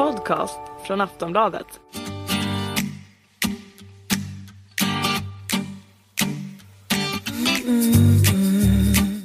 podcast 0.00 0.58
från 0.86 1.00
Aftonbladet. 1.00 1.66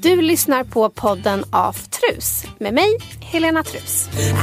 Du 0.02 0.22
lyssnar 0.22 0.64
på 0.64 0.90
podden 0.90 1.44
Aftrus 1.52 2.44
med 2.60 2.74
mig, 2.74 2.98
Helena 3.20 3.64
Trus. 3.64 4.10
I 4.20 4.34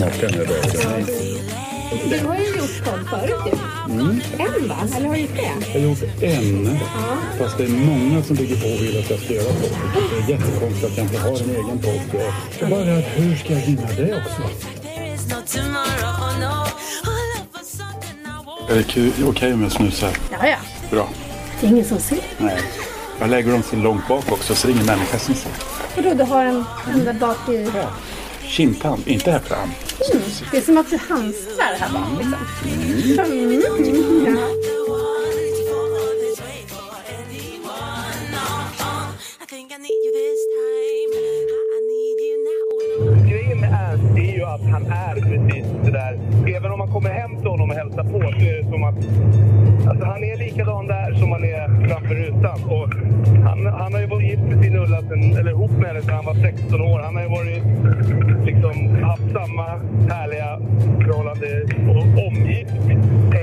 Knacka 0.00 0.28
den 0.28 0.46
dagen. 0.46 1.06
Du 2.10 2.26
har 2.26 2.36
ju 2.36 2.46
gjort 2.46 2.84
podd 2.84 3.08
förut 3.10 3.40
ju. 3.46 3.52
En 4.38 4.68
va? 4.68 4.76
Eller 4.96 5.08
har 5.08 5.14
du 5.14 5.20
gjort 5.20 5.36
det? 5.36 5.52
Jag 5.72 5.80
har 5.80 5.88
gjort 5.88 6.02
en, 6.22 6.78
fast 7.38 7.58
det 7.58 7.64
är 7.64 7.68
många 7.68 8.22
som 8.22 8.36
ligger 8.36 8.56
på 8.56 8.66
och 8.66 8.80
vill 8.80 8.98
att 8.98 9.10
jag 9.10 9.20
ska 9.20 9.34
göra 9.34 9.52
podd. 9.52 9.70
Det 10.26 10.32
är 10.32 10.38
jättekonstigt 10.38 10.84
att 10.84 10.96
jag 10.96 11.06
inte 11.06 11.18
har 11.18 11.30
en 11.30 11.50
egen 11.50 11.78
podd. 11.78 12.22
Jag 12.60 12.70
bara, 12.70 12.84
hur 12.84 13.36
ska 13.36 13.52
jag 13.52 13.60
hinna 13.60 13.86
det 13.96 14.14
också? 14.16 14.42
Är 18.68 18.84
det 19.18 19.24
okej 19.24 19.52
om 19.52 19.62
jag 19.62 19.72
snusar? 19.72 20.10
Ja, 20.30 20.46
ja. 20.46 20.56
Bra. 20.90 21.08
Det 21.60 21.66
är 21.66 21.70
ingen 21.70 21.84
som 21.84 21.98
ser. 21.98 22.18
Nej. 22.38 22.58
Jag 23.20 23.30
lägger 23.30 23.52
dem 23.52 23.62
så 23.62 23.76
långt 23.76 24.08
bak 24.08 24.32
också 24.32 24.54
så 24.54 24.66
det 24.66 24.72
är 24.72 24.74
ingen 24.74 24.86
människa 24.86 25.18
som 25.18 25.34
ser. 25.34 25.52
Vadå, 25.96 26.14
du 26.14 26.24
har 26.24 26.44
en, 26.44 26.64
där 27.04 27.12
bak 27.12 27.48
i... 27.48 27.70
Ja. 27.74 27.90
Kindtand, 28.50 29.08
inte 29.08 29.30
här 29.30 29.38
fram. 29.38 29.68
Det 30.50 30.56
är 30.56 30.60
som 30.60 30.78
att 30.78 30.90
du 30.90 30.96
hamstrar 30.96 31.74
här 31.78 31.92
bak 31.92 32.22
liksom. 32.22 33.24
Mm. 33.24 34.36
Ja. 34.36 34.79
Att 44.54 44.64
han 44.72 44.86
är 44.86 45.14
precis 45.14 45.66
det 45.84 45.90
där. 45.90 46.18
Även 46.56 46.72
om 46.72 46.78
man 46.78 46.90
kommer 46.90 47.10
hem 47.10 47.36
till 47.36 47.48
honom 47.48 47.70
och 47.70 47.76
hälsar 47.76 48.04
på 48.04 48.20
så 48.20 48.44
är 48.46 48.62
det 48.62 48.70
som 48.70 48.84
att... 48.84 48.94
Alltså 49.88 50.04
han 50.04 50.24
är 50.24 50.36
likadan 50.36 50.86
där 50.86 51.14
som 51.14 51.32
han 51.32 51.44
är 51.44 51.88
framför 51.88 52.14
rutan. 52.14 52.58
Och 52.64 52.88
han, 53.44 53.66
han 53.66 53.92
har 53.94 54.00
ju 54.00 54.06
varit 54.06 54.28
gift 54.28 54.42
med 54.42 54.64
sin 54.64 54.76
Ulla, 54.76 55.02
sen, 55.02 55.36
eller 55.36 55.50
ihop 55.50 55.70
med 55.70 55.86
henne 55.86 56.02
sedan 56.02 56.14
han 56.14 56.24
var 56.24 56.34
16 56.34 56.80
år. 56.80 57.00
Han 57.00 57.16
har 57.16 57.22
ju 57.22 57.28
varit, 57.28 57.62
liksom, 58.44 59.04
haft 59.04 59.32
samma 59.32 59.66
härliga 60.14 60.58
förhållande 61.04 61.62
och 61.88 62.26
omgift 62.26 62.74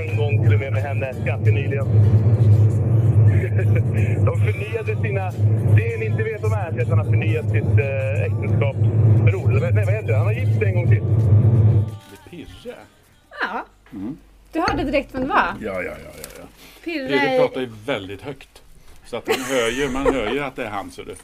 en 0.00 0.16
gång 0.16 0.44
till 0.44 0.54
och 0.54 0.60
med 0.60 0.72
med 0.72 0.82
henne 0.82 1.12
ganska 1.26 1.50
nyligen. 1.50 1.86
De 4.24 4.40
förnyade 4.40 4.96
sina... 5.02 5.30
Det 5.76 5.98
ni 5.98 6.06
inte 6.06 6.22
vet 6.22 6.44
om 6.44 6.52
är 6.52 6.82
att 6.82 6.88
han 6.88 6.98
har 6.98 7.04
förnyat 7.04 7.44
sitt 7.50 7.64
eh. 7.64 9.28
Eller 9.28 9.72
Nej, 9.72 9.84
vad 9.84 9.94
heter 9.94 10.06
det? 10.08 10.16
Han 10.16 10.26
har 10.26 10.32
gift 10.32 10.58
sig 10.58 10.68
en 10.68 10.74
gång 10.74 10.88
till. 10.88 11.02
Det 12.10 12.30
Pirre. 12.30 12.74
ja. 13.42 13.64
Du 14.52 14.60
hörde 14.60 14.84
direkt 14.84 15.14
vem 15.14 15.22
det 15.22 15.28
var? 15.28 15.36
Ja, 15.36 15.52
ja, 15.60 15.82
ja. 15.82 15.90
ja, 16.04 16.28
ja. 16.38 16.44
Pirre 16.84 17.08
Pirre... 17.08 17.38
pratar 17.38 17.60
ju 17.60 17.70
väldigt 17.86 18.22
högt. 18.22 18.62
Så 19.06 19.16
att 19.16 19.26
man 19.26 19.36
hör 19.40 19.68
ju, 19.70 19.88
man 19.90 20.14
hör 20.14 20.30
ju 20.32 20.40
att 20.40 20.56
det 20.56 20.64
är 20.64 20.70
han. 20.70 20.90
Så 20.90 21.02
det. 21.02 21.14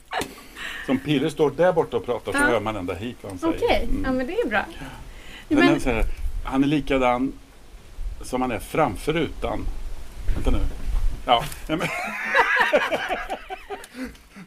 Som 0.86 0.98
Pirre 0.98 1.30
står 1.30 1.50
där 1.50 1.72
borta 1.72 1.96
och 1.96 2.04
pratar 2.06 2.32
så 2.32 2.38
Ja. 2.38 2.44
hör 2.46 2.60
man 2.60 2.76
ända 2.76 2.94
hit 2.94 3.16
vad 3.22 3.32
han 3.32 3.38
säger. 3.38 3.54
Okej, 3.54 3.88
Mm. 3.90 4.02
ja 4.04 4.12
men 4.12 4.26
det 4.26 4.32
är 4.32 4.48
bra. 4.48 4.64
Den 5.48 5.58
Men, 5.58 5.68
är 5.74 5.78
så 5.78 5.90
här, 5.90 6.04
han 6.44 6.62
är 6.64 6.66
likadan 6.68 7.32
som 8.22 8.42
han 8.42 8.50
är 8.52 8.58
framför 8.58 9.12
rutan. 9.12 9.60
Vänta 10.34 10.50
nu. 10.50 10.58
Ja, 11.26 11.44
ja, 11.66 11.76
men, 11.76 11.88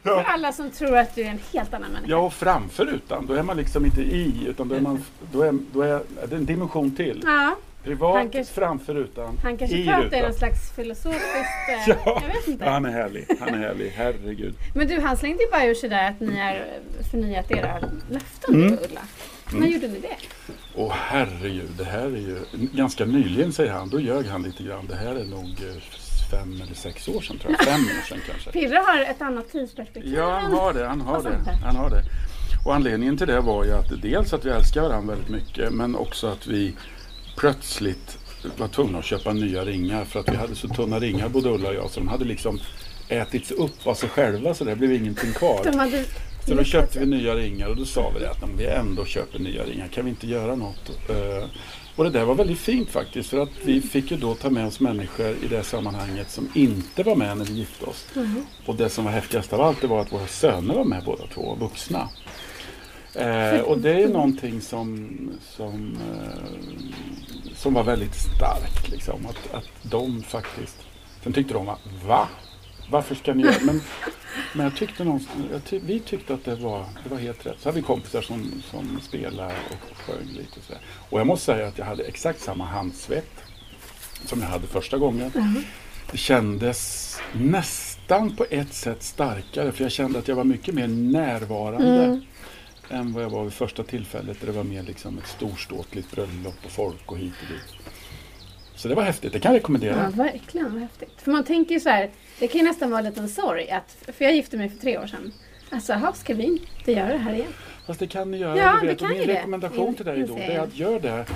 för 0.02 0.22
alla 0.24 0.52
som 0.52 0.70
tror 0.70 0.96
att 0.96 1.14
du 1.14 1.22
är 1.22 1.30
en 1.30 1.40
helt 1.52 1.74
annan 1.74 1.90
människa. 1.92 2.10
ja, 2.10 2.16
och 2.18 2.32
framför 2.32 2.84
rutan, 2.84 3.26
då 3.26 3.34
är 3.34 3.42
man 3.42 3.56
liksom 3.56 3.84
inte 3.84 4.00
i, 4.02 4.46
utan 4.48 4.68
då 4.68 4.74
är, 4.74 4.80
man, 4.80 5.04
då 5.32 5.42
är, 5.42 5.52
då 5.72 5.82
är 5.82 6.02
det 6.28 6.34
är 6.34 6.36
en 6.38 6.46
dimension 6.46 6.96
till. 6.96 7.22
Ja, 7.26 7.56
Privat 7.84 8.16
Han 8.16 8.30
kanske- 8.30 8.54
framför 8.54 8.94
rutan, 8.94 9.38
han 9.42 9.56
kanske 9.56 9.76
i 9.76 9.86
pratar 9.86 10.02
i 10.02 10.06
rutan. 10.06 10.20
någon 10.22 10.34
slags 10.34 10.72
filosofiskt... 10.76 11.24
eh, 11.68 11.88
Ja, 11.88 11.96
Jag 12.22 12.34
vet 12.34 12.48
inte. 12.48 12.64
ja, 12.64 12.70
han 12.70 12.84
är 12.84 12.90
härlig. 12.90 13.26
Han 13.40 13.48
är 13.48 13.58
härlig, 13.58 13.90
herregud. 13.96 14.54
Men 14.74 14.86
du, 14.88 15.00
han 15.00 15.16
slängde 15.16 15.42
ju 15.42 15.50
bara 15.50 15.64
ur 15.64 15.74
sig 15.74 15.88
där 15.88 16.08
att 16.10 16.20
ni 16.20 16.40
har 16.40 16.64
förnyat 17.10 17.50
era 17.50 17.78
löften 18.10 18.54
Mm. 18.54 18.72
Ulla. 18.72 19.00
När 19.52 19.66
gjorde 19.66 19.88
ni 19.88 19.98
det? 20.00 20.16
Åh 20.74 20.92
herregud, 20.96 21.70
det 21.78 21.84
här 21.84 22.02
är 22.06 22.08
ju 22.16 22.38
ganska 22.52 23.04
nyligen 23.04 23.52
säger 23.52 23.72
han. 23.72 23.88
Då 23.88 24.00
ljög 24.00 24.26
han 24.26 24.42
lite 24.42 24.62
grann. 24.62 24.86
Det 24.86 24.94
här 24.96 25.14
är 25.14 25.24
nog 25.24 25.44
eh, 25.44 25.82
fem 26.30 26.60
eller 26.64 26.74
sex 26.74 27.08
år 27.08 27.20
sedan 27.20 27.38
tror 27.38 27.52
jag. 27.58 27.66
Fem 27.68 27.80
år 27.80 28.06
sedan 28.08 28.18
kanske. 28.30 28.50
Pirre 28.52 28.76
har 28.86 29.00
ett 29.00 29.22
annat 29.22 29.52
tidsperspektiv. 29.52 30.14
Ja, 30.14 30.38
han 30.42 30.52
har 30.52 30.72
det. 30.72 30.86
Han 30.86 31.00
har 31.00 31.16
Och 31.16 31.22
det. 31.24 31.58
Han 31.64 31.76
har 31.76 31.90
det. 31.90 32.02
Och 32.64 32.74
anledningen 32.74 33.16
till 33.16 33.26
det 33.26 33.40
var 33.40 33.64
ju 33.64 33.72
att 33.72 34.02
dels 34.02 34.32
att 34.32 34.44
vi 34.44 34.50
älskar 34.50 34.82
varandra 34.82 35.14
väldigt 35.14 35.30
mycket 35.30 35.72
men 35.72 35.96
också 35.96 36.26
att 36.26 36.46
vi 36.46 36.74
plötsligt 37.36 38.18
var 38.56 38.68
tvungna 38.68 38.98
att 38.98 39.04
köpa 39.04 39.32
nya 39.32 39.64
ringar 39.64 40.04
för 40.04 40.20
att 40.20 40.28
vi 40.32 40.36
hade 40.36 40.54
så 40.54 40.68
tunna 40.68 40.98
ringar 40.98 41.28
både 41.28 41.48
Ulla 41.48 41.68
och 41.68 41.74
jag 41.74 41.90
så 41.90 42.00
de 42.00 42.08
hade 42.08 42.24
liksom 42.24 42.60
ätits 43.08 43.50
upp 43.50 43.86
av 43.86 43.94
sig 43.94 44.08
själva 44.08 44.54
så 44.54 44.64
det 44.64 44.76
blev 44.76 44.92
ingenting 44.92 45.32
kvar. 45.32 45.60
Så 46.46 46.54
då 46.54 46.64
köpte 46.64 46.98
vi 46.98 47.06
nya 47.06 47.34
ringar 47.34 47.68
och 47.68 47.76
då 47.76 47.84
sa 47.84 48.12
vi 48.18 48.26
att 48.26 48.40
"Nej, 48.40 48.48
men 48.50 48.58
vi 48.58 48.66
ändå 48.66 49.04
köper 49.04 49.38
nya 49.38 49.64
ringar, 49.64 49.88
kan 49.88 50.04
vi 50.04 50.10
inte 50.10 50.26
göra 50.26 50.54
något? 50.54 50.90
Och 51.98 52.04
det 52.04 52.10
där 52.10 52.24
var 52.24 52.34
väldigt 52.34 52.58
fint 52.58 52.90
faktiskt 52.90 53.30
för 53.30 53.38
att 53.38 53.48
vi 53.64 53.80
fick 53.80 54.10
ju 54.10 54.16
då 54.16 54.34
ta 54.34 54.50
med 54.50 54.66
oss 54.66 54.80
människor 54.80 55.26
i 55.44 55.48
det 55.50 55.62
sammanhanget 55.62 56.30
som 56.30 56.48
inte 56.54 57.02
var 57.02 57.16
med 57.16 57.36
när 57.36 57.44
vi 57.44 57.52
gifte 57.52 57.84
oss. 57.84 58.06
Och 58.66 58.74
det 58.74 58.88
som 58.88 59.04
var 59.04 59.12
häftigast 59.12 59.52
av 59.52 59.60
allt 59.60 59.80
det 59.80 59.86
var 59.86 60.00
att 60.00 60.12
våra 60.12 60.26
söner 60.26 60.74
var 60.74 60.84
med 60.84 61.04
båda 61.04 61.26
två, 61.26 61.56
vuxna. 61.60 62.08
Eh, 63.14 63.60
och 63.60 63.78
det 63.78 64.02
är 64.02 64.08
någonting 64.08 64.60
som, 64.60 65.16
som, 65.56 65.96
eh, 66.12 67.54
som 67.54 67.74
var 67.74 67.84
väldigt 67.84 68.14
starkt. 68.14 68.88
Liksom, 68.90 69.26
att, 69.26 69.54
att 69.54 69.90
de 69.90 70.22
faktiskt... 70.22 70.76
Sen 71.22 71.32
tyckte 71.32 71.54
de 71.54 71.68
att 71.68 71.80
va? 72.06 72.28
Varför 72.90 73.14
ska 73.14 73.34
ni 73.34 73.42
göra 73.42 73.54
Men, 73.62 73.80
men 74.52 74.64
jag 74.64 74.76
tyckte 74.76 75.18
jag 75.52 75.64
ty, 75.64 75.80
vi 75.84 76.00
tyckte 76.00 76.34
att 76.34 76.44
det 76.44 76.54
var, 76.54 76.84
det 77.04 77.10
var 77.10 77.18
helt 77.18 77.46
rätt. 77.46 77.56
Så 77.60 77.68
hade 77.68 77.80
vi 77.80 77.86
kompisar 77.86 78.22
som, 78.22 78.62
som 78.70 79.00
spelade 79.00 79.54
och 79.70 79.96
sjöng 79.96 80.26
lite. 80.26 80.58
Och, 80.58 80.64
så 80.66 80.74
och 81.08 81.20
jag 81.20 81.26
måste 81.26 81.44
säga 81.44 81.68
att 81.68 81.78
jag 81.78 81.84
hade 81.84 82.04
exakt 82.04 82.40
samma 82.40 82.64
handsvett 82.64 83.44
som 84.24 84.40
jag 84.40 84.48
hade 84.48 84.66
första 84.66 84.98
gången. 84.98 85.32
Det 86.10 86.18
kändes 86.18 87.16
nästan 87.32 88.36
på 88.36 88.46
ett 88.50 88.74
sätt 88.74 89.02
starkare 89.02 89.72
för 89.72 89.84
jag 89.84 89.92
kände 89.92 90.18
att 90.18 90.28
jag 90.28 90.36
var 90.36 90.44
mycket 90.44 90.74
mer 90.74 90.88
närvarande 90.88 92.20
än 92.90 93.12
vad 93.12 93.24
jag 93.24 93.30
var 93.30 93.44
vid 93.44 93.52
första 93.52 93.82
tillfället 93.82 94.40
där 94.40 94.46
det 94.46 94.52
var 94.52 94.64
mer 94.64 94.82
liksom 94.82 95.18
ett 95.18 95.26
storståtligt 95.26 96.10
bröllop 96.10 96.64
och 96.64 96.70
folk 96.70 97.12
och 97.12 97.18
hit 97.18 97.32
och 97.42 97.48
dit. 97.48 97.84
Så 98.78 98.88
det 98.88 98.94
var 98.94 99.02
häftigt, 99.02 99.32
det 99.32 99.38
kan 99.40 99.52
jag 99.52 99.58
rekommendera. 99.58 99.96
Ja, 100.16 100.22
verkligen. 100.24 100.72
Vad 100.72 100.82
häftigt. 100.82 101.12
För 101.22 101.30
man 101.32 101.44
tänker 101.44 101.74
ju 101.74 101.80
så 101.80 101.88
här, 101.88 102.10
det 102.38 102.48
kan 102.48 102.58
ju 102.60 102.66
nästan 102.66 102.90
vara 102.90 102.98
en 103.00 103.06
liten 103.06 103.28
sorg. 103.28 103.70
Att, 103.70 103.96
för 104.16 104.24
jag 104.24 104.34
gifte 104.34 104.56
mig 104.56 104.68
för 104.68 104.78
tre 104.78 104.98
år 104.98 105.06
sedan. 105.06 105.32
Alltså, 105.70 105.92
jaha, 105.92 106.12
ska 106.12 106.34
vi 106.34 106.42
inte 106.44 106.92
göra 106.92 107.12
det 107.12 107.18
här 107.18 107.34
igen? 107.34 107.52
Fast 107.86 108.00
det 108.00 108.06
kan 108.06 108.30
ni 108.30 108.38
göra. 108.38 108.56
Ja, 108.58 108.72
du 108.80 108.86
det 108.86 108.92
vet. 108.92 108.98
kan 108.98 109.08
min 109.10 109.26
det. 109.26 109.34
rekommendation 109.34 109.94
till 109.94 110.04
dig 110.04 110.22
då 110.28 110.34
det 110.34 110.42
är 110.42 110.60
att 110.60 110.76
göra 110.76 110.98
det 110.98 111.26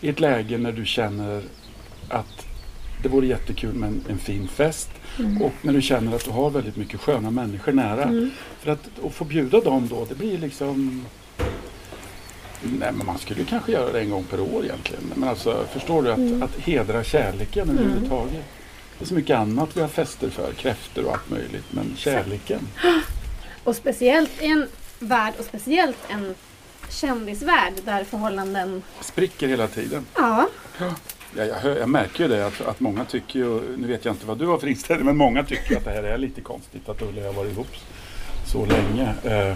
i 0.00 0.08
ett 0.08 0.20
läge 0.20 0.58
när 0.58 0.72
du 0.72 0.84
känner 0.86 1.42
att 2.08 2.46
det 3.02 3.08
vore 3.08 3.26
jättekul 3.26 3.74
med 3.74 3.88
en, 3.88 4.04
en 4.08 4.18
fin 4.18 4.48
fest 4.48 4.90
Mm. 5.18 5.42
och 5.42 5.52
när 5.62 5.72
du 5.72 5.82
känner 5.82 6.16
att 6.16 6.24
du 6.24 6.30
har 6.30 6.50
väldigt 6.50 6.76
mycket 6.76 7.00
sköna 7.00 7.30
människor 7.30 7.72
nära. 7.72 8.02
Mm. 8.04 8.30
För 8.60 8.70
att, 8.70 8.88
att 9.04 9.14
få 9.14 9.24
bjuda 9.24 9.60
dem 9.60 9.88
då, 9.90 10.04
det 10.08 10.14
blir 10.14 10.38
liksom 10.38 11.04
Nej, 12.80 12.92
men 12.92 13.06
man 13.06 13.18
skulle 13.18 13.44
kanske 13.44 13.72
göra 13.72 13.92
det 13.92 14.00
en 14.00 14.10
gång 14.10 14.24
per 14.24 14.40
år 14.40 14.64
egentligen. 14.64 15.02
Men 15.14 15.28
alltså, 15.28 15.64
förstår 15.72 16.02
du 16.02 16.10
att, 16.12 16.18
Mm. 16.18 16.42
att 16.42 16.56
hedra 16.58 17.04
kärleken 17.04 17.70
överhuvudtaget. 17.70 18.44
Det 18.98 19.04
är 19.04 19.08
så 19.08 19.14
mycket 19.14 19.36
annat 19.38 19.76
vi 19.76 19.80
har 19.80 19.88
fester 19.88 20.30
för, 20.30 20.52
kräftor 20.52 21.04
och 21.04 21.12
allt 21.12 21.30
möjligt. 21.30 21.64
Men 21.70 21.92
kärleken. 21.96 22.60
Och 23.64 23.76
speciellt 23.76 24.42
i 24.42 24.46
en 24.46 24.66
värld 24.98 25.34
och 25.38 25.44
speciellt 25.44 25.96
en 26.08 26.34
kändisvärld 26.90 27.72
där 27.84 28.04
förhållanden... 28.04 28.82
Spricker 29.00 29.48
hela 29.48 29.66
tiden. 29.66 30.06
Ja, 30.16 30.48
Ja, 31.36 31.44
jag, 31.44 31.54
hör, 31.54 31.76
jag 31.76 31.88
märker 31.88 32.24
ju 32.24 32.28
det 32.30 32.46
att, 32.46 32.60
att 32.60 32.80
många 32.80 33.04
tycker 33.04 33.38
ju, 33.38 33.76
nu 33.76 33.86
vet 33.88 34.04
jag 34.04 34.14
inte 34.14 34.26
vad 34.26 34.38
du 34.38 34.46
har 34.46 34.58
för 34.58 34.66
inställning, 34.66 35.06
men 35.06 35.16
många 35.16 35.44
tycker 35.44 35.76
att 35.76 35.84
det 35.84 35.90
här 35.90 36.02
är 36.02 36.18
lite 36.18 36.40
konstigt 36.40 36.88
att 36.88 37.02
Ulla 37.02 37.10
och 37.10 37.18
jag 37.18 37.26
har 37.26 37.32
varit 37.32 37.52
ihop 37.52 37.76
så 38.46 38.66
länge. 38.66 39.14
Eh, 39.24 39.54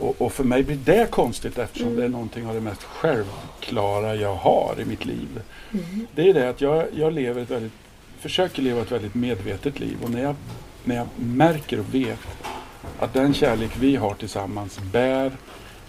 och, 0.00 0.22
och 0.22 0.32
för 0.32 0.44
mig 0.44 0.62
blir 0.62 0.78
det 0.84 1.10
konstigt 1.10 1.58
eftersom 1.58 1.96
det 1.96 2.04
är 2.04 2.08
någonting 2.08 2.46
av 2.46 2.54
det 2.54 2.60
mest 2.60 2.82
självklara 2.82 4.14
jag 4.14 4.34
har 4.34 4.74
i 4.80 4.84
mitt 4.84 5.04
liv. 5.04 5.40
Det 6.14 6.28
är 6.30 6.34
det 6.34 6.48
att 6.48 6.60
jag, 6.60 6.86
jag 6.94 7.12
lever 7.12 7.42
ett 7.42 7.50
väldigt, 7.50 7.72
försöker 8.20 8.62
leva 8.62 8.80
ett 8.82 8.92
väldigt 8.92 9.14
medvetet 9.14 9.80
liv 9.80 9.96
och 10.04 10.10
när 10.10 10.22
jag, 10.22 10.34
när 10.84 10.96
jag 10.96 11.06
märker 11.16 11.78
och 11.80 11.94
vet 11.94 12.18
att 12.98 13.14
den 13.14 13.34
kärlek 13.34 13.70
vi 13.78 13.96
har 13.96 14.14
tillsammans 14.14 14.80
bär 14.92 15.32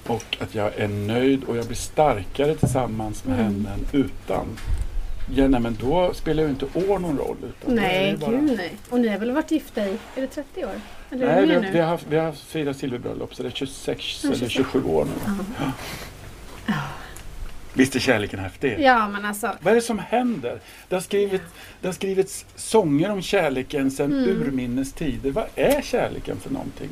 och 0.08 0.38
att 0.42 0.56
jag 0.56 0.76
är 0.76 0.88
nöjd 0.88 1.44
och 1.44 1.58
jag 1.58 1.66
blir 1.66 1.78
starkare 1.78 2.56
tillsammans 2.56 3.26
med 3.26 3.40
Mm. 3.40 3.54
henne 3.54 3.70
än 3.74 3.86
utan. 3.92 4.46
Ja, 5.34 5.48
nej, 5.48 5.60
men 5.60 5.78
då 5.82 6.14
spelar 6.14 6.44
ju 6.44 6.50
inte 6.50 6.66
år 6.66 7.00
någon 7.00 7.18
roll. 7.18 7.38
Nej, 7.66 8.18
bara- 8.18 8.32
gud 8.32 8.54
nej. 8.58 8.72
Och 8.90 9.00
ni 9.00 9.08
har 9.08 9.18
väl 9.18 9.32
varit 9.32 9.52
gifta 9.52 9.86
i, 9.88 9.98
är 10.16 10.22
det 10.22 10.28
30 10.28 10.66
år? 10.66 10.72
Eller 11.12 11.46
Nej, 11.46 11.60
vi, 11.62 11.70
vi 11.72 11.80
har 11.80 11.88
haft, 11.88 12.06
vi 12.10 12.18
har 12.18 12.26
haft 12.26 12.42
fyra 12.44 12.74
silverbröllop 12.74 13.36
så 13.36 13.44
det 13.44 13.50
är 13.50 13.54
26 13.54 14.20
Ja, 14.24 14.28
eller 14.30 14.38
26. 14.40 14.54
27 14.54 14.84
år 14.84 15.06
nu. 15.06 15.12
Ja. 16.68 16.74
Visst 17.74 17.96
är 17.96 18.00
kärleken 18.00 18.40
häftig? 18.40 18.76
Ja, 18.80 19.08
men 19.10 19.26
alltså. 19.26 19.52
Vad 19.62 19.72
är 19.72 19.76
det 19.76 19.82
som 19.82 20.00
händer? 20.00 20.60
Det 20.90 20.96
har, 20.96 21.02
skrivit, 21.02 21.42
det 21.82 21.88
har 21.88 21.94
skrivits 21.94 22.46
sånger 22.56 23.12
om 23.12 23.22
kärleken 23.22 23.92
sedan 23.92 24.14
Mm. 24.14 24.30
urminnes 24.42 24.94
tider. 24.94 25.32
Vad 25.32 25.46
är 25.56 25.82
kärleken 25.82 26.38
för 26.40 26.50
någonting? 26.50 26.90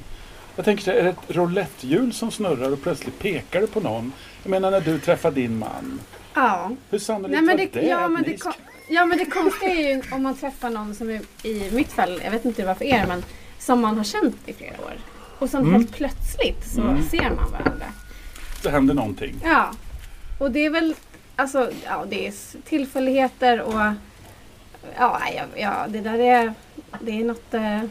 Jag 0.55 0.65
tänker 0.65 0.83
så 0.83 0.91
här, 0.91 0.97
är 0.97 1.03
det 1.03 1.09
ett 1.09 1.17
roulettehjul 1.35 2.13
som 2.13 2.31
snurrar 2.31 2.71
och 2.73 2.81
plötsligt 2.83 3.19
pekar 3.19 3.61
det 3.61 3.67
på 3.67 3.79
någon? 3.79 4.11
Jag 4.43 4.49
menar 4.49 4.71
när 4.71 4.81
du 4.81 4.99
träffar 4.99 5.31
din 5.31 5.57
man. 5.57 5.99
Ja. 6.33 6.71
Hur 6.89 6.99
sannolikt 6.99 7.31
Nej, 7.33 7.41
men 7.41 7.57
var 7.57 7.65
det, 7.65 7.81
det, 7.81 7.87
ja, 7.87 8.07
men 8.07 8.23
det, 8.23 8.37
kon- 8.37 8.53
ja, 8.89 9.05
men 9.05 9.17
det 9.17 9.25
konstiga 9.25 9.71
är 9.71 9.95
ju 9.95 10.01
om 10.11 10.23
man 10.23 10.35
träffar 10.37 10.69
någon 10.69 10.95
som 10.95 11.09
är, 11.09 11.21
i 11.43 11.71
mitt 11.71 11.91
fall, 11.91 12.21
jag 12.23 12.31
vet 12.31 12.45
inte 12.45 12.61
hur 12.61 12.67
det 12.67 12.73
var 12.73 12.75
för 12.75 12.85
er, 12.85 13.05
men 13.07 13.23
som 13.59 13.81
man 13.81 13.97
har 13.97 14.03
känt 14.03 14.35
i 14.45 14.53
flera 14.53 14.71
år. 14.81 14.93
Och 15.39 15.49
som 15.49 15.59
Mm. 15.61 15.73
helt 15.73 15.91
plötsligt 15.91 16.67
så 16.75 16.81
Mm. 16.81 17.09
ser 17.09 17.29
man 17.29 17.51
varandra. 17.51 17.85
det 18.63 18.69
händer 18.69 18.93
någonting? 18.93 19.35
Ja. 19.43 19.71
Och 20.39 20.51
det 20.51 20.65
är 20.65 20.69
väl, 20.69 20.95
alltså, 21.35 21.71
ja, 21.85 22.05
det 22.09 22.27
är 22.27 22.33
tillfälligheter 22.69 23.61
och 23.61 23.73
ja, 24.97 25.19
ja, 25.35 25.43
ja 25.55 25.85
det 25.87 26.01
där 26.01 26.19
är, 26.19 26.53
det 27.01 27.11
är 27.11 27.23
något 27.23 27.53
eh, 27.53 27.81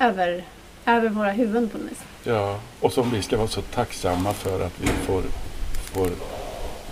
över, 0.00 0.44
över 0.86 1.08
våra 1.08 1.30
huvuden 1.30 1.68
på 1.68 1.78
något 1.78 1.90
vis. 1.90 1.98
Ja, 2.24 2.60
och 2.80 2.92
som 2.92 3.10
vi 3.10 3.22
ska 3.22 3.36
vara 3.36 3.48
så 3.48 3.62
tacksamma 3.62 4.32
för 4.32 4.66
att 4.66 4.80
vi 4.80 4.86
får, 4.86 5.22
får 5.74 6.10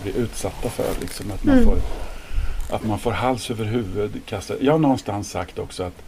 bli 0.03 0.13
utsatta 0.17 0.69
för. 0.71 1.01
Liksom, 1.01 1.31
att, 1.31 1.45
man 1.45 1.55
Mm. 1.55 1.67
får, 1.67 1.79
att 2.71 2.85
man 2.85 2.99
får 2.99 3.11
hals 3.11 3.51
över 3.51 3.65
huvud 3.65 4.21
kastad. 4.27 4.55
Jag 4.61 4.73
har 4.73 4.79
någonstans 4.79 5.31
sagt 5.31 5.59
också 5.59 5.83
att 5.83 6.03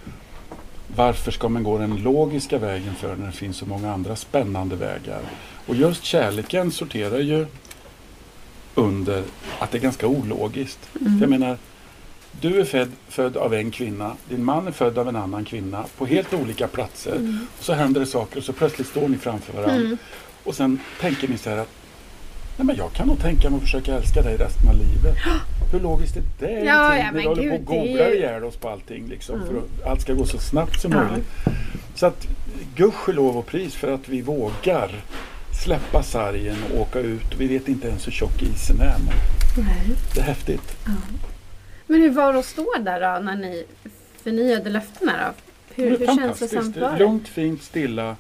varför 0.97 1.31
ska 1.33 1.49
man 1.49 1.63
gå 1.63 1.79
den 1.79 1.97
logiska 1.97 2.59
vägen 2.59 2.95
för 2.95 3.17
när 3.17 3.27
det 3.27 3.33
finns 3.33 3.57
så 3.57 3.67
många 3.67 3.93
andra 3.93 4.17
spännande 4.17 4.77
vägar? 4.77 5.21
Och 5.67 5.75
just 5.75 6.05
kärleken 6.05 6.71
sorterar 6.73 7.19
ju 7.19 7.47
under 8.75 9.23
att 9.59 9.71
det 9.71 9.79
är 9.79 9.83
ganska 9.83 10.07
ologiskt. 10.07 10.79
Mm. 11.01 11.21
Jag 11.21 11.31
menar, 11.31 11.59
du 12.41 12.61
är 12.61 12.65
född, 12.65 12.93
född 13.09 13.37
av 13.37 13.55
en 13.55 13.71
kvinna, 13.71 14.13
din 14.29 14.45
man 14.45 14.67
är 14.67 14.73
född 14.73 14.99
av 14.99 15.09
en 15.09 15.17
annan 15.17 15.45
kvinna 15.45 15.85
på 15.99 16.07
helt 16.07 16.35
olika 16.35 16.69
platser. 16.69 17.17
Mm. 17.17 17.47
Och 17.59 17.65
så 17.65 17.73
händer 17.73 18.01
det 18.01 18.07
saker 18.07 18.39
och 18.39 18.45
så 18.45 18.53
plötsligt 18.53 18.89
står 18.89 19.09
ni 19.09 19.19
framför 19.19 19.53
varandra. 19.53 19.77
Mm. 19.77 19.99
Och 20.45 20.55
sen 20.55 20.79
tänker 21.01 21.29
ni 21.29 21.39
så 21.39 21.51
här 21.51 21.57
att 21.57 21.71
Nej 22.57 22.67
men 22.67 22.77
jag 22.77 22.93
kan 22.93 23.09
nog 23.09 23.21
tänka 23.21 23.51
mig 23.51 23.57
att 23.57 23.63
försöka 23.63 23.95
älska 23.95 24.23
dig 24.23 24.37
resten 24.37 24.69
av 24.69 24.75
livet. 24.75 25.17
Hur 25.73 25.81
logiskt 25.81 26.17
är 26.17 26.23
det? 26.39 26.51
Ja, 26.65 26.97
ja, 26.99 27.05
vi 27.15 27.23
håller 27.25 27.43
på 27.43 27.55
och 27.55 27.59
det 27.59 27.59
googlar 27.65 28.09
ju- 28.09 28.15
ihjäl 28.17 28.45
oss 28.45 28.57
på 28.57 28.69
allting 28.69 29.07
liksom, 29.09 29.35
Mm. 29.35 29.49
för 29.49 29.57
att 29.59 29.87
allt 29.91 30.01
ska 30.01 30.13
gå 30.13 30.27
så 30.27 30.39
snabbt 30.39 30.81
som 30.81 30.93
Ja. 30.93 31.05
möjligt. 31.05 31.27
Så 31.95 32.07
att 32.07 32.27
gudskelov 32.77 33.37
och 33.37 33.47
pris 33.47 33.75
för 33.75 33.93
att 33.95 34.09
vi 34.09 34.21
vågar 34.23 34.91
släppa 35.65 36.03
sargen 36.03 36.57
och 36.75 36.81
åka 36.81 36.99
ut. 36.99 37.35
Vi 37.39 37.47
vet 37.47 37.69
inte 37.69 37.89
ens 37.89 38.07
hur 38.07 38.13
tjock 38.13 38.43
isen 38.43 38.81
är 38.81 38.97
men 38.99 39.15
Nej. 39.65 39.97
det 40.15 40.21
är 40.21 40.25
häftigt. 40.25 40.77
Men 41.87 42.01
hur 42.03 42.11
var 42.11 42.33
det 42.33 42.39
att 42.39 42.45
stå 42.45 42.67
där 42.81 43.01
då 43.01 43.25
när 43.25 43.37
ni 43.37 43.65
förnyade 44.23 44.71
löftena 44.71 45.13
då? 45.13 45.33
Hur, 45.83 45.91
Det 45.91 45.97
hur 46.07 46.17
känslosamt 46.17 46.75
Det 46.75 46.81
det? 46.81 46.99
Lugnt, 46.99 47.29
fint, 47.29 47.63
stilla 47.63 48.17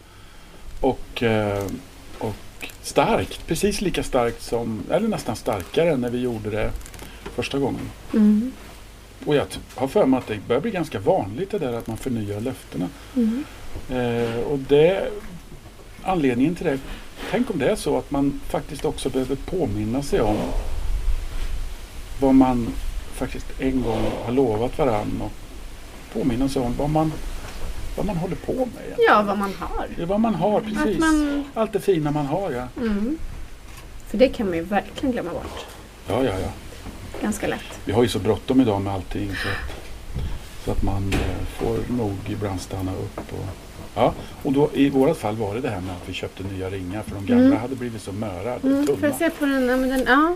och, 0.81 1.23
eh, 1.23 1.65
och 1.65 1.71
starkt. 2.83 3.47
Precis 3.47 3.81
lika 3.81 4.03
starkt 4.03 4.43
som, 4.43 4.83
eller 4.91 5.09
nästan 5.09 5.37
starkare 5.37 5.91
än 5.91 6.01
när 6.01 6.11
vi 6.11 6.21
gjorde 6.21 6.51
det 6.51 6.71
första 7.35 7.59
gången. 7.59 7.91
Mm. 8.13 8.53
Och 9.27 9.35
jag 9.35 9.47
har 9.75 9.89
för 9.89 10.07
mig 10.07 10.19
att 10.19 10.27
det 10.27 10.49
börjar 10.49 10.63
bli 10.63 10.71
ganska 10.71 11.01
vanligt 11.01 11.51
det 11.51 11.59
där 11.59 11.73
att 11.73 11.87
man 11.87 11.97
förnyar 11.97 12.41
löftena. 12.41 12.89
Mm. 13.17 13.45
Eh, 13.91 14.41
och 14.41 14.59
det, 14.59 15.09
anledningen 16.03 16.55
till 16.55 16.67
det, 16.67 16.79
tänk 17.31 17.51
om 17.51 17.59
det 17.59 17.69
är 17.69 17.77
så 17.77 17.99
att 17.99 18.11
man 18.11 18.41
faktiskt 18.49 18.85
också 18.85 19.11
behöver 19.11 19.37
påminna 19.37 20.03
sig 20.03 20.21
om 20.21 20.37
vad 22.21 22.35
man 22.35 22.69
faktiskt 23.15 23.47
en 23.59 23.83
gång 23.83 24.03
har 24.25 24.33
lovat 24.33 24.79
varann 24.79 25.23
och 25.23 25.33
påminna 26.13 26.49
sig 26.49 26.63
om 26.63 26.75
vad 26.79 26.91
man, 26.91 27.13
vad 27.97 28.07
man 28.07 28.17
håller 28.17 28.37
på 28.37 28.53
med. 28.53 28.61
egentligen. 28.85 28.99
Ja, 29.09 29.23
vad 29.23 29.39
man 29.39 29.55
har. 29.61 29.89
Är 30.03 30.07
vad 30.07 30.21
man 30.21 30.35
har, 30.35 30.61
precis. 30.61 30.99
Man, 30.99 31.45
Allt 31.55 31.73
det 31.73 31.81
fina 31.81 32.11
man 32.11 32.27
har, 32.27 32.51
ja. 32.51 32.69
mm. 32.83 33.19
För 34.11 34.19
det 34.19 34.29
kan 34.29 34.47
man 34.47 34.57
ju 34.57 34.63
verkligen 34.63 35.13
glömma 35.13 35.31
bort. 35.31 35.67
Ja, 36.09 36.23
ja, 36.25 36.33
ja. 36.43 36.49
Ganska 37.23 37.47
lätt. 37.47 37.81
Vi 37.85 37.93
har 37.93 38.03
ju 38.03 38.09
så 38.09 38.19
bråttom 38.19 38.61
idag 38.61 38.81
med 38.81 38.93
allting 38.95 39.29
så 39.29 39.49
att, 39.49 40.65
så 40.65 40.71
att 40.71 40.83
man 40.83 41.13
eh, 41.13 41.45
får 41.59 41.79
nog 41.97 42.15
ibland 42.29 42.61
stanna 42.61 42.93
upp. 42.93 43.19
Och, 43.33 43.47
ja, 43.95 44.15
och 44.43 44.53
då, 44.53 44.71
i 44.75 44.89
vårat 44.91 45.19
fall 45.19 45.37
var 45.37 45.55
det 45.55 45.61
det 45.61 45.69
här 45.71 45.81
med 45.81 45.91
att 45.97 46.09
vi 46.09 46.13
köpte 46.13 46.43
nya 46.43 46.71
ringar 46.71 47.03
för 47.03 47.15
de 47.15 47.27
gamla 47.27 47.45
Mm. 47.47 47.59
hade 47.59 47.75
blivit 47.77 48.03
så 48.03 48.13
möra, 48.13 48.55
Mm, 48.55 48.87
får 48.87 48.95
tunna. 48.95 49.07
jag 49.09 49.17
se 49.17 49.31
på 49.31 49.45
den? 49.47 49.69
Ja, 49.69 49.77
den 49.77 50.05
ja. 50.07 50.35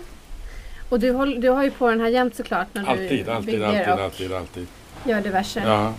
Och 0.89 1.01
du, 1.01 1.13
håll, 1.13 1.41
du 1.41 1.49
har 1.49 1.65
ju 1.65 1.71
på 1.71 1.91
den 1.91 2.01
här 2.01 2.09
jämt 2.09 2.37
såklart 2.37 2.67
när 2.73 2.83
du 2.83 2.89
Alltid, 2.89 3.29
alltid, 3.29 3.47
bygger 3.55 3.67
alltid, 3.67 3.93
och 3.93 4.01
alltid, 4.05 4.33
alltid. 4.33 4.67
gör 5.05 5.21
diverse. 5.21 5.63
Ja. 5.67 5.93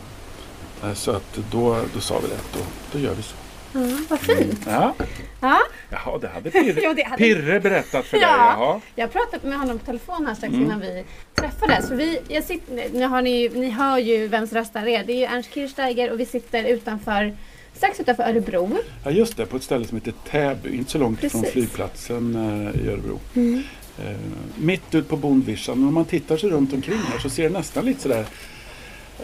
Eh, 0.84 0.94
Så 0.94 1.12
att 1.12 1.40
då, 1.52 1.78
då 1.94 2.00
sa 2.02 2.20
vi 2.20 2.28
det, 2.28 2.36
då, 2.54 2.60
då 2.92 3.00
gör 3.00 3.14
vi 3.14 3.22
så. 3.22 3.36
Ja, 3.74 3.80
vad 4.10 4.20
fint. 4.20 4.60
Ja. 4.66 4.96
Ja. 5.42 5.60
Jaha, 5.90 6.18
det 6.22 6.28
hade 6.28 6.52
Pirre, 6.52 6.80
Jo, 6.84 6.94
det 6.94 7.04
hade- 7.04 7.18
Pirre 7.18 7.60
berättat 7.60 8.06
för 8.06 8.18
dig. 8.18 8.28
Ja. 8.30 8.56
Jaha. 8.60 8.81
Jag 8.96 9.12
pratade 9.12 9.48
med 9.48 9.60
honom 9.60 9.80
på 9.80 9.86
telefon 9.86 10.26
här 10.28 10.36
strax 10.36 10.54
Mm. 10.54 10.66
innan 10.66 10.80
vi 10.80 11.04
träffades. 11.36 11.92
Vi, 11.92 12.20
jag 12.28 12.44
sitter, 12.44 12.90
nu 12.94 13.06
har 13.06 13.22
ni, 13.22 13.50
ni 13.50 13.70
hör 13.70 13.98
ju 13.98 14.28
vems 14.28 14.54
röst 14.54 14.74
det 14.74 14.80
här 14.80 14.88
är. 14.88 15.04
Det 15.04 15.14
är 15.14 15.18
ju 15.18 15.24
Ernst 15.26 15.54
Kirchsteiger 15.54 16.12
och 16.12 16.20
vi 16.20 16.26
sitter 16.26 16.64
utanför, 16.64 17.38
strax 17.74 18.00
utanför 18.00 18.24
Örebro. 18.24 18.78
Ja, 19.04 19.12
just 19.12 19.38
det, 19.38 19.46
på 19.46 19.58
ett 19.58 19.64
ställe 19.64 19.86
som 19.88 19.98
heter 19.98 20.14
Täby, 20.30 20.76
inte 20.78 20.92
så 20.92 20.98
långt 20.98 21.20
från 21.20 21.30
Precis. 21.30 21.52
flygplatsen 21.52 22.36
eh, 22.36 22.81
i 22.86 22.90
Örebro. 22.90 23.20
Mm. 23.36 23.64
Eh, 24.06 24.16
mitt 24.56 24.96
ut 24.96 25.10
på 25.10 25.18
bondvischan. 25.18 25.88
Om 25.88 25.94
man 25.94 26.06
tittar 26.06 26.38
sig 26.38 26.50
runt 26.50 26.74
omkring 26.74 26.98
här 27.12 27.20
så 27.20 27.30
ser 27.30 27.44
det 27.44 27.50
nästan 27.50 27.86
lite 27.86 28.02
sådär 28.02 28.26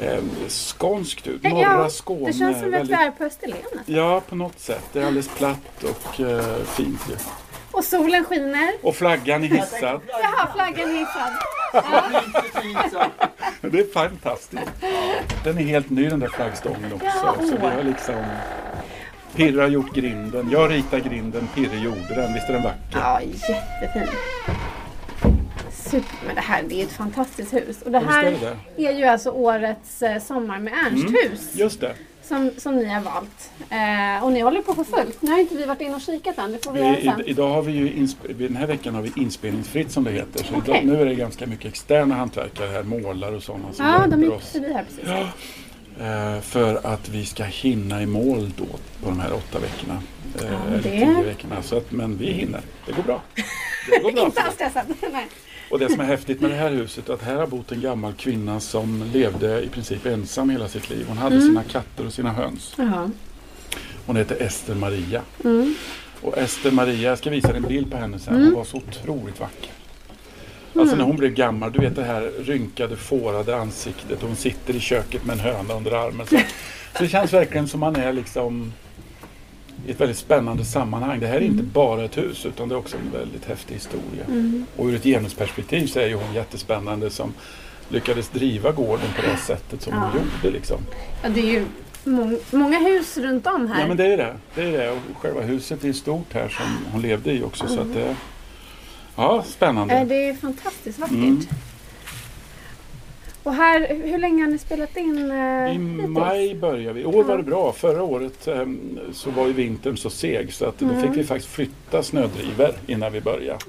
eh, 0.02 0.20
skånskt 0.48 1.28
ut. 1.28 1.44
Norra 1.44 1.62
Ja, 1.62 1.90
Skåne. 1.90 2.26
Det 2.28 2.34
känns 2.34 2.58
som 2.60 2.68
att 2.68 2.74
väldigt- 2.74 3.00
vi 3.00 3.04
är 3.04 3.12
på 3.12 3.24
Österlen. 3.24 3.58
Ja, 3.86 4.22
på 4.30 4.36
något 4.36 4.60
sätt. 4.60 4.84
Det 4.94 5.00
är 5.02 5.06
alldeles 5.06 5.28
platt 5.28 5.84
och 5.84 6.20
eh, 6.22 6.56
fint 6.66 7.00
ju. 7.10 7.16
Och 7.72 7.84
solen 7.84 8.26
skiner. 8.26 8.70
Och 8.84 8.96
flaggan 8.96 9.44
är 9.44 9.48
hissad. 9.48 10.02
Jaha, 10.08 10.48
flaggan 10.56 10.90
är 10.90 10.98
hissad. 11.00 11.32
Det 13.62 13.80
är 13.80 13.94
fantastiskt. 13.94 14.72
Den 15.44 15.58
är 15.58 15.62
helt 15.64 15.90
ny 15.90 16.10
den 16.10 16.20
där 16.20 16.28
flaggstången 16.28 16.94
också. 16.94 17.06
Ja, 17.06 17.36
Så 17.40 17.56
vi 17.58 17.68
har 17.68 17.84
liksom 17.84 18.16
Pirre 19.36 19.62
har 19.62 19.68
gjort 19.68 19.94
grinden. 19.96 20.50
Jag 20.52 20.72
ritade 20.72 21.02
grinden, 21.02 21.48
Pirre 21.56 21.78
gjorde 21.78 22.16
den. 22.16 22.34
Visst 22.34 22.50
är 22.50 22.54
den 22.54 22.64
vacker? 22.64 22.80
Ja, 22.92 23.22
jättefin. 23.22 24.08
Super. 25.96 26.26
Men 26.26 26.36
det 26.36 26.42
här 26.42 26.64
det 26.64 26.82
är 26.82 26.86
ett 26.86 26.92
fantastiskt 26.92 27.54
hus. 27.54 27.82
Och 27.82 27.92
det 27.92 28.00
visst 28.00 28.10
är 28.12 28.16
här 28.16 28.58
det 28.78 28.86
är 28.88 28.92
ju 28.94 29.04
alltså 29.06 29.30
årets 29.30 30.02
eh, 30.02 30.22
Sommar 30.22 30.60
med 30.60 30.74
Ernst-hus. 30.74 31.50
Just 31.54 31.82
det. 31.82 31.94
Som, 32.24 32.52
som 32.58 32.76
ni 32.76 32.86
har 32.86 33.02
valt. 33.02 33.52
Eh, 33.70 34.24
och 34.26 34.32
ni 34.32 34.40
håller 34.40 34.62
på 34.62 34.74
för 34.76 34.84
fullt. 34.84 35.22
Nu 35.22 35.32
har 35.32 35.40
inte 35.40 35.56
vi 35.56 35.66
varit 35.66 35.82
inne 35.82 35.96
och 35.96 36.02
kikat 36.02 36.38
än. 36.38 36.52
Det 36.52 36.66
får 36.66 36.72
vi 36.72 36.80
Vi, 36.82 36.86
göra 36.88 36.98
i, 36.98 37.04
sen. 37.04 37.22
idag 37.26 37.50
har 37.50 37.62
vi 37.62 37.72
ju 37.72 38.08
den 38.48 38.56
här 38.56 38.68
veckan 38.68 38.96
har 38.96 39.02
vi 39.02 39.12
inspelningsfritt 39.16 39.92
som 39.92 40.04
det 40.04 40.12
heter. 40.12 40.44
Så 40.44 40.56
Okej. 40.58 40.82
idag, 40.84 40.86
nu 40.86 41.02
är 41.02 41.06
det 41.06 41.16
ganska 41.16 41.46
mycket 41.48 41.66
externa 41.66 42.16
hantverkare 42.16 42.68
här, 42.72 42.84
målare 42.84 43.36
och 43.36 43.44
sådana 43.44 43.74
som 43.74 43.86
Ja, 43.86 44.08
de 44.08 44.24
gick 44.24 44.32
oss. 44.32 44.52
förbi 44.52 44.74
här 44.74 44.84
precis. 44.84 45.04
Ja, 45.08 45.28
eh, 46.36 46.42
för 46.42 46.80
att 46.88 47.10
vi 47.10 47.26
ska 47.26 47.44
hinna 47.44 48.02
i 48.02 48.06
mål 48.06 48.52
då 48.58 48.66
på 49.04 49.10
de 49.10 49.20
här 49.20 49.34
åtta 49.34 49.60
veckorna. 49.60 50.02
Eh, 50.42 50.52
Ja, 50.52 50.58
eller 50.68 50.78
det- 50.84 50.90
tio 51.16 51.24
veckorna. 51.24 51.62
Så 51.62 51.78
att, 51.78 51.92
men 51.92 52.18
vi 52.18 52.32
hinner. 52.32 52.62
Det 52.86 52.92
går 52.92 53.04
bra. 53.04 53.22
Det 53.92 54.00
går 54.04 54.12
bra. 54.12 54.22
Inte 54.26 54.42
alls 54.42 54.56
stressad. 54.56 54.84
Nej. 55.14 55.28
Och 55.76 55.82
det 55.82 55.90
som 55.90 56.00
är 56.00 56.06
häftigt 56.06 56.42
med 56.42 56.52
det 56.52 56.56
här 56.56 56.70
huset 56.70 57.10
är 57.10 57.14
att 57.14 57.22
här 57.22 57.36
har 57.36 57.48
bott 57.48 57.72
en 57.72 57.82
gammal 57.82 58.14
kvinna 58.14 58.60
som 58.60 59.04
levde 59.14 59.62
i 59.64 59.70
princip 59.70 60.06
ensam 60.06 60.50
hela 60.50 60.68
sitt 60.68 60.90
liv. 60.90 61.06
Hon 61.08 61.18
hade 61.18 61.36
Mm. 61.36 61.48
sina 61.48 61.64
katter 61.64 62.06
och 62.06 62.14
sina 62.14 62.32
höns. 62.32 62.74
Jaha. 62.78 63.12
Hon 64.06 64.16
heter 64.16 64.42
Ester 64.42 64.76
Maria. 64.76 65.22
Mm. 65.44 65.76
Och 66.22 66.38
Ester 66.38 66.72
Maria, 66.72 67.10
jag 67.10 67.18
ska 67.18 67.30
visa 67.30 67.48
dig 67.48 67.58
en 67.58 67.64
bild 67.64 67.92
på 67.92 67.98
henne 67.98 68.20
sen. 68.20 68.34
Mm. 68.36 68.46
Hon 68.46 68.56
var 68.56 68.64
så 68.64 68.78
otroligt 68.78 69.40
vacker. 69.40 69.72
Alltså 70.80 70.96
när 70.96 71.04
hon 71.04 71.16
blev 71.18 71.32
gammal, 71.34 71.72
du 71.72 71.80
vet 71.80 71.96
det 71.96 72.04
här 72.04 72.32
rynkade, 72.40 72.96
fårade 72.96 73.56
ansiktet. 73.58 74.22
Hon 74.22 74.36
sitter 74.36 74.76
i 74.76 74.80
köket 74.80 75.26
med 75.26 75.34
en 75.34 75.40
höna 75.40 75.74
under 75.74 75.92
armen. 75.92 76.28
Så, 76.28 76.38
så 76.98 77.00
det 77.04 77.08
känns 77.08 77.34
verkligen 77.34 77.68
som 77.68 77.80
man 77.80 77.96
är 77.96 78.14
liksom 78.14 78.74
i 79.88 79.92
ett 79.92 80.00
väldigt 80.02 80.18
spännande 80.18 80.66
sammanhang. 80.66 81.20
Det 81.20 81.28
här 81.28 81.36
är 81.36 81.42
inte 81.42 81.64
bara 81.64 82.04
ett 82.04 82.18
hus 82.18 82.46
utan 82.46 82.70
det 82.70 82.76
är 82.76 82.80
också 82.80 82.98
en 82.98 83.20
väldigt 83.20 83.46
häftig 83.46 83.74
historia. 83.76 84.26
Mm. 84.28 84.66
Och 84.76 84.86
ur 84.86 84.96
ett 84.96 85.04
genusperspektiv 85.04 85.88
så 85.88 86.00
är 86.00 86.08
ju 86.08 86.16
hon 86.16 86.34
jättespännande 86.34 87.10
som 87.10 87.34
lyckades 87.90 88.30
driva 88.30 88.72
gården 88.72 89.08
på 89.16 89.22
det 89.22 89.38
sättet 89.38 89.82
som 89.82 89.94
hon 89.94 90.02
Ja. 90.14 90.20
gjorde. 90.20 90.58
Liksom. 90.58 90.78
Ja, 91.24 91.30
det 91.30 91.40
är 91.40 91.52
ju 91.52 91.66
mång, 92.04 92.38
många 92.52 92.80
hus 92.80 93.18
runt 93.18 93.48
om 93.48 93.68
här. 93.68 93.82
Ja 93.82 93.88
men 93.88 93.98
det 93.98 94.06
är 94.14 94.18
det. 94.18 94.36
det 94.56 94.62
är 94.62 94.72
det. 94.72 94.92
Och 94.92 94.98
själva 95.22 95.42
huset 95.42 95.84
är 95.84 95.94
stort 95.94 96.34
här 96.34 96.50
som 96.50 96.66
hon 96.92 97.02
levde 97.02 97.32
i 97.32 97.44
också. 97.44 97.68
Så 97.68 97.80
att 97.82 97.94
det, 97.94 98.16
ja, 99.16 99.44
spännande. 99.48 100.06
Det 100.10 100.28
är 100.30 100.34
fantastiskt 100.34 101.00
vackert. 101.00 101.48
Mm. 103.46 103.60
Och 103.60 103.64
här, 103.64 103.96
hur 104.06 104.18
länge 104.18 104.44
har 104.44 104.52
ni 104.52 104.58
spelat 104.58 104.98
in 104.98 105.32
eh, 105.32 105.76
I 105.76 105.78
maj 106.08 106.56
började 106.56 106.94
vi. 106.94 107.02
I 107.02 107.06
år 107.06 107.24
var 107.24 107.38
det 107.38 107.44
bra. 107.44 107.72
Förra 107.72 108.04
året 108.04 108.48
em, 108.48 109.00
så 109.14 109.30
var 109.32 109.48
ju 109.48 109.54
vintern 109.54 109.98
så 109.98 110.10
seg 110.10 110.54
så 110.54 110.66
att 110.66 110.80
då 110.80 110.86
Mm. 110.86 111.02
fick 111.02 111.18
vi 111.18 111.24
faktiskt 111.24 111.54
flytta 111.54 112.04
snödrivor 112.04 112.72
innan 112.88 113.14
vi 113.14 113.22
började. 113.22 113.60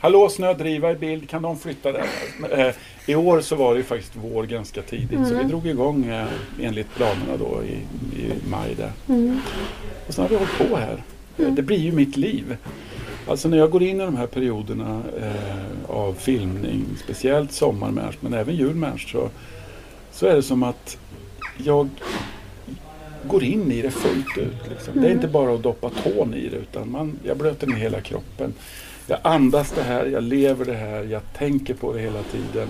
Hallå 0.00 0.28
snödriva 0.28 0.90
i 0.92 0.94
bild, 0.94 1.28
kan 1.28 1.42
de 1.42 1.58
flytta 1.58 1.92
där? 1.92 2.04
Eh, 2.50 2.74
I 3.06 3.14
år 3.14 3.40
så 3.40 3.56
var 3.56 3.72
det 3.74 3.78
ju 3.78 3.84
faktiskt 3.84 4.12
vår 4.16 4.44
ganska 4.44 4.82
tidigt 4.82 5.18
så 5.26 5.34
vi 5.34 5.34
Mm. 5.34 5.48
drog 5.48 5.66
igång 5.66 6.04
eh, 6.06 6.26
enligt 6.62 6.94
planerna 6.94 7.36
då 7.38 7.62
i, 7.64 7.74
i 8.20 8.32
maj 8.50 8.74
där. 8.76 8.92
Mm. 9.08 9.40
Och 10.06 10.14
sen 10.14 10.22
har 10.22 10.28
vi 10.28 10.36
hållit 10.36 10.58
på 10.70 10.76
här. 10.76 11.02
Eh, 11.38 11.52
Det 11.54 11.62
blir 11.62 11.78
ju 11.78 11.92
mitt 11.92 12.16
liv. 12.16 12.56
Alltså 13.28 13.48
när 13.48 13.58
jag 13.58 13.70
går 13.70 13.82
in 13.82 14.00
i 14.00 14.04
de 14.04 14.16
här 14.16 14.26
perioderna 14.26 15.02
eh, 15.20 15.90
av 15.90 16.14
filmning, 16.14 16.84
speciellt 17.04 17.52
sommarmännisk 17.52 18.18
men 18.20 18.34
även 18.34 18.56
julmännisk 18.56 19.08
så, 19.08 19.30
så 20.12 20.26
är 20.26 20.34
det 20.34 20.42
som 20.42 20.62
att 20.62 20.98
jag 21.56 21.88
går 23.24 23.44
in 23.44 23.72
i 23.72 23.82
det 23.82 23.90
fullt 23.90 24.38
ut. 24.38 24.68
Liksom. 24.70 25.00
Det 25.00 25.08
är 25.08 25.12
inte 25.12 25.28
bara 25.28 25.54
att 25.54 25.62
doppa 25.62 25.90
tån 25.90 26.34
i 26.34 26.48
det 26.48 26.56
utan 26.56 26.90
man, 26.90 27.18
jag 27.22 27.36
blöter 27.36 27.66
ner 27.66 27.76
hela 27.76 28.00
kroppen. 28.00 28.54
Jag 29.06 29.18
andas 29.22 29.72
det 29.72 29.82
här, 29.82 30.06
jag 30.06 30.22
lever 30.22 30.64
det 30.64 30.74
här, 30.74 31.04
jag 31.04 31.22
tänker 31.38 31.74
på 31.74 31.92
det 31.92 32.00
hela 32.00 32.22
tiden. 32.22 32.68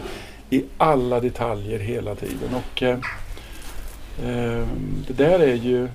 I 0.51 0.65
alla 0.79 1.21
detaljer 1.21 1.79
hela 1.79 2.15
tiden. 2.15 2.55
Och 2.55 2.83
eh, 2.83 2.99
eh, 4.25 4.67
Det 5.07 5.13
där 5.13 5.39
är 5.39 5.55
ju 5.55 5.89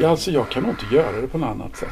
Ja, 0.00 0.08
alltså 0.08 0.30
jag 0.30 0.48
kan 0.50 0.62
nog 0.62 0.72
inte 0.72 0.94
göra 0.94 1.20
det 1.20 1.28
på 1.28 1.38
något 1.38 1.48
annat 1.50 1.76
sätt. 1.76 1.88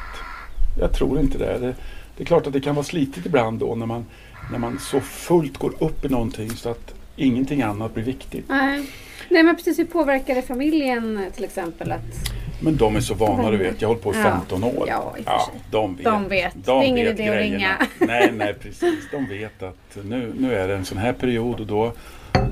Jag 0.80 0.92
tror 0.92 1.20
inte 1.20 1.38
det. 1.38 1.58
det. 1.58 1.74
Det 2.16 2.22
är 2.22 2.26
klart 2.26 2.46
att 2.46 2.52
det 2.52 2.60
kan 2.60 2.74
vara 2.74 2.84
slitigt 2.84 3.26
ibland 3.26 3.58
då 3.58 3.74
när 3.74 3.86
man, 3.86 4.06
när 4.52 4.58
man 4.58 4.78
så 4.78 5.00
fullt 5.00 5.58
går 5.58 5.72
upp 5.78 6.04
i 6.04 6.08
någonting 6.08 6.50
så 6.50 6.68
att 6.68 6.94
ingenting 7.16 7.62
annat 7.62 7.94
blir 7.94 8.04
viktigt. 8.04 8.44
Nej. 8.48 8.90
Nej 9.28 9.42
men 9.42 9.56
precis, 9.56 9.78
hur 9.78 9.84
påverkar 9.84 10.34
det 10.34 10.42
familjen 10.42 11.26
till 11.34 11.44
exempel? 11.44 11.92
Att, 11.92 12.30
Men 12.60 12.76
de 12.76 12.96
är 12.96 13.00
så 13.00 13.14
vana, 13.14 13.50
du 13.50 13.56
vet. 13.56 13.82
Jag 13.82 13.88
har 13.88 13.94
hållit 13.94 14.04
på 14.04 14.14
i 14.14 14.16
Ja. 14.16 14.22
15 14.22 14.64
år. 14.64 14.84
Ja, 14.88 15.14
i 15.18 15.22
ja, 15.26 15.50
de 15.70 15.96
vet. 15.96 16.04
De 16.04 16.28
vet. 16.28 16.52
Det 16.64 16.72
är 16.72 16.82
ingen 16.82 17.06
idé 17.06 17.28
att 17.28 17.36
ringa. 17.36 17.86
Nej, 17.98 18.32
nej, 18.34 18.54
precis. 18.54 19.10
De 19.10 19.26
vet 19.28 19.62
att 19.62 19.98
nu, 20.04 20.32
nu 20.38 20.54
är 20.54 20.68
det 20.68 20.74
en 20.74 20.84
sån 20.84 20.98
här 20.98 21.12
period 21.12 21.60
och 21.60 21.66
då, 21.66 21.92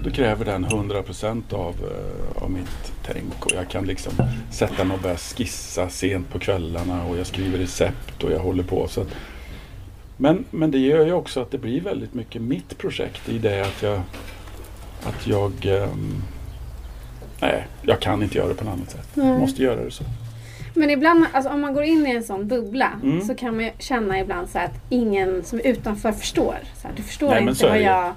då 0.05 0.11
kräver 0.11 0.45
den 0.45 0.65
100% 0.65 1.53
av, 1.53 1.75
eh, 1.75 2.43
av 2.43 2.51
mitt 2.51 2.93
tänk. 3.07 3.47
Och 3.47 3.53
jag 3.55 3.69
kan 3.69 3.85
liksom 3.85 4.13
sätta 4.51 4.85
mig 4.85 4.95
och 4.97 5.03
börja 5.03 5.17
skissa 5.17 5.89
sent 5.89 6.31
på 6.31 6.39
kvällarna 6.39 7.05
och 7.05 7.19
jag 7.19 7.27
skriver 7.27 7.59
recept 7.59 8.25
och 8.25 8.33
jag 8.33 8.39
håller 8.39 8.63
på. 8.63 8.89
Så 8.89 9.01
att, 9.01 9.09
men, 10.17 10.45
men 10.51 10.71
det 10.71 10.79
gör 10.79 11.07
ju 11.07 11.13
också 11.13 11.41
att 11.41 11.51
det 11.51 11.59
blir 11.59 11.81
väldigt 11.81 12.15
mycket 12.15 12.43
mitt 12.43 12.79
projekt 12.79 13.29
i 13.29 13.39
det 13.39 13.61
att 13.61 13.83
jag, 13.83 14.01
att 15.05 15.27
jag 15.27 15.53
ehm, 15.67 16.23
Nej, 17.41 17.67
jag 17.83 18.01
kan 18.01 18.23
inte 18.23 18.39
göra 18.39 18.49
det 18.49 18.55
på 18.55 18.65
något 18.65 18.75
annat 18.75 18.91
sätt. 18.91 19.09
Jag 19.15 19.41
måste 19.41 19.63
göra 19.63 19.85
det 19.85 19.91
så. 19.91 20.05
men 20.75 20.91
ibland, 20.91 21.27
alltså, 21.33 21.51
om 21.51 21.61
man 21.61 21.75
går 21.75 21.85
in 21.85 22.07
i 22.07 22.11
en 22.11 22.23
sån 22.25 22.49
bubbla 22.49 22.93
Mm. 23.03 23.21
så 23.21 23.35
kan 23.35 23.57
man 23.57 23.65
ju 23.65 23.71
känna 23.79 24.21
ibland 24.21 24.49
så 24.49 24.59
att 24.59 24.75
ingen 24.89 25.45
som 25.45 25.59
är 25.59 25.67
utanför 25.67 26.13
förstår. 26.13 26.57
Så 26.83 26.89
här, 26.89 26.95
du 26.97 27.03
förstår 27.03 27.31
Nej, 27.31 27.43
inte 27.43 27.65
vad 27.67 27.75
det 27.75 27.81
jag 27.81 28.15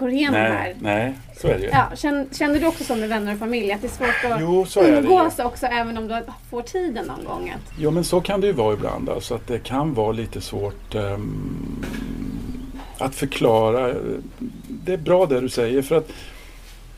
går 0.00 0.10
igenom 0.10 0.40
Nej, 0.40 0.50
här. 0.52 0.74
nej, 0.80 1.14
så 1.36 1.48
är 1.48 1.58
det 1.58 1.64
ju. 1.64 1.70
Ja, 1.70 1.90
känner, 2.32 2.60
du 2.60 2.66
också 2.66 2.84
som 2.84 3.00
med 3.00 3.08
vänner 3.08 3.32
och 3.32 3.38
familj 3.38 3.72
att 3.72 3.80
det 3.80 3.86
är 3.86 3.90
svårt 3.90 4.32
att 4.32 4.40
Jo, 4.40 4.66
så 4.66 4.80
är 4.80 4.92
det 4.92 4.98
umgås 4.98 5.38
också 5.38 5.66
även 5.66 5.98
om 5.98 6.08
du 6.08 6.22
får 6.50 6.62
tiden 6.62 7.06
någon 7.06 7.24
gång? 7.24 7.50
Att, 7.50 7.72
Jo, 7.78 7.90
men 7.90 8.04
så 8.04 8.20
kan 8.20 8.40
det 8.40 8.46
ju 8.46 8.52
vara 8.52 8.74
ibland. 8.74 9.08
Alltså 9.08 9.34
att 9.34 9.46
det 9.46 9.58
kan 9.58 9.94
vara 9.94 10.12
lite 10.12 10.40
svårt 10.40 10.94
ehm, 10.94 11.84
att 12.98 13.14
förklara. 13.14 13.94
Det 14.68 14.92
är 14.92 14.96
bra 14.96 15.26
det 15.26 15.40
du 15.40 15.48
säger 15.48 15.82
för 15.82 15.96
att 15.96 16.08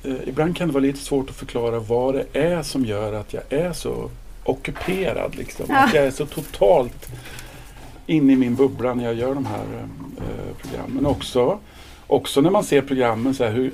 eh, 0.04 0.14
ibland 0.26 0.56
kan 0.56 0.68
det 0.68 0.75
vara 0.75 0.82
lite 0.82 0.99
svårt 0.99 1.30
att 1.30 1.37
förklara 1.37 1.78
vad 1.78 2.14
det 2.14 2.26
är 2.32 2.62
som 2.62 2.85
gör 2.85 3.12
att 3.12 3.32
jag 3.32 3.42
är 3.49 3.73
så 3.73 4.11
ockuperad. 4.44 5.35
Liksom. 5.35 5.66
Ja. 5.68 5.85
Att 5.85 5.94
jag 5.94 6.04
är 6.04 6.11
så 6.11 6.26
totalt 6.26 7.09
inne 8.06 8.32
i 8.32 8.37
min 8.37 8.54
bubbla 8.54 8.94
när 8.94 9.04
jag 9.04 9.14
gör 9.14 9.35
de 9.35 9.47
här 9.47 9.64
eh, 10.16 10.56
programmen. 10.62 11.06
Också, 11.06 11.59
också 12.06 12.40
när 12.40 12.50
man 12.50 12.64
ser 12.64 12.82
programmen 12.82 13.35
så 13.35 13.44
här, 13.44 13.50
hur, 13.52 13.73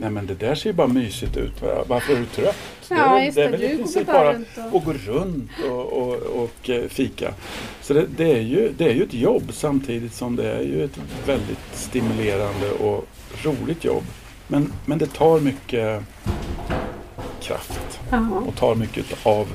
nej 0.00 0.10
men 0.10 0.26
det 0.26 0.34
där 0.34 0.54
ser 0.54 0.70
ju 0.70 0.72
bara 0.74 0.86
mysigt 0.86 1.36
ut. 1.36 1.62
va? 1.62 1.84
Varför 1.86 2.12
är 2.12 2.18
du 2.18 2.26
trött? 2.26 2.56
Ja, 2.88 2.96
det 2.96 3.02
är, 3.02 3.10
väl- 3.14 3.24
just 3.24 3.36
det 3.36 3.42
är 3.42 3.50
det. 3.50 3.56
väl 3.56 3.62
i 3.72 3.76
princip 3.76 4.06
bara 4.06 4.30
att 4.30 4.84
gå 4.84 4.92
runt 4.92 5.50
och, 5.70 5.92
och, 5.92 6.14
och 6.16 6.70
eh, 6.70 6.88
fika. 6.88 7.34
Så 7.82 7.94
det, 7.94 8.06
det, 8.16 8.32
är 8.32 8.40
ju, 8.40 8.72
det 8.78 8.84
är 8.84 8.94
ju 8.94 9.02
ett 9.02 9.14
jobb 9.14 9.42
samtidigt 9.52 10.14
som 10.14 10.36
det 10.36 10.52
är 10.52 10.62
ju 10.62 10.84
ett 10.84 10.98
väldigt 11.26 11.58
stimulerande 11.72 12.70
och 12.70 13.06
roligt 13.42 13.84
jobb. 13.84 14.04
Men, 14.48 14.72
men 14.84 14.98
det 14.98 15.06
tar 15.06 15.40
mycket 15.40 16.02
kraft 17.40 18.00
och 18.46 18.56
tar 18.56 18.74
mycket 18.74 19.06
av 19.26 19.46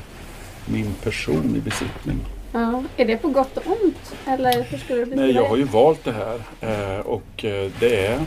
min 0.66 0.94
person 1.04 1.56
i 1.58 1.60
besittning. 1.60 2.18
Ja. 2.52 2.84
Är 2.98 3.06
det 3.06 3.18
på 3.18 3.28
gott 3.28 3.58
och 3.58 3.68
ont? 3.68 4.14
Eller 4.28 4.64
hur 4.64 4.78
skulle 4.78 5.00
du 5.00 5.06
beskriva 5.06 5.26
Nej, 5.26 5.36
jag 5.36 5.50
har 5.50 5.58
ju 5.58 5.64
valt 5.64 6.04
det 6.04 6.12
här 6.12 6.40
eh, 6.62 7.00
och 7.00 7.46
eh, 7.46 7.72
det 7.80 8.06
är, 8.06 8.20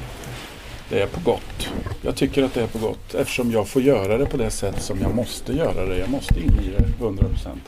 det 0.89 1.03
är 1.03 1.07
på 1.07 1.21
gott. 1.21 1.69
Jag 2.03 2.17
tycker 2.17 2.43
att 2.43 2.55
det 2.55 2.63
är 2.63 2.67
på 2.67 2.79
gott 2.79 3.15
eftersom 3.15 3.51
jag 3.51 3.69
får 3.69 3.83
göra 3.83 4.19
det 4.19 4.27
på 4.27 4.37
det 4.37 4.51
sätt 4.51 4.83
som 4.83 5.01
jag 5.01 5.15
måste 5.15 5.53
göra 5.53 5.87
det. 5.87 5.99
Jag 5.99 6.11
måste 6.11 6.41
in 6.41 6.61
i 6.65 6.71
det 6.79 7.05
100 7.05 7.25
procent. 7.29 7.63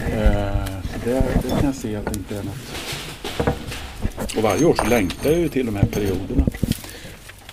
Eh, 0.00 0.74
det, 1.04 1.24
det 1.42 1.50
kan 1.50 1.64
jag 1.64 1.74
se 1.74 1.96
att 1.96 2.04
det 2.04 2.18
inte 2.18 2.36
är 2.36 2.42
något. 2.42 3.16
Och 4.36 4.42
varje 4.42 4.64
år 4.64 4.74
så 4.74 4.84
längtar 4.84 5.30
jag 5.30 5.38
ju 5.38 5.48
till 5.48 5.66
de 5.66 5.76
här 5.76 5.86
perioderna. 5.86 6.44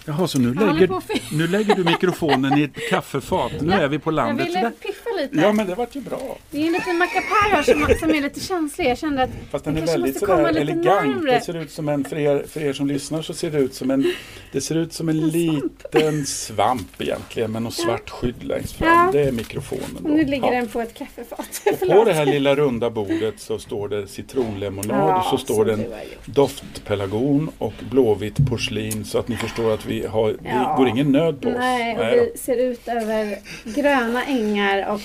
Jaha, 0.05 0.27
så 0.27 0.39
nu 0.39 0.53
lägger, 0.53 0.89
nu 1.37 1.47
lägger 1.47 1.75
du 1.75 1.83
mikrofonen 1.83 2.57
i 2.57 2.63
ett 2.63 2.89
kaffefat. 2.89 3.51
Nu 3.61 3.73
är 3.73 3.87
vi 3.87 3.99
på 3.99 4.09
Jag 4.09 4.15
landet. 4.15 4.73
Lite. 5.21 5.37
Ja, 5.37 5.51
men 5.53 5.67
det 5.67 5.75
vart 5.75 5.95
ju 5.95 6.01
bra. 6.01 6.37
Det 6.51 6.61
är 6.61 6.65
en 6.67 6.71
liten 6.73 6.97
mackapär 6.97 7.49
här 7.51 7.63
som, 7.63 7.87
som 7.99 8.09
är 8.09 8.21
lite 8.21 8.39
känslig. 8.39 8.85
Jag 8.89 8.97
kände 8.97 9.23
att 9.23 9.29
Fast 9.51 9.65
den 9.65 9.77
är 9.77 9.85
väldigt 9.85 10.19
komma 10.25 10.47
sådär 10.47 10.61
elegant. 10.61 10.85
närmre. 10.85 11.31
Det 11.33 11.41
ser 11.41 11.57
ut 11.57 11.71
som 11.71 11.89
en, 11.89 12.03
för 12.05 12.17
er, 12.17 12.43
för 12.49 12.61
er 12.63 12.73
som 12.73 12.87
lyssnar 12.87 13.21
så 13.21 13.33
ser 13.33 13.51
det 13.51 13.57
ut 13.59 13.73
som 13.73 13.91
en, 13.91 14.13
det 14.51 14.61
ser 14.61 14.75
ut 14.75 14.93
som 14.93 15.09
en 15.09 15.27
liten 15.29 16.25
svamp 16.25 17.01
egentligen 17.01 17.51
med 17.51 17.61
något 17.61 17.73
svart 17.73 18.09
skydd 18.09 18.43
längst 18.43 18.75
fram. 18.75 18.87
Ja. 18.87 19.09
Det 19.13 19.21
är 19.27 19.31
mikrofonen. 19.31 19.97
Då. 19.99 20.09
Nu 20.09 20.25
ligger 20.25 20.47
Ja. 20.47 20.59
den 20.59 20.67
på 20.67 20.81
ett 20.81 20.93
kaffefat. 20.93 21.61
Och 21.81 21.89
på 21.89 22.03
det 22.03 22.13
här 22.13 22.25
lilla 22.25 22.55
runda 22.55 22.89
bordet 22.89 23.33
så 23.39 23.59
står 23.59 23.87
det 23.89 24.07
citronlemonad 24.07 25.17
och 25.17 25.25
så 25.25 25.37
står 25.37 25.65
det 25.65 25.73
en 25.73 25.85
doftpelargon 26.25 27.49
och 27.57 27.73
blåvitt 27.91 28.49
porslin 28.49 29.05
så 29.05 29.17
att 29.19 29.27
ni 29.27 29.37
förstår 29.37 29.73
att 29.73 29.85
vi, 29.85 30.05
har, 30.05 30.27
vi 30.29 30.37
Ja. 30.49 30.75
går 30.77 30.87
ingen 30.87 31.11
nöd 31.11 31.41
på 31.41 31.49
oss. 31.49 31.55
Nej, 31.59 31.93
och 31.97 31.99
Nej 32.03 32.31
vi 32.33 32.37
ser 32.37 32.57
ut 32.57 32.87
över 32.87 33.37
gröna 33.63 34.23
ängar 34.25 34.93
och 34.93 35.01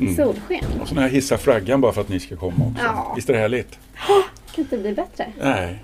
Mm. 0.00 0.16
solsken. 0.16 0.64
Och 0.80 0.88
så 0.88 0.94
när 0.94 1.02
jag 1.02 1.08
hissar 1.10 1.36
flaggan 1.36 1.80
bara 1.80 1.92
för 1.92 2.00
att 2.00 2.08
ni 2.08 2.20
ska 2.20 2.36
komma 2.36 2.64
också. 2.72 2.84
Ja. 2.84 3.12
Visst 3.16 3.28
är 3.30 3.32
det 3.34 3.38
härligt? 3.40 3.78
Kan 4.54 4.64
inte 4.64 4.78
bli 4.78 4.92
bättre. 4.92 5.26
Nej. 5.42 5.82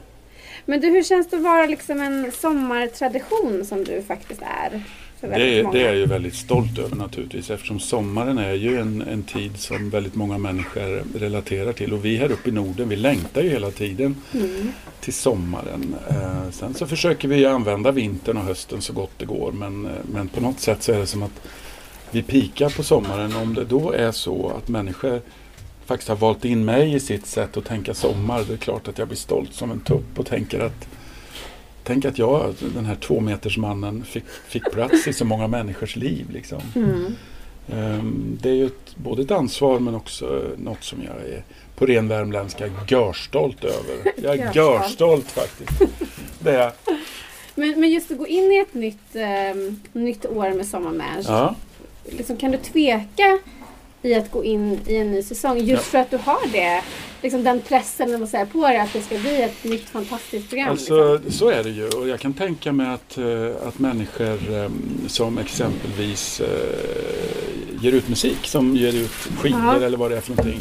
Men 0.67 0.81
du, 0.81 0.87
hur 0.91 1.03
känns 1.03 1.31
det 1.31 1.37
att 1.37 1.43
vara 1.43 1.67
liksom 1.67 2.01
en 2.01 2.33
sommartradition 2.33 3.65
som 3.65 3.85
du 3.85 4.03
faktiskt 4.03 4.43
är? 4.43 4.83
Det, 5.21 5.59
är- 5.59 5.63
många? 5.63 5.73
det 5.75 5.83
är 5.83 5.87
jag 5.87 5.97
ju 5.97 6.07
väldigt 6.07 6.35
stolt 6.35 6.79
över 6.79 6.97
naturligtvis 6.97 7.51
eftersom 7.51 7.81
sommaren 7.81 8.39
är 8.39 8.53
ju 8.53 8.81
en, 8.81 9.03
en 9.03 9.23
tid 9.23 9.57
som 9.61 9.91
väldigt 9.91 10.15
många 10.15 10.39
människor 10.39 11.19
relaterar 11.19 11.73
till 11.73 11.93
och 11.93 12.05
vi 12.05 12.17
här 12.17 12.33
uppe 12.33 12.49
i 12.49 12.53
Norden 12.53 12.89
vi 12.89 12.97
längtar 12.97 13.43
ju 13.43 13.49
hela 13.51 13.71
tiden 13.71 14.17
Mm. 14.35 14.73
till 15.01 15.13
sommaren. 15.13 15.97
Eh, 16.11 16.51
sen 16.51 16.75
så 16.75 16.87
försöker 16.87 17.29
vi 17.29 17.47
använda 17.47 17.91
vintern 17.91 18.37
och 18.37 18.45
hösten 18.45 18.83
så 18.83 18.93
gott 18.93 19.13
det 19.19 19.25
går 19.27 19.53
men, 19.53 19.87
eh, 19.87 19.93
men 20.13 20.29
på 20.29 20.41
något 20.41 20.61
sätt 20.61 20.83
så 20.83 20.93
är 20.93 20.99
det 20.99 21.07
som 21.07 21.23
att 21.23 21.41
vi 22.13 22.23
pikar 22.23 22.71
på 22.71 22.83
sommaren. 22.83 23.37
Om 23.37 23.55
det 23.55 23.65
då 23.65 23.93
är 23.93 24.13
så 24.13 24.53
att 24.57 24.69
människor 24.69 25.21
faktiskt 25.87 26.09
har 26.09 26.17
valt 26.17 26.45
in 26.45 26.65
mig 26.65 26.95
i 26.95 27.01
sitt 27.01 27.27
sätt 27.27 27.57
att 27.57 27.65
tänka 27.65 27.95
sommar. 27.95 28.45
Det 28.49 28.53
är 28.53 28.57
klart 28.57 28.89
att 28.89 28.99
jag 28.99 29.09
blir 29.09 29.19
stolt 29.19 29.55
som 29.55 29.71
en 29.71 29.81
tupp 29.81 30.19
och 30.19 30.27
tänker 30.27 30.61
att 30.61 30.89
Tänk 31.85 32.05
att 32.05 32.19
jag, 32.19 32.55
den 32.75 32.85
här 32.87 32.95
tvåmetersmannen, 32.95 34.05
fick, 34.05 34.25
fick 34.49 34.73
plats 34.73 35.07
i 35.09 35.13
så 35.13 35.25
många 35.25 35.47
människors 35.47 35.97
liv. 35.97 36.31
Liksom. 36.31 36.61
Mm. 36.77 37.15
Ehm, 37.73 38.39
Det 38.43 38.49
är 38.51 38.55
ju 38.55 38.67
ett, 38.67 38.97
både 38.97 39.23
ett 39.23 39.31
ansvar 39.31 39.79
men 39.79 39.95
också 39.95 40.43
något 40.57 40.85
som 40.85 40.99
jag 41.03 41.33
är 41.33 41.43
på 41.77 41.87
ren 41.87 42.09
värmländska 42.09 42.71
görstolt 42.89 43.65
över. 43.65 44.13
Jag 44.23 44.39
är 44.39 44.55
Görstolt. 44.55 45.31
faktiskt. 45.31 45.83
Det 46.39 46.51
är. 46.57 46.73
Men, 47.55 47.81
men 47.81 47.91
just 47.91 48.11
att 48.11 48.19
gå 48.19 48.27
in 48.27 48.53
i 48.53 48.59
ett 48.59 48.75
nytt, 48.75 49.17
eh, 49.17 49.73
nytt 49.93 50.27
år 50.27 50.51
med 50.55 50.67
sommarmänniska. 50.67 51.33
Ja. 51.33 51.55
Liksom, 52.05 52.37
kan 52.37 52.51
du 52.51 52.59
tveka 52.59 53.39
i 54.03 54.15
att 54.15 54.31
gå 54.31 54.45
in 54.45 54.81
i 54.87 54.97
en 54.97 55.11
ny 55.11 55.23
säsong? 55.23 55.59
Just 55.59 55.69
Ja. 55.71 55.79
för 55.79 55.99
att 55.99 56.11
du 56.11 56.17
har 56.17 56.53
det, 56.53 56.83
liksom 57.23 57.45
den 57.45 57.61
pressen 57.61 58.11
man 58.19 58.29
säger, 58.29 58.47
på 58.47 58.69
dig 58.69 58.79
att 58.79 58.93
det 58.93 59.01
ska 59.03 59.19
bli 59.19 59.43
ett 59.43 59.65
nytt 59.65 59.89
fantastiskt 59.89 60.49
program. 60.49 60.71
Alltså 60.71 61.13
liksom. 61.15 61.33
så 61.33 61.49
är 61.49 61.63
det 61.63 61.71
ju 61.71 61.89
och 61.89 62.09
jag 62.09 62.21
kan 62.21 62.33
tänka 62.33 62.73
mig 62.73 62.87
att, 62.95 63.19
eh, 63.19 63.69
att 63.69 63.79
människor 63.79 64.55
eh, 64.63 64.71
som 65.07 65.39
exempelvis 65.39 66.41
eh, 66.41 67.83
ger 67.83 67.93
ut 67.93 68.09
musik, 68.09 68.39
som 68.47 68.77
ger 68.77 68.93
ut 68.97 69.11
skivor 69.11 69.61
Ja. 69.65 69.83
eller 69.83 69.99
vad 69.99 70.11
det 70.11 70.17
är 70.17 70.21
för 70.21 70.31
någonting. 70.37 70.61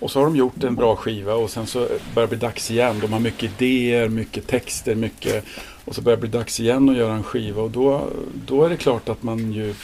Och 0.00 0.10
så 0.10 0.18
har 0.18 0.26
de 0.26 0.36
gjort 0.36 0.64
en 0.64 0.74
bra 0.74 0.96
skiva 0.96 1.34
och 1.34 1.50
sen 1.50 1.66
så 1.66 1.78
börjar 2.14 2.26
det 2.28 2.36
bli 2.36 2.38
dags 2.38 2.70
igen. 2.70 2.98
De 3.00 3.12
har 3.12 3.20
mycket 3.20 3.42
idéer, 3.62 4.08
mycket 4.08 4.46
texter, 4.46 4.94
mycket 4.94 5.44
och 5.84 5.94
så 5.94 6.00
börjar 6.02 6.16
det 6.16 6.20
bli 6.20 6.30
dags 6.38 6.60
igen 6.60 6.88
att 6.88 6.96
göra 6.96 7.12
en 7.14 7.22
skiva 7.22 7.62
och 7.62 7.70
då, 7.70 8.04
då 8.46 8.64
är 8.64 8.68
det 8.68 8.76
klart 8.76 9.08
att 9.08 9.22
man 9.22 9.52
ju 9.52 9.74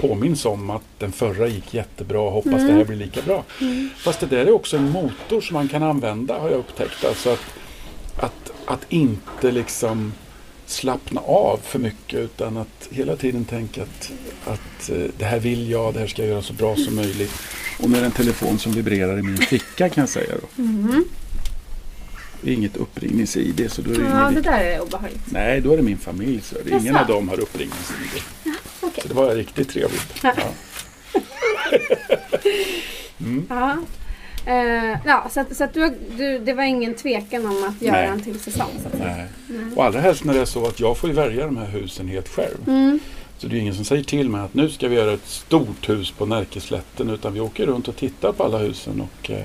påminns 0.00 0.44
om 0.46 0.70
att 0.70 0.82
den 0.98 1.12
förra 1.12 1.48
gick 1.48 1.74
jättebra 1.74 2.20
och 2.20 2.32
hoppas 2.32 2.62
det 2.62 2.72
här 2.72 2.84
blir 2.84 2.96
lika 2.96 3.22
bra. 3.22 3.44
Fast 3.96 4.20
det 4.20 4.26
där 4.26 4.46
är 4.46 4.52
också 4.52 4.76
en 4.76 4.90
motor 4.90 5.40
som 5.40 5.54
man 5.54 5.68
kan 5.68 5.82
använda 5.82 6.38
har 6.38 6.50
jag 6.50 6.58
upptäckt. 6.58 7.04
Alltså 7.04 7.30
att, 7.30 7.40
att, 8.16 8.52
att 8.66 8.86
inte 8.88 9.50
liksom 9.50 10.12
slappna 10.66 11.20
av 11.20 11.60
för 11.62 11.78
mycket 11.78 12.18
utan 12.18 12.56
att 12.56 12.88
hela 12.90 13.16
tiden 13.16 13.44
tänka 13.44 13.82
att, 13.82 14.12
att 14.44 14.90
eh, 14.90 14.96
det 15.18 15.24
här 15.24 15.38
vill 15.38 15.70
jag, 15.70 15.94
det 15.94 16.00
här 16.00 16.06
ska 16.06 16.22
jag 16.22 16.28
göra 16.30 16.42
så 16.42 16.52
bra 16.52 16.76
som 16.76 16.96
möjligt. 16.96 17.32
Och 17.78 17.90
nu 17.90 17.96
är 17.96 18.00
det 18.00 18.06
en 18.06 18.12
telefon 18.12 18.58
som 18.58 18.72
vibrerar 18.72 19.18
i 19.18 19.22
min 19.22 19.36
ficka 19.36 19.88
kan 19.88 20.02
jag 20.02 20.08
säga 20.08 20.34
då. 20.42 20.64
Det 22.42 22.50
är 22.50 22.54
inget 22.54 22.76
uppringnings-id 22.76 23.70
så 23.70 23.82
då 23.82 23.90
ringer 23.90 24.20
Ja, 24.20 24.28
vi. 24.28 24.34
det 24.34 24.40
där 24.40 24.60
är 24.60 24.80
obehagligt. 24.80 25.20
Nej, 25.26 25.60
då 25.60 25.72
är 25.72 25.76
det 25.76 25.82
min 25.82 25.98
familj. 25.98 26.40
Så 26.42 26.56
det 26.64 26.70
är 26.70 26.80
ingen 26.80 26.96
av 26.96 27.06
dem 27.06 27.28
har 27.28 27.40
uppringnings-id. 27.40 28.22
Det 29.10 29.16
var 29.16 29.34
riktigt 29.34 29.68
trevligt. 29.68 30.14
Ja. 30.22 30.32
Ja. 33.48 33.76
Eh, 34.46 34.98
ja, 35.04 35.26
så 35.30 35.40
att, 35.40 35.56
så 35.56 35.64
att 35.64 35.74
du, 35.74 35.94
du, 36.16 36.38
det 36.38 36.54
var 36.54 36.62
ingen 36.62 36.94
tvekan 36.94 37.46
om 37.46 37.64
att 37.68 37.82
göra 37.82 37.96
Nej. 37.96 38.06
en 38.06 38.22
till 38.22 38.40
säsong? 38.40 38.70
Säga. 38.82 39.16
Nej. 39.48 39.64
Och 39.76 39.84
allra 39.84 40.00
helst 40.00 40.24
när 40.24 40.34
det 40.34 40.40
är 40.40 40.44
så 40.44 40.66
att 40.66 40.80
jag 40.80 40.98
får 40.98 41.08
välja 41.08 41.46
de 41.46 41.56
här 41.56 41.66
husen 41.66 42.08
helt 42.08 42.28
själv. 42.28 42.58
Mm. 42.66 43.00
Så 43.38 43.46
det 43.46 43.56
är 43.56 43.60
ingen 43.60 43.74
som 43.74 43.84
säger 43.84 44.04
till 44.04 44.28
mig 44.28 44.40
att 44.40 44.54
nu 44.54 44.68
ska 44.70 44.88
vi 44.88 44.96
göra 44.96 45.12
ett 45.12 45.26
stort 45.26 45.88
hus 45.88 46.10
på 46.10 46.26
Närkeslätten 46.26 47.10
utan 47.10 47.34
vi 47.34 47.40
åker 47.40 47.66
runt 47.66 47.88
och 47.88 47.96
tittar 47.96 48.32
på 48.32 48.44
alla 48.44 48.58
husen 48.58 49.00
och 49.00 49.30
eh, 49.30 49.44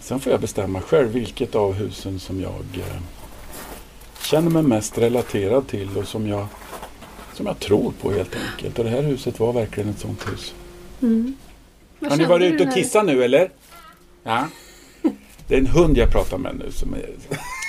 sen 0.00 0.20
får 0.20 0.32
jag 0.32 0.40
bestämma 0.40 0.80
själv 0.80 1.08
vilket 1.08 1.54
av 1.54 1.72
husen 1.72 2.20
som 2.20 2.40
jag 2.40 2.64
eh, 2.74 3.00
känner 4.22 4.50
mig 4.50 4.62
mest 4.62 4.98
relaterad 4.98 5.68
till 5.68 5.98
och 5.98 6.08
som 6.08 6.28
jag, 6.28 6.46
som 7.40 7.46
jag 7.46 7.58
tror 7.58 7.92
på 8.00 8.12
helt 8.12 8.36
enkelt. 8.36 8.78
Och 8.78 8.84
det 8.84 8.90
här 8.90 9.02
huset 9.02 9.40
var 9.40 9.52
verkligen 9.52 9.90
ett 9.90 9.98
sånt 9.98 10.28
hus. 10.28 10.54
Mm. 11.02 11.34
Har 12.08 12.16
ni 12.16 12.24
varit 12.24 12.52
ute 12.52 12.64
och 12.64 12.74
kissat 12.74 13.04
nu 13.04 13.24
eller? 13.24 13.50
Ja. 14.22 14.48
Det 15.48 15.54
är 15.54 15.58
en 15.58 15.66
hund 15.66 15.96
jag 15.96 16.10
pratar 16.12 16.38
med 16.38 16.56
nu 16.58 16.72
som 16.72 16.94
är... 16.94 17.10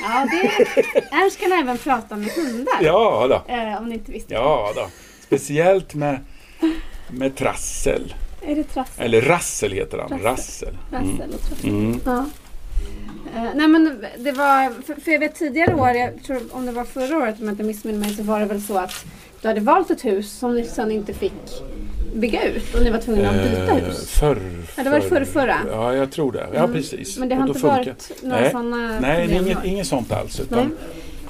Ja, 0.04 0.28
det, 0.32 0.66
Ernst 1.12 1.40
kan 1.40 1.51
även 1.51 1.78
prata 1.78 2.16
med 2.16 2.30
hundar. 2.30 2.80
Ja 2.82 3.28
då. 3.28 3.54
Eh, 3.54 3.78
om 3.78 3.90
ni 3.90 3.96
inte 3.96 4.12
visste. 4.12 4.34
Ja 4.34 4.72
då. 4.75 4.88
Speciellt 5.24 5.94
med, 5.94 6.20
med 7.12 7.36
trassel. 7.36 8.13
Är 8.42 8.56
det 8.56 8.63
trassel? 8.63 9.06
Eller 9.06 9.22
rassel 9.22 9.72
heter 9.72 9.98
han. 9.98 10.20
Rassel. 10.20 10.78
Rassel. 10.92 11.10
Rassel 11.12 11.34
och 11.34 11.42
trassel. 11.42 11.70
Mm. 11.70 12.00
Ja. 12.06 12.25
Eh, 13.36 13.50
nej 13.56 13.68
men 13.68 14.06
det 14.18 14.32
var, 14.32 14.84
för, 14.86 15.01
för 15.01 15.12
jag 15.12 15.20
vet 15.20 15.36
tidigare 15.36 15.75
år, 15.75 15.90
jag 15.90 16.24
tror 16.24 16.42
om 16.51 16.66
det 16.66 16.72
var 16.72 16.84
förra 16.84 17.18
året 17.18 17.40
om 17.40 17.46
jag 17.46 17.54
inte 17.54 17.63
missminner 17.63 18.00
mig, 18.00 18.16
så 18.16 18.24
var 18.24 18.40
det 18.40 18.46
väl 18.46 18.62
så 18.62 18.78
att 18.78 19.06
du 19.41 19.48
hade 19.48 19.62
valt 19.62 19.91
ett 19.91 20.05
hus 20.05 20.31
som 20.31 20.55
ni 20.55 20.63
sen 20.63 20.91
inte 20.91 21.13
fick 21.13 21.33
bygga 22.15 22.43
ut 22.43 22.75
och 22.75 22.83
ni 22.83 22.89
var 22.89 23.00
tvungna 23.00 23.29
att 23.29 23.36
byta 23.50 23.77
Eh, 23.77 23.86
hus. 23.86 24.10
Förr, 24.10 24.38
Ja, 24.77 24.83
det 24.83 24.89
var 24.89 25.00
förr, 25.00 25.25
förra. 25.25 25.57
Ja, 25.71 25.93
jag 25.95 26.12
tror 26.12 26.31
det. 26.31 26.48
Ja, 26.53 26.60
Mm. 26.60 26.74
precis. 26.74 27.17
Men 27.17 27.29
det 27.29 27.36
har 27.36 27.48
inte 27.48 27.60
funkar- 27.60 27.77
varit 27.77 28.12
några 28.24 28.41
Nej. 28.41 28.51
sådana 28.51 29.00
Nej, 29.00 29.27
problem? 29.27 29.45
inget, 29.45 29.57
då? 29.63 29.67
inget 29.69 29.88
sånt 29.88 30.12
alls. 30.12 30.41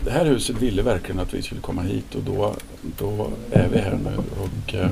Det 0.04 0.12
här 0.12 0.26
huset 0.26 0.62
ville 0.62 0.82
verkligen 0.82 1.20
att 1.20 1.34
vi 1.34 1.42
skulle 1.42 1.62
komma 1.62 1.82
hit 1.82 2.16
och 2.16 2.22
då, 2.24 2.54
då 2.98 3.30
är 3.52 3.68
vi 3.74 3.78
här 3.80 4.00
nu. 4.04 4.18
Och, 4.42 4.74
eh, 4.76 4.88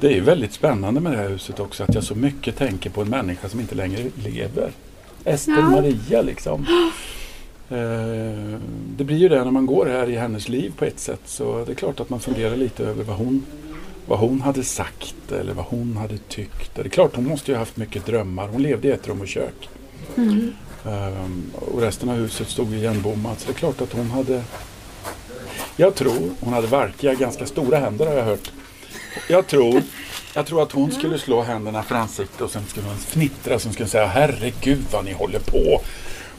det 0.00 0.16
är 0.16 0.20
väldigt 0.20 0.52
spännande 0.52 1.00
med 1.00 1.12
det 1.12 1.18
här 1.18 1.28
huset 1.28 1.60
också 1.60 1.84
att 1.84 1.94
jag 1.94 2.04
så 2.04 2.14
mycket 2.14 2.56
tänker 2.56 2.90
på 2.90 3.00
en 3.02 3.08
människa 3.08 3.48
som 3.48 3.60
inte 3.60 3.74
längre 3.74 4.02
lever. 4.24 4.70
Ester 5.24 5.52
Ja. 5.52 5.60
Maria 5.70 6.22
liksom. 6.22 6.66
Eh, 7.72 8.58
det 8.96 9.04
blir 9.04 9.16
ju 9.16 9.28
det 9.28 9.44
när 9.44 9.50
man 9.50 9.66
går 9.66 9.86
här 9.86 10.10
i 10.10 10.16
hennes 10.16 10.48
liv 10.48 10.72
på 10.76 10.84
ett 10.84 11.00
sätt. 11.00 11.20
Så 11.24 11.64
det 11.64 11.72
är 11.72 11.76
klart 11.76 12.00
att 12.00 12.10
man 12.10 12.20
funderar 12.20 12.56
lite 12.56 12.84
över 12.84 13.04
vad 13.04 13.16
hon, 13.16 13.44
vad 14.06 14.18
hon 14.18 14.40
hade 14.40 14.64
sagt 14.64 15.32
eller 15.32 15.54
vad 15.54 15.64
hon 15.64 15.96
hade 15.96 16.18
tyckt. 16.18 16.74
Det 16.74 16.82
är 16.82 16.88
klart 16.88 17.16
hon 17.16 17.28
måste 17.28 17.50
ju 17.50 17.54
ha 17.54 17.62
haft 17.62 17.76
mycket 17.76 18.06
drömmar. 18.06 18.48
Hon 18.48 18.62
levde 18.62 18.88
i 18.88 18.90
ett 18.90 19.08
rum 19.08 19.20
och 19.20 19.28
kök. 19.28 19.68
Mm. 20.16 20.52
Ehm, 20.84 21.42
och 21.54 21.80
resten 21.80 22.08
av 22.08 22.16
huset 22.16 22.48
stod 22.48 22.74
igenbommat. 22.74 23.40
Så 23.40 23.46
det 23.46 23.52
är 23.52 23.58
klart 23.58 23.80
att 23.80 23.92
hon 23.92 24.10
hade... 24.10 24.42
Jag 25.76 25.94
tror 25.94 26.30
hon 26.40 26.52
hade 26.52 26.66
varkiga, 26.66 27.14
ganska 27.14 27.46
stora 27.46 27.78
händer 27.78 28.06
har 28.06 28.14
jag 28.14 28.24
hört. 28.24 28.52
Jag 29.28 29.46
tror, 29.46 29.82
jag 30.34 30.46
tror 30.46 30.62
att 30.62 30.72
hon 30.72 30.90
skulle 30.90 31.18
slå 31.18 31.42
händerna 31.42 31.82
för 31.82 31.94
ansiktet 31.94 32.40
och 32.40 32.50
sen 32.50 32.62
skulle 32.66 32.86
hon 32.86 32.96
fnittra. 32.96 33.58
Som 33.58 33.72
skulle 33.72 33.88
säga 33.88 34.06
herregud 34.06 34.84
vad 34.92 35.04
ni 35.04 35.12
håller 35.12 35.38
på. 35.38 35.80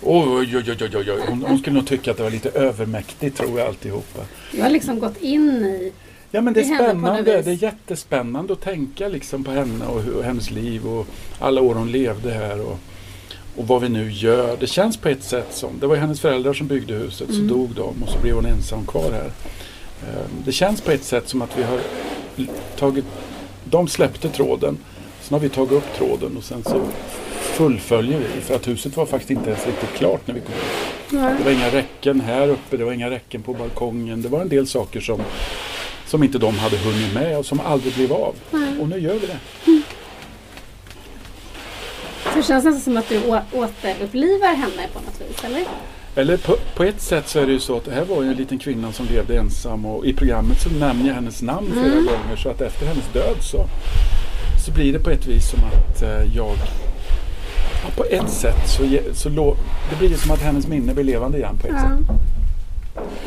Oj, 0.06 0.58
oj, 0.58 0.64
oj, 0.70 0.78
oj, 0.82 1.12
oj. 1.12 1.20
Hon, 1.28 1.44
hon 1.48 1.60
skulle 1.60 1.76
nog 1.76 1.88
tycka 1.88 2.12
att 2.12 2.18
det 2.18 2.24
var 2.24 2.30
lite 2.32 2.50
övermäktigt 2.50 3.38
tror 3.38 3.60
jag 3.60 3.68
alltihopa. 3.68 4.20
Du 4.52 4.62
har 4.62 4.70
liksom 4.70 5.00
gått 5.00 5.18
in 5.22 5.50
i... 5.50 5.92
Ja 6.32 6.42
men 6.42 6.54
det 6.54 6.60
är 6.60 6.76
spännande. 6.76 7.42
Det 7.42 7.52
är 7.52 7.64
jättespännande 7.64 8.54
att 8.54 8.62
tänka 8.62 9.08
liksom 9.08 9.44
på 9.44 9.52
henne 9.52 9.86
och, 9.86 10.08
och 10.18 10.24
hennes 10.24 10.52
liv 10.52 10.86
och 10.88 11.08
alla 11.40 11.62
år 11.62 11.76
hon 11.76 11.92
levde 11.92 12.32
här 12.32 12.62
och, 12.62 12.80
och 13.56 13.68
vad 13.68 13.82
vi 13.82 13.90
nu 13.90 14.12
gör. 14.12 14.58
Det 14.60 14.68
känns 14.68 14.98
på 14.98 15.10
ett 15.10 15.24
sätt 15.24 15.48
som, 15.52 15.70
det 15.80 15.88
var 15.88 15.96
hennes 15.96 16.20
föräldrar 16.22 16.54
som 16.54 16.68
byggde 16.68 16.94
huset, 16.94 17.30
Mm. 17.30 17.50
så 17.50 17.56
dog 17.56 17.70
de 17.76 18.04
och 18.04 18.10
så 18.10 18.20
blev 18.20 18.36
hon 18.36 18.46
ensam 18.46 18.86
kvar 18.86 19.12
här. 19.12 19.32
Eh, 20.10 20.26
Det 20.46 20.52
känns 20.52 20.82
på 20.82 20.92
ett 20.92 21.04
sätt 21.04 21.30
som 21.30 21.42
att 21.42 21.58
vi 21.58 21.64
har 21.64 21.80
tagit, 22.80 23.06
de 23.64 23.88
släppte 23.88 24.30
tråden, 24.30 24.78
sen 25.22 25.34
har 25.34 25.40
vi 25.40 25.50
tagit 25.50 25.72
upp 25.72 25.94
tråden 25.98 26.38
och 26.38 26.44
sen 26.44 26.64
så 26.64 26.82
fullföljer 27.54 28.20
vi. 28.20 28.42
För 28.42 28.56
att 28.56 28.68
huset 28.68 28.98
var 28.98 29.06
faktiskt 29.06 29.32
inte 29.32 29.50
ens 29.50 29.66
riktigt 29.66 29.94
klart 29.94 30.28
när 30.28 30.36
vi 30.36 30.42
kom 30.42 30.54
hit. 30.54 31.38
Det 31.38 31.44
var 31.44 31.52
inga 31.52 31.72
räcken 31.72 32.22
här 32.22 32.48
uppe, 32.48 32.78
det 32.78 32.86
var 32.86 32.92
inga 32.92 33.10
räcken 33.10 33.42
på 33.42 33.54
balkongen. 33.54 34.22
Det 34.22 34.30
var 34.30 34.42
en 34.42 34.50
del 34.50 34.68
saker 34.68 35.00
som, 35.00 35.22
som 36.06 36.24
inte 36.24 36.38
de 36.38 36.58
hade 36.58 36.78
hunnit 36.78 37.14
med 37.14 37.38
och 37.38 37.46
som 37.46 37.60
aldrig 37.60 37.94
blev 37.94 38.14
av. 38.14 38.36
Och 38.80 38.90
nu 38.90 39.00
gör 39.00 39.14
vi 39.14 39.28
det. 39.28 39.38
Så 42.24 42.38
det 42.38 42.44
känns 42.44 42.66
nästan 42.66 42.82
som 42.82 42.98
att 42.98 43.10
du 43.10 43.18
återupplivar 43.52 44.54
henne 44.54 44.88
på 44.94 45.00
något 45.00 45.22
vis, 45.30 45.44
eller? 45.44 45.66
Eller 46.16 46.38
på, 46.38 46.56
på 46.76 46.84
ett 46.84 47.02
sätt 47.02 47.30
så 47.30 47.40
är 47.40 47.46
det 47.46 47.52
ju 47.52 47.60
så 47.60 47.78
att 47.78 47.86
det 47.86 47.92
här 47.92 48.06
var 48.06 48.24
ju 48.24 48.30
en 48.30 48.36
liten 48.36 48.60
kvinna 48.60 48.92
som 48.92 49.06
levde 49.06 49.38
ensam 49.38 49.86
och 49.86 50.06
i 50.06 50.14
programmet 50.14 50.62
så 50.62 50.70
nämner 50.70 51.08
jag 51.08 51.16
hennes 51.16 51.42
namn 51.42 51.72
flera 51.72 51.96
gånger 51.96 52.36
så 52.36 52.50
att 52.50 52.62
efter 52.62 52.86
hennes 52.86 53.08
död 53.14 53.38
så, 53.42 53.66
så 54.66 54.72
blir 54.72 54.94
det 54.94 55.00
på 55.00 55.10
ett 55.10 55.28
vis 55.28 55.50
som 55.50 55.60
att 55.60 56.02
eh, 56.02 56.36
jag 56.36 56.56
ja, 57.84 57.90
på 57.96 58.04
ett 58.04 58.30
sätt 58.30 58.68
så, 58.70 58.84
så 59.14 59.30
det 59.90 59.96
blir 60.00 60.10
ju 60.10 60.18
som 60.18 60.32
att 60.32 60.42
hennes 60.42 60.68
minne 60.68 60.94
blir 60.94 61.04
levande 61.04 61.38
igen 61.38 61.58
på 61.62 61.68
ett 61.68 61.74
Ja. 61.74 61.80
sätt. 61.82 62.18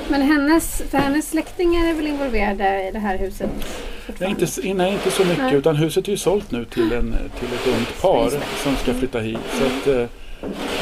Men 0.09 0.23
hennes, 0.23 0.83
för 0.91 0.99
hennes 0.99 1.31
släktingar 1.31 1.87
är 1.89 1.95
väl 1.95 2.07
involverade 2.07 2.89
i 2.89 2.91
det 2.93 2.99
här 2.99 3.19
huset? 3.19 3.51
Nej 4.19 4.31
inte, 4.31 4.47
nej, 4.75 4.93
inte 4.93 5.11
så 5.11 5.25
mycket 5.25 5.45
Nej. 5.45 5.55
utan 5.55 5.77
huset 5.77 6.07
är 6.07 6.11
ju 6.11 6.17
sålt 6.19 6.51
nu 6.51 6.65
till, 6.65 6.93
en, 6.93 7.17
till 7.39 7.49
ett 7.55 7.77
ungt 7.77 8.03
par 8.03 8.31
som 8.63 8.77
ska 8.77 8.95
flytta 8.95 9.19
hit. 9.19 9.39
Så 9.59 9.65
att, 9.67 9.97
eh, 9.97 10.07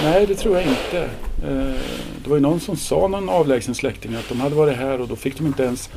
nej, 0.02 0.26
det 0.26 0.34
tror 0.34 0.56
jag 0.56 0.64
inte. 0.66 1.02
Eh, 1.48 1.74
det 2.24 2.30
var 2.30 2.37
ju 2.37 2.42
någon 2.42 2.60
som 2.60 2.76
sa, 2.76 3.08
någon 3.08 3.28
avlägsen 3.28 3.74
släkting, 3.74 4.14
att 4.14 4.28
de 4.28 4.40
hade 4.40 4.54
varit 4.54 4.76
här 4.76 5.00
och 5.00 5.08
då 5.08 5.16
fick 5.16 5.38
de 5.38 5.46
inte 5.46 5.62
ens 5.62 5.90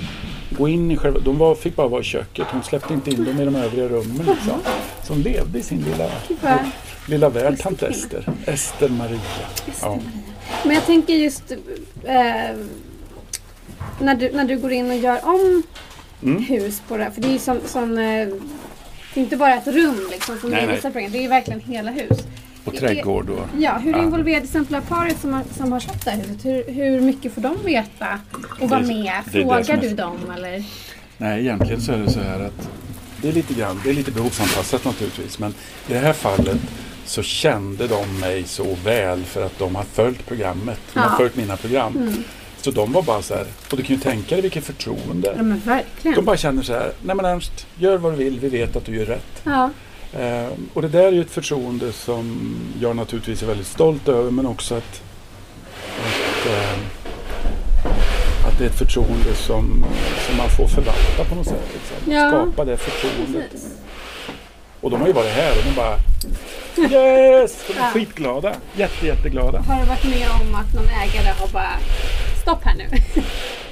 gå 0.49 0.67
in 0.67 0.91
i 0.91 0.97
själva... 0.97 1.19
De 1.19 1.37
var, 1.37 1.55
fick 1.55 1.75
bara 1.75 1.87
vara 1.87 2.01
i 2.01 2.03
köket. 2.03 2.47
Hon 2.51 2.63
släppte 2.63 2.93
inte 2.93 3.09
in 3.09 3.23
dem 3.25 3.41
i 3.41 3.45
de 3.45 3.55
övriga 3.55 3.87
rummen. 3.87 4.17
Liksom. 4.17 4.59
Så 5.03 5.13
hon 5.13 5.21
levde 5.21 5.59
i 5.59 5.63
sin 5.63 5.81
lilla, 5.91 6.09
lilla 7.07 7.29
värld, 7.29 7.59
tant 7.59 7.83
Ester. 7.83 8.29
Ester 8.45 8.89
Maria. 8.89 9.19
Ja. 9.81 9.99
Men 10.63 10.75
jag 10.75 10.85
tänker 10.85 11.13
just 11.13 11.51
eh, 12.03 12.55
när, 14.01 14.15
du, 14.15 14.31
när 14.31 14.45
du 14.45 14.57
går 14.57 14.71
in 14.71 14.91
och 14.91 14.97
gör 14.97 15.19
om 15.25 15.63
Mm. 16.23 16.43
hus 16.43 16.81
på 16.87 16.97
det 16.97 17.03
här. 17.03 17.11
För 17.11 17.21
det 17.21 17.27
är 17.27 17.31
ju 17.31 17.39
som, 17.39 17.59
som 17.65 17.91
eh, 17.97 17.97
det 19.13 19.19
är 19.19 19.23
inte 19.23 19.37
bara 19.37 19.53
ett 19.55 19.67
rum 19.67 20.07
liksom 20.11 20.37
som 20.37 20.49
Nej, 20.49 20.67
nej. 20.67 20.81
program. 20.81 21.11
Det 21.11 21.25
är 21.25 21.29
verkligen 21.29 21.59
hela 21.59 21.91
hus. 21.91 22.17
Och 22.65 22.75
trädgård 22.75 23.29
och... 23.29 23.47
Ja, 23.59 23.77
hur 23.77 23.91
Ja. 23.91 24.03
involverade 24.03 24.47
till 24.47 24.49
exempel 24.61 24.81
paret 24.81 25.19
som 25.21 25.33
har, 25.33 25.43
som 25.57 25.71
har 25.71 25.79
köpt 25.79 26.05
det 26.05 26.11
här 26.11 26.17
huset? 26.17 26.45
Hur, 26.45 26.63
hur 26.73 27.01
mycket 27.01 27.33
får 27.33 27.41
de 27.41 27.57
veta 27.65 28.19
och 28.61 28.69
vara 28.69 28.79
med? 28.81 29.13
Frågar 29.31 29.63
som 29.63 29.75
är- 29.75 29.81
du 29.81 29.89
dem 29.89 30.17
eller? 30.37 30.63
Nej, 31.17 31.41
egentligen 31.41 31.81
så 31.81 31.91
är 31.91 31.97
det 31.97 32.11
så 32.11 32.19
här 32.19 32.39
att 32.39 32.69
det 33.21 33.27
är 33.29 33.33
lite 33.33 33.53
grann, 33.53 33.81
det 33.83 33.89
är 33.89 33.93
lite 33.93 34.11
behovsanpassat 34.11 34.85
naturligtvis. 34.85 35.39
Men 35.39 35.51
i 35.87 35.93
det 35.93 35.99
här 35.99 36.13
fallet 36.13 36.57
så 37.07 37.23
kände 37.23 37.87
de 37.87 38.19
mig 38.19 38.43
så 38.43 38.75
väl 38.83 39.23
för 39.23 39.45
att 39.45 39.59
de 39.59 39.75
har 39.75 39.83
följt 39.83 40.27
programmet. 40.27 40.79
De 40.93 40.99
Ja. 40.99 41.05
har 41.05 41.17
följt 41.17 41.35
mina 41.35 41.57
program. 41.57 41.97
Mm. 41.97 42.23
Så 42.61 42.71
de 42.71 42.91
var 42.93 43.01
bara 43.01 43.21
så 43.21 43.33
här, 43.35 43.45
och 43.71 43.77
du 43.77 43.83
kan 43.83 43.95
ju 43.95 44.01
tänka 44.01 44.35
dig 44.35 44.41
vilket 44.41 44.63
förtroende. 44.63 45.33
Ja 45.37 45.43
men 45.43 45.59
verkligen. 45.65 46.15
De 46.15 46.25
bara 46.25 46.37
känner 46.37 46.63
så 46.63 46.73
här, 46.73 46.91
nej 47.01 47.15
men 47.15 47.25
Ernst, 47.25 47.67
gör 47.75 47.97
vad 47.97 48.13
du 48.13 48.15
vill, 48.17 48.39
vi 48.39 48.49
vet 48.49 48.75
att 48.75 48.85
du 48.85 48.95
gör 48.95 49.05
rätt. 49.05 49.41
Ja. 49.43 49.69
Eh, 50.19 50.47
och 50.73 50.81
det 50.81 50.87
där 50.87 51.03
är 51.03 51.11
ju 51.11 51.21
ett 51.21 51.31
förtroende 51.31 51.91
som 51.93 52.55
jag 52.81 52.95
naturligtvis 52.95 53.43
är 53.43 53.47
väldigt 53.47 53.67
stolt 53.67 54.07
över 54.07 54.31
men 54.31 54.45
också 54.45 54.75
att, 54.75 55.01
att, 56.05 56.45
eh, 56.47 56.79
att 58.47 58.57
det 58.57 58.63
är 58.65 58.69
ett 58.69 58.77
förtroende 58.79 59.35
som, 59.35 59.85
som 60.27 60.37
man 60.37 60.49
får 60.57 60.67
förvalta 60.67 61.23
på 61.29 61.35
något 61.35 61.47
sätt. 61.47 61.69
Liksom. 61.73 62.13
Ja. 62.13 62.29
Skapa 62.29 62.65
det 62.65 62.77
förtroendet. 62.77 63.51
Precis. 63.51 63.69
Och 64.81 64.89
de 64.91 64.99
har 65.01 65.07
ju 65.07 65.13
varit 65.13 65.31
här 65.31 65.51
och 65.57 65.63
de 65.65 65.75
bara 65.75 65.97
Yes! 66.77 67.63
De 67.67 67.73
är 67.73 67.77
Ja. 67.79 67.89
skitglada. 67.93 68.55
Jätte, 68.75 69.05
jätteglada. 69.07 69.59
Har 69.59 69.79
du 69.81 69.85
varit 69.87 70.03
med 70.03 70.27
om 70.41 70.55
att 70.55 70.73
någon 70.73 70.85
ägare 70.89 71.33
har 71.39 71.47
bara 71.47 71.71
stopp 72.41 72.63
här 72.63 72.75
nu? 72.75 72.85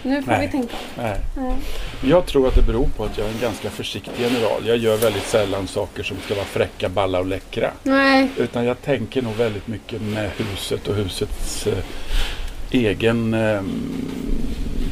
nu 0.10 0.22
får 0.24 0.32
Nej. 0.32 0.46
vi 0.46 0.52
tänka 0.52 0.74
om. 0.74 1.04
Nej. 1.04 1.18
Nej. 1.38 1.54
Jag 2.04 2.26
tror 2.26 2.48
att 2.48 2.56
det 2.56 2.62
beror 2.62 2.88
på 2.98 3.04
att 3.06 3.18
jag 3.18 3.28
är 3.28 3.32
en 3.32 3.40
ganska 3.42 3.70
försiktig 3.70 4.12
general. 4.20 4.68
Jag 4.68 4.78
gör 4.78 4.98
väldigt 4.98 5.28
sällan 5.28 5.68
saker 5.68 6.04
som 6.04 6.18
ska 6.26 6.36
vara 6.36 6.46
fräcka, 6.46 6.90
balla 6.90 7.20
och 7.20 7.26
läckra. 7.26 7.72
Nej. 7.84 8.28
Utan 8.38 8.66
jag 8.66 8.82
tänker 8.82 9.22
nog 9.22 9.36
väldigt 9.36 9.68
mycket 9.68 10.02
med 10.02 10.30
huset 10.38 10.88
och 10.88 10.96
husets 10.96 11.68
eh, 11.68 11.74
egen 12.72 13.34
eh, 13.34 13.62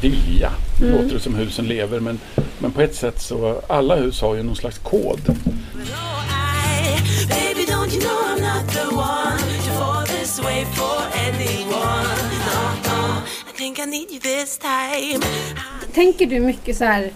vilja. 0.00 0.50
Nu 0.80 0.86
Mm. 0.86 1.02
låter 1.02 1.14
det 1.14 1.20
som 1.20 1.34
husen 1.34 1.66
lever 1.66 2.00
men, 2.00 2.20
men 2.58 2.70
på 2.72 2.80
ett 2.80 2.94
sätt 2.94 3.20
så 3.22 3.60
alla 3.68 3.96
hus 3.96 4.20
har 4.20 4.34
ju 4.34 4.42
någon 4.42 4.56
slags 4.56 4.78
kod. 4.78 5.20
Don't 7.84 7.92
you 7.92 8.00
know 8.00 8.20
I'm 8.24 8.40
not 8.40 8.66
the 8.66 8.96
one 8.96 9.38
to 9.38 9.70
fall 9.78 10.06
this 10.06 10.40
way 10.40 10.64
for 10.64 10.96
anyone? 11.28 12.06
No, 12.46 12.60
no, 12.88 13.22
I 13.48 13.52
think 13.54 13.78
I 13.78 13.84
need 13.84 14.10
you 14.10 14.20
this 14.20 14.58
time. 14.58 15.20
Tänker 15.92 16.26
du 16.26 16.40
mycket 16.40 16.76
så 16.76 16.84
här 16.84 17.10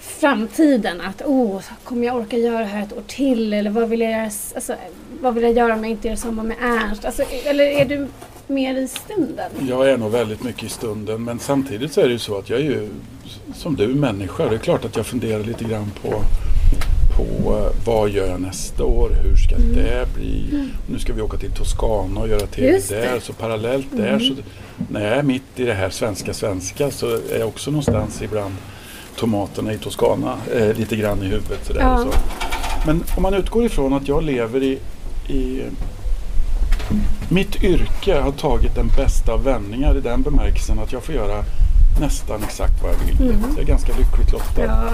framtiden? 0.00 1.00
Att 1.00 1.22
oh, 1.22 1.62
kommer 1.84 2.06
jag 2.06 2.16
orka 2.16 2.36
göra 2.36 2.58
det 2.58 2.64
här 2.64 2.82
ett 2.82 2.92
år 2.92 3.02
till? 3.06 3.52
Eller 3.52 3.70
vad 3.70 3.88
vill 3.88 4.00
jag 4.00 4.10
göra, 4.10 4.30
alltså, 4.54 4.74
vad 5.20 5.34
vill 5.34 5.42
jag 5.42 5.52
göra 5.52 5.74
om 5.74 5.84
jag 5.84 5.90
inte 5.90 6.08
gör 6.08 6.16
samma 6.16 6.42
med 6.42 6.56
Ernst? 6.60 7.04
Alltså, 7.04 7.22
eller 7.44 7.64
är 7.64 7.84
du 7.84 8.08
mer 8.46 8.74
i 8.74 8.88
stunden? 8.88 9.50
Jag 9.68 9.90
är 9.90 9.96
nog 9.96 10.10
väldigt 10.10 10.42
mycket 10.42 10.62
i 10.62 10.68
stunden 10.68 11.24
men 11.24 11.38
samtidigt 11.38 11.92
så 11.92 12.00
är 12.00 12.04
det 12.04 12.12
ju 12.12 12.18
så 12.18 12.38
att 12.38 12.50
jag 12.50 12.60
är 12.60 12.64
ju 12.64 12.88
som 13.54 13.76
du 13.76 13.86
människa. 13.86 14.48
Det 14.48 14.54
är 14.54 14.58
klart 14.58 14.84
att 14.84 14.96
jag 14.96 15.06
funderar 15.06 15.44
lite 15.44 15.64
grann 15.64 15.92
på, 16.02 16.22
på 17.16 17.56
eh, 17.56 17.86
vad 17.86 18.10
gör 18.10 18.26
jag 18.26 18.40
nästa 18.40 18.84
år? 18.84 19.10
Hur 19.22 19.36
ska 19.36 19.56
det 19.56 20.06
bli? 20.14 20.68
Nu 20.90 20.98
ska 20.98 21.12
vi 21.12 21.22
åka 21.22 21.36
till 21.36 21.50
Toscana 21.50 22.20
och 22.20 22.28
göra 22.28 22.46
TV 22.46 22.72
Just 22.72 22.88
det. 22.88 23.00
där. 23.00 23.20
Så 23.20 23.32
parallellt 23.32 23.86
där 23.90 24.18
så 24.18 24.34
när 24.90 25.04
jag 25.08 25.18
är 25.18 25.22
mitt 25.22 25.42
i 25.56 25.64
det 25.64 25.74
här 25.74 25.90
svenska 25.90 26.34
svenska 26.34 26.90
så 26.90 27.06
är 27.14 27.38
jag 27.38 27.48
också 27.48 27.70
någonstans 27.70 28.22
ibland 28.22 28.54
tomaterna 29.16 29.72
i 29.72 29.78
Toscana 29.78 30.36
eh, 30.54 30.74
lite 30.76 30.96
grann 30.96 31.22
i 31.22 31.26
huvudet. 31.26 31.58
Sådär, 31.66 31.80
Ja. 31.80 31.94
och 32.04 32.12
så. 32.14 32.18
Men 32.86 33.04
om 33.16 33.22
man 33.22 33.34
utgår 33.34 33.64
ifrån 33.64 33.92
att 33.92 34.08
jag 34.08 34.22
lever 34.22 34.62
i, 34.62 34.78
i 35.28 35.62
mitt 37.28 37.62
yrke 37.62 38.20
har 38.20 38.32
tagit 38.32 38.74
den 38.74 38.88
bästa 38.96 39.32
av 39.32 39.44
vändningar 39.44 39.96
i 39.96 40.00
den 40.00 40.22
bemärkelsen 40.22 40.78
att 40.78 40.92
jag 40.92 41.02
får 41.02 41.14
göra 41.14 41.44
nästan 42.00 42.42
exakt 42.42 42.82
vad 42.82 42.92
jag 42.92 42.98
vill. 42.98 43.16
Så 43.16 43.24
jag 43.24 43.58
är 43.58 43.64
ganska 43.64 43.92
lyckligt 43.98 44.32
lottad. 44.32 44.64
Ja. 44.64 44.90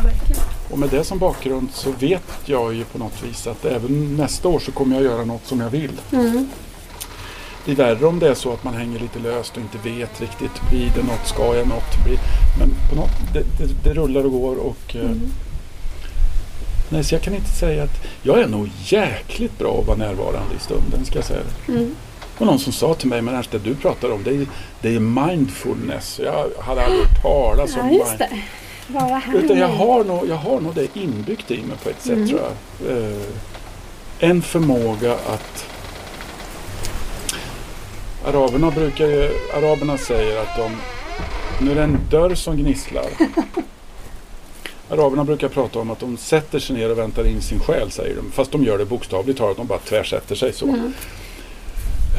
Och 0.70 0.78
med 0.78 0.88
det 0.88 1.04
som 1.04 1.18
bakgrund 1.18 1.68
så 1.72 1.90
vet 1.92 2.22
jag 2.44 2.74
ju 2.74 2.84
på 2.84 2.98
något 2.98 3.22
vis 3.22 3.46
att 3.46 3.64
även 3.64 4.16
nästa 4.16 4.48
år 4.48 4.58
så 4.58 4.72
kommer 4.72 4.96
jag 4.96 5.04
göra 5.04 5.24
något 5.24 5.46
som 5.46 5.60
jag 5.60 5.70
vill. 5.70 6.00
Mm. 6.12 6.48
Det 7.64 7.72
är 7.72 7.76
värre 7.76 8.06
om 8.06 8.18
det 8.18 8.28
är 8.28 8.34
så 8.34 8.52
att 8.52 8.64
man 8.64 8.74
hänger 8.74 9.00
lite 9.00 9.18
löst 9.18 9.56
och 9.56 9.62
inte 9.62 9.88
vet 9.88 10.20
riktigt. 10.20 10.68
Blir 10.70 10.92
det 10.96 11.02
något? 11.02 11.26
Ska 11.26 11.56
jag 11.56 11.68
något? 11.68 12.04
Blir... 12.04 12.18
Men 12.58 12.70
på 12.90 12.96
något, 12.96 13.32
det, 13.32 13.42
det, 13.58 13.84
det 13.84 13.94
rullar 13.94 14.24
och 14.24 14.32
går 14.32 14.56
och 14.56 14.96
eh, 14.96 15.10
Nej, 16.92 17.04
så 17.04 17.14
jag 17.14 17.22
kan 17.22 17.34
inte 17.34 17.50
säga 17.50 17.82
att 17.84 18.06
jag 18.22 18.40
är 18.40 18.46
nog 18.48 18.70
jäkligt 18.84 19.58
bra 19.58 19.78
att 19.80 19.86
vara 19.86 19.96
närvarande 19.96 20.54
i 20.56 20.58
stunden 20.60 21.04
ska 21.04 21.18
jag 21.18 21.24
säga. 21.24 21.40
Mm. 21.68 21.94
Och 22.38 22.46
någon 22.46 22.58
som 22.58 22.72
sa 22.72 22.94
till 22.94 23.08
mig, 23.08 23.22
men 23.22 23.34
Ernst, 23.34 23.50
det 23.50 23.58
du 23.58 23.74
pratar 23.74 24.10
om 24.12 24.22
det 24.24 24.30
är, 24.30 24.46
det 24.80 24.94
är 24.96 25.00
mindfulness. 25.00 26.20
Jag 26.24 26.50
hade 26.58 26.84
aldrig 26.84 27.00
hört 27.02 27.22
talas 27.22 27.76
om 27.76 27.92
Ja, 27.92 28.06
det. 28.18 29.38
Utan 29.38 29.58
jag 29.58 29.68
har, 29.68 30.04
nog, 30.04 30.28
jag 30.28 30.36
har 30.36 30.60
nog 30.60 30.74
det 30.74 30.96
inbyggt 30.96 31.50
i 31.50 31.56
mig 31.62 31.76
på 31.82 31.88
ett 31.88 32.02
sätt 32.02 32.12
Mm. 32.12 32.28
tror 32.28 32.40
jag. 32.40 32.96
Eh, 32.96 33.20
en 34.18 34.42
förmåga 34.42 35.12
att 35.12 35.66
Araberna 38.26 38.70
brukar 38.70 39.06
ju, 39.06 39.30
Araberna 39.56 39.98
säger 39.98 40.40
att 40.40 40.56
de, 40.56 40.76
nu 41.64 41.70
är 41.70 41.74
det 41.74 41.82
en 41.82 41.98
dörr 42.10 42.34
som 42.34 42.56
gnisslar. 42.56 43.04
Araberna 44.92 45.24
brukar 45.24 45.48
prata 45.48 45.78
om 45.78 45.90
att 45.90 45.98
de 46.00 46.16
sätter 46.16 46.58
sig 46.58 46.76
ner 46.76 46.90
och 46.90 46.98
väntar 46.98 47.26
in 47.26 47.42
sin 47.42 47.60
själ, 47.60 47.90
säger 47.90 48.16
de. 48.16 48.30
Fast 48.32 48.52
de 48.52 48.64
gör 48.64 48.78
det 48.78 48.84
bokstavligt 48.84 49.38
talat, 49.38 49.56
de 49.56 49.66
bara 49.66 49.78
tvärsätter 49.78 50.34
sig 50.34 50.52
så. 50.52 50.66
Mm. 50.68 50.92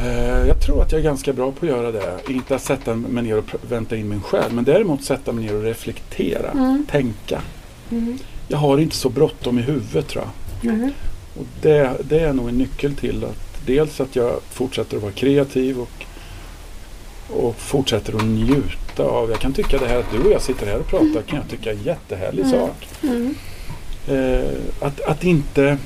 Eh, 0.02 0.46
Jag 0.48 0.60
tror 0.60 0.82
att 0.82 0.92
jag 0.92 0.98
är 0.98 1.04
ganska 1.04 1.32
bra 1.32 1.52
på 1.52 1.66
att 1.66 1.72
göra 1.72 1.92
det. 1.92 2.18
Inte 2.28 2.54
att 2.54 2.62
sätta 2.62 2.94
mig 2.94 3.22
ner 3.24 3.38
och 3.38 3.44
vänta 3.70 3.96
in 3.96 4.08
min 4.08 4.22
själ, 4.22 4.52
men 4.52 4.64
däremot 4.64 5.04
sätta 5.04 5.32
mig 5.32 5.44
ner 5.44 5.54
och 5.54 5.62
reflektera, 5.62 6.50
Mm. 6.50 6.86
tänka. 6.90 7.40
Mm. 7.90 8.18
Jag 8.48 8.58
har 8.58 8.78
inte 8.78 8.96
så 8.96 9.08
bråttom 9.08 9.58
i 9.58 9.62
huvudet 9.62 10.08
tror 10.08 10.24
jag. 10.62 10.74
Mm. 10.74 10.90
Och 11.38 11.46
det, 11.62 11.92
det 12.08 12.20
är 12.20 12.32
nog 12.32 12.48
en 12.48 12.58
nyckel 12.58 12.94
till 12.96 13.24
att 13.24 13.66
dels 13.66 14.00
att 14.00 14.16
jag 14.16 14.40
fortsätter 14.50 14.96
att 14.96 15.02
vara 15.02 15.12
kreativ 15.12 15.80
och, 15.80 16.04
och 17.28 17.56
fortsätter 17.56 18.16
att 18.16 18.24
njuta 18.24 18.83
av. 19.02 19.30
Jag 19.30 19.38
kan 19.40 19.52
tycka 19.52 19.78
det 19.78 19.86
här 19.86 19.98
att 19.98 20.10
du 20.12 20.18
och 20.18 20.32
jag 20.32 20.42
sitter 20.42 20.66
här 20.66 20.78
och 20.80 20.86
pratar 20.86 21.22
kan 21.22 21.38
jag 21.38 21.48
tycka 21.50 21.70
är 21.70 21.74
en 21.74 21.82
jättehärlig 21.82 22.44
Mm. 22.44 22.50
sak. 22.60 22.88
Mm. 23.02 23.34
Eh, 24.08 24.50
att, 24.86 25.00
att 25.00 25.24
inte 25.24 25.78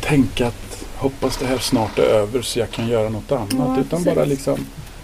tänka 0.00 0.46
att 0.46 0.84
hoppas 0.96 1.36
det 1.36 1.46
här 1.46 1.58
snart 1.58 1.98
är 1.98 2.02
över 2.02 2.42
så 2.42 2.58
jag 2.58 2.70
kan 2.70 2.88
göra 2.88 3.08
något 3.08 3.32
annat. 3.32 3.52
Ja, 3.58 3.76
utan 3.80 3.84
precis. 3.98 4.14
bara 4.14 4.24
liksom, 4.24 4.58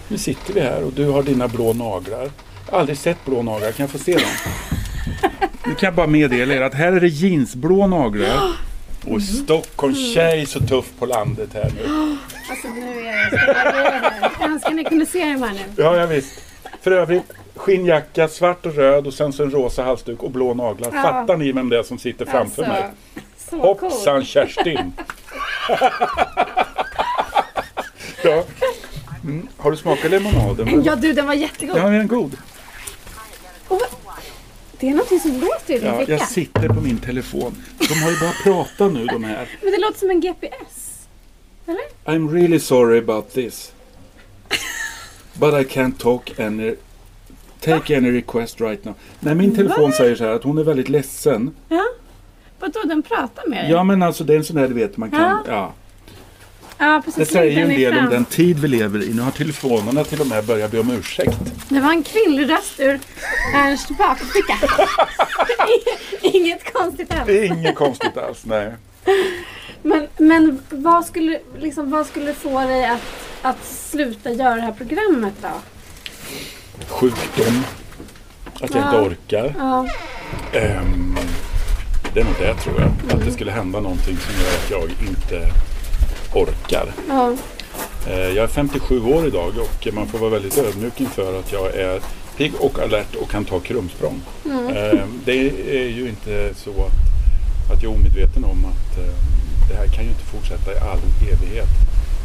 nu 0.09 0.18
sitter 0.18 0.55
vi 0.55 0.61
här 0.61 0.83
och 0.83 0.92
du 0.92 1.09
har 1.09 1.23
dina 1.23 1.49
blå 1.49 1.73
naglar. 1.73 2.31
Jag 2.66 2.73
har 2.73 2.81
aldrig 2.81 2.99
sett 2.99 3.25
blå 3.25 3.42
naglar, 3.42 3.73
kan 3.73 3.85
jag 3.85 3.90
få 3.90 3.99
se 3.99 4.12
dem? 4.12 4.23
Nu 5.66 5.75
kan 5.75 5.87
jag 5.87 5.95
bara 5.95 6.07
meddela 6.07 6.55
er 6.55 6.61
att 6.61 6.75
här 6.75 6.92
är 6.92 7.01
det 7.01 7.09
jeansblå 7.09 7.87
naglar. 7.87 8.38
Och 9.06 9.22
Stockholms 9.22 10.14
tjej 10.14 10.46
så 10.46 10.60
tuff 10.60 10.86
på 10.98 11.06
landet 11.06 11.50
här 11.54 11.72
nu. 11.76 12.16
Alltså 12.50 12.68
nu 12.68 13.06
är 13.08 13.30
det 13.30 13.36
här. 13.52 14.30
Jag 14.40 14.50
önskar 14.50 14.70
ni 14.70 14.84
kunde 14.84 15.06
se 15.06 15.24
dem 15.32 15.42
här 15.42 15.52
nu. 15.52 15.82
Ja, 15.82 15.96
jag 15.96 16.06
visst. 16.06 16.40
För 16.82 16.90
övrigt 16.90 17.32
skinnjacka, 17.56 18.28
svart 18.28 18.66
och 18.66 18.74
röd 18.74 19.06
och 19.06 19.14
sen 19.14 19.32
så 19.32 19.42
en 19.42 19.50
rosa 19.50 19.82
halsduk 19.82 20.22
och 20.22 20.30
blå 20.30 20.54
naglar. 20.54 20.90
Ja. 20.94 21.02
Fattar 21.02 21.36
ni 21.36 21.52
vem 21.52 21.68
det 21.68 21.78
är 21.78 21.82
som 21.82 21.98
sitter 21.98 22.24
framför 22.26 22.62
mig? 22.66 22.84
så. 23.36 23.56
Hoppsan 23.58 24.24
Kerstin! 24.24 24.92
ja. 28.24 28.44
mm. 29.24 29.48
Har 29.56 29.70
du 29.70 29.76
smakat 29.76 30.10
lemonaden? 30.10 30.82
Ja 30.84 30.96
du, 30.96 31.12
den 31.12 31.26
var 31.26 31.34
jättegod. 31.34 31.76
Ja, 31.76 31.82
är 31.88 31.90
den 31.92 32.08
god? 32.08 32.36
Och 33.68 33.80
vad- 33.80 34.01
det 34.83 34.88
är 34.88 34.90
någonting 34.90 35.21
som 35.21 35.33
låter 35.33 35.75
i 35.75 35.79
din 35.79 35.87
Ja, 35.88 35.99
ficka. 35.99 36.12
jag 36.12 36.29
sitter 36.29 36.68
på 36.68 36.81
min 36.81 36.99
telefon. 36.99 37.55
De 37.79 37.95
har 37.95 38.11
ju 38.11 38.18
börjat 38.18 38.42
prata 38.45 38.88
nu 38.88 39.07
de 39.07 39.25
här. 39.25 39.49
Men 39.62 39.73
det 39.73 39.79
låter 39.79 39.99
som 39.99 40.11
en 40.11 40.21
GPS. 40.21 41.07
Eller? 41.66 42.16
I'm 42.16 42.33
really 42.33 42.59
sorry 42.59 42.99
about 42.99 43.33
this. 43.33 43.73
But 45.35 45.55
I 45.55 45.64
can't 45.79 45.99
talk 45.99 46.40
any... 46.40 46.75
Take 47.61 47.97
any 47.97 48.11
request 48.11 48.61
right 48.61 48.85
now. 48.85 48.95
Nej, 49.21 49.35
min 49.35 49.57
telefon 49.57 49.90
Va? 49.90 49.97
säger 49.97 50.16
så 50.16 50.25
här 50.25 50.31
att 50.31 50.42
hon 50.45 50.59
är 50.59 50.64
väldigt 50.64 50.88
ledsen. 50.88 51.55
Ja. 51.68 51.85
Vadå, 52.61 52.81
den 52.85 53.03
pratar 53.03 53.49
med 53.49 53.64
dig? 53.64 53.71
Ja, 53.71 53.85
men 53.85 54.03
alltså 54.03 54.25
det 54.25 54.33
är 54.33 54.37
en 54.37 54.45
sån 54.45 54.57
där 54.57 54.68
du 54.68 54.75
vet 54.75 54.97
man 54.97 55.11
kan... 55.11 55.21
Ja. 55.21 55.42
Ja. 55.47 55.73
Ja 56.87 57.03
precis. 57.05 57.29
Det 57.29 57.33
säger 57.35 57.57
ju 57.57 57.62
en 57.62 57.68
del 57.81 57.99
om 57.99 58.11
den 58.11 58.25
tid 58.25 58.59
vi 58.59 58.68
lever 58.68 59.03
i. 59.03 59.14
Nu 59.14 59.23
har 59.23 59.31
telefonerna 59.31 60.05
till 60.05 60.21
och 60.21 60.27
med 60.27 60.45
börjat 60.45 60.71
be 60.71 60.81
om 60.81 60.90
ursäkt. 60.90 61.38
Det 61.68 61.81
var 61.81 61.90
en 61.90 62.03
kvinnlig 62.03 62.51
röst 62.51 62.81
ur 62.81 63.01
Ernst 63.55 63.88
bakficka. 63.99 64.59
Inget 66.23 66.73
konstigt 66.73 67.14
alls. 67.14 67.31
Inget 67.31 67.75
konstigt 67.77 68.16
alls, 68.16 68.45
nej. 68.45 68.73
Men, 69.83 70.07
men 70.16 70.62
vad, 70.71 71.05
skulle, 71.05 71.38
liksom, 71.59 71.90
vad 71.90 72.07
skulle 72.07 72.35
få 72.35 72.61
dig 72.61 72.85
att, 72.87 73.01
att 73.42 73.64
sluta 73.66 74.31
göra 74.31 74.55
det 74.55 74.61
här 74.61 74.73
programmet 74.73 75.35
då? 75.42 75.49
Sjukdom. 76.88 77.62
Att 78.55 78.75
jag 78.75 78.85
inte 78.85 78.97
Ja. 78.97 79.03
orkar. 79.03 79.55
Ja, 79.59 79.87
Ehm, 80.53 81.16
det 82.14 82.21
är 82.21 82.25
nog 82.25 82.35
det 82.38 82.55
tror 82.55 82.81
jag. 82.81 83.14
Att 83.18 83.25
det 83.25 83.33
skulle 83.33 83.51
hända 83.53 83.81
någonting 83.81 84.16
som 84.16 84.35
gör 84.42 84.49
att 84.51 84.71
jag 84.71 85.09
inte 85.09 85.53
orkar. 86.35 86.87
ja, 87.09 87.33
Eh, 88.07 88.29
jag 88.29 88.45
är 88.45 88.47
57 88.47 89.03
år 89.05 89.27
idag 89.27 89.53
och 89.59 89.95
man 89.95 90.07
får 90.09 90.18
vara 90.18 90.31
väldigt 90.31 90.59
ödmjuk 90.59 91.01
inför 91.01 91.38
att 91.38 91.53
jag 91.53 91.75
är 91.75 92.01
pigg 92.37 92.53
och 92.59 92.79
alert 92.79 93.14
och 93.14 93.31
kan 93.31 93.45
ta 93.45 93.61
krumsprång. 93.61 94.21
Ehm, 94.47 95.21
det 95.25 95.33
är 95.85 95.88
ju 95.88 96.09
inte 96.09 96.55
så 96.55 96.71
att, 96.71 97.73
att 97.73 97.83
jag 97.83 97.92
är 97.92 97.97
omedveten 97.97 98.45
om 98.45 98.64
att 98.64 98.99
eh, 98.99 99.14
det 99.68 99.77
här 99.77 99.87
kan 99.87 100.05
ju 100.05 100.11
inte 100.11 100.25
fortsätta 100.25 100.73
i 100.73 100.79
all 100.79 100.99
evighet. 101.33 101.68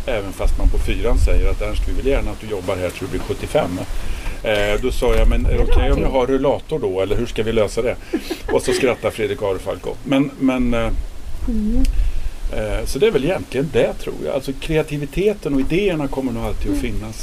Även 0.05 0.33
fast 0.33 0.57
man 0.57 0.69
på 0.69 0.77
fyran 0.77 1.17
säger 1.17 1.49
att 1.49 1.61
Ernst, 1.61 1.83
vi 1.87 1.93
vill 1.93 2.07
gärna 2.07 2.31
att 2.31 2.41
du 2.41 2.47
jobbar 2.47 2.75
här 2.75 2.89
till 2.89 2.99
du 2.99 3.07
blir 3.07 3.19
75. 3.19 3.79
Eh, 4.43 4.81
då 4.81 4.91
sa 4.91 5.15
jag, 5.15 5.27
men 5.27 5.45
är 5.45 5.49
det 5.57 5.63
okej 5.63 5.85
om 5.85 5.91
okej. 5.91 6.03
jag 6.03 6.09
har 6.09 6.27
rullator 6.27 6.79
då? 6.79 7.01
Eller 7.01 7.15
hur 7.15 7.25
ska 7.25 7.43
vi 7.43 7.51
lösa 7.51 7.81
det? 7.81 7.95
Och 8.51 8.61
så 8.61 8.73
skrattar 8.73 9.09
Fredrik 9.09 9.41
Arefalk 9.41 9.87
åt. 9.87 9.97
Men, 10.03 10.31
men 10.39 10.73
eh, 10.73 10.79
eh, 10.79 10.91
så 12.85 12.99
det 12.99 13.07
är 13.07 13.11
väl 13.11 13.23
egentligen 13.25 13.69
det 13.73 13.93
tror 13.93 14.15
jag. 14.25 14.35
Alltså 14.35 14.51
kreativiteten 14.59 15.53
och 15.53 15.59
idéerna 15.59 16.07
kommer 16.07 16.31
nog 16.31 16.43
alltid 16.43 16.71
att 16.71 16.77
finnas. 16.77 17.17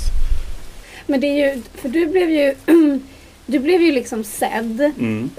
Men 1.07 1.21
det 1.21 1.27
är 1.27 1.55
ju, 1.55 1.63
för 1.75 1.89
du 1.89 2.07
blev 2.07 2.31
ju, 2.31 2.55
du 3.47 3.59
blev 3.59 3.83
ju 3.83 3.93
liksom 3.93 4.25
sedd 4.25 4.81
Mm. 4.99 5.31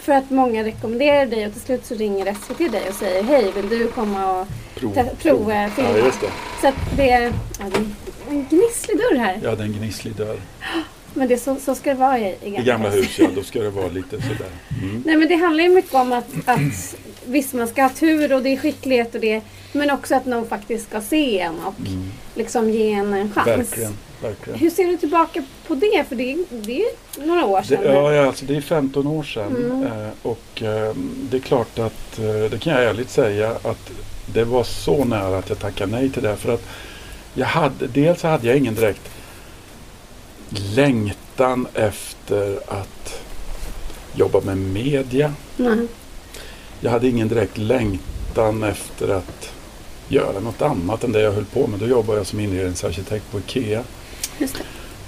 för 0.00 0.12
att 0.12 0.30
många 0.30 0.64
rekommenderar 0.64 1.26
dig 1.26 1.46
och 1.46 1.52
till 1.52 1.62
slut 1.62 1.86
så 1.86 1.94
ringer 1.94 2.34
SVT 2.34 2.58
dig 2.72 2.82
och 2.88 2.94
säger 2.94 3.22
hej 3.22 3.52
vill 3.56 3.68
du 3.68 3.88
komma 3.88 4.40
och 4.40 4.46
Prov, 4.74 5.08
prova 5.22 5.70
filma? 5.70 5.90
Ja, 5.90 6.04
just 6.04 6.20
det. 6.20 6.30
Så 6.60 6.68
att 6.68 6.74
det, 6.96 7.04
ja, 7.06 7.64
det 7.70 7.76
är 7.76 7.84
en 8.30 8.46
gnisslig 8.50 8.96
dörr 8.98 9.16
här. 9.18 9.38
Jag 9.42 9.50
hade 9.50 9.62
en 9.62 9.72
gnisslig 9.72 10.14
dörr. 10.16 10.36
Men 11.14 11.28
det, 11.28 11.38
så, 11.38 11.56
så 11.56 11.74
ska 11.74 11.90
det 11.90 11.96
vara 12.00 12.18
i, 12.18 12.36
i 12.42 12.56
I 12.56 12.62
gamla 12.62 12.90
hus, 12.90 13.18
ja. 13.18 13.28
Då 13.34 13.42
ska 13.42 13.62
det 13.62 13.70
vara 13.70 13.88
lite 13.88 14.22
sådär. 14.22 14.50
Mm. 14.82 15.02
Nej 15.06 15.16
men 15.16 15.28
det 15.28 15.34
handlar 15.34 15.64
ju 15.64 15.70
mycket 15.70 15.94
om 15.94 16.12
att, 16.12 16.28
att 16.44 16.96
visst 17.26 17.54
man 17.54 17.68
ska 17.68 17.82
ha 17.82 17.88
tur 17.90 18.32
och 18.32 18.42
det 18.42 18.48
är 18.52 18.56
skicklighet 18.56 19.14
och 19.14 19.20
det 19.20 19.40
men 19.72 19.90
också 19.90 20.14
att 20.14 20.26
någon 20.26 20.46
faktiskt 20.48 20.88
ska 20.88 21.00
se 21.00 21.38
en 21.40 21.54
och 21.64 21.74
Mm. 21.80 22.10
liksom 22.34 22.70
ge 22.70 22.92
en 22.92 23.14
en 23.14 23.32
chans. 23.32 23.46
Verkligen, 23.48 23.92
verkligen. 24.22 24.58
Hur 24.58 24.70
ser 24.70 24.86
du 24.86 24.96
tillbaka 24.96 25.42
på 25.66 25.74
det? 25.74 26.04
För 26.08 26.16
det, 26.16 26.36
det 26.50 26.82
är 26.82 26.86
några 27.26 27.44
år 27.44 27.60
Det, 27.60 27.66
sedan. 27.66 27.84
ja, 27.94 28.12
ja, 28.12 28.26
alltså 28.26 28.44
det 28.44 28.56
är 28.56 28.60
15 28.60 29.06
år 29.06 29.22
sedan. 29.22 29.56
Mm. 29.56 29.82
Eh, 29.82 30.08
och 30.22 30.62
eh, 30.62 30.94
det 31.30 31.36
är 31.36 31.40
klart 31.40 31.78
att, 31.78 32.18
eh, 32.18 32.50
det 32.50 32.58
kan 32.60 32.72
jag 32.72 32.84
ärligt 32.84 33.10
säga, 33.10 33.50
att 33.50 33.90
det 34.34 34.44
var 34.44 34.64
så 34.64 35.04
nära 35.04 35.38
att 35.38 35.48
jag 35.48 35.58
tackade 35.58 35.92
nej 35.92 36.10
till 36.10 36.22
det. 36.22 36.36
För 36.36 36.54
att 36.54 36.66
jag 37.34 37.46
hade, 37.46 37.86
dels 37.86 38.22
hade 38.22 38.46
jag 38.46 38.56
ingen 38.56 38.74
direkt 38.74 39.02
längtan 40.50 41.66
efter 41.74 42.58
att 42.66 43.20
jobba 44.14 44.40
med 44.40 44.58
media. 44.58 45.34
Nej. 45.56 45.86
Jag 46.80 46.90
hade 46.90 47.08
ingen 47.08 47.28
direkt 47.28 47.58
längtan 47.58 48.62
efter 48.62 49.08
att 49.08 49.50
göra 50.08 50.40
något 50.40 50.62
annat 50.62 51.04
än 51.04 51.12
det 51.12 51.20
jag 51.20 51.32
höll 51.32 51.44
på 51.44 51.66
med. 51.66 51.80
Då 51.80 51.86
jobbade 51.86 52.18
jag 52.18 52.26
som 52.26 52.40
inredningsarkitekt 52.40 53.30
på 53.30 53.38
IKEA. 53.38 53.82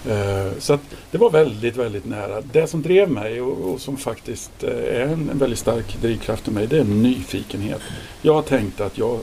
Eh, 0.09 0.53
Så 0.59 0.73
att 0.73 0.81
det 1.11 1.19
var 1.19 1.31
väldigt, 1.31 1.77
väldigt 1.77 2.05
nära. 2.05 2.41
Det 2.53 2.67
som 2.67 2.83
drev 2.83 3.11
mig 3.11 3.41
och, 3.41 3.71
och 3.73 3.81
som 3.81 3.97
faktiskt 3.97 4.51
eh, 4.63 4.71
är 4.71 5.01
en, 5.01 5.31
en 5.31 5.39
väldigt 5.39 5.59
stark 5.59 5.97
drivkraft 6.03 6.45
för 6.45 6.53
mig, 6.53 6.67
det 6.67 6.79
är 6.79 6.85
nyfikenhet. 6.85 7.81
Jag 8.23 8.47
tänkte 8.47 8.85
att 8.85 8.99
jag, 8.99 9.19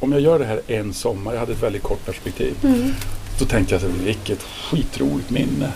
om 0.00 0.12
jag 0.12 0.20
gör 0.20 0.38
det 0.38 0.44
här 0.44 0.60
en 0.66 0.94
sommar, 0.94 1.32
jag 1.32 1.40
hade 1.40 1.52
ett 1.52 1.62
väldigt 1.62 1.82
kort 1.82 2.06
perspektiv, 2.06 2.54
Mm. 2.64 2.90
Då 3.42 3.48
tänkte 3.48 3.74
jag 3.74 3.84
att 3.84 3.90
vilket 3.90 4.42
skitroligt 4.42 5.30
minne. 5.30 5.72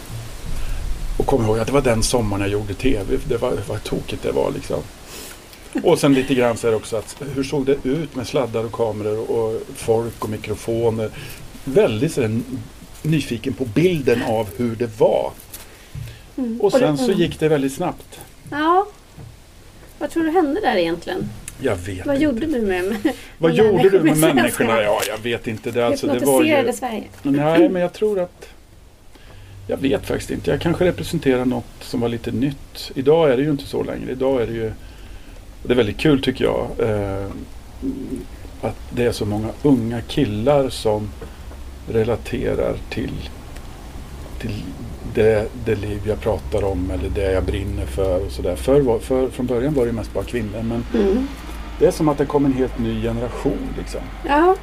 Och 1.18 1.26
kom 1.26 1.44
ihåg 1.44 1.59
att 1.59 1.66
det 1.66 1.72
var 1.72 1.83
den 1.83 2.02
sommaren 2.02 2.42
jag 2.42 2.50
gjorde 2.50 2.74
TV. 2.74 3.18
Det 3.29 3.37
var 3.37 3.59
vad 3.68 3.85
tokigt 3.85 4.22
det 4.22 4.33
var 4.33 4.52
liksom. 4.52 4.83
Och 5.83 5.98
sen 5.98 6.14
lite 6.14 6.35
grann 6.35 6.57
så 6.57 6.66
är 6.66 6.70
det 6.70 6.76
också 6.76 6.96
att 6.96 7.16
hur 7.35 7.42
såg 7.42 7.66
det 7.66 7.76
ut 7.83 8.16
med 8.16 8.26
sladdar 8.26 8.64
och 8.64 8.72
kameror 8.72 9.31
och 9.31 9.62
folk 9.74 10.24
och 10.24 10.31
mikrofoner. 10.31 11.11
Väldigt 11.64 12.12
så 12.12 12.40
nyfiken 13.02 13.52
på 13.52 13.64
bilden 13.64 14.22
av 14.22 14.48
hur 14.57 14.76
det 14.76 15.00
var. 15.00 15.33
Mm. 16.37 16.61
Och 16.61 16.72
sen 16.72 16.98
så 16.98 17.05
mm. 17.05 17.18
gick 17.18 17.40
det 17.40 17.48
väldigt 17.48 17.72
snabbt. 17.72 18.20
Ja. 18.50 18.87
Vad 19.98 20.11
tror 20.11 20.22
du 20.22 20.31
hände 20.31 20.61
där 20.61 20.76
egentligen? 20.76 21.29
Jag 21.61 21.77
vet 21.77 22.07
Vad 22.07 22.14
inte. 22.14 22.25
gjorde 22.25 22.47
du 22.47 22.62
med 22.62 22.97
Vad 23.38 23.55
gjorde 23.55 23.90
du 23.90 24.01
med 24.01 24.16
människor 24.16 24.35
människorna? 24.35 24.83
Ja, 24.83 25.01
jag 25.09 25.19
vet 25.19 25.47
inte. 25.47 25.71
Det, 25.71 25.87
alltså, 25.87 26.07
det 26.07 26.25
var 26.27 26.42
ju... 26.42 26.73
Sverige? 26.73 27.05
Nej, 27.23 27.69
men 27.69 27.83
jag 27.83 27.92
tror 27.92 28.21
att... 28.21 28.49
Jag 29.66 29.77
vet 29.77 30.07
faktiskt 30.07 30.31
inte. 30.31 30.51
Jag 30.51 30.61
kanske 30.61 30.85
representerar 30.85 31.45
något 31.45 31.64
som 31.81 32.01
var 32.01 32.09
lite 32.09 32.33
nytt. 32.33 32.90
Idag 32.95 33.31
är 33.31 33.37
det 33.37 33.42
ju 33.42 33.51
inte 33.51 33.64
så 33.64 33.83
längre. 33.83 34.12
Idag 34.12 34.42
är 34.42 34.47
det 34.47 34.53
ju... 34.53 34.73
Det 35.62 35.73
är 35.73 35.77
väldigt 35.77 35.99
kul 35.99 36.23
tycker 36.23 36.45
jag. 36.45 36.66
Eh, 36.79 37.27
att 38.61 38.77
det 38.90 39.05
är 39.05 39.12
så 39.12 39.25
många 39.27 39.49
unga 39.62 40.01
killar 40.01 40.69
som 40.69 41.09
relaterar 41.88 42.77
till, 42.90 43.31
till 44.40 44.62
det, 45.14 45.49
det 45.64 45.75
liv 45.75 46.01
jag 46.07 46.21
pratar 46.21 46.64
om 46.64 46.90
eller 46.90 47.09
det 47.09 47.33
jag 47.33 47.45
brinner 47.45 47.87
för 47.87 48.21
och. 48.25 48.33
För, 48.33 48.99
för, 48.99 49.29
från 49.29 49.47
början 49.47 49.75
var 49.75 49.87
det 49.87 49.92
mest 49.92 50.14
bara 50.14 50.25
kvinnor 50.25 50.62
men 50.62 50.85
Mm. 50.95 51.29
Det 51.79 51.87
är 51.87 51.91
som 51.91 52.09
att 52.09 52.19
det 52.19 52.27
kom 52.27 52.45
en 52.45 52.53
helt 52.53 52.79
ny 52.79 53.03
generation 53.03 53.69
liksom. 53.79 54.01
Ja. 54.27 54.57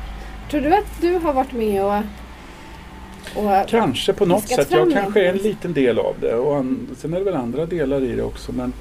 Tror 0.51 0.61
du 0.61 0.75
att 0.75 1.01
du 1.01 1.13
har 1.13 1.33
varit 1.33 1.53
med 1.53 1.83
och... 1.83 2.01
och 3.35 3.69
Kanske 3.69 4.13
på 4.13 4.25
något 4.25 4.47
sätt. 4.47 4.71
Jag 4.71 4.91
kanske 4.91 5.25
är 5.25 5.29
en 5.29 5.37
liten 5.37 5.73
del 5.73 5.99
av 5.99 6.15
det. 6.21 6.35
Och 6.35 6.55
an, 6.55 6.87
sen 6.97 7.13
är 7.13 7.19
det 7.19 7.25
väl 7.25 7.35
andra 7.35 7.65
delar 7.65 8.03
i 8.03 8.15
det 8.15 8.23
också. 8.23 8.51
Men 8.51 8.73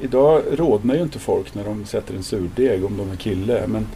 idag 0.00 0.42
rådnar 0.52 0.94
ju 0.94 1.02
inte 1.02 1.18
folk 1.18 1.54
när 1.54 1.64
de 1.64 1.84
sätter 1.84 2.14
en 2.14 2.22
surdeg 2.22 2.84
om 2.84 2.96
de 2.96 3.10
är 3.10 3.16
kille. 3.16 3.66
Men 3.66 3.86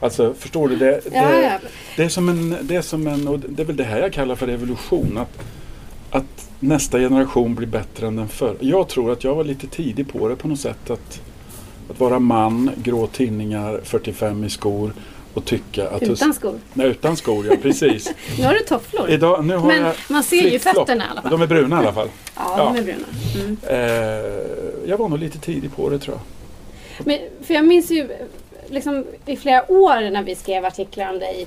alltså 0.00 0.34
förstår 0.34 0.68
du? 0.68 0.76
Det, 0.76 0.90
det, 0.90 1.00
ja, 1.12 1.40
ja. 1.40 1.58
det 1.96 2.04
är 2.04 2.08
som 2.08 2.28
en, 2.28 2.56
det 2.62 2.76
är 2.76 2.82
som 2.82 3.06
en, 3.06 3.28
och 3.28 3.38
det 3.38 3.62
är 3.62 3.66
väl 3.66 3.76
det 3.76 3.84
här 3.84 4.00
jag 4.00 4.12
kallar 4.12 4.34
för 4.34 4.48
evolution. 4.48 5.18
Att, 5.18 5.44
att 6.10 6.50
nästa 6.60 6.98
generation 6.98 7.54
blir 7.54 7.68
bättre 7.68 8.06
än 8.06 8.16
den 8.16 8.28
förra. 8.28 8.56
Jag 8.60 8.88
tror 8.88 9.12
att 9.12 9.24
jag 9.24 9.34
var 9.34 9.44
lite 9.44 9.66
tidig 9.66 10.12
på 10.12 10.28
det 10.28 10.36
på 10.36 10.48
något 10.48 10.60
sätt. 10.60 10.90
Att, 10.90 11.20
att 11.90 12.00
vara 12.00 12.18
man, 12.18 12.70
grå 12.76 13.06
tinningar, 13.06 13.80
45 13.84 14.44
i 14.44 14.50
skor 14.50 14.92
och 15.34 15.44
tycka 15.44 15.88
att... 15.88 16.02
Utan 16.02 16.34
skor. 16.34 16.58
Nej, 16.74 16.86
utan 16.86 17.16
skor, 17.16 17.46
ja 17.46 17.56
precis. 17.62 18.12
Nu 18.38 18.44
har 18.44 18.54
du 18.54 18.60
tofflor. 18.60 19.10
Idag, 19.10 19.44
nu 19.44 19.56
har 19.56 19.66
Men 19.66 19.84
jag 19.84 19.94
man 20.08 20.22
ser 20.22 20.50
ju 20.50 20.58
fötterna 20.58 21.04
i 21.04 21.08
alla 21.10 21.22
fall. 21.22 21.30
De 21.30 21.42
är 21.42 21.46
bruna 21.46 21.76
i 21.76 21.78
alla 21.78 21.92
fall. 21.92 22.08
Ja, 22.36 22.54
ja. 22.56 22.64
de 22.64 22.76
är 22.76 22.82
bruna. 22.82 23.06
Mm. 23.34 23.56
Eh, 23.62 24.90
jag 24.90 24.98
var 24.98 25.08
nog 25.08 25.18
lite 25.18 25.38
tidig 25.38 25.76
på 25.76 25.90
det 25.90 25.98
tror 25.98 26.16
jag. 26.16 26.24
Men, 27.06 27.18
för 27.46 27.54
jag 27.54 27.64
minns 27.64 27.90
ju 27.90 28.08
liksom, 28.68 29.04
i 29.26 29.36
flera 29.36 29.72
år 29.72 30.10
när 30.10 30.22
vi 30.22 30.34
skrev 30.34 30.64
artiklar 30.64 31.12
om 31.12 31.18
dig, 31.18 31.46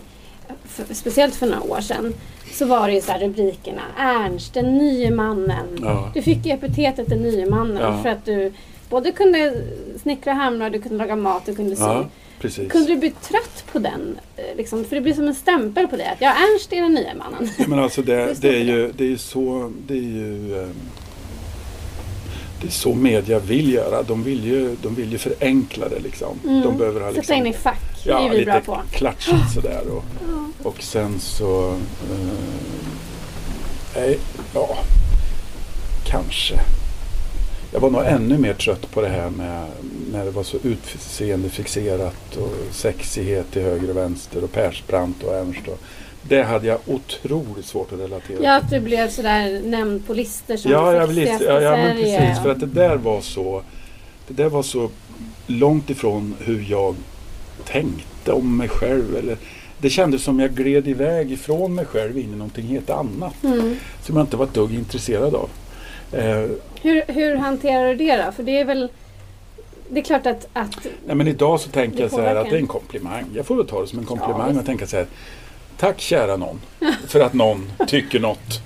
för, 0.65 0.93
speciellt 0.93 1.35
för 1.35 1.45
några 1.45 1.61
år 1.61 1.81
sedan, 1.81 2.13
så 2.53 2.65
var 2.65 2.87
det 2.87 2.93
ju 2.93 3.01
så 3.01 3.11
här 3.11 3.19
rubrikerna. 3.19 3.81
Ernst, 3.97 4.53
den 4.53 4.77
nye 4.77 5.11
mannen. 5.11 5.79
Ja. 5.81 6.11
Du 6.13 6.21
fick 6.21 6.45
ju 6.45 6.51
epitetet 6.51 7.09
den 7.09 7.21
nye 7.21 7.45
mannen 7.45 7.77
Ja. 7.81 8.03
för 8.03 8.09
att 8.09 8.25
du 8.25 8.53
både 8.91 9.11
kunde 9.11 9.53
snickra 10.01 10.33
hamrar, 10.33 10.69
du 10.69 10.81
kunde 10.81 10.97
laga 10.97 11.15
mat, 11.15 11.45
du 11.45 11.55
kunde 11.55 11.75
sy. 11.75 11.81
Ja, 11.83 12.05
precis. 12.39 12.71
Kunde 12.71 12.87
du 12.87 12.95
bli 12.97 13.11
trött 13.11 13.63
på 13.71 13.79
den? 13.79 14.19
eh, 14.37 14.55
Liksom, 14.57 14.85
för 14.85 14.95
det 14.95 15.01
blir 15.01 15.13
som 15.13 15.27
en 15.27 15.35
stämpel 15.35 15.87
på 15.87 15.95
det. 15.97 16.09
Att 16.11 16.21
ja, 16.21 16.29
Ernst 16.33 16.73
är 16.73 16.81
den 16.81 16.93
nya 16.93 17.13
mannen. 17.15 17.49
Men 17.67 17.79
alltså 17.79 18.01
det, 18.01 18.15
Det 18.25 18.33
det 18.41 18.55
är 18.57 18.63
ju, 18.63 18.91
det 18.97 19.03
är 19.03 19.07
ju 19.07 19.17
så, 19.17 19.71
det 19.87 19.93
är 19.93 19.97
ju 19.97 20.59
eh, 20.61 20.67
det 22.61 22.67
är 22.67 22.71
så 22.71 22.93
media 22.93 23.39
vill 23.39 23.73
göra. 23.73 24.03
De 24.03 24.23
vill 24.23 24.45
ju, 24.45 24.75
de 24.83 24.95
vill 24.95 25.11
ju 25.11 25.17
förenkla 25.17 25.89
det 25.89 25.99
liksom. 25.99 26.39
Mm. 26.47 26.61
De 26.61 26.77
behöver 26.77 27.01
ha 27.01 27.07
Sätta 27.07 27.19
liksom, 27.19 27.35
in 27.35 27.47
i 27.47 27.53
fack. 27.53 28.03
det 28.03 28.09
ja, 28.09 28.19
är 28.25 28.29
vi 28.29 28.37
lite 28.37 28.45
bra 28.51 28.61
på. 28.61 28.81
klatschigt 28.91 29.51
sådär. 29.53 29.81
Och, 29.91 30.03
och 30.67 30.83
sen 30.83 31.19
så, 31.19 31.69
eh, 31.69 32.35
nej, 33.95 34.19
ja, 34.53 34.77
kanske. 36.05 36.59
Jag 37.73 37.79
var 37.79 37.89
nog 37.89 38.03
ännu 38.05 38.37
mer 38.37 38.53
trött 38.53 38.91
på 38.91 39.01
det 39.01 39.07
här 39.07 39.29
med 39.29 39.67
när 40.11 40.25
det 40.25 40.31
var 40.31 40.43
så 40.43 40.57
utseendefixerat 40.63 42.37
och 42.37 42.53
sexighet 42.71 43.51
till 43.51 43.61
höger 43.61 43.89
och 43.89 43.97
vänster 43.97 44.43
och 44.43 44.51
Persbrandt 44.51 45.23
och 45.23 45.35
Ernst. 45.35 45.67
Och, 45.67 45.79
det 46.23 46.43
hade 46.43 46.67
jag 46.67 46.79
otroligt 46.85 47.65
svårt 47.65 47.93
att 47.93 47.99
relatera 47.99 48.43
Ja, 48.43 48.55
att 48.55 48.69
du 48.69 48.79
blev 48.79 49.09
sådär 49.09 49.61
nämnd 49.63 50.07
på 50.07 50.13
listor 50.13 50.55
som 50.55 50.71
Ja, 50.71 50.95
ja, 50.95 51.07
sexigaste 51.07 51.37
visst, 51.37 51.49
ja, 51.49 51.61
ja 51.61 51.77
men 51.77 51.97
precis. 51.97 52.43
För 52.43 52.49
att 52.49 52.59
det 52.59 52.65
där 52.65 52.95
var 52.95 53.21
så 53.21 53.61
Det 54.27 54.33
där 54.33 54.49
var 54.49 54.63
så 54.63 54.89
långt 55.47 55.89
ifrån 55.89 56.35
hur 56.39 56.65
jag 56.69 56.95
tänkte 57.65 58.31
om 58.31 58.57
mig 58.57 58.69
själv. 58.69 59.15
Eller, 59.15 59.37
det 59.77 59.89
kändes 59.89 60.23
som 60.23 60.39
jag 60.39 60.51
gled 60.51 60.87
iväg 60.87 61.31
ifrån 61.31 61.75
mig 61.75 61.85
själv 61.85 62.17
in 62.17 62.33
i 62.33 62.35
någonting 62.35 62.65
helt 62.65 62.89
annat. 62.89 63.43
Mm. 63.43 63.75
Som 64.03 64.17
jag 64.17 64.23
inte 64.23 64.37
var 64.37 64.45
ett 64.45 64.53
dugg 64.53 64.73
intresserad 64.73 65.35
av. 65.35 65.49
Eh, 66.11 66.45
Hur, 66.81 67.03
hur 67.07 67.35
hanterar 67.35 67.87
du 67.87 67.95
det 67.95 68.23
då? 68.25 68.31
För 68.31 68.43
det 68.43 68.59
är 68.59 68.65
väl... 68.65 68.89
Det 69.89 69.99
är 69.99 70.03
klart 70.03 70.25
att... 70.25 70.47
att 70.53 70.87
nej, 71.05 71.15
men 71.15 71.27
idag 71.27 71.59
så 71.59 71.69
tänker 71.69 72.01
jag 72.01 72.11
så 72.11 72.21
här 72.21 72.35
att 72.35 72.49
det 72.49 72.55
är 72.55 72.59
en. 72.59 72.67
komplimang. 72.67 73.25
Jag 73.35 73.45
får 73.45 73.55
väl 73.55 73.67
ta 73.67 73.81
det 73.81 73.87
som 73.87 73.99
en 73.99 74.05
komplimang 74.05 74.47
visst. 74.47 74.59
och 74.59 74.65
tänka 74.65 74.87
så 74.87 74.95
här. 74.97 75.05
Tack 75.77 75.99
kära 75.99 76.37
någon. 76.37 76.61
För 77.07 77.19
att 77.19 77.33
någon 77.33 77.71
tycker 77.87 78.19
något. 78.19 78.61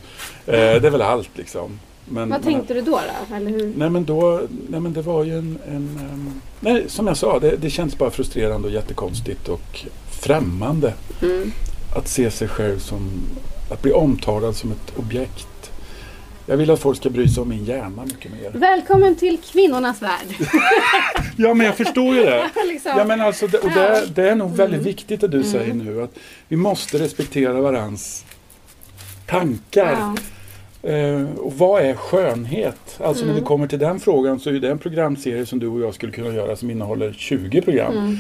Eh, 0.48 0.54
det 0.54 0.88
är 0.88 0.90
väl 0.92 1.02
allt 1.02 1.30
liksom. 1.34 1.80
Men, 2.10 2.30
vad 2.30 2.30
men- 2.30 2.54
tänkte 2.54 2.74
du 2.74 2.82
då? 2.82 3.00
då? 3.30 3.36
Eller 3.36 3.52
hur? 3.52 3.74
Nej 3.78 3.90
men 3.90 4.06
då, 4.06 4.42
nej 4.70 4.80
men 4.80 4.94
det 4.94 5.02
var 5.02 5.24
ju 5.24 5.38
en, 5.38 5.58
en 5.68 6.00
ehm, 6.12 6.42
nej 6.60 6.84
som 6.88 7.08
jag 7.08 7.18
sa, 7.18 7.40
det, 7.40 7.56
det 7.56 7.70
känns 7.70 7.98
bara 7.98 8.12
frustrerande 8.12 8.68
och 8.68 8.74
jättekonstigt 8.74 9.48
och 9.48 9.86
främmande 10.12 10.94
Mm. 11.22 11.52
att 11.96 12.08
se 12.08 12.32
sig 12.32 12.48
själv 12.48 12.80
som, 12.80 13.10
att 13.72 13.82
bli 13.82 13.92
omtalad 13.92 14.56
som 14.56 14.72
ett 14.72 14.94
objekt. 15.00 15.48
Jag 16.48 16.58
vill 16.58 16.72
att 16.72 16.80
folk 16.80 16.98
ska 16.98 17.10
bry 17.10 17.28
sig 17.28 17.42
om 17.42 17.50
min 17.50 17.66
hjärna 17.66 18.06
mycket 18.06 18.32
mer. 18.32 18.52
Välkommen 18.54 19.16
till 19.16 19.38
kvinnornas 19.52 20.02
värld. 20.02 20.28
Ja 21.38 21.54
men 21.54 21.66
jag 21.66 21.78
förstår 21.78 22.16
ju 22.16 22.22
det. 22.24 22.50
liksom. 22.68 22.92
Ja 22.98 23.04
men 23.06 23.22
alltså, 23.22 23.48
det, 23.48 23.58
och 23.58 23.70
det, 23.72 24.04
det 24.16 24.30
är 24.30 24.36
nog 24.36 24.56
väldigt 24.56 24.80
Mm. 24.80 24.84
viktigt 24.86 25.22
det 25.22 25.28
du 25.28 25.44
säger 25.44 25.74
nu 25.74 26.02
att 26.04 26.16
vi 26.48 26.56
måste 26.56 26.98
respektera 27.00 27.54
varans 27.62 28.26
tankar. 29.26 29.98
Ja. 30.82 30.90
Eh, 30.90 31.24
och 31.38 31.54
vad 31.54 31.82
är 31.82 31.94
skönhet? 31.96 33.00
Alltså 33.00 33.26
när 33.26 33.32
Mm. 33.32 33.42
vi 33.44 33.48
kommer 33.48 33.68
till 33.68 33.80
den 33.80 34.00
frågan 34.00 34.40
så 34.40 34.50
är 34.50 34.54
det 34.54 34.72
en 34.72 34.78
programserie 34.80 35.46
som 35.46 35.60
du 35.60 35.68
och 35.68 35.82
jag 35.82 35.94
skulle 35.96 36.12
kunna 36.12 36.34
göra 36.34 36.56
som 36.56 36.70
innehåller 36.72 37.14
20 37.14 37.62
program. 37.62 37.98
Mm. 37.98 38.18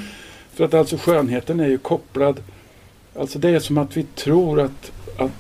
För 0.54 0.64
att 0.66 0.74
alltså 0.74 0.98
skönheten 0.98 1.60
är 1.60 1.68
ju 1.68 1.78
kopplad, 1.78 2.40
alltså 3.20 3.40
det 3.40 3.50
är 3.50 3.60
som 3.60 3.78
att 3.78 3.98
vi 3.98 4.04
tror 4.04 4.60
att, 4.62 4.92
att, 5.18 5.32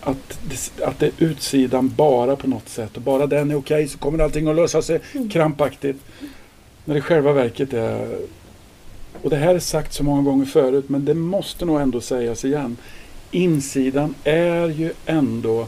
att, 0.00 0.38
det, 0.48 0.84
att 0.84 0.98
det 0.98 1.06
är 1.06 1.12
utsidan 1.18 1.92
bara 1.96 2.36
på 2.36 2.46
något 2.46 2.68
sätt 2.68 2.96
och 2.96 3.02
bara 3.02 3.26
den 3.26 3.50
är 3.50 3.54
okej 3.54 3.88
så 3.88 3.98
kommer 3.98 4.24
allting 4.24 4.48
att 4.48 4.56
lösa 4.56 4.82
sig 4.82 5.00
krampaktigt. 5.30 6.04
När 6.84 6.94
det 6.94 7.00
själva 7.00 7.32
verket 7.32 7.72
är, 7.72 8.18
och 9.22 9.30
det 9.30 9.36
här 9.36 9.54
är 9.54 9.58
sagt 9.58 9.92
så 9.92 10.04
många 10.04 10.22
gånger 10.22 10.44
förut 10.44 10.88
men 10.88 11.04
det 11.04 11.14
måste 11.14 11.64
nog 11.64 11.80
ändå 11.80 12.00
sägas 12.00 12.44
igen. 12.44 12.76
Insidan 13.30 14.14
är 14.24 14.68
ju 14.68 14.92
ändå 15.06 15.66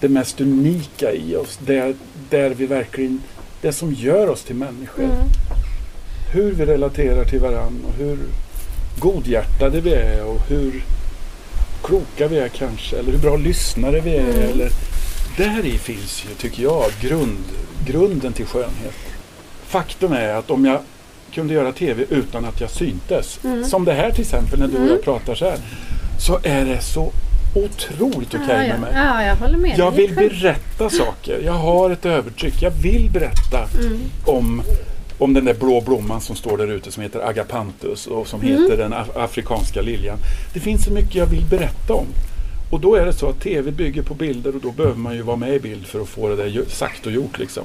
det 0.00 0.08
mest 0.08 0.40
unika 0.40 1.12
i 1.12 1.36
oss. 1.36 1.58
Där, 1.66 1.94
där 2.30 2.50
vi 2.50 2.66
verkligen, 2.66 3.22
det 3.60 3.72
som 3.72 3.92
gör 3.92 4.28
oss 4.28 4.42
till 4.42 4.56
människor. 4.56 5.04
Mm. 5.04 5.16
Hur 6.32 6.52
vi 6.52 6.66
relaterar 6.66 7.24
till 7.24 7.40
varandra 7.40 7.88
och 7.88 7.94
hur 7.94 8.18
godhjärtade 8.98 9.80
vi 9.80 9.92
är 9.92 10.24
och 10.24 10.40
hur 10.48 10.82
kloka 11.84 12.28
vi 12.28 12.38
är 12.38 12.48
kanske. 12.48 12.96
Eller 12.96 13.12
hur 13.12 13.18
bra 13.18 13.36
lyssnare 13.36 14.00
vi 14.00 14.16
är. 14.16 14.20
Mm. 14.20 14.50
Eller, 14.50 14.70
där 15.36 15.66
i 15.66 15.78
finns 15.78 16.24
ju, 16.30 16.34
tycker 16.34 16.62
jag, 16.62 16.84
grund, 17.00 17.38
grunden 17.86 18.32
till 18.32 18.46
skönhet. 18.46 18.94
Faktum 19.66 20.12
är 20.12 20.28
att 20.34 20.50
om 20.50 20.64
jag 20.64 20.80
kunde 21.34 21.54
göra 21.54 21.72
TV 21.72 22.04
utan 22.10 22.44
att 22.44 22.60
jag 22.60 22.70
syntes, 22.70 23.38
Mm. 23.44 23.64
som 23.64 23.84
det 23.84 23.92
här 23.92 24.10
till 24.10 24.20
exempel 24.20 24.58
när 24.58 24.66
du 24.66 24.72
och 24.74 24.78
Mm. 24.80 24.92
jag 24.92 25.02
pratar 25.02 25.34
så 25.34 25.44
här, 25.44 25.58
så 26.18 26.38
är 26.42 26.64
det 26.64 26.80
så 26.80 27.12
otroligt 27.54 28.34
okej 28.34 28.46
ja, 28.48 28.56
med 28.56 28.70
ja. 28.74 28.78
mig. 28.78 28.92
ja, 28.94 29.24
jag 29.24 29.36
håller 29.36 29.58
med. 29.58 29.78
Jag 29.78 29.90
vill 29.90 30.14
berätta 30.14 30.90
saker. 30.90 31.40
Jag 31.44 31.52
har 31.52 31.90
ett 31.90 32.06
övertryck. 32.06 32.62
Jag 32.62 32.70
vill 32.70 33.10
berätta 33.10 33.68
Mm. 33.80 34.00
om, 34.24 34.62
om 35.20 35.34
den 35.34 35.44
där 35.44 35.54
blå 35.54 35.80
blomman 35.80 36.20
som 36.20 36.36
står 36.36 36.58
där 36.58 36.66
ute 36.70 36.92
som 36.92 37.02
heter 37.02 37.20
agapanthus 37.28 38.06
och 38.06 38.26
som 38.28 38.40
Mm. 38.42 38.62
heter 38.62 38.76
den 38.76 38.92
af- 38.92 39.16
afrikanska 39.24 39.82
liljan. 39.82 40.18
Det 40.54 40.60
finns 40.60 40.84
så 40.84 40.90
mycket 40.92 41.14
jag 41.14 41.26
vill 41.26 41.44
berätta 41.44 41.94
om. 41.94 42.06
Och 42.70 42.80
då 42.80 42.94
är 42.94 43.06
det 43.06 43.12
så 43.12 43.28
att 43.28 43.40
TV 43.40 43.70
bygger 43.70 44.02
på 44.02 44.14
bilder 44.14 44.54
och 44.54 44.60
då 44.60 44.70
behöver 44.72 44.96
man 44.96 45.14
ju 45.14 45.22
vara 45.22 45.36
med 45.36 45.54
i 45.54 45.60
bild 45.60 45.86
för 45.86 46.00
att 46.00 46.08
få 46.08 46.28
det 46.28 46.36
där 46.36 46.64
sagt 46.68 47.06
och 47.06 47.12
gjort 47.12 47.38
liksom. 47.38 47.64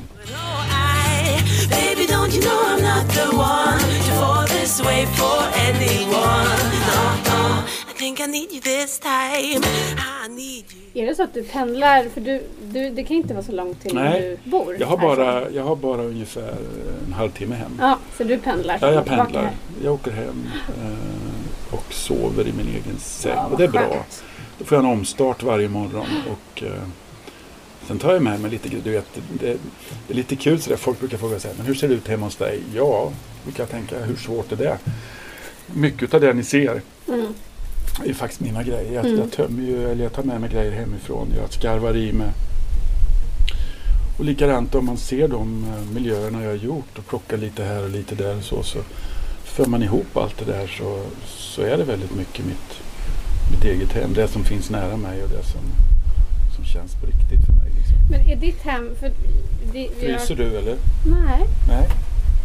Baby, 1.69 2.05
don't 2.13 2.33
you 2.35 2.41
know 2.41 2.59
I'm 2.71 2.81
not 2.81 3.13
the 3.13 3.27
one 3.37 3.79
to 3.79 4.11
fall 4.19 4.47
this 4.47 4.79
way 4.83 5.05
for 5.05 5.39
anyone? 5.69 6.49
No, 6.87 7.01
no, 7.29 7.61
think 8.05 8.19
I 8.19 8.27
need 8.27 8.51
you 8.51 8.61
this 8.61 8.99
time. 8.99 9.63
I 9.97 10.27
need 10.29 10.65
you. 10.93 11.03
Är 11.03 11.05
det 11.07 11.15
så 11.15 11.23
att 11.23 11.33
du 11.33 11.43
pendlar? 11.43 12.09
För 12.09 12.21
du, 12.21 12.43
du, 12.63 12.89
det 12.89 13.03
kan 13.03 13.17
inte 13.17 13.33
vara 13.33 13.43
så 13.43 13.51
långt 13.51 13.81
till 13.81 13.95
Nej, 13.95 14.37
du 14.43 14.49
bor. 14.49 14.77
Jag 14.79 14.87
har, 14.87 14.97
bara, 14.97 15.49
jag 15.51 15.63
har 15.63 15.75
bara 15.75 16.01
ungefär 16.01 16.55
en 17.07 17.13
halvtimme 17.13 17.55
hem. 17.55 17.77
Ja, 17.79 17.99
så 18.17 18.23
du 18.23 18.37
pendlar? 18.37 18.77
Ja, 18.81 18.91
jag 18.91 19.05
pendlar. 19.05 19.51
Jag 19.83 19.93
åker 19.93 20.11
hem 20.11 20.49
eh, 20.67 21.73
och 21.73 21.93
sover 21.93 22.47
i 22.47 22.53
min 22.53 22.67
egen 22.67 22.99
säng. 22.99 23.31
Ja, 23.35 23.45
och 23.45 23.57
det 23.57 23.63
är 23.63 23.67
bra. 23.67 24.05
Då 24.57 24.65
får 24.65 24.75
jag 24.75 24.85
en 24.85 24.91
omstart 24.91 25.43
varje 25.43 25.69
morgon. 25.69 26.07
Och, 26.31 26.63
eh, 26.63 26.71
sen 27.87 27.99
tar 27.99 28.13
jag 28.13 28.21
med 28.21 28.39
mig 28.39 28.51
lite, 28.51 28.69
du 28.69 28.91
vet, 28.91 29.19
det, 29.39 29.57
det 30.07 30.13
är 30.13 30.15
lite 30.15 30.35
kul 30.35 30.61
sådär. 30.61 30.77
Folk 30.77 30.99
brukar 30.99 31.17
fråga 31.17 31.39
så 31.39 31.47
här, 31.47 31.55
men 31.57 31.65
hur 31.65 31.73
ser 31.73 31.87
det 31.87 31.93
ut 31.93 32.07
hemma 32.07 32.25
hos 32.25 32.35
dig? 32.35 32.59
Ja, 32.75 33.11
brukar 33.43 33.63
jag 33.63 33.69
tänka, 33.69 33.99
hur 33.99 34.15
svårt 34.15 34.51
är 34.51 34.55
det? 34.55 34.77
Mycket 35.73 36.13
av 36.13 36.21
det 36.21 36.33
ni 36.33 36.43
ser 36.43 36.81
Mm. 37.07 37.33
Är 38.05 38.13
faktiskt 38.13 38.41
mina 38.41 38.63
grejer. 38.63 38.93
Jag, 38.93 39.05
Mm. 39.05 39.19
jag 39.19 39.31
tömmer 39.31 39.63
ju, 39.63 39.91
eller 39.91 40.03
jag 40.03 40.13
tar 40.13 40.23
med 40.23 40.41
mig 40.41 40.49
grejer 40.49 40.71
hemifrån. 40.71 41.27
Jag 41.37 41.53
skarvar 41.53 41.95
i 41.95 42.13
mig. 42.13 42.27
Och 44.19 44.25
likadant 44.25 44.75
om 44.75 44.85
man 44.85 44.97
ser 44.97 45.27
de 45.27 45.63
eh, 45.63 45.93
miljöerna 45.93 46.43
jag 46.43 46.49
har 46.49 46.55
gjort 46.57 46.97
och 46.97 47.07
plockar 47.07 47.37
lite 47.37 47.63
här 47.63 47.83
och 47.83 47.89
lite 47.89 48.15
där 48.15 48.37
och 48.37 48.43
så. 48.43 48.63
Så 48.63 48.79
för 49.43 49.65
man 49.65 49.83
ihop 49.83 50.17
allt 50.17 50.37
det 50.39 50.45
där 50.51 50.67
så, 50.67 51.01
så 51.27 51.61
är 51.61 51.77
det 51.77 51.83
väldigt 51.83 52.15
mycket 52.15 52.45
mitt, 52.45 52.79
mitt 53.51 53.63
eget 53.63 53.91
hem. 53.93 54.13
Det 54.13 54.27
som 54.27 54.43
finns 54.43 54.69
nära 54.69 54.97
mig 54.97 55.23
och 55.23 55.29
det 55.29 55.43
som, 55.43 55.61
som 56.55 56.65
känns 56.65 56.91
på 56.93 57.05
riktigt 57.05 57.45
för 57.45 57.53
mig. 57.53 57.69
Liksom. 57.77 57.95
Men 58.11 58.21
är 58.29 58.35
ditt 58.35 58.61
hem... 58.61 58.89
För 58.99 59.11
det, 59.73 59.89
Fryser 59.99 60.35
du 60.35 60.57
eller? 60.57 60.75
Nej, 61.05 61.45
Nej. 61.67 61.87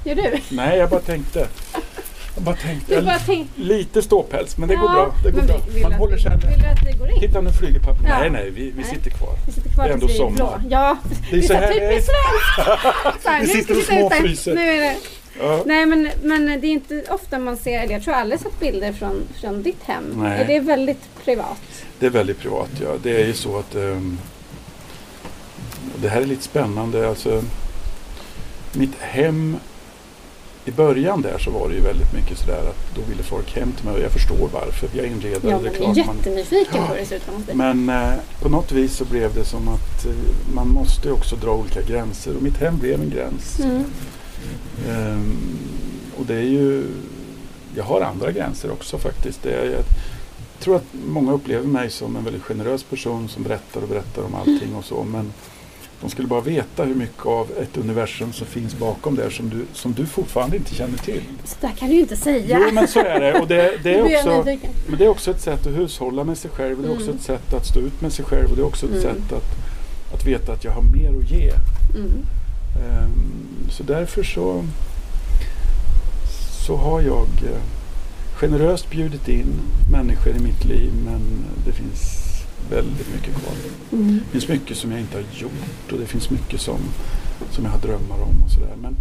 gör 0.05 0.15
du? 0.15 0.57
Nej, 0.57 0.79
jag 0.79 0.91
bara 0.91 1.01
tänkte. 1.01 1.49
Jag 2.41 2.45
bara 2.45 2.57
tänkte. 2.57 2.97
Du 3.01 3.07
bara 3.07 3.19
tänk... 3.27 3.49
Lite 3.57 4.03
ståpäls, 4.03 4.57
men 4.59 4.69
det 4.69 4.77
går 4.77 4.85
Ja, 4.85 4.93
bra. 4.95 5.15
Det 5.25 5.31
går 5.31 5.43
bra. 5.43 5.61
Man 5.83 5.93
håller 5.93 6.17
vi- 6.17 6.23
sig 6.23 6.31
Vill 6.31 6.41
du 6.63 6.67
att 6.67 6.85
det 6.85 6.99
går 6.99 7.11
in? 7.11 7.21
Titta 7.21 7.41
nu 7.41 7.51
flyger 7.53 7.81
pappa. 7.81 7.99
Ja. 8.09 8.19
Nej, 8.19 8.31
nej, 8.31 8.51
vi, 8.51 8.71
vi 8.71 8.85
sitter 8.85 9.11
kvar. 9.11 9.35
Vi 9.47 9.53
sitter 9.53 9.71
kvar 9.71 9.85
Det 9.85 9.91
är 9.91 9.95
ändå 9.95 10.07
vi 10.07 10.15
sommar. 10.15 10.63
Ja, 10.71 10.97
Det 11.31 11.37
är 11.37 11.41
så 11.43 11.47
så 11.49 11.55
här 11.55 11.73
typiskt 11.73 12.11
svenskt! 13.23 13.55
Vi 13.55 13.61
sitter 13.61 13.77
och 13.79 13.83
småfryser. 13.83 14.55
Nu 14.55 14.61
är 14.61 14.81
det. 14.81 14.97
Ja. 15.41 15.63
Nej 15.67 15.87
men, 15.87 16.11
men 16.23 16.47
det 16.47 16.67
är 16.67 16.73
inte 16.73 17.05
ofta 17.11 17.39
man 17.39 17.57
ser, 17.57 17.81
eller 17.81 17.93
jag 17.93 18.03
tror 18.05 18.15
aldrig 18.15 18.41
sett 18.41 18.61
bilder 18.61 18.93
från, 18.93 19.23
från 19.41 19.63
ditt 19.63 19.83
hem. 19.85 20.05
Nej. 20.17 20.41
Är 20.41 20.47
det 20.47 20.61
väldigt 20.61 21.25
privat? 21.25 21.61
Det 21.99 22.07
är 22.07 22.11
väldigt 22.11 22.39
privat, 22.39 22.71
ja. 22.83 22.89
Det 23.03 23.23
är 23.23 23.27
ju 23.27 23.35
så 23.35 23.59
att 23.59 23.75
ehm, 23.75 24.19
det 25.97 26.09
här 26.09 26.21
är 26.23 26.27
lite 26.27 26.43
spännande. 26.43 27.09
Alltså, 27.09 27.43
mitt 28.73 28.95
hem 29.01 29.57
i 30.65 30.71
början 30.71 31.23
där 31.23 31.39
så 31.39 31.51
var 31.51 31.69
det 31.69 31.75
ju 31.75 31.81
väldigt 31.81 32.13
mycket 32.13 32.39
sådär 32.39 32.65
att 32.69 32.95
då 32.95 33.01
ville 33.09 33.23
folk 33.23 33.57
hem 33.57 33.73
till 33.73 33.85
mig 33.85 33.95
och 33.95 34.01
jag 34.01 34.13
förstår 34.13 34.49
varför. 34.53 34.89
Jag 34.93 35.07
är 35.07 35.11
inredare. 35.11 35.51
Ja, 35.51 35.59
det 35.59 35.63
men 35.63 35.65
jag 35.65 35.75
är 35.75 35.95
klart 35.95 36.07
man, 36.07 36.17
jättenyfiken 36.17 36.87
på 36.87 36.93
hur 36.93 37.01
det 37.01 37.07
ser 37.07 37.17
ut. 37.17 37.55
Men 37.55 37.89
eh, 37.89 38.13
på 38.43 38.49
något 38.49 38.73
vis 38.73 38.97
så 38.97 39.05
blev 39.05 39.35
det 39.35 39.45
som 39.45 39.69
att 39.69 40.07
eh, 40.07 40.13
man 40.55 40.69
måste 40.69 41.13
också 41.13 41.37
dra 41.37 41.51
olika 41.51 41.83
gränser 41.83 42.37
och 42.37 42.43
mitt 42.43 42.57
hem 42.57 42.79
blev 42.79 43.01
en 43.03 43.11
gräns. 43.11 43.61
Mm. 43.61 43.85
Ehm, 44.89 45.59
och 46.19 46.27
det 46.27 46.35
är 46.35 46.49
ju, 46.49 46.85
jag 47.77 47.85
har 47.85 48.01
andra 48.01 48.33
gränser 48.33 48.73
också 48.73 48.99
faktiskt. 48.99 49.43
Det 49.43 49.53
är, 49.53 49.65
jag 49.65 49.85
tror 50.61 50.77
att 50.77 50.85
många 51.07 51.33
upplever 51.33 51.67
mig 51.67 51.91
som 51.91 52.17
en 52.17 52.25
väldigt 52.25 52.43
generös 52.43 52.83
person 52.83 53.29
som 53.29 53.43
berättar 53.43 53.83
och 53.83 53.89
berättar 53.89 54.23
om 54.23 54.35
allting 54.35 54.75
och 54.75 54.85
så. 54.85 55.05
Men 55.05 55.33
de 56.01 56.11
skulle 56.11 56.29
bara 56.29 56.41
veta 56.41 56.85
hur 56.85 56.95
mycket 56.95 57.27
av 57.27 57.47
ett 57.63 57.77
universum 57.77 58.33
som 58.33 58.47
finns 58.47 58.75
bakom 58.79 59.17
där 59.17 59.31
som 59.31 59.49
du, 59.51 59.65
som 59.73 59.93
du 59.93 60.07
fortfarande 60.07 60.57
inte 60.57 60.75
känner 60.75 60.99
till. 60.99 61.23
Så 61.45 61.57
där 61.61 61.71
kan 61.79 61.89
du 61.89 61.95
ju 61.95 62.01
inte 62.01 62.17
säga. 62.17 62.59
Jo 62.61 62.75
men 62.75 62.89
så 62.89 63.01
är 63.01 63.21
det. 63.21 63.41
Och 63.41 63.49
det, 63.49 63.73
det, 63.83 63.95
är 63.95 64.03
också, 64.17 64.45
men 64.89 64.99
det 64.99 65.05
är 65.05 65.09
också 65.09 65.31
ett 65.31 65.41
sätt 65.41 65.67
att 65.67 65.73
hushålla 65.77 66.25
med 66.25 66.39
sig 66.39 66.51
själv. 66.51 66.83
Det 66.83 66.89
är 66.89 66.93
också 66.93 67.05
Mm. 67.05 67.17
ett 67.17 67.23
sätt 67.23 67.55
att 67.55 67.67
stå 67.67 67.81
ut 67.81 68.01
med 68.01 68.13
sig 68.13 68.25
själv. 68.25 68.51
Och 68.51 68.57
det 68.57 68.63
är 68.63 68.67
också 68.67 68.87
ett 68.87 68.93
Mm. 68.93 69.03
sätt 69.03 69.33
att, 69.33 70.15
att 70.15 70.27
veta 70.27 70.53
att 70.53 70.65
jag 70.65 70.73
har 70.73 70.83
mer 70.83 71.19
att 71.19 71.31
ge. 71.31 71.51
Mm. 71.95 72.13
Ehm, 72.77 73.71
Så 73.71 73.83
därför 73.83 74.23
så, 74.23 74.65
så 76.67 76.77
har 76.77 77.01
jag 77.01 77.27
eh, 77.45 77.61
generöst 78.35 78.91
bjudit 78.91 79.29
in 79.29 79.53
människor 79.93 80.37
i 80.37 80.39
mitt 80.41 80.65
liv 80.65 80.91
men 81.05 81.21
det 81.67 81.73
finns 81.73 82.20
väldigt 82.71 83.15
mycket 83.15 83.35
kvar. 83.41 83.55
Mm. 83.93 84.21
Det 84.25 84.31
finns 84.33 84.49
mycket 84.49 84.77
som 84.77 84.91
jag 84.91 85.01
inte 85.01 85.17
har 85.17 85.25
gjort 85.33 85.93
och 85.93 85.99
det 85.99 86.07
finns 86.07 86.31
mycket 86.31 86.61
som, 86.61 86.79
som 87.51 87.65
jag 87.65 87.71
har 87.73 87.79
drömmar 87.81 88.17
om 88.23 88.43
och 88.45 88.51
sådär. 88.51 88.75
Men 88.83 88.97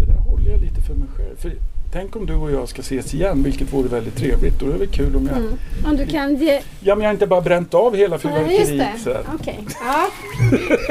det 0.00 0.06
där 0.12 0.18
håller 0.20 0.50
jag 0.50 0.60
lite 0.60 0.80
för 0.80 0.94
mig 0.94 1.08
själv. 1.16 1.36
För 1.38 1.52
tänk 1.92 2.16
om 2.16 2.26
du 2.26 2.34
och 2.34 2.50
jag 2.52 2.68
ska 2.68 2.80
ses 2.82 3.14
igen, 3.14 3.42
vilket 3.42 3.72
vore 3.72 3.88
väldigt 3.88 4.16
trevligt. 4.16 4.60
Då 4.60 4.66
är 4.66 4.72
det 4.72 4.78
väl 4.78 4.88
kul 4.88 5.16
om 5.16 5.26
jag... 5.26 5.36
Mm. 5.36 5.52
Om 5.86 5.96
du 5.96 6.06
kan 6.06 6.36
ge... 6.36 6.60
Ja, 6.80 6.94
men 6.94 7.02
jag 7.02 7.08
har 7.08 7.12
inte 7.14 7.26
bara 7.26 7.40
bränt 7.40 7.74
av 7.74 7.96
hela 7.96 8.18
Ja, 8.22 8.30
just 8.50 8.68
fyrverkeriet. 8.70 9.04
det. 9.04 9.20
Okej. 9.34 9.64
Ja. 9.84 10.06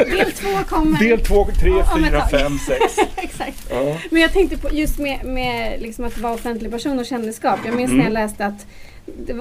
Del 0.05 0.31
två 0.31 0.49
kommer. 0.75 0.99
Del 0.99 1.19
två, 1.19 1.47
tre, 1.59 1.69
Ja, 1.69 1.97
fyra, 1.97 2.27
fem, 2.27 2.57
sex. 2.67 2.97
Exakt. 3.15 3.67
Ja. 3.69 3.97
Men 4.12 4.21
jag 4.21 4.33
tänkte 4.33 4.57
på 4.57 4.69
just 4.71 4.99
med, 4.99 5.25
med 5.25 5.81
liksom 5.81 6.05
att 6.05 6.17
vara 6.17 6.33
offentlig 6.33 6.71
person 6.71 6.99
och 6.99 7.05
kändisskap. 7.05 7.59
Jag 7.65 7.75
minns 7.75 7.91
Mm. 7.91 7.97
när 7.97 8.03
jag 8.05 8.13
läste 8.13 8.45
att 8.45 8.65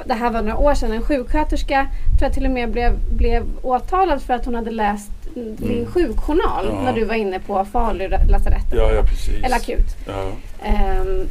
det, 0.06 0.14
här 0.14 0.30
var 0.30 0.42
några 0.42 0.58
år 0.58 0.74
sedan. 0.74 0.92
En 0.92 1.02
sjuksköterska 1.02 1.86
tror 2.18 2.26
jag 2.28 2.34
till 2.34 2.44
och 2.44 2.50
med 2.50 2.70
blev, 2.70 2.92
blev 3.16 3.44
åtalad 3.62 4.22
för 4.22 4.34
att 4.34 4.44
hon 4.44 4.54
hade 4.54 4.70
läst 4.70 5.10
din 5.34 5.56
Mm. 5.62 5.86
sjukjournal 5.86 6.66
Ja. 6.68 6.82
när 6.82 6.92
du 6.92 7.04
var 7.04 7.14
inne 7.14 7.38
på 7.40 7.64
Falu 7.64 8.08
lasarett. 8.08 8.66
Ja, 8.74 8.92
ja, 8.92 9.02
precis. 9.02 9.44
Eller 9.44 9.56
akut. 9.56 9.86
Ja. 10.06 10.30
Ehm, 10.64 11.26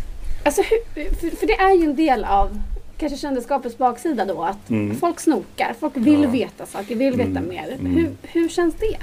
alltså, 0.46 0.62
för, 0.94 1.36
för 1.36 1.48
det 1.48 1.54
är 1.54 1.76
ju 1.78 1.84
en 1.86 1.96
del 1.96 2.24
av 2.26 2.62
kanske 2.98 3.17
kändisskapets 3.17 3.78
baksida 3.78 4.26
då 4.26 4.44
att 4.44 4.70
Mm. 4.70 4.96
folk 4.96 5.20
snokar, 5.20 5.74
folk 5.80 5.98
vill 5.98 6.24
Ja. 6.24 6.30
veta 6.30 6.65
saker, 6.65 6.96
vill 6.96 7.13
veta 7.13 7.29
Mm. 7.29 7.48
mer. 7.48 7.75
Mm. 7.79 7.96
Hur, 7.96 8.10
hur 8.21 8.50
känns 8.50 8.75
det? 8.79 8.98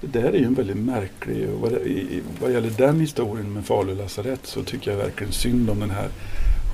Det 0.00 0.20
där 0.20 0.28
är 0.28 0.38
ju 0.38 0.44
en 0.44 0.54
väldigt 0.54 0.76
märklig, 0.76 1.48
vad, 1.60 1.72
i- 1.72 2.22
vad 2.40 2.52
gäller 2.52 2.70
den 2.70 3.00
historien 3.00 3.52
med 3.52 3.64
Falu 3.64 3.94
lasarett 3.94 4.46
så 4.46 4.62
tycker 4.62 4.90
jag 4.90 4.98
verkligen 4.98 5.32
synd 5.32 5.70
om 5.70 5.80
den 5.80 5.90
här 5.90 6.08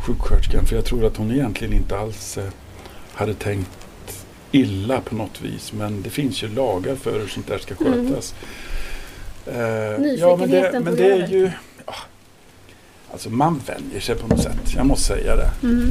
sjuksköterskan. 0.04 0.66
För 0.66 0.76
jag 0.76 0.84
tror 0.84 1.04
att 1.04 1.16
hon 1.16 1.30
egentligen 1.32 1.74
inte 1.74 1.98
alls 1.98 2.38
eh, 2.38 2.44
hade 3.12 3.34
tänkt 3.34 3.70
illa 4.52 5.00
på 5.00 5.14
något 5.14 5.40
vis. 5.40 5.72
Men 5.72 6.02
det 6.02 6.10
finns 6.10 6.42
ju 6.42 6.48
lagar 6.48 6.96
för 6.96 7.20
hur 7.20 7.26
sånt 7.28 7.46
där 7.48 7.58
ska 7.58 7.74
Mm. 7.80 8.08
skötas. 8.08 8.34
Eh, 9.46 10.00
Nyfikenheten 10.00 10.84
men 10.84 10.96
tog 10.96 11.06
det 11.06 11.12
är 11.12 11.28
ju... 11.28 11.50
Ja, 11.86 11.94
alltså 13.12 13.30
man 13.30 13.60
vänjer 13.66 14.00
sig 14.00 14.14
på 14.16 14.26
något 14.26 14.42
sätt. 14.42 14.74
Jag 14.76 14.86
måste 14.86 15.04
säga 15.04 15.36
det. 15.36 15.50
Mm. 15.62 15.90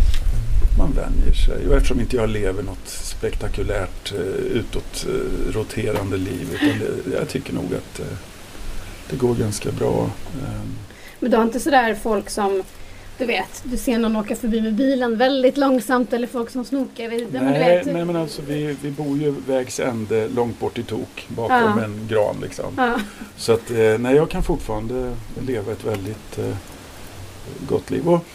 man 0.77 0.91
vänjer 0.91 1.33
sig. 1.33 1.67
Och 1.67 1.75
eftersom 1.75 1.99
inte 1.99 2.15
jag 2.15 2.29
lever 2.29 2.63
något 2.63 2.87
spektakulärt 2.87 4.13
utåt 4.51 5.05
eh, 5.09 5.53
roterande 5.53 6.17
liv. 6.17 6.47
Utan 6.53 6.79
det, 6.79 7.15
jag 7.17 7.29
tycker 7.29 7.53
nog 7.53 7.65
att 7.65 7.99
eh, 7.99 8.05
det 9.09 9.15
går 9.15 9.35
ganska 9.35 9.71
bra. 9.71 10.03
Eh, 10.41 10.61
Men 11.19 11.31
du 11.31 11.37
har 11.37 11.43
inte 11.43 11.59
sådär 11.59 11.95
folk 12.03 12.29
som 12.29 12.63
du 13.17 13.25
vet, 13.25 13.63
du 13.63 13.77
ser 13.77 13.97
någon 13.99 14.15
åka 14.15 14.35
förbi 14.35 14.61
med 14.61 14.73
bilen 14.73 15.17
väldigt 15.17 15.57
långsamt 15.57 16.13
eller 16.13 16.27
folk 16.27 16.49
som 16.49 16.65
snokar. 16.65 17.09
vid- 17.09 17.27
men 17.33 17.45
nej, 17.45 17.83
nej 17.85 18.05
men 18.05 18.15
alltså 18.15 18.41
vi, 18.47 18.75
vi 18.81 18.91
bor 18.91 19.17
ju 19.17 19.35
vägs 19.47 19.79
ände 19.79 20.27
långt 20.35 20.59
bort 20.59 20.77
i 20.77 20.83
tok 20.83 21.27
bakom 21.27 21.55
Ja. 21.77 21.83
en 21.83 22.07
gran 22.09 22.35
liksom. 22.41 22.65
Ja. 22.77 22.95
Så 23.37 23.53
att 23.53 23.71
eh, 23.71 23.97
nej, 23.99 24.15
jag 24.15 24.29
kan 24.29 24.43
fortfarande 24.43 25.13
leva 25.47 25.71
ett 25.71 25.85
väldigt 25.85 26.37
eh, 26.37 26.55
gott 27.69 27.91
liv. 27.91 28.07
Och 28.09 28.25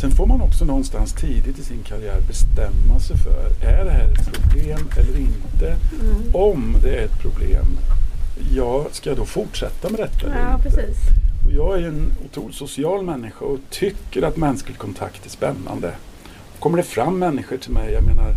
sen 0.00 0.10
får 0.10 0.26
man 0.26 0.40
också 0.40 0.64
någonstans 0.64 1.12
tidigt 1.12 1.58
i 1.58 1.62
sin 1.62 1.82
karriär 1.82 2.20
bestämma 2.28 3.00
sig 3.00 3.16
för, 3.16 3.66
är 3.68 3.84
det 3.84 3.90
här 3.90 4.12
ett 4.12 4.32
problem 4.32 4.88
eller 4.98 5.18
inte? 5.18 5.66
Mm. 5.66 6.34
Om 6.34 6.76
det 6.82 6.96
är 6.96 7.04
ett 7.04 7.18
problem, 7.22 7.66
ja, 8.54 8.86
ska 8.92 9.10
jag 9.10 9.16
då 9.18 9.24
fortsätta 9.24 9.88
med 9.90 10.00
detta 10.00 10.26
ja, 10.28 10.56
inte? 10.66 10.82
Och 11.46 11.52
jag 11.52 11.78
är 11.82 11.86
en 11.88 12.12
otroligt 12.24 12.56
social 12.56 13.04
människa 13.04 13.44
och 13.44 13.58
tycker 13.70 14.22
att 14.22 14.36
mänsklig 14.36 14.78
kontakt 14.78 15.26
är 15.26 15.30
spännande. 15.30 15.94
Kommer 16.58 16.76
det 16.76 16.82
fram 16.82 17.18
människor 17.18 17.56
till 17.56 17.72
mig, 17.72 17.92
jag 17.92 18.04
menar, 18.04 18.34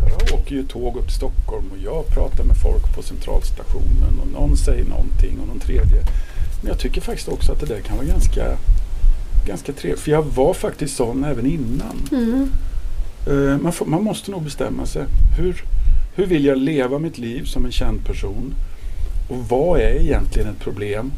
jag 0.00 0.38
åker 0.40 0.54
ju 0.54 0.66
tåg 0.66 0.96
upp 0.96 1.06
till 1.06 1.16
Stockholm 1.16 1.64
och 1.72 1.78
jag 1.84 2.06
pratar 2.06 2.44
med 2.44 2.56
folk 2.56 2.96
på 2.96 3.02
centralstationen 3.02 4.18
och 4.20 4.40
någon 4.40 4.56
säger 4.56 4.84
någonting 4.84 5.38
och 5.40 5.48
någon 5.48 5.60
tredje. 5.60 6.02
Men 6.60 6.68
jag 6.68 6.78
tycker 6.78 7.00
faktiskt 7.00 7.28
också 7.28 7.52
att 7.52 7.60
det 7.60 7.66
där 7.66 7.80
kan 7.80 7.96
vara 7.96 8.06
ganska, 8.06 8.56
ganska 9.46 9.72
trevligt. 9.72 10.00
För 10.00 10.10
jag 10.10 10.22
var 10.22 10.54
faktiskt 10.54 10.96
sån 10.96 11.24
även 11.24 11.46
innan. 11.46 11.96
Mm. 12.12 12.50
Eh, 13.26 13.58
Man, 13.58 13.72
får, 13.72 13.86
man 13.86 14.02
måste 14.04 14.30
nog 14.30 14.42
bestämma 14.42 14.86
sig. 14.86 15.04
Hur, 15.38 15.64
hur 16.14 16.26
vill 16.26 16.44
jag 16.44 16.58
leva 16.58 16.98
mitt 16.98 17.18
liv 17.18 17.44
som 17.44 17.64
en 17.64 17.72
känd 17.72 18.06
person? 18.06 18.54
Och 19.30 19.36
vad 19.48 19.80
är 19.80 20.00
egentligen 20.00 20.48
ett 20.48 20.60
problem? 20.60 21.12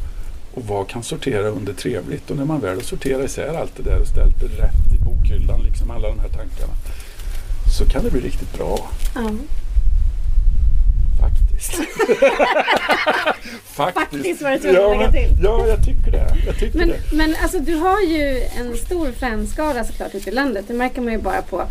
Och 0.55 0.64
vad 0.66 0.88
kan 0.88 1.02
sortera 1.02 1.48
under 1.48 1.72
trevligt? 1.72 2.30
Och 2.30 2.36
när 2.36 2.44
man 2.44 2.61
väl 2.61 2.74
har 2.74 2.82
sorterat 2.82 3.24
isär 3.24 3.55
allt 3.55 3.76
det 3.76 3.82
där 3.82 4.00
och 4.00 4.07
ställt 4.07 4.40
det 4.40 4.46
rätt 4.46 4.94
i 4.94 5.05
bokhyllan, 5.05 5.62
liksom 5.62 5.90
alla 5.90 6.09
de 6.09 6.18
här 6.18 6.28
tankarna, 6.28 6.72
så 7.78 7.84
kan 7.84 8.05
det 8.05 8.11
bli 8.11 8.20
riktigt 8.20 8.52
bra. 8.59 8.90
Ja. 9.14 9.30
Faktiskt. 11.20 11.74
Faktiskt 13.64 14.42
var 14.42 14.50
det 14.50 14.59
tvungen 14.59 14.80
ja, 14.80 14.92
att 14.92 14.98
lägga 14.98 15.28
till. 15.28 15.44
ja, 15.44 15.66
jag 15.66 15.84
tycker 15.84 16.11
det. 16.11 16.36
Jag 16.46 16.59
tycker 16.59 16.78
Men, 16.78 16.88
det. 16.88 17.00
men 17.12 17.36
alltså 17.42 17.59
du 17.59 17.74
har 17.74 18.00
ju 18.00 18.42
en 18.59 18.76
stor 18.76 19.12
fanskara 19.12 19.84
såklart 19.84 20.14
ute 20.14 20.30
i 20.30 20.32
landet. 20.32 20.64
Det 20.68 20.74
märker 20.74 21.00
man 21.00 21.12
ju 21.12 21.18
bara 21.18 21.42
på 21.42 21.62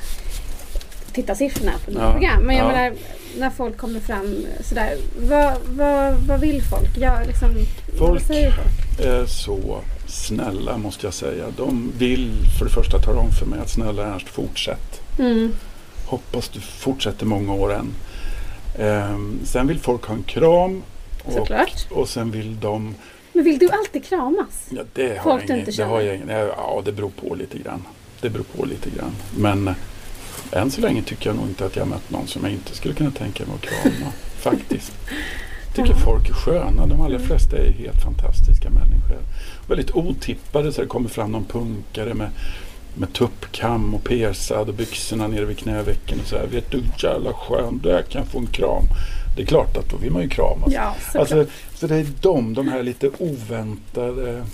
tittarsiffrorna 1.13 1.71
på 1.85 1.91
dina 1.91 2.03
Ja, 2.03 2.11
program. 2.11 2.41
Men 2.43 2.55
jag 2.55 2.65
ja. 2.65 2.71
menar 2.71 2.93
när 3.37 3.49
folk 3.49 3.77
kommer 3.77 3.99
fram 3.99 4.45
sådär. 4.63 4.97
Vad, 5.29 5.53
vad, 5.69 6.13
vad 6.27 6.39
vill 6.39 6.61
folk? 6.63 6.97
Ja, 6.97 7.19
liksom, 7.27 7.49
Folk- 7.97 8.21
folk? 8.21 8.99
är 8.99 9.25
så 9.25 9.81
snälla 10.07 10.77
måste 10.77 11.07
jag 11.07 11.13
säga. 11.13 11.45
De 11.57 11.91
vill 11.97 12.31
för 12.59 12.65
det 12.65 12.71
första 12.71 12.99
tala 12.99 13.19
om 13.19 13.31
för 13.31 13.45
mig 13.45 13.59
att 13.59 13.69
snälla 13.69 14.03
Ernst 14.13 14.27
fortsätt. 14.29 15.01
Mm. 15.19 15.51
Hoppas 16.05 16.49
du 16.49 16.59
fortsätter 16.59 17.25
många 17.25 17.53
år 17.53 17.73
än. 17.73 17.93
Ehm, 18.79 19.39
sen 19.43 19.67
vill 19.67 19.79
folk 19.79 20.05
ha 20.05 20.15
en 20.15 20.23
kram. 20.23 20.83
Och, 21.23 21.33
Såklart. 21.33 21.87
och 21.91 22.09
sen 22.09 22.31
vill 22.31 22.59
de... 22.59 22.95
Men 23.33 23.43
vill 23.43 23.59
du 23.59 23.69
alltid 23.69 24.05
kramas? 24.05 24.67
Ja, 24.69 24.81
det 24.93 25.17
har 25.17 25.23
Folk 25.23 25.41
jag 25.41 25.47
du 25.49 25.53
ingen, 25.53 25.59
inte 25.59 25.71
det 25.81 25.83
har 25.87 26.01
känner? 26.01 26.39
jag 26.39 26.47
ja, 26.57 26.81
det 26.85 26.91
beror 26.91 27.09
på 27.09 27.35
lite 27.35 27.57
grann. 27.57 27.81
Det 28.21 28.29
beror 28.29 28.43
på 28.43 28.65
lite 28.65 28.89
grann. 28.89 29.11
Men 29.37 29.75
än 30.51 30.71
så 30.71 30.81
länge 30.81 31.01
tycker 31.03 31.29
jag 31.29 31.35
nog 31.35 31.47
inte 31.47 31.65
att 31.65 31.75
jag 31.75 31.83
har 31.83 31.89
mött 31.89 32.09
någon 32.09 32.27
som 32.27 32.43
jag 32.43 32.53
inte 32.53 32.75
skulle 32.75 32.93
kunna 32.93 33.11
tänka 33.11 33.45
mig 33.45 33.55
att 33.55 33.61
krama. 33.61 34.11
faktiskt. 34.37 34.93
tycker 35.75 35.89
Ja. 35.89 35.95
folk 35.95 36.29
är 36.29 36.33
sköna. 36.33 36.85
De 36.85 37.01
allra 37.01 37.19
flesta 37.19 37.57
är 37.57 37.71
helt 37.71 38.01
fantastiska 38.03 38.69
människor. 38.69 39.17
Väldigt 39.67 39.91
otippade 39.91 40.71
så 40.73 40.81
det 40.81 40.87
kommer 40.87 41.09
fram 41.09 41.31
någon 41.31 41.45
punkare 41.45 42.13
med, 42.13 42.29
med 42.95 43.13
tuppkam 43.13 43.93
och 43.95 44.03
persad 44.03 44.69
och 44.69 44.75
byxorna 44.75 45.27
nere 45.27 45.45
vid 45.45 45.57
knävecken 45.57 46.19
och 46.19 46.27
så 46.27 46.37
här. 46.37 46.47
Vet 46.47 46.71
du 46.71 46.77
hur 46.77 47.09
jävla 47.09 47.33
skön 47.33 47.79
du 47.83 47.89
är, 47.89 48.01
kan 48.01 48.21
jag 48.21 48.31
få 48.31 48.39
en 48.39 48.47
kram? 48.47 48.83
Det 49.35 49.41
är 49.41 49.45
klart 49.45 49.77
att 49.77 49.89
då 49.89 49.97
vill 49.97 50.11
man 50.11 50.21
ju 50.21 50.29
kramas. 50.29 50.73
Ja. 50.73 50.95
Alltså, 51.15 51.45
så 51.73 51.87
det 51.87 51.95
är 51.95 52.07
de, 52.21 52.53
de 52.53 52.67
här 52.67 52.83
lite 52.83 53.09
oväntade 53.17 54.45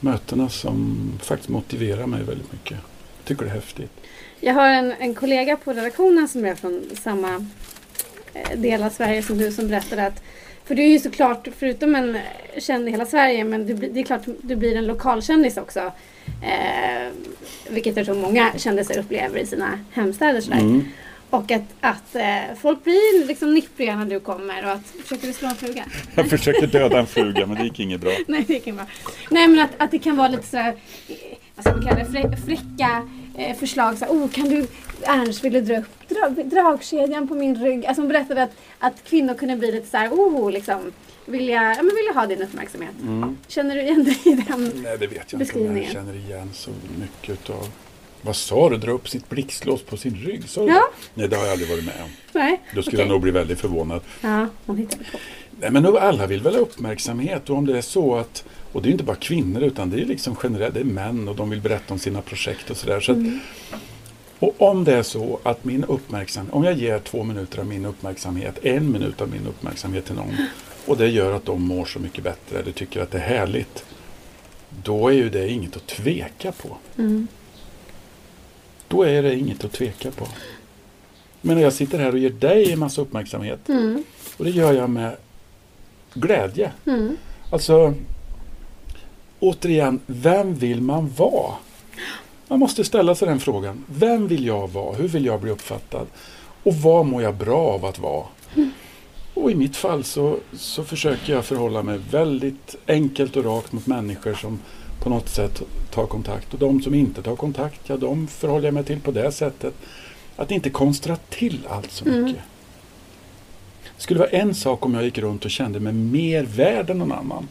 mötena 0.00 0.48
som 0.48 0.98
faktiskt 1.22 1.48
motiverar 1.48 2.06
mig 2.06 2.22
väldigt 2.22 2.52
mycket. 2.52 2.78
Jag 3.18 3.24
tycker 3.24 3.44
det 3.44 3.50
är 3.50 3.54
häftigt. 3.54 3.90
Jag 4.44 4.54
har 4.54 4.68
en, 4.68 4.92
en 4.98 5.14
kollega 5.14 5.56
på 5.56 5.72
redaktionen 5.72 6.28
som 6.28 6.44
är 6.44 6.54
från 6.54 6.82
samma 7.02 7.46
eh, 8.34 8.58
del 8.58 8.82
av 8.82 8.90
Sverige 8.90 9.22
som 9.22 9.38
du 9.38 9.52
som 9.52 9.68
berättade 9.68 10.06
att 10.06 10.22
för 10.64 10.74
du 10.74 10.82
är 10.82 10.88
ju 10.88 10.98
såklart, 10.98 11.48
förutom 11.58 11.94
en 11.94 12.18
känd 12.58 12.88
i 12.88 12.90
hela 12.90 13.06
Sverige, 13.06 13.44
men 13.44 13.66
du, 13.66 13.74
det 13.74 14.00
är 14.00 14.04
klart 14.04 14.22
du 14.42 14.56
blir 14.56 14.76
en 14.76 14.86
lokalkändis 14.86 15.56
också. 15.56 15.92
Eh, 16.42 17.08
vilket 17.70 17.96
jag 17.96 18.06
tror 18.06 18.14
många 18.14 18.52
kändisar 18.56 18.98
upplever 18.98 19.38
i 19.38 19.46
sina 19.46 19.78
hemstäder. 19.92 20.40
Sådär. 20.40 20.58
Mm. 20.58 20.84
Och 21.30 21.50
att, 21.50 21.62
att 21.80 22.14
eh, 22.14 22.56
folk 22.60 22.84
blir 22.84 23.26
liksom 23.26 23.54
nippriga 23.54 23.96
när 23.96 24.06
du 24.06 24.20
kommer 24.20 24.64
och 24.64 24.70
att, 24.70 24.86
försöker 25.02 25.26
du 25.26 25.32
slå 25.32 25.48
en 25.48 25.54
fluga? 25.54 25.84
Jag 26.14 26.30
försökte 26.30 26.66
döda 26.66 26.98
en 26.98 27.06
fluga 27.06 27.46
men 27.46 27.56
det 27.56 27.64
gick 27.64 27.80
inget 27.80 28.00
bra. 28.00 28.12
Nej, 28.26 28.44
det 28.48 28.60
kan 28.60 28.76
vara. 28.76 28.86
Nej, 29.30 29.48
men 29.48 29.60
att, 29.60 29.70
att 29.78 29.90
det 29.90 29.98
kan 29.98 30.16
vara 30.16 30.28
lite 30.28 30.46
sådär, 30.46 30.74
eh, 31.08 31.14
vad 31.54 31.64
ska 31.64 31.74
man 31.74 31.82
kalla 31.82 31.98
det, 31.98 32.04
frä, 32.04 32.36
fräcka 32.46 33.08
eh, 33.36 33.56
förslag. 33.56 33.98
Så 33.98 34.04
här, 34.04 34.12
oh, 34.12 34.28
kan 34.28 34.48
du, 34.48 34.66
Ernst 35.02 35.44
ville 35.44 35.60
dra 35.60 35.78
upp 35.78 36.08
drag, 36.08 36.46
dragkedjan 36.46 37.28
på 37.28 37.34
min 37.34 37.64
rygg. 37.64 37.86
Alltså 37.86 38.02
hon 38.02 38.08
berättade 38.08 38.42
att, 38.42 38.52
att 38.78 39.04
kvinnor 39.04 39.34
kunde 39.34 39.56
bli 39.56 39.72
lite 39.72 39.86
såhär, 39.86 40.08
oh, 40.08 40.50
liksom, 40.50 40.92
vill 41.26 41.48
jag, 41.48 41.62
ja, 41.62 41.82
men 41.82 41.86
vill 41.96 42.06
jag 42.06 42.14
ha 42.14 42.26
din 42.26 42.42
uppmärksamhet. 42.42 42.94
Mm. 43.02 43.36
Känner 43.48 43.74
du 43.74 43.82
igen 43.82 44.04
dig 44.04 44.18
i 44.24 44.34
den? 44.34 44.72
Nej 44.74 44.98
det 44.98 45.06
vet 45.06 45.12
jag 45.12 45.16
inte 45.16 45.18
om 45.18 45.24
jag 45.30 45.38
Beskrivningen. 45.38 45.92
känner 45.92 46.14
igen 46.14 46.50
så 46.52 46.70
mycket 47.00 47.30
utav. 47.30 47.68
Vad 48.24 48.36
sa 48.36 48.70
du? 48.70 48.76
Dra 48.76 48.90
upp 48.90 49.08
sitt 49.08 49.28
blixtlås 49.28 49.82
på 49.82 49.96
sin 49.96 50.14
rygg? 50.14 50.48
Sa 50.48 50.60
du 50.60 50.72
Ja. 50.72 50.82
Nej 51.14 51.28
det 51.28 51.36
har 51.36 51.44
jag 51.44 51.52
aldrig 51.52 51.70
varit 51.70 51.84
med 51.84 51.94
om. 52.04 52.10
Nej? 52.32 52.60
Då 52.74 52.82
skulle 52.82 52.96
Okej. 52.96 53.06
jag 53.06 53.12
nog 53.12 53.20
bli 53.20 53.30
väldigt 53.30 53.60
förvånad. 53.60 54.00
Ja, 54.20 54.46
hon 54.66 54.76
hittade 54.76 55.04
på. 55.12 55.18
Nej 55.60 55.70
men 55.70 55.96
alla 55.96 56.26
vill 56.26 56.42
väl 56.42 56.54
ha 56.54 56.60
uppmärksamhet 56.60 57.50
och 57.50 57.56
om 57.56 57.66
det 57.66 57.78
är 57.78 57.82
så 57.82 58.14
att 58.14 58.44
och 58.72 58.82
det 58.82 58.88
är 58.88 58.90
inte 58.90 59.04
bara 59.04 59.16
kvinnor 59.16 59.62
utan 59.62 59.90
det 59.90 60.00
är 60.00 60.04
liksom 60.04 60.36
generellt, 60.42 60.74
det 60.74 60.80
är 60.80 60.84
män 60.84 61.28
och 61.28 61.36
de 61.36 61.50
vill 61.50 61.60
berätta 61.60 61.94
om 61.94 61.98
sina 61.98 62.22
projekt 62.22 62.70
och 62.70 62.76
sådär. 62.76 63.00
Så 63.00 63.12
att, 63.12 63.18
och 64.38 64.54
om 64.62 64.84
det 64.84 64.94
är 64.94 65.02
så 65.02 65.40
att 65.42 65.64
min 65.64 65.84
uppmärksamhet, 65.84 66.54
om 66.54 66.64
jag 66.64 66.74
ger 66.74 66.98
två 66.98 67.24
minuter 67.24 67.58
av 67.58 67.66
min 67.66 67.84
uppmärksamhet, 67.86 68.58
en 68.62 68.92
minut 68.92 69.20
av 69.20 69.28
min 69.28 69.46
uppmärksamhet 69.46 70.04
till 70.04 70.14
någon 70.14 70.36
och 70.86 70.96
det 70.96 71.08
gör 71.08 71.32
att 71.32 71.44
de 71.44 71.62
mår 71.62 71.84
så 71.84 71.98
mycket 71.98 72.24
bättre 72.24 72.58
eller 72.58 72.72
tycker 72.72 73.02
att 73.02 73.10
det 73.10 73.18
är 73.18 73.22
härligt. 73.36 73.84
Då 74.82 75.08
är 75.08 75.12
ju 75.12 75.30
det 75.30 75.48
inget 75.48 75.76
att 75.76 75.86
tveka 75.86 76.52
på. 76.52 76.76
Mm. 76.98 77.28
Då 78.88 79.02
är 79.02 79.22
det 79.22 79.34
inget 79.38 79.64
att 79.64 79.72
tveka 79.72 80.10
på. 80.10 80.28
Men 81.40 81.58
jag 81.60 81.72
sitter 81.72 81.98
här 81.98 82.12
och 82.12 82.18
ger 82.18 82.30
dig 82.30 82.72
en 82.72 82.78
massa 82.78 83.00
uppmärksamhet 83.00 83.68
Mm. 83.68 84.04
och 84.36 84.44
det 84.44 84.50
gör 84.50 84.72
jag 84.72 84.90
med 84.90 85.16
glädje. 86.14 86.72
Mm. 86.86 87.16
Alltså, 87.50 87.94
återigen, 89.42 90.00
vem 90.06 90.54
vill 90.54 90.80
man 90.80 91.10
vara? 91.16 91.54
Man 92.48 92.58
måste 92.58 92.84
ställa 92.84 93.14
sig 93.14 93.28
den 93.28 93.40
frågan. 93.40 93.84
Vem 93.86 94.28
vill 94.28 94.46
jag 94.46 94.68
vara? 94.68 94.96
Hur 94.96 95.08
vill 95.08 95.24
jag 95.24 95.40
bli 95.40 95.50
uppfattad? 95.50 96.06
Och 96.62 96.74
vad 96.74 97.06
mår 97.06 97.22
jag 97.22 97.34
bra 97.34 97.58
av 97.58 97.84
att 97.84 97.98
vara? 97.98 98.24
Och 99.34 99.50
i 99.50 99.54
mitt 99.54 99.76
fall 99.76 100.04
så, 100.04 100.36
så 100.52 100.84
försöker 100.84 101.32
jag 101.32 101.44
förhålla 101.44 101.82
mig 101.82 102.00
väldigt 102.10 102.76
enkelt 102.88 103.36
och 103.36 103.44
rakt 103.44 103.72
mot 103.72 103.86
människor 103.86 104.34
som 104.34 104.58
på 105.02 105.10
något 105.10 105.28
sätt 105.28 105.62
tar 105.90 106.06
kontakt. 106.06 106.52
Och 106.54 106.58
de 106.60 106.82
som 106.82 106.94
inte 106.94 107.22
tar 107.22 107.36
kontakt, 107.36 107.80
ja 107.86 107.96
de 107.96 108.26
förhåller 108.26 108.64
jag 108.64 108.74
mig 108.74 108.84
till 108.84 109.00
på 109.00 109.10
det 109.10 109.32
sättet. 109.32 109.74
Att 110.36 110.50
inte 110.50 110.70
konstra 110.70 111.16
till 111.16 111.66
allt 111.70 111.90
så 111.92 112.04
Mm. 112.04 112.22
mycket. 112.24 112.42
Det 113.96 114.02
skulle 114.02 114.20
vara 114.20 114.30
en 114.30 114.54
sak 114.54 114.86
om 114.86 114.94
jag 114.94 115.04
gick 115.04 115.18
runt 115.18 115.44
och 115.44 115.50
kände 115.50 115.80
mig 115.80 115.92
mer 115.92 116.42
värd 116.42 116.90
än 116.90 116.98
någon 116.98 117.12
annan. 117.12 117.48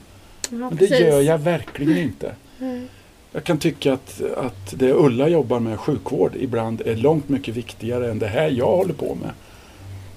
Men 0.51 0.69
det 0.69 0.75
precis. 0.77 0.99
gör 0.99 1.21
jag 1.21 1.37
verkligen 1.37 1.97
inte. 1.97 2.35
Mm. 2.59 2.87
Jag 3.31 3.43
kan 3.43 3.57
tycka 3.57 3.93
att, 3.93 4.21
att 4.37 4.73
det 4.79 4.93
Ulla 4.93 5.27
jobbar 5.27 5.59
med, 5.59 5.79
sjukvård, 5.79 6.31
ibland 6.39 6.81
är 6.81 6.95
långt 6.95 7.29
mycket 7.29 7.55
viktigare 7.55 8.11
än 8.11 8.19
det 8.19 8.27
här 8.27 8.49
jag 8.49 8.77
håller 8.77 8.93
på 8.93 9.15
med. 9.15 9.31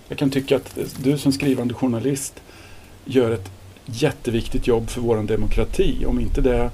Jag 0.09 0.19
kan 0.19 0.31
tycka 0.31 0.57
att 0.57 0.79
du 1.03 1.19
som 1.19 1.33
skrivande 1.33 1.75
journalist 1.75 2.43
gör 3.05 3.31
ett 3.31 3.51
jätteviktigt 3.87 4.67
jobb 4.67 4.91
för 4.91 5.01
vår 5.01 5.23
demokrati. 5.23 6.05
Om 6.07 6.21
inte 6.21 6.41
det, 6.41 6.71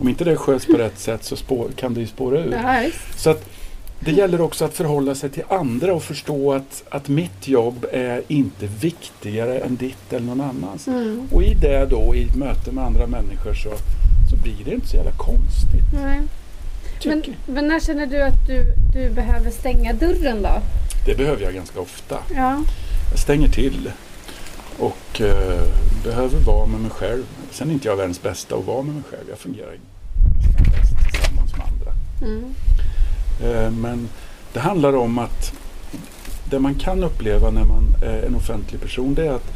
om 0.00 0.08
inte 0.08 0.24
det 0.24 0.36
sköts 0.36 0.66
på 0.66 0.72
rätt 0.72 0.98
sätt 0.98 1.24
så 1.24 1.36
spår, 1.36 1.70
kan 1.76 1.94
det 1.94 2.00
ju 2.00 2.06
spåra 2.06 2.38
ur. 2.38 2.82
Visst. 2.84 3.20
Så 3.20 3.30
att 3.30 3.48
det 4.00 4.12
gäller 4.12 4.40
också 4.40 4.64
att 4.64 4.74
förhålla 4.74 5.14
sig 5.14 5.30
till 5.30 5.44
andra 5.48 5.94
och 5.94 6.02
förstå 6.02 6.52
att, 6.52 6.84
att 6.88 7.08
mitt 7.08 7.48
jobb 7.48 7.86
är 7.92 8.22
inte 8.28 8.66
viktigare 8.66 9.58
än 9.58 9.76
ditt 9.76 10.12
eller 10.12 10.26
någon 10.26 10.40
annans. 10.40 10.88
Mm. 10.88 11.28
Och 11.32 11.42
i 11.42 11.54
det 11.54 11.86
då, 11.86 12.14
i 12.14 12.28
möte 12.36 12.72
med 12.72 12.84
andra 12.84 13.06
människor 13.06 13.54
så, 13.54 13.70
så 14.30 14.36
blir 14.42 14.64
det 14.64 14.74
inte 14.74 14.86
så 14.86 14.96
jävla 14.96 15.12
konstigt. 15.12 15.84
Nej. 15.94 16.20
Men, 17.04 17.22
men 17.46 17.68
när 17.68 17.80
känner 17.80 18.06
du 18.06 18.22
att 18.22 18.46
du, 18.46 18.64
du 18.92 19.10
behöver 19.10 19.50
stänga 19.50 19.92
dörren 19.92 20.42
då? 20.42 20.62
Det 21.06 21.14
behöver 21.14 21.42
jag 21.42 21.54
ganska 21.54 21.80
ofta. 21.80 22.18
Ja. 22.34 22.62
Jag 23.10 23.18
stänger 23.18 23.48
till 23.48 23.90
och 24.78 25.20
eh, 25.20 25.62
behöver 26.04 26.38
vara 26.38 26.66
med 26.66 26.80
mig 26.80 26.90
själv. 26.90 27.24
Sen 27.50 27.68
är 27.68 27.72
inte 27.72 27.88
jag 27.88 27.96
världens 27.96 28.22
bästa 28.22 28.56
att 28.56 28.64
vara 28.64 28.82
med 28.82 28.94
mig 28.94 29.04
själv. 29.10 29.24
Jag 29.28 29.38
fungerar 29.38 29.70
nästan 29.70 30.64
bäst 30.64 31.12
tillsammans 31.12 31.56
med 31.56 31.66
andra. 31.66 31.92
Mm. 32.22 32.54
Eh, 33.42 33.70
men 33.70 34.08
det 34.52 34.60
handlar 34.60 34.96
om 34.96 35.18
att 35.18 35.52
det 36.50 36.58
man 36.58 36.74
kan 36.74 37.04
uppleva 37.04 37.50
när 37.50 37.64
man 37.64 37.96
är 38.02 38.22
en 38.22 38.34
offentlig 38.34 38.80
person 38.80 39.14
det 39.14 39.26
är 39.26 39.32
att, 39.32 39.52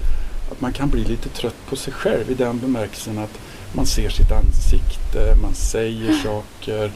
att 0.53 0.61
man 0.61 0.73
kan 0.73 0.91
bli 0.91 1.05
lite 1.05 1.29
trött 1.29 1.67
på 1.69 1.77
sig 1.77 1.93
själv 1.93 2.31
i 2.31 2.35
den 2.35 2.59
bemärkelsen 2.59 3.19
att 3.19 3.39
man 3.73 3.87
ser 3.87 4.09
sitt 4.09 4.33
ansikte, 4.33 5.37
man 5.43 5.55
säger 5.55 6.13
saker. 6.13 6.93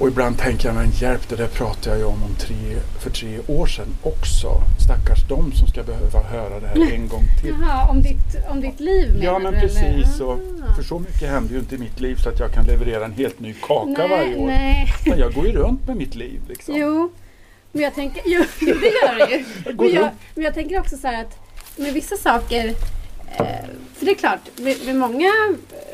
Och 0.00 0.08
ibland 0.08 0.38
tänker 0.38 0.68
jag, 0.68 0.74
men 0.74 0.90
hjälp, 0.90 1.28
det 1.28 1.36
där 1.36 1.46
pratade 1.46 1.90
jag 1.90 1.98
ju 1.98 2.04
om, 2.04 2.22
om 2.22 2.34
tre, 2.38 2.56
för 3.00 3.10
tre 3.10 3.38
år 3.48 3.66
sedan 3.66 3.86
också. 4.02 4.62
Stackars 4.84 5.28
de 5.28 5.52
som 5.52 5.68
ska 5.68 5.82
behöva 5.82 6.22
höra 6.22 6.60
det 6.60 6.66
här 6.66 6.92
en 6.92 7.08
gång 7.08 7.24
till. 7.42 7.54
Jaha, 7.60 7.88
om 7.90 8.02
ditt, 8.02 8.36
om 8.48 8.60
ditt 8.60 8.80
liv 8.80 9.08
menar 9.12 9.24
Ja 9.24 9.38
men 9.38 9.52
du, 9.54 9.60
precis. 9.60 10.20
Och, 10.20 10.38
Ah. 10.70 10.74
för 10.74 10.82
så 10.82 10.98
mycket 10.98 11.28
händer 11.30 11.54
ju 11.54 11.60
inte 11.60 11.74
i 11.74 11.78
mitt 11.78 12.00
liv 12.00 12.16
så 12.16 12.28
att 12.28 12.38
jag 12.40 12.52
kan 12.52 12.64
leverera 12.64 13.04
en 13.04 13.12
helt 13.12 13.40
ny 13.40 13.54
kaka 13.62 14.08
varje 14.08 14.24
nej, 14.28 14.36
år. 14.36 14.46
nej. 14.46 14.92
Men 15.06 15.18
jag 15.18 15.34
går 15.34 15.46
ju 15.46 15.52
runt 15.52 15.86
med 15.86 15.96
mitt 15.96 16.14
liv. 16.14 16.40
Liksom. 16.48 16.76
Jo, 16.76 17.12
men 17.72 17.82
jag 17.82 17.94
tänker, 17.94 18.22
jo, 18.26 18.44
det 18.60 18.66
gör 18.66 19.26
det 19.26 19.34
ju. 19.36 19.44
Men 19.76 19.94
jag, 19.94 20.08
men 20.34 20.44
jag 20.44 20.54
tänker 20.54 20.80
också 20.80 20.96
så 20.96 21.06
här 21.06 21.20
att 21.24 21.36
med 21.76 21.92
vissa 21.92 22.16
saker, 22.16 22.68
eh, 23.36 23.46
för 23.96 24.06
det 24.06 24.10
är 24.10 24.14
klart, 24.14 24.40
med 24.84 24.96
många 24.96 25.30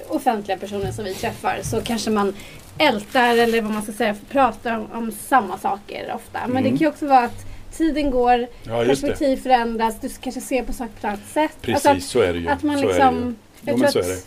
offentliga 0.08 0.58
personer 0.58 0.92
som 0.92 1.04
vi 1.04 1.14
träffar 1.14 1.60
så 1.62 1.80
kanske 1.80 2.10
man 2.10 2.34
ältar 2.78 3.36
eller 3.36 3.62
vad 3.62 3.72
man 3.72 3.82
ska 3.82 3.92
säga, 3.92 4.14
pratar 4.30 4.76
om, 4.78 4.86
om 4.92 5.12
samma 5.28 5.58
saker 5.58 6.12
ofta. 6.14 6.38
Men 6.46 6.62
det 6.62 6.68
Mm. 6.68 6.70
kan 6.70 6.76
ju 6.78 6.88
också 6.88 7.06
vara 7.06 7.24
att 7.24 7.46
tiden 7.76 8.10
går, 8.10 8.46
Ja, 8.62 8.84
just 8.84 9.02
det. 9.02 9.08
perspektiv 9.08 9.36
förändras, 9.42 10.00
du 10.00 10.08
kanske 10.20 10.40
ser 10.40 10.62
på 10.62 10.72
saker 10.72 10.92
på 10.92 10.98
ett 10.98 11.04
annat 11.04 11.26
sätt. 11.32 11.52
Precis, 11.60 11.86
Alltså 11.86 12.08
så 12.08 12.20
är 12.20 12.32
det 12.32 12.38
ju. 12.38 12.48
att, 12.48 12.52
att 12.56 12.62
man 12.62 12.78
så 12.78 12.82
är 12.84 12.86
det 12.88 12.94
liksom... 12.94 13.36
Jo, 13.62 13.76
men 13.76 13.88
att- 13.88 13.94
det. 13.94 14.22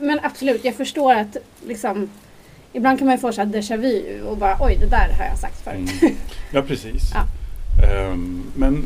Men 0.00 0.20
absolut, 0.22 0.64
jag 0.64 0.74
förstår 0.74 1.14
att 1.14 1.36
liksom 1.66 2.10
Ibland 2.72 2.98
kan 2.98 3.06
man 3.06 3.14
ju 3.16 3.20
få 3.20 3.32
så 3.32 3.40
här 3.40 3.48
déjà 3.48 3.76
vu 3.76 4.22
och 4.22 4.36
bara 4.36 4.56
oj 4.60 4.76
det 4.80 4.86
där 4.86 5.12
har 5.18 5.24
jag 5.24 5.38
sagt 5.38 5.64
förut. 5.64 5.90
Mm. 6.02 6.14
Ja, 6.52 6.62
precis. 6.62 7.02
Ja. 7.14 7.22
Ehm, 7.86 8.42
men, 8.56 8.84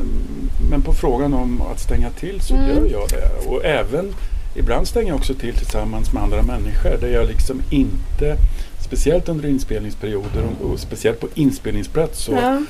men 0.71 0.81
på 0.81 0.93
frågan 0.93 1.33
om 1.33 1.61
att 1.61 1.79
stänga 1.79 2.09
till 2.09 2.41
så 2.41 2.55
Mm. 2.55 2.69
gör 2.69 2.85
jag 2.91 3.09
det. 3.09 3.47
Och 3.49 3.65
även 3.65 4.13
ibland 4.55 4.87
stänger 4.87 5.07
jag 5.07 5.15
också 5.17 5.33
till 5.33 5.53
tillsammans 5.55 6.13
med 6.13 6.23
andra 6.23 6.41
människor 6.41 6.97
där 7.01 7.07
jag 7.07 7.27
liksom 7.27 7.61
inte 7.69 8.37
Speciellt 8.85 9.29
under 9.29 9.49
inspelningsperioder 9.49 10.43
och, 10.61 10.69
och 10.71 10.79
speciellt 10.79 11.19
på 11.19 11.27
inspelningsplats 11.33 12.23
så, 12.23 12.31
Ja. 12.31 12.61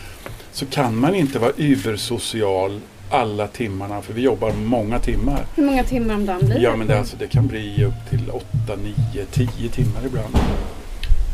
så 0.51 0.65
kan 0.65 0.95
man 0.97 1.15
inte 1.15 1.39
vara 1.39 1.51
übersocial 1.57 2.79
alla 3.09 3.47
timmarna 3.47 4.01
för 4.01 4.13
vi 4.13 4.21
jobbar 4.21 4.51
många 4.51 4.99
timmar. 4.99 5.45
Hur 5.55 5.63
många 5.65 5.83
timmar 5.83 6.15
om 6.15 6.25
dagen 6.25 6.39
blir 6.39 6.55
det? 6.55 6.61
Ja 6.61 6.75
men 6.75 6.88
det, 6.88 6.99
alltså, 6.99 7.17
det 7.19 7.27
kan 7.27 7.47
bli 7.47 7.86
upp 7.86 8.09
till 8.09 8.29
8, 8.29 8.45
9, 9.13 9.25
10 9.31 9.69
timmar 9.69 10.05
ibland. 10.05 10.36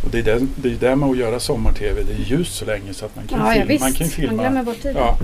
Och 0.05 0.09
det 0.11 0.19
är 0.19 0.23
det, 0.23 0.47
det, 0.55 0.69
är 0.69 0.89
det 0.89 0.95
med 0.95 1.09
att 1.09 1.17
göra 1.17 1.39
sommar-tv. 1.39 2.03
Det 2.03 2.13
är 2.13 2.25
ljust 2.37 2.55
så 2.55 2.65
länge 2.65 2.93
så 2.93 3.05
att 3.05 3.15
man 3.15 3.27
kan, 3.27 3.39
ja, 3.39 3.45
ja 3.45 3.51
filma, 3.53 3.65
visst. 3.67 3.81
man 3.81 3.93
kan 3.93 4.07
filma. 4.07 4.41
glömmer 4.43 4.63
bort 4.63 4.81
tiden. 4.81 4.97
ja. 4.97 5.17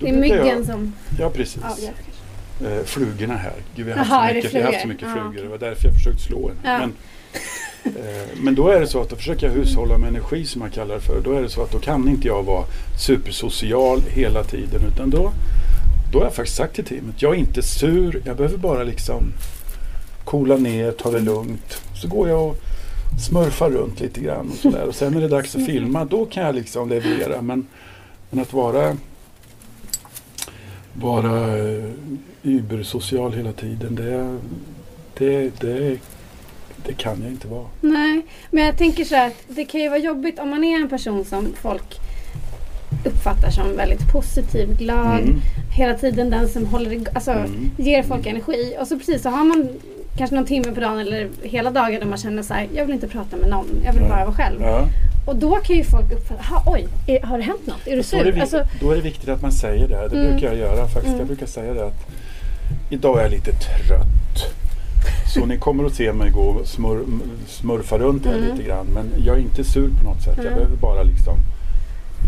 Då 0.00 0.06
det 0.06 0.08
är 0.12 0.16
myggen 0.20 0.46
jag, 0.46 0.66
som 0.66 0.92
Ja 1.18 1.30
precis. 1.30 1.62
avgör. 1.62 1.92
Eh, 2.60 2.84
flugorna 2.84 3.36
här. 3.36 3.52
Gud, 3.76 3.86
vi 3.86 3.92
har 3.92 3.98
haft, 3.98 4.10
Jaha, 4.10 4.28
så, 4.28 4.34
mycket, 4.34 4.54
vi 4.54 4.58
har 4.62 4.72
haft 4.72 4.82
så 4.82 4.88
mycket 4.88 5.12
flugor. 5.12 5.28
okej. 5.28 5.42
Det 5.42 5.48
var 5.48 5.58
därför 5.58 5.84
jag 5.88 5.94
försökte 5.94 6.22
slå 6.22 6.48
en. 6.48 6.56
Ja. 6.64 6.78
Men, 6.78 6.92
eh, 7.84 8.28
men 8.36 8.54
då 8.54 8.68
är 8.68 8.80
det 8.80 8.86
så 8.86 9.00
att 9.00 9.10
då 9.10 9.16
försöker 9.16 9.46
jag 9.46 9.54
hushålla 9.54 9.98
med 9.98 10.08
energi 10.08 10.44
som 10.46 10.62
jag 10.62 10.72
kallar 10.72 10.94
det 10.94 11.00
för. 11.00 11.20
Då 11.20 11.32
är 11.32 11.42
det 11.42 11.48
så 11.48 11.62
att 11.62 11.70
då 11.72 11.78
kan 11.78 12.08
inte 12.08 12.28
jag 12.28 12.42
vara 12.42 12.64
supersocial 13.06 14.02
hela 14.08 14.44
tiden. 14.44 14.82
Utan 14.92 15.10
då, 15.10 15.32
då 16.12 16.18
har 16.18 16.24
jag 16.26 16.34
faktiskt 16.34 16.56
sagt 16.56 16.74
till 16.74 16.84
teamet, 16.84 17.22
jag 17.22 17.34
är 17.34 17.38
inte 17.38 17.62
sur. 17.62 18.22
Jag 18.24 18.36
behöver 18.36 18.58
bara 18.58 18.82
liksom 18.82 19.32
coola 20.24 20.56
ner, 20.56 20.92
ta 20.92 21.10
det 21.10 21.20
lugnt. 21.20 21.82
Så 22.02 22.08
går 22.08 22.28
jag 22.28 22.48
och 22.48 22.56
smurfar 23.28 23.70
runt 23.70 24.00
lite 24.00 24.20
grann 24.20 24.50
och 24.50 24.56
sådär. 24.56 24.88
Och 24.88 24.94
sen 24.94 25.12
när 25.12 25.20
det 25.20 25.26
är 25.26 25.30
dags 25.30 25.56
att 25.56 25.66
filma, 25.66 26.04
då 26.04 26.26
kan 26.26 26.42
jag 26.46 26.54
liksom 26.54 26.88
leverera. 26.88 27.42
Men, 27.42 27.66
men 28.30 28.40
att 28.42 28.52
vara 28.52 28.96
vara 30.94 31.56
übersocial 32.42 33.32
hela 33.32 33.52
tiden, 33.52 33.94
det, 33.94 34.38
det, 35.18 35.60
det, 35.60 35.98
det 36.86 36.92
kan 36.96 37.22
jag 37.22 37.30
inte 37.30 37.48
vara. 37.48 37.66
Nej, 37.80 38.22
men 38.50 38.64
jag 38.64 38.78
tänker 38.78 39.04
så 39.04 39.14
här 39.14 39.26
att 39.26 39.44
det 39.48 39.64
kan 39.64 39.80
ju 39.80 39.88
vara 39.88 39.98
jobbigt 39.98 40.38
om 40.38 40.50
man 40.50 40.64
är 40.64 40.76
en 40.82 40.88
person 40.88 41.24
som 41.24 41.52
folk 41.62 42.00
uppfattar 43.04 43.50
som 43.50 43.76
väldigt 43.76 44.12
positiv, 44.12 44.76
glad, 44.78 45.20
Mm. 45.20 45.40
hela 45.76 45.94
tiden 45.94 46.30
den 46.30 46.48
som 46.48 46.66
håller 46.66 47.04
alltså, 47.14 47.30
Mm. 47.32 47.70
ger 47.78 48.02
folk 48.02 48.26
energi. 48.26 48.76
Och 48.80 48.86
så 48.88 48.98
precis 48.98 49.22
så 49.22 49.28
har 49.30 49.44
man 49.44 49.68
kanske 50.18 50.36
någon 50.36 50.46
timme 50.46 50.72
på 50.74 50.80
dagen 50.80 50.98
eller 50.98 51.28
hela 51.42 51.70
dagen 51.70 52.00
där 52.00 52.06
man 52.06 52.18
känner 52.18 52.42
så 52.42 52.54
här, 52.54 52.68
jag 52.74 52.84
vill 52.86 52.94
inte 52.94 53.08
prata 53.08 53.36
med 53.36 53.50
någon, 53.50 53.66
jag 53.84 53.92
vill 53.92 54.02
Ja. 54.02 54.08
bara 54.08 54.24
vara 54.24 54.34
själv. 54.34 54.60
Ja. 54.62 54.86
Och 55.24 55.36
då 55.36 55.56
kan 55.56 55.76
ju 55.76 55.84
folk 55.84 56.12
uppfatta, 56.12 56.42
"Ha, 56.42 56.62
oj, 56.66 56.88
är, 57.06 57.20
har 57.22 57.38
det 57.38 57.44
hänt 57.44 57.66
något? 57.66 57.86
Är 57.86 57.96
du 57.96 58.02
Då, 58.10 58.16
är 58.18 58.24
det, 58.24 58.32
sur? 58.32 58.40
Alltså, 58.40 58.62
då 58.80 58.90
är 58.90 58.96
det 58.96 59.02
viktigt 59.02 59.28
att 59.28 59.42
man 59.42 59.52
säger 59.52 59.88
det. 59.88 60.08
Det 60.08 60.16
Mm. 60.18 60.30
brukar 60.30 60.46
jag 60.46 60.56
göra 60.56 60.82
faktiskt. 60.86 61.06
Mm. 61.06 61.18
Jag 61.18 61.26
brukar 61.26 61.46
säga 61.46 61.74
det 61.74 61.86
att 61.86 62.06
idag 62.90 63.18
är 63.18 63.22
jag 63.22 63.30
lite 63.30 63.52
trött. 63.52 64.54
Så 65.34 65.46
ni 65.46 65.58
kommer 65.58 65.84
att 65.84 65.94
se 65.94 66.12
mig 66.12 66.30
gå 66.30 66.40
och 66.42 66.66
smur, 66.66 67.04
smurfa 67.48 67.98
runt 67.98 68.26
här 68.26 68.34
Mm. 68.36 68.50
lite 68.50 68.62
grann. 68.68 68.86
Men 68.86 69.12
jag 69.24 69.36
är 69.36 69.40
inte 69.40 69.64
sur 69.64 69.88
på 69.98 70.04
något 70.04 70.22
sätt. 70.22 70.34
Jag 70.36 70.46
Mm. 70.46 70.54
behöver 70.58 70.76
bara 70.76 71.02
liksom 71.02 71.34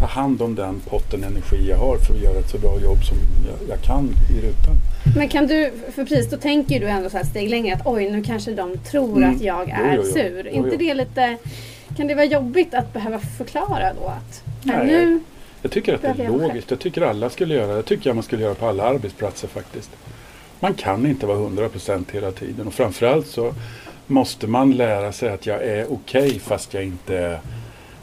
ta 0.00 0.06
hand 0.06 0.42
om 0.42 0.54
den 0.54 0.80
potten 0.90 1.24
energi 1.24 1.68
jag 1.68 1.76
har 1.76 1.96
för 1.98 2.14
att 2.14 2.20
göra 2.20 2.38
ett 2.38 2.50
så 2.50 2.58
bra 2.58 2.80
jobb 2.80 3.04
som 3.04 3.16
jag, 3.46 3.68
jag 3.76 3.80
kan 3.84 4.04
i 4.38 4.40
rutan. 4.46 4.74
men 5.16 5.28
kan 5.28 5.46
du, 5.46 5.72
för 5.94 6.04
precis 6.04 6.30
då 6.30 6.36
tänker 6.36 6.80
du 6.80 6.86
ändå 6.88 7.10
så 7.10 7.16
här 7.16 7.24
steg 7.24 7.50
längre 7.50 7.74
att 7.76 7.82
oj 7.86 8.10
nu 8.10 8.22
kanske 8.22 8.50
de 8.54 8.78
tror 8.78 9.16
Mm. 9.16 9.34
att 9.36 9.42
jag 9.42 9.68
är 9.70 9.94
jo, 9.96 10.02
jo. 10.04 10.12
sur. 10.12 10.48
Jo, 10.52 10.56
inte 10.64 10.68
jo. 10.72 10.76
det 10.78 10.94
lite, 10.94 11.36
kan 11.96 12.06
det 12.06 12.14
vara 12.14 12.24
jobbigt 12.26 12.74
att 12.74 12.92
behöva 12.92 13.18
förklara 13.18 13.92
då 13.94 14.06
att 14.06 14.42
nej, 14.62 14.86
nu, 14.86 15.20
Jag 15.62 15.70
tycker 15.70 15.94
att 15.94 16.02
det 16.02 16.08
är 16.08 16.28
logiskt. 16.28 16.70
Jag 16.70 16.80
tycker 16.80 17.02
alla 17.02 17.30
skulle 17.30 17.54
göra 17.54 17.66
det. 17.66 17.74
Jag 17.74 17.84
tycker 17.84 18.12
man 18.12 18.22
skulle 18.22 18.42
göra 18.42 18.54
på 18.54 18.66
alla 18.66 18.82
arbetsplatser 18.82 19.48
faktiskt. 19.48 19.90
Man 20.60 20.74
kan 20.74 21.06
inte 21.06 21.26
vara 21.26 21.38
100% 21.38 22.04
hela 22.12 22.32
tiden 22.32 22.66
och 22.66 22.74
framförallt 22.74 23.26
så 23.26 23.54
måste 24.06 24.46
man 24.46 24.72
lära 24.72 25.12
sig 25.12 25.28
att 25.28 25.46
jag 25.46 25.62
är 25.62 25.92
okej 25.92 26.38
fast 26.38 26.74
jag 26.74 26.84
inte 26.84 27.40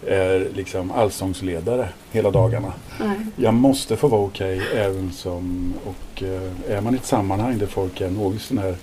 är, 0.08 0.48
liksom 0.54 0.92
allsångsledare 0.92 1.90
hela 2.12 2.32
dagarna. 2.32 2.74
nej. 3.00 3.18
Jag 3.36 3.54
måste 3.54 3.98
få 3.98 4.08
vara 4.08 4.22
okej 4.22 4.62
även 4.76 5.12
som 5.12 5.74
och 5.86 6.24
eh, 6.24 6.72
är 6.78 6.82
man 6.82 6.94
i 6.94 6.98
ett 6.98 7.06
sammanhang 7.06 7.58
där 7.58 7.68
folk 7.68 8.02
är 8.02 8.10
något 8.10 8.42
sån 8.42 8.58
här 8.58 8.76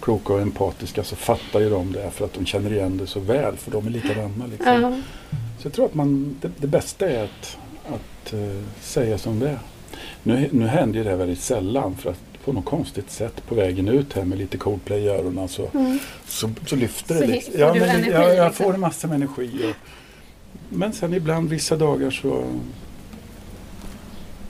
kloka 0.00 0.32
och 0.32 0.40
empatiska 0.40 1.04
så 1.04 1.16
fattar 1.16 1.60
ju 1.60 1.70
de 1.70 1.92
det 1.92 2.10
för 2.10 2.24
att 2.24 2.32
de 2.34 2.46
känner 2.46 2.72
igen 2.72 2.96
det 2.96 3.06
så 3.06 3.20
väl 3.20 3.56
för 3.56 3.70
de 3.70 3.86
är 3.86 3.90
likadana. 3.90 4.46
Liksom. 4.50 4.82
Ja. 4.82 5.00
Så 5.58 5.66
jag 5.66 5.72
tror 5.72 5.84
att 5.86 5.94
man, 5.94 6.36
det, 6.40 6.50
det 6.56 6.66
bästa 6.66 7.10
är 7.10 7.24
att, 7.24 7.56
att 7.86 8.32
eh, 8.32 8.62
säga 8.80 9.18
som 9.18 9.38
det 9.40 9.48
är. 9.48 9.58
Nu, 10.22 10.48
nu 10.52 10.66
händer 10.66 10.98
ju 10.98 11.04
det 11.04 11.16
väldigt 11.16 11.40
sällan 11.40 11.96
för 11.96 12.10
att 12.10 12.20
på 12.44 12.52
något 12.52 12.64
konstigt 12.64 13.10
sätt 13.10 13.42
på 13.48 13.54
vägen 13.54 13.88
ut 13.88 14.12
här 14.12 14.24
med 14.24 14.38
lite 14.38 14.56
Coldplay 14.58 15.00
i 15.00 15.08
öronen 15.08 15.48
så, 15.48 15.68
Mm. 15.74 15.98
så, 16.26 16.50
så 16.66 16.76
lyfter 16.76 17.14
Så 17.14 17.20
det. 17.20 17.26
Liksom. 17.26 17.54
Ja, 17.58 17.74
men, 17.74 17.82
energi, 17.82 18.10
ja, 18.12 18.32
jag 18.32 18.48
liksom. 18.48 18.64
får 18.64 18.74
en 18.74 18.80
massa 18.80 19.06
med 19.06 19.14
energi. 19.14 19.50
Och, 19.70 19.76
men 20.68 20.92
sen 20.92 21.14
ibland 21.14 21.48
vissa 21.48 21.76
dagar 21.76 22.10
så, 22.10 22.44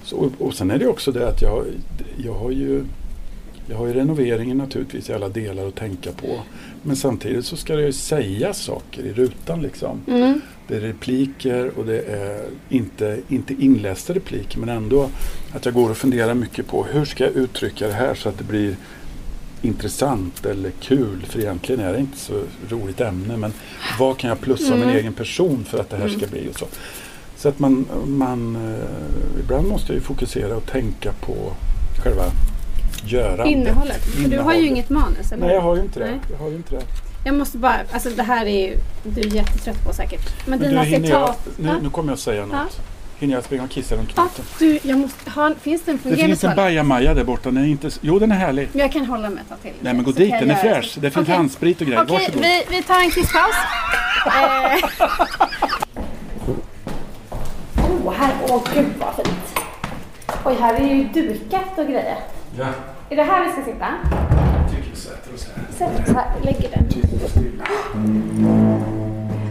så 0.05 0.17
och, 0.17 0.33
och 0.39 0.55
sen 0.55 0.71
är 0.71 0.79
det 0.79 0.87
också 0.87 1.13
det 1.13 1.29
att 1.29 1.43
jag, 1.43 1.65
jag 2.17 2.35
har 2.35 2.51
ju 2.51 2.85
jag 3.71 3.77
har 3.77 3.87
ju 3.87 3.93
renoveringen 3.93 4.59
naturligtvis 4.59 5.11
i 5.11 5.13
alla 5.13 5.29
delar 5.29 5.69
att 5.69 5.75
tänka 5.75 6.13
på. 6.13 6.41
Men 6.83 6.97
samtidigt 6.97 7.45
så 7.45 7.57
ska 7.57 7.77
det 7.77 7.83
ju 7.83 7.93
säga 7.93 8.55
saker 8.55 9.03
i 9.03 9.13
rutan 9.13 9.63
liksom. 9.63 10.01
Mm. 10.09 10.41
Det 10.69 10.77
är 10.77 10.81
repliker 10.81 11.79
och 11.79 11.87
det 11.87 12.01
är 12.01 12.45
inte, 12.69 13.21
inte 13.29 13.55
inlästa 13.55 14.15
repliker 14.15 14.59
men 14.59 14.69
ändå 14.69 15.11
att 15.53 15.65
jag 15.65 15.75
går 15.75 15.91
och 15.91 15.97
funderar 15.97 16.35
mycket 16.35 16.67
på 16.67 16.85
hur 16.85 17.05
ska 17.05 17.25
jag 17.25 17.33
uttrycka 17.33 17.87
det 17.87 17.93
här 17.93 18.15
så 18.15 18.29
att 18.29 18.39
det 18.39 18.45
blir 18.45 18.77
intressant 19.63 20.47
eller 20.47 20.71
kul. 20.71 21.23
För 21.29 21.41
egentligen 21.41 21.81
är 21.81 21.93
det 21.93 21.99
inte 22.01 22.19
så 22.19 22.43
roligt 22.69 23.01
ämne 23.01 23.37
men 23.37 23.53
vad 23.99 24.19
kan 24.19 24.29
jag 24.29 24.41
plussa 24.41 24.75
Mm. 24.75 24.87
min 24.87 24.97
egen 24.97 25.13
person 25.13 25.65
för 25.65 25.79
att 25.79 25.91
det 25.91 25.97
här 25.97 26.09
ska 26.09 26.27
bli 26.27 26.49
och 26.53 26.59
så. 26.59 26.67
Så 27.37 27.49
att 27.49 27.59
man, 27.59 27.87
man 28.07 28.57
eh, 28.57 29.41
ibland 29.45 29.69
måste 29.69 29.93
jag 29.93 29.95
ju 29.95 30.01
fokusera 30.01 30.57
och 30.57 30.67
tänka 30.67 31.13
på 31.13 31.53
själva 32.03 32.25
görandet. 33.05 33.47
Innehållet. 33.47 34.05
För 34.05 34.11
du 34.13 34.23
har 34.23 34.29
ju 34.29 34.35
Innehållet. 34.35 34.65
inget 34.65 34.91
manus, 34.91 35.33
eller 35.33 35.47
Nej 35.47 35.55
jag 35.55 35.63
har 35.63 35.77
ju 35.77 35.83
inte 35.83 35.99
det. 36.01 36.07
Nej. 36.07 36.19
Jag 36.31 36.39
har 36.39 36.49
ju 36.49 36.57
inte 36.57 36.75
det. 36.75 36.83
Jag 37.25 37.35
måste 37.35 37.59
bara, 37.59 37.77
alltså 37.93 38.11
det 38.11 38.23
här 38.23 38.47
är 38.47 38.67
ju 38.69 38.77
du 39.05 39.21
är 39.21 39.25
jättetrött 39.35 39.85
på 39.87 39.93
säkert. 39.93 40.21
Men, 40.47 40.59
Men 40.59 40.69
dina 40.69 40.83
du, 40.83 40.89
hinner 40.89 41.09
jag, 41.11 41.29
citat. 41.35 41.59
nu, 41.59 41.73
nu 41.83 41.91
kommer 41.91 42.13
jag 42.13 42.19
säga 42.19 42.47
något. 42.47 42.81
hinner 43.19 43.35
jag 43.35 43.45
springa 43.45 43.63
och 43.63 43.71
kissa 43.71 43.95
runt 43.97 44.09
knuten. 44.15 44.45
du, 44.59 44.79
jag 44.83 44.99
måste 44.99 45.31
ha, 45.31 45.53
finns 45.61 45.83
det 45.83 45.91
en 45.91 45.97
Det 45.97 46.03
fungerande 46.03 46.27
finns 46.27 46.45
en 46.45 46.57
bajamaja 46.57 47.15
där 47.15 47.25
borta. 47.25 47.51
Den 47.51 47.65
är 47.65 47.69
inte, 47.69 47.91
jo, 48.01 48.19
den 48.19 48.33
är 48.33 48.37
härlig. 48.37 48.69
Men 48.73 48.81
Jag 48.81 48.93
kan 48.93 49.05
hålla 49.07 49.31
mig 49.31 49.43
ett 49.51 49.63
till. 49.63 49.73
Nej, 49.81 49.95
men 49.95 50.05
gå 50.05 50.13
dit. 50.13 50.31
Den 50.41 50.51
är 50.51 50.55
fräsch. 50.55 50.95
Det 51.01 51.11
finns 51.11 51.25
Okej. 51.25 51.37
handsprit 51.37 51.81
och 51.81 51.87
grejer. 51.87 52.03
Okej, 52.03 52.15
Varsågod. 52.19 52.43
vi, 52.43 52.63
vi 52.77 52.83
tar 52.83 53.01
en 53.01 53.11
kisspaus. 53.11 53.55
eh. 54.27 54.79
oh, 58.07 58.13
här, 58.13 58.33
åh 58.49 58.63
gud 58.75 58.87
vad 58.99 59.15
fint. 59.15 59.59
Oj, 60.45 60.55
här 60.61 60.75
är 60.75 60.95
ju 60.95 61.05
dukat 61.05 61.79
och 61.79 61.85
grejer. 61.87 62.17
Ja, 62.61 62.67
Är 63.11 63.17
det 63.17 63.23
här 63.23 63.45
vi 63.45 63.53
ska 63.53 63.63
sitta? 63.63 63.87
jag 64.63 64.71
tycker 64.71 64.91
vi 64.91 64.97
sätter 64.97 65.35
oss 65.35 65.49
här. 65.55 65.65
Sätt 65.73 66.09
oss 66.09 66.15
här, 66.15 66.27
lägger 66.43 66.69
den. 66.71 66.91
Stilla. 67.29 67.65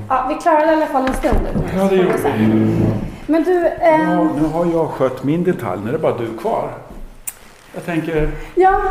Ja, 0.10 0.26
vi 0.30 0.36
klarade 0.36 0.72
i 0.72 0.76
alla 0.76 0.86
fall 0.86 1.08
en 1.08 1.14
stund. 1.14 1.48
Ja, 1.78 1.84
det 1.84 1.96
gjorde 1.96 2.18
vi. 2.38 2.76
Men 3.28 3.44
du, 3.44 3.68
eh, 3.68 4.02
Ja, 4.02 4.24
nu 4.42 4.48
har 4.48 4.66
jag 4.66 4.88
skött 4.90 5.24
min 5.24 5.44
detalj. 5.44 5.82
Nu 5.84 5.90
är 5.90 5.94
det 5.94 6.00
bara 6.00 6.18
du 6.18 6.38
kvar. 6.38 6.70
Jag 7.74 7.86
tänker 7.86 8.32
ja, 8.56 8.82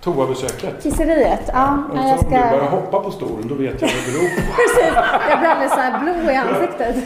toabesöket. 0.00 0.82
kisseriet. 0.82 1.50
Ja, 1.52 1.78
så 1.90 1.96
jag 1.96 2.04
om 2.04 2.24
du 2.24 2.30
börjar 2.30 2.48
ska... 2.58 2.68
hoppa 2.76 3.00
på 3.00 3.10
stolen, 3.10 3.48
då 3.48 3.54
vet 3.54 3.82
jag 3.82 3.88
vad 3.88 3.96
det 3.96 4.12
beror 4.12 4.28
på. 4.28 4.42
Precis, 4.56 4.94
jag 5.30 5.38
blir 5.38 5.48
alldeles 5.48 5.72
så 5.72 5.80
här 5.80 6.00
blå 6.00 6.30
i 6.30 6.36
ansiktet. 6.36 6.96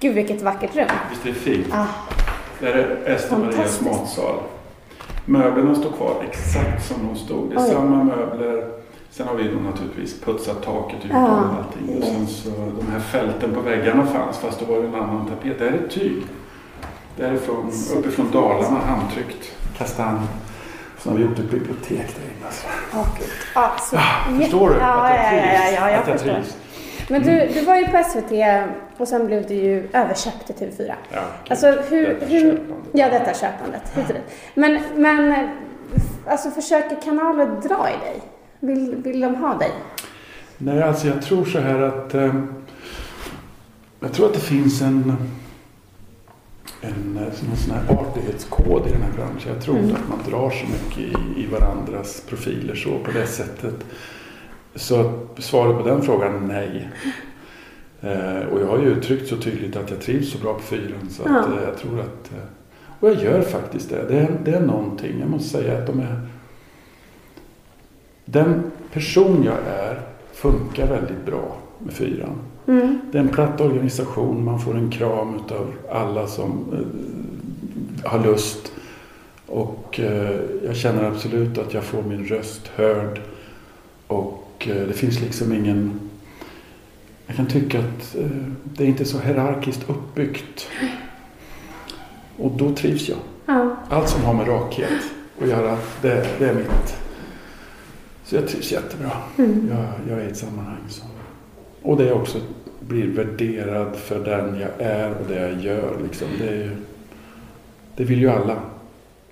Gud, 0.00 0.14
vilket 0.14 0.42
vackert 0.42 0.76
rum. 0.76 0.86
Visst 1.10 1.24
är 1.24 1.28
det 1.28 1.34
fint? 1.34 1.66
Ah. 1.72 1.84
Det 2.60 2.66
här 2.66 2.74
är 2.74 3.14
Ester 3.14 3.36
Marias 3.36 3.80
matsal. 3.80 4.34
Möblerna 5.24 5.74
står 5.74 5.90
kvar 5.92 6.24
exakt 6.30 6.86
som 6.88 7.06
de 7.08 7.16
stod. 7.16 7.50
Det 7.50 7.54
är 7.56 7.60
Oj. 7.64 7.70
samma 7.70 8.04
möbler. 8.04 8.68
Sen 9.10 9.28
har 9.28 9.34
vi 9.34 9.48
då 9.48 9.58
naturligtvis 9.70 10.20
putsat 10.20 10.62
taket 10.62 11.04
ut 11.04 11.10
och 11.10 11.16
Ja. 11.16 11.48
allting. 11.58 11.96
Och 11.98 12.04
sen 12.04 12.26
så 12.26 12.50
de 12.80 12.92
här 12.92 13.00
fälten 13.00 13.54
på 13.54 13.60
väggarna 13.60 14.06
fanns 14.06 14.38
fast 14.38 14.60
då 14.60 14.66
var 14.74 14.80
det 14.82 14.88
en 14.88 14.94
annan 14.94 15.26
tapet. 15.26 15.58
Det 15.58 15.64
här 15.64 15.72
är 15.72 15.88
tyg. 15.88 16.22
Det 17.16 17.24
här 17.26 17.32
är 17.32 17.36
från, 17.36 17.70
uppifrån 17.98 18.30
Dalarna, 18.32 18.78
handtryckt 18.86 19.52
kastanj. 19.78 20.18
Sen 20.98 21.12
har 21.12 21.18
vi 21.18 21.24
gjort 21.24 21.38
ett 21.38 21.50
bibliotek 21.50 21.88
där 22.16 22.24
inne. 22.24 22.46
Alltså. 22.46 22.66
Ja, 22.92 23.06
gud. 23.18 23.28
Ja, 23.54 23.70
så, 23.80 23.96
Förstår 24.42 24.68
du? 24.70 24.74
Ja, 24.76 24.86
att 24.86 25.10
jag 25.10 25.24
ja, 25.24 25.30
trivs? 25.30 25.44
ja, 25.54 25.70
ja, 25.80 25.90
jag 25.90 26.00
att 26.00 26.08
jag 26.08 26.18
förstår. 26.20 26.34
trivs. 26.34 26.56
Men 27.08 27.22
du, 27.22 27.48
du 27.54 27.60
var 27.60 27.76
ju 27.76 27.86
på 27.86 28.02
SVT 28.04 28.32
och 28.96 29.08
sen 29.08 29.26
blev 29.26 29.46
du 29.46 29.54
ju 29.54 29.88
överköpt 29.92 30.46
till 30.46 30.54
TV4. 30.54 30.94
Ja. 31.12 31.20
Alltså 31.48 31.66
hur... 31.66 32.08
Detta 32.08 32.26
hur 32.26 32.40
köpandet. 32.40 32.88
ja, 32.92 33.10
detta 33.10 33.34
köpandet. 33.34 33.82
Hit 33.94 34.08
och 34.08 34.14
dit. 34.14 34.24
Men, 34.54 34.80
men 34.96 35.48
alltså 36.26 36.50
försöker 36.50 37.02
kanaler 37.02 37.46
dra 37.46 37.88
i 37.88 38.04
dig? 38.04 38.20
Vill, 38.60 38.96
vill 38.96 39.20
de 39.20 39.34
ha 39.34 39.54
dig? 39.54 39.70
Nej, 40.58 40.82
alltså 40.82 41.08
jag 41.08 41.22
tror 41.22 41.44
så 41.44 41.58
här 41.58 41.80
att... 41.80 42.14
Eh, 42.14 42.34
jag 44.00 44.12
tror 44.12 44.26
att 44.26 44.34
det 44.34 44.40
finns 44.40 44.82
en... 44.82 45.16
En 46.80 47.14
någon 47.14 47.56
sån 47.56 47.74
här 47.74 48.00
artighetskod 48.00 48.86
i 48.86 48.90
den 48.90 49.02
här 49.02 49.12
branschen. 49.16 49.52
Jag 49.54 49.62
tror 49.62 49.78
inte 49.78 49.94
att 49.94 50.08
man 50.08 50.18
drar 50.30 50.50
så 50.50 50.66
mycket 50.66 50.98
i, 50.98 51.42
i 51.42 51.46
varandras 51.46 52.20
profiler 52.28 52.74
så 52.74 52.98
på 52.98 53.10
det 53.10 53.26
sättet. 53.26 53.74
Så 54.76 55.12
svaret 55.38 55.82
på 55.82 55.88
den 55.88 56.02
frågan 56.02 56.34
är 56.34 56.40
nej. 56.40 56.88
Eh, 58.00 58.46
och 58.48 58.60
jag 58.60 58.66
har 58.66 58.78
ju 58.78 58.86
uttryckt 58.86 59.28
så 59.28 59.36
tydligt 59.36 59.76
att 59.76 59.90
jag 59.90 60.00
trivs 60.00 60.32
så 60.32 60.38
bra 60.38 60.54
på 60.54 60.60
fyren 60.62 61.10
så 61.10 61.22
att 61.22 61.28
Ja. 61.30 61.38
eh, 61.38 61.64
jag 61.68 61.76
tror 61.78 62.00
att... 62.00 62.32
Eh, 62.32 62.44
och 63.00 63.08
jag 63.08 63.22
gör 63.22 63.40
faktiskt 63.42 63.90
det. 63.90 64.04
Det 64.08 64.18
är, 64.18 64.30
det 64.44 64.50
är 64.50 64.60
någonting. 64.60 65.20
Jag 65.20 65.30
måste 65.30 65.48
säga 65.48 65.78
att 65.78 65.86
de 65.86 66.00
är... 66.00 66.20
Den 68.24 68.62
person 68.92 69.42
jag 69.44 69.58
är 69.68 70.00
funkar 70.32 70.86
väldigt 70.86 71.26
bra 71.26 71.56
med 71.78 71.94
fyran. 71.94 72.38
Mm. 72.66 73.00
Det 73.12 73.18
är 73.18 73.22
en 73.22 73.28
platt 73.28 73.60
organisation, 73.60 74.44
man 74.44 74.60
får 74.60 74.76
en 74.76 74.90
kram 74.90 75.34
utav 75.44 75.72
alla 75.90 76.26
som 76.26 76.64
eh, 76.72 78.10
har 78.10 78.24
lust. 78.24 78.72
Och 79.46 80.00
eh, 80.00 80.36
jag 80.64 80.76
känner 80.76 81.04
absolut 81.04 81.58
att 81.58 81.74
jag 81.74 81.84
får 81.84 82.02
min 82.02 82.24
röst 82.24 82.68
hörd. 82.76 83.20
Och 84.06 84.43
eh, 84.68 84.86
det 84.86 84.92
finns 84.92 85.20
liksom 85.20 85.52
ingen... 85.52 86.00
Jag 87.26 87.36
kan 87.36 87.46
tycka 87.46 87.78
att 87.78 88.16
eh, 88.16 88.26
det 88.64 88.84
är 88.84 88.88
inte 88.88 89.04
så 89.04 89.18
hierarkiskt 89.18 89.90
uppbyggt. 89.90 90.68
Och 92.36 92.50
då 92.50 92.74
trivs 92.74 93.08
jag. 93.08 93.18
Ja. 93.46 93.76
Allt 93.88 94.08
som 94.08 94.24
har 94.24 94.34
med 94.34 94.48
rakhet 94.48 95.02
att 95.42 95.48
göra, 95.48 95.78
det, 96.02 96.26
det 96.38 96.48
är 96.48 96.54
mitt. 96.54 96.96
Så 98.24 98.36
jag 98.36 98.48
trivs 98.48 98.72
jättebra. 98.72 99.10
Mm. 99.38 99.70
Jag, 99.70 99.86
jag 100.08 100.24
är 100.24 100.28
i 100.28 100.30
ett 100.30 100.36
sammanhang 100.36 100.84
som... 100.88 101.08
Och 101.82 101.96
det 101.96 102.08
är 102.08 102.12
också 102.12 102.38
blir 102.80 103.08
värderad 103.08 103.96
för 103.96 104.24
den 104.24 104.60
jag 104.60 104.86
är 104.86 105.10
och 105.10 105.28
det 105.28 105.40
jag 105.40 105.60
gör. 105.60 105.98
Liksom. 106.02 106.28
Det, 106.38 106.48
är 106.48 106.76
det 107.96 108.04
vill 108.04 108.20
ju 108.20 108.30
alla. 108.30 108.56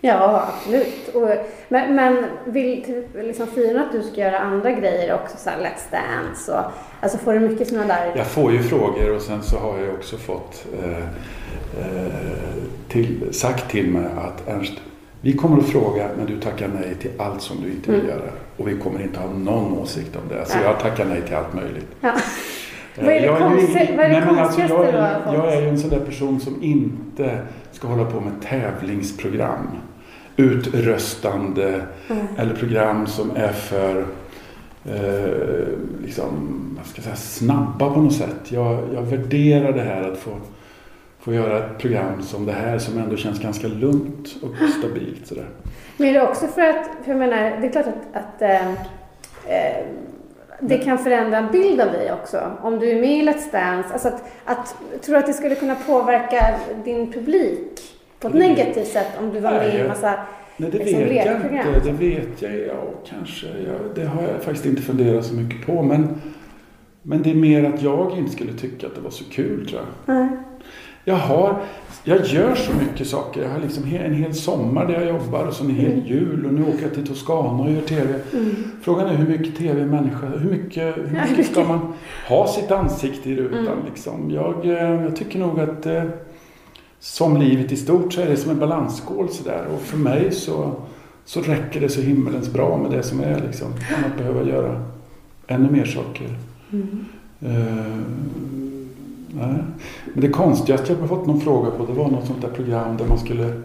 Ja, 0.05 0.49
absolut. 0.49 1.09
Och, 1.15 1.29
men, 1.69 1.95
men 1.97 2.25
vill 2.45 2.85
typ, 2.85 3.07
liksom 3.23 3.47
Fyran 3.47 3.83
att 3.85 3.93
du 3.93 4.03
ska 4.03 4.21
göra 4.21 4.39
andra 4.39 4.71
grejer 4.73 5.15
också? 5.15 5.37
Så 5.37 5.51
här 5.51 5.57
Let's 5.59 5.91
Dance 5.93 6.53
och... 6.53 6.65
Alltså 7.01 7.19
får 7.19 7.33
du 7.33 7.41
mycket 7.41 7.69
sådana 7.69 7.87
där... 7.87 8.13
Jag 8.17 8.27
får 8.27 8.53
ju 8.53 8.63
frågor 8.63 9.15
och 9.17 9.23
sen 9.23 9.43
så 9.43 9.59
har 9.59 9.79
jag 9.79 9.95
också 9.95 10.17
fått 10.17 10.67
eh, 10.83 10.99
eh, 11.87 12.13
till, 12.89 13.29
sagt 13.35 13.71
till 13.71 13.91
mig 13.91 14.05
att 14.19 14.49
Ernst, 14.49 14.73
vi 15.21 15.33
kommer 15.33 15.59
att 15.59 15.69
fråga 15.69 16.09
men 16.17 16.27
du 16.27 16.41
tackar 16.41 16.69
nej 16.69 16.95
till 16.95 17.11
allt 17.19 17.43
som 17.43 17.57
du 17.63 17.71
inte 17.71 17.91
vill 17.91 18.01
Mm. 18.01 18.11
göra. 18.13 18.31
Och 18.57 18.69
vi 18.69 18.79
kommer 18.79 19.03
inte 19.03 19.21
ha 19.21 19.31
någon 19.31 19.79
åsikt 19.79 20.17
om 20.17 20.37
det. 20.37 20.45
Så 20.47 20.57
Nej. 20.57 20.65
jag 20.67 20.81
tackar 20.81 21.05
nej 21.05 21.23
till 21.23 21.35
allt 21.37 21.55
möjligt. 21.55 21.87
Ja. 22.01 22.09
Eh, 22.09 22.15
Vad 23.05 23.15
är 23.15 23.21
det 23.21 23.27
jag 23.27 23.39
ju 23.41 23.45
konsti- 23.45 23.79
ing- 23.79 23.97
vad 23.97 24.05
är 24.07 24.09
det 24.11 24.17
alltså, 24.17 24.35
konstigaste 24.35 24.75
jag, 24.75 24.79
har 25.03 25.09
är, 25.09 25.21
fått? 25.25 25.35
jag 25.35 25.53
är 25.55 25.61
ju 25.63 25.69
en 25.69 25.79
sån 25.79 25.91
där 25.91 26.01
person 26.01 26.41
som 26.41 26.63
inte 26.63 27.39
ska 27.73 27.89
hålla 27.89 28.05
på 28.05 28.21
med 28.21 28.33
tävlingsprogram. 28.43 29.69
Utröstande 30.37 31.83
Mm. 32.09 32.27
eller 32.39 32.55
program 32.55 33.07
som 33.07 33.37
är 33.37 33.53
för 33.53 34.07
eh, 34.85 35.67
liksom, 36.05 36.59
vad 36.77 36.87
ska 36.87 36.97
jag 36.97 37.05
säga, 37.05 37.17
snabba 37.17 37.95
på 37.95 38.01
något 38.01 38.15
sätt. 38.15 38.53
Jag, 38.53 38.79
jag 38.95 39.03
värderar 39.03 39.73
det 39.73 39.83
här 39.83 40.13
att 40.13 40.19
få, 40.19 40.31
få 41.21 41.35
göra 41.35 41.59
ett 41.59 41.79
program 41.79 42.23
som 42.23 42.47
det 42.47 42.53
här 42.53 42.79
som 42.79 42.99
ändå 42.99 43.17
känns 43.17 43.41
ganska 43.41 43.69
lugnt 43.69 44.29
och 44.43 44.71
stabilt. 44.79 45.27
Sådär. 45.27 45.47
Men 45.97 46.09
är 46.09 46.13
det 46.13 46.23
också 46.23 46.47
för 46.47 46.63
att, 46.63 46.91
för 47.05 47.11
jag 47.11 47.19
menar, 47.19 47.59
det 47.61 47.67
är 47.67 47.73
klart 47.73 47.87
att, 47.87 48.23
att 48.23 48.43
eh, 48.43 48.71
eh, 49.47 49.87
det 50.61 50.79
kan 50.79 50.99
förändra 50.99 51.39
en 51.39 51.53
bild 51.53 51.81
av 51.81 51.93
dig 51.93 52.13
också. 52.13 52.41
Om 52.63 52.79
du 52.79 52.91
är 52.91 53.01
med 53.01 53.19
i 53.19 53.23
Let's 53.23 53.53
Dance, 53.53 53.93
alltså 53.93 54.09
att, 54.09 54.25
att, 54.45 54.75
tror 55.03 55.15
du 55.15 55.19
att 55.19 55.27
det 55.27 55.33
skulle 55.33 55.55
kunna 55.55 55.75
påverka 55.75 56.55
din 56.85 57.13
publik 57.13 57.92
på 58.23 58.29
ett 58.29 58.35
negativt 58.35 58.89
sätt 58.89 59.09
om 59.21 59.31
du 59.35 59.41
var 59.41 59.51
med 59.51 59.75
i 59.75 59.81
en 59.81 59.89
massa... 59.89 60.15
Nej, 60.57 60.71
det 60.71 60.79
Liksom 60.79 60.99
vet 61.01 61.27
jag 61.27 61.37
inte. 61.37 61.81
Det 61.85 61.93
vet 61.93 62.43
jag, 62.43 62.53
ja 62.53 62.83
kanske. 63.11 63.47
Ja, 63.47 63.73
det 63.95 64.05
har 64.05 64.23
jag 64.23 64.43
faktiskt 64.43 64.67
inte 64.67 64.83
funderat 64.83 65.25
så 65.25 65.35
mycket 65.35 65.67
på. 65.67 65.83
Men, 65.83 66.09
men 67.03 67.23
det 67.23 67.31
är 67.31 67.35
mer 67.35 67.65
att 67.75 67.83
jag 67.83 68.19
inte 68.19 68.33
skulle 68.33 68.53
tycka 68.53 68.87
att 68.87 68.95
det 68.95 69.01
var 69.01 69.11
så 69.11 69.25
kul 69.25 69.69
tror 69.69 69.81
jag. 70.07 70.15
Nej. 70.17 70.29
Jag 71.05 71.15
har, 71.15 71.57
jag 72.05 72.25
gör 72.27 72.55
så 72.55 72.73
mycket 72.83 73.07
saker. 73.07 73.43
Jag 73.43 73.49
har 73.49 73.61
liksom 73.61 73.85
en 73.85 74.15
hel 74.15 74.35
sommar 74.35 74.87
där 74.87 74.95
jag 74.95 75.09
jobbar 75.09 75.45
och 75.47 75.53
så 75.55 75.65
en 75.65 75.71
hel 75.71 75.93
Mm. 75.93 76.07
jul 76.07 76.47
och 76.47 76.55
nu 76.55 76.63
åker 76.63 76.83
jag 76.83 76.95
till 76.95 77.07
Toscana 77.07 77.63
och 77.63 77.71
gör 77.71 77.81
TV. 77.81 78.15
Mm. 78.33 78.55
Frågan 78.83 79.07
är 79.09 79.15
hur 79.15 79.39
mycket 79.39 79.57
TV 79.57 79.85
människa, 79.87 80.27
hur 80.27 80.51
mycket, 80.51 80.97
hur 80.97 81.21
mycket 81.31 81.47
ska 81.47 81.65
man 81.65 81.93
ha 82.29 82.47
sitt 82.49 82.71
ansikte 82.71 83.31
i 83.31 83.37
rutan 83.37 83.59
Mm. 83.59 83.79
liksom? 83.91 84.31
Jag, 84.31 84.65
eh, 84.67 85.03
jag 85.05 85.17
tycker 85.17 85.39
nog 85.39 85.61
att 85.61 85.87
eh, 85.87 86.03
som 87.03 87.37
livet 87.37 87.73
i 87.73 87.77
stort 87.77 88.13
så 88.13 88.21
är 88.21 88.27
det 88.27 88.37
som 88.37 88.51
en 88.51 88.59
balansskål 88.59 89.29
sådär. 89.29 89.67
Och 89.75 89.81
för 89.81 89.99
mig 89.99 90.33
så, 90.33 90.75
så 91.25 91.41
räcker 91.41 91.81
det 91.81 91.89
så 91.89 92.01
himmelens 92.01 92.53
bra 92.53 92.77
med 92.77 92.91
det 92.91 93.03
som 93.03 93.21
är 93.21 93.41
liksom. 93.41 93.69
Än 93.69 94.05
att 94.05 94.19
behöva 94.19 94.43
göra 94.43 94.85
ännu 95.47 95.71
mer 95.71 95.85
saker. 95.85 96.39
Mm. 96.73 97.05
Eh, 97.41 97.97
nej. 99.35 99.55
Men 100.13 100.21
det 100.21 100.29
konstigaste 100.29 100.93
jag 100.93 101.01
har 101.01 101.07
fått 101.07 101.27
någon 101.27 101.41
fråga 101.41 101.71
på 101.71 101.87
det 101.87 101.93
var 101.93 102.11
något 102.11 102.27
sånt 102.27 102.43
där 102.43 102.51
program 102.51 102.97
där 102.97 103.07
man 103.07 103.19
skulle 103.19 103.63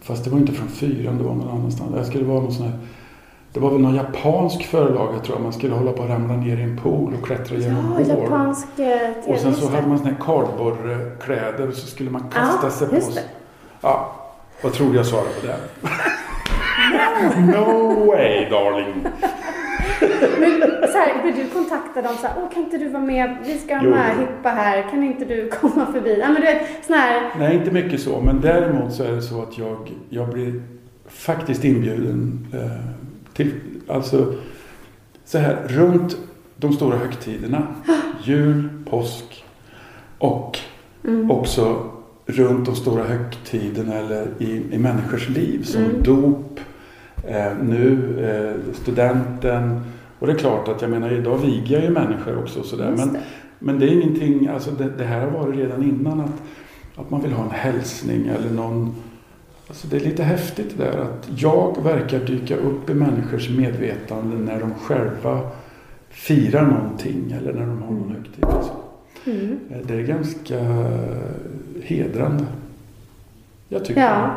Fast 0.00 0.24
det 0.24 0.30
var 0.30 0.38
inte 0.38 0.52
från 0.52 0.68
fyran, 0.68 1.18
det 1.18 1.24
var 1.24 1.34
någon 1.34 1.58
annanstans. 1.58 1.94
Det 1.94 2.04
skulle 2.04 2.24
vara 2.24 2.40
någon 2.40 2.52
sån 2.52 2.66
här, 2.66 2.78
det 3.56 3.60
var 3.62 3.70
väl 3.70 3.80
någon 3.80 3.94
japansk 3.94 4.62
förlaga 4.66 5.18
tror 5.18 5.36
jag. 5.36 5.42
Man 5.42 5.52
skulle 5.52 5.74
hålla 5.74 5.92
på 5.92 6.02
att 6.02 6.08
ramla 6.10 6.36
ner 6.36 6.56
i 6.56 6.62
en 6.62 6.76
pool 6.82 7.14
och 7.20 7.26
klättra 7.26 7.56
genom 7.56 7.96
Ja, 7.98 8.14
hår. 8.14 8.22
japansk 8.24 8.66
eh. 8.78 9.10
Och 9.32 9.38
sen 9.38 9.54
så 9.54 9.70
hade 9.70 9.86
man 9.86 9.98
såna 9.98 10.10
här 10.10 10.16
kardborrekläder 10.20 11.68
och 11.68 11.74
så 11.74 11.86
skulle 11.86 12.10
man 12.10 12.22
kasta 12.22 12.66
Ja, 12.66 12.70
sig 12.70 12.88
på 12.88 13.00
sig. 13.00 13.14
det. 13.14 13.20
Ja, 13.80 14.12
vad 14.62 14.72
tror 14.72 14.90
du 14.90 14.96
jag 14.96 15.06
svarade 15.06 15.28
på 15.40 15.46
det? 15.46 15.56
no 17.40 18.06
way 18.06 18.48
darling! 18.50 18.94
Men 20.40 20.60
så 20.92 20.98
här, 20.98 21.22
blir 21.22 21.32
du 21.44 21.48
kontaktad 21.50 22.06
om 22.06 22.16
så 22.16 22.26
här, 22.26 22.34
åh 22.42 22.50
kan 22.54 22.62
inte 22.62 22.78
du 22.78 22.88
vara 22.88 23.02
med, 23.02 23.36
vi 23.46 23.58
ska 23.58 23.74
ha 23.76 23.82
Jo. 23.84 23.94
Hippa 24.20 24.48
här, 24.48 24.82
kan 24.90 25.02
inte 25.04 25.24
du 25.24 25.48
komma 25.48 25.86
förbi? 25.92 26.18
Ja 26.20 26.26
men 26.26 26.34
du 26.34 26.42
vet, 26.42 26.62
sån 26.86 26.96
här, 26.96 27.30
Nej, 27.38 27.56
inte 27.56 27.70
mycket 27.70 28.00
så. 28.00 28.20
Men 28.20 28.40
däremot 28.40 28.92
så 28.92 29.04
är 29.04 29.12
det 29.12 29.22
så 29.22 29.42
att 29.42 29.58
jag, 29.58 29.92
jag 30.08 30.28
blir 30.28 30.62
faktiskt 31.08 31.64
inbjuden 31.64 32.46
eh, 32.54 32.60
till, 33.36 33.50
alltså 33.88 34.34
så 35.24 35.38
här, 35.38 35.56
runt 35.68 36.16
de 36.56 36.72
stora 36.72 36.96
högtiderna. 36.96 37.66
Jul, 38.24 38.68
påsk 38.90 39.44
och 40.18 40.58
Mm. 41.04 41.30
också 41.30 41.90
runt 42.26 42.66
de 42.66 42.74
stora 42.76 43.04
högtiderna 43.04 43.94
eller 43.94 44.26
i, 44.38 44.62
i 44.70 44.78
människors 44.78 45.28
liv 45.28 45.62
som 45.62 45.82
Mm. 45.84 46.02
dop, 46.02 46.60
eh, 47.24 47.52
nu 47.62 47.98
eh, 48.24 48.74
studenten. 48.74 49.80
Och 50.18 50.26
det 50.26 50.32
är 50.32 50.36
klart 50.38 50.68
att 50.68 50.82
jag 50.82 50.90
menar 50.90 51.12
idag 51.12 51.38
viger 51.38 51.76
jag 51.76 51.84
ju 51.84 51.90
människor 51.90 52.38
också 52.38 52.62
sådär. 52.62 52.94
Men, 52.96 53.12
det. 53.12 53.20
men 53.58 53.78
det 53.78 53.86
är 53.86 53.90
ingenting, 53.92 54.48
alltså 54.48 54.70
det, 54.70 54.90
det 54.98 55.04
här 55.04 55.20
har 55.20 55.30
varit 55.30 55.56
redan 55.56 55.82
innan 55.82 56.20
att, 56.20 56.42
att 56.96 57.10
man 57.10 57.22
vill 57.22 57.32
ha 57.32 57.44
en 57.44 57.50
hälsning 57.50 58.26
eller 58.26 58.50
någon 58.50 58.94
Alltså 59.68 59.86
det 59.86 59.96
är 59.96 60.00
lite 60.00 60.22
häftigt 60.22 60.78
det 60.78 60.84
där 60.84 60.98
att 60.98 61.28
jag 61.40 61.82
verkar 61.82 62.18
dyka 62.18 62.56
upp 62.56 62.90
i 62.90 62.94
människors 62.94 63.48
medvetande 63.50 64.36
när 64.52 64.60
de 64.60 64.74
själva 64.74 65.40
firar 66.10 66.62
någonting 66.62 67.32
eller 67.40 67.52
när 67.52 67.66
de 67.66 67.82
har 67.82 67.90
någon 67.92 68.10
högtid. 68.16 68.44
och 68.44 68.64
så. 68.64 68.72
Mm. 69.30 69.58
Det 69.84 69.94
är 69.94 70.02
ganska 70.02 70.58
hedrande. 71.82 72.44
Jag 73.68 73.84
tycker 73.84 74.00
Ja. 74.00 74.30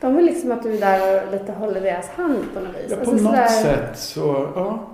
De 0.00 0.16
vill 0.16 0.24
liksom 0.26 0.52
att 0.52 0.62
du 0.62 0.74
är 0.76 0.80
där 0.80 1.26
och 1.26 1.32
lite 1.32 1.52
håller 1.52 1.80
deras 1.80 2.08
hand 2.08 2.44
på 2.54 2.60
något 2.60 2.68
vis. 2.68 2.90
Ja, 2.90 2.96
på 2.96 3.00
Alltså 3.10 3.12
något 3.12 3.22
sådär- 3.24 3.48
sätt 3.48 3.98
så, 3.98 4.48
ja. 4.54 4.88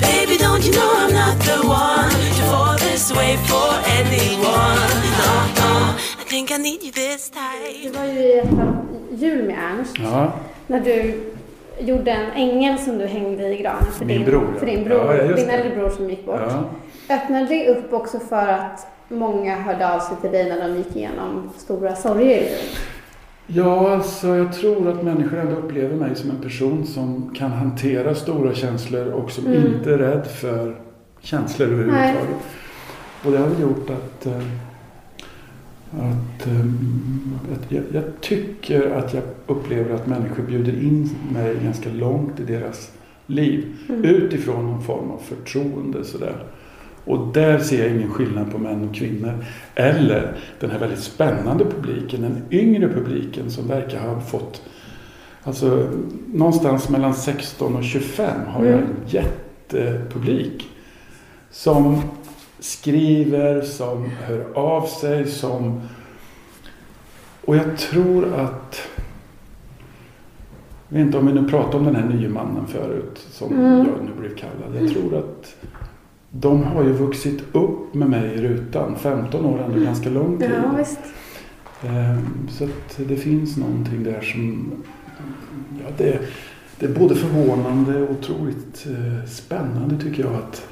Baby, 0.00 0.36
don't 0.44 0.64
you 0.66 0.72
know 0.78 0.90
I'm 1.02 1.12
not 1.12 1.36
the 1.50 1.58
one 1.68 2.10
to 2.36 2.42
fall 2.52 2.78
this 2.78 3.10
way 3.16 3.36
for 3.36 3.68
anyone? 3.98 4.86
No, 5.18 5.30
no, 5.60 5.92
think 6.28 6.50
I 6.50 6.58
need 6.58 6.82
you 6.82 6.92
this 6.92 7.30
Du 7.30 7.90
time. 7.90 7.98
var 7.98 8.12
ju 8.12 8.18
i 8.20 8.38
ett 8.38 8.48
Jul 9.20 9.46
med 9.46 9.56
Ernst. 9.58 9.96
ja. 9.98 10.32
När 10.66 10.80
du 10.80 11.20
gjorde 11.80 12.10
en 12.10 12.30
ängel 12.30 12.78
som 12.78 12.98
du 12.98 13.06
hängde 13.06 13.48
i 13.48 13.62
granen 13.62 13.92
för 13.92 14.04
Min 14.04 14.16
din, 14.16 14.26
bror, 14.26 14.44
ja. 14.54 14.58
för 14.58 14.66
din 14.66 14.84
bror, 14.84 15.14
Ja, 15.14 15.22
din 15.22 15.46
det. 15.46 15.52
äldre 15.52 15.76
bror 15.76 15.90
som 15.90 16.10
gick 16.10 16.26
bort. 16.26 16.40
ja. 16.48 16.64
Öppnade 17.14 17.46
det 17.46 17.68
upp 17.68 17.92
också 17.92 18.18
för 18.18 18.48
att 18.48 18.86
många 19.08 19.56
hörde 19.56 19.94
av 19.94 20.00
sig 20.00 20.16
till 20.20 20.30
dig 20.30 20.48
när 20.48 20.68
de 20.68 20.76
gick 20.76 20.96
igenom 20.96 21.50
stora 21.56 21.94
sorger? 21.96 22.48
Ja, 23.46 23.90
alltså 23.94 24.26
jag 24.36 24.52
tror 24.52 24.88
att 24.88 25.02
människor 25.04 25.38
ändå 25.38 25.56
upplever 25.56 25.94
mig 25.96 26.14
som 26.16 26.30
en 26.30 26.40
person 26.42 26.86
som 26.86 27.34
kan 27.38 27.50
hantera 27.52 28.14
stora 28.14 28.54
känslor 28.54 29.06
och 29.06 29.30
som 29.30 29.46
Mm. 29.46 29.66
inte 29.66 29.92
är 29.94 29.98
rädd 29.98 30.26
för 30.26 30.76
känslor 31.20 31.66
överhuvudtaget. 31.68 32.36
Och 33.24 33.32
det 33.32 33.38
har 33.38 33.46
väl 33.46 33.60
gjort 33.60 33.90
att, 33.90 34.26
eh, 34.26 34.32
att, 35.92 36.46
eh, 36.46 36.60
att 37.52 37.72
jag, 37.72 37.82
jag 37.92 38.04
tycker 38.20 38.90
att 38.90 39.14
jag 39.14 39.22
upplever 39.46 39.94
att 39.94 40.06
människor 40.06 40.42
bjuder 40.42 40.72
in 40.72 41.10
mig 41.32 41.56
ganska 41.64 41.90
långt 41.90 42.40
i 42.40 42.44
deras 42.44 42.92
liv 43.26 43.64
Mm. 43.88 44.04
utifrån 44.04 44.66
någon 44.66 44.82
form 44.82 45.10
av 45.10 45.18
förtroende. 45.18 46.04
Sådär. 46.04 46.36
Och 47.04 47.32
där 47.34 47.58
ser 47.58 47.82
jag 47.86 47.96
ingen 47.96 48.10
skillnad 48.10 48.52
på 48.52 48.58
män 48.58 48.88
och 48.88 48.94
kvinnor. 48.94 49.44
Eller 49.74 50.32
den 50.60 50.70
här 50.70 50.78
väldigt 50.78 51.02
spännande 51.02 51.64
publiken, 51.64 52.22
den 52.22 52.42
yngre 52.50 52.88
publiken 52.88 53.50
som 53.50 53.68
verkar 53.68 54.00
ha 54.00 54.20
fått 54.20 54.62
Alltså 55.46 55.88
någonstans 56.32 56.88
mellan 56.88 57.14
16 57.14 57.76
och 57.76 57.84
25 57.84 58.30
har 58.46 58.64
jag 58.64 58.78
en 58.80 58.96
jättepublik. 59.06 60.68
Som 61.50 62.02
skriver, 62.58 63.60
som 63.62 64.04
hör 64.26 64.44
av 64.54 64.86
sig, 64.86 65.26
som... 65.26 65.80
Och 67.44 67.56
jag 67.56 67.78
tror 67.78 68.34
att... 68.34 68.80
Jag 70.88 70.98
vet 70.98 71.06
inte 71.06 71.18
om 71.18 71.26
vi 71.26 71.32
nu 71.32 71.48
pratar 71.48 71.78
om 71.78 71.84
den 71.84 71.96
här 71.96 72.04
nye 72.08 72.28
mannen 72.28 72.66
förut 72.66 73.26
som 73.30 73.52
Mm. 73.52 73.78
jag 73.78 73.86
nu 74.04 74.20
blev 74.20 74.36
kallad. 74.36 74.82
Jag 74.82 74.90
tror 74.92 75.18
att 75.18 75.56
de 76.30 76.62
har 76.64 76.84
ju 76.84 76.92
vuxit 76.92 77.42
upp 77.52 77.94
med 77.94 78.10
mig 78.10 78.34
i 78.34 78.40
rutan. 78.42 78.96
15 78.98 79.44
år 79.44 79.58
är 79.60 79.64
ändå 79.64 79.80
ganska 79.80 80.10
lång 80.10 80.38
tid. 80.38 80.50
Ja, 80.64 80.70
visst. 80.78 80.98
Ehm, 81.82 82.48
Så 82.50 82.64
att 82.64 82.98
det 83.08 83.16
finns 83.16 83.56
någonting 83.56 84.04
där 84.04 84.20
som... 84.20 84.72
Ja, 85.84 85.90
det, 85.96 86.18
det 86.78 86.86
är 86.86 86.94
både 86.98 87.14
förvånande 87.14 88.02
och 88.02 88.10
otroligt 88.10 88.86
eh, 88.86 89.28
spännande 89.28 89.98
tycker 89.98 90.22
jag 90.24 90.34
att... 90.34 90.66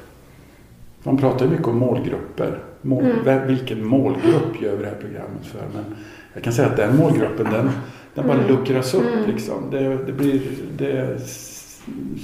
Man 1.05 1.17
pratar 1.17 1.47
mycket 1.47 1.67
om 1.67 1.77
målgrupper. 1.77 2.59
Mål, 2.81 3.05
Mm. 3.27 3.47
Vilken 3.47 3.85
målgrupp 3.85 4.61
gör 4.61 4.75
vi 4.75 4.83
det 4.83 4.89
här 4.89 4.97
programmet 5.01 5.45
för? 5.45 5.59
Men 5.73 5.85
jag 6.33 6.43
kan 6.43 6.53
säga 6.53 6.67
att 6.67 6.77
den 6.77 6.97
målgruppen 6.97 7.47
den, 7.51 7.69
den 8.13 8.27
bara 8.27 8.37
Mm. 8.37 8.47
luckras 8.47 8.93
upp. 8.93 9.03
Mm. 9.13 9.29
Liksom. 9.29 9.69
Det, 9.71 9.97
det, 10.05 10.11
blir, 10.11 10.41
det 10.77 10.91
är 10.91 11.17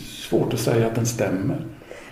svårt 0.05 0.53
att 0.53 0.59
säga 0.59 0.87
att 0.87 0.95
den 0.95 1.05
stämmer. 1.05 1.65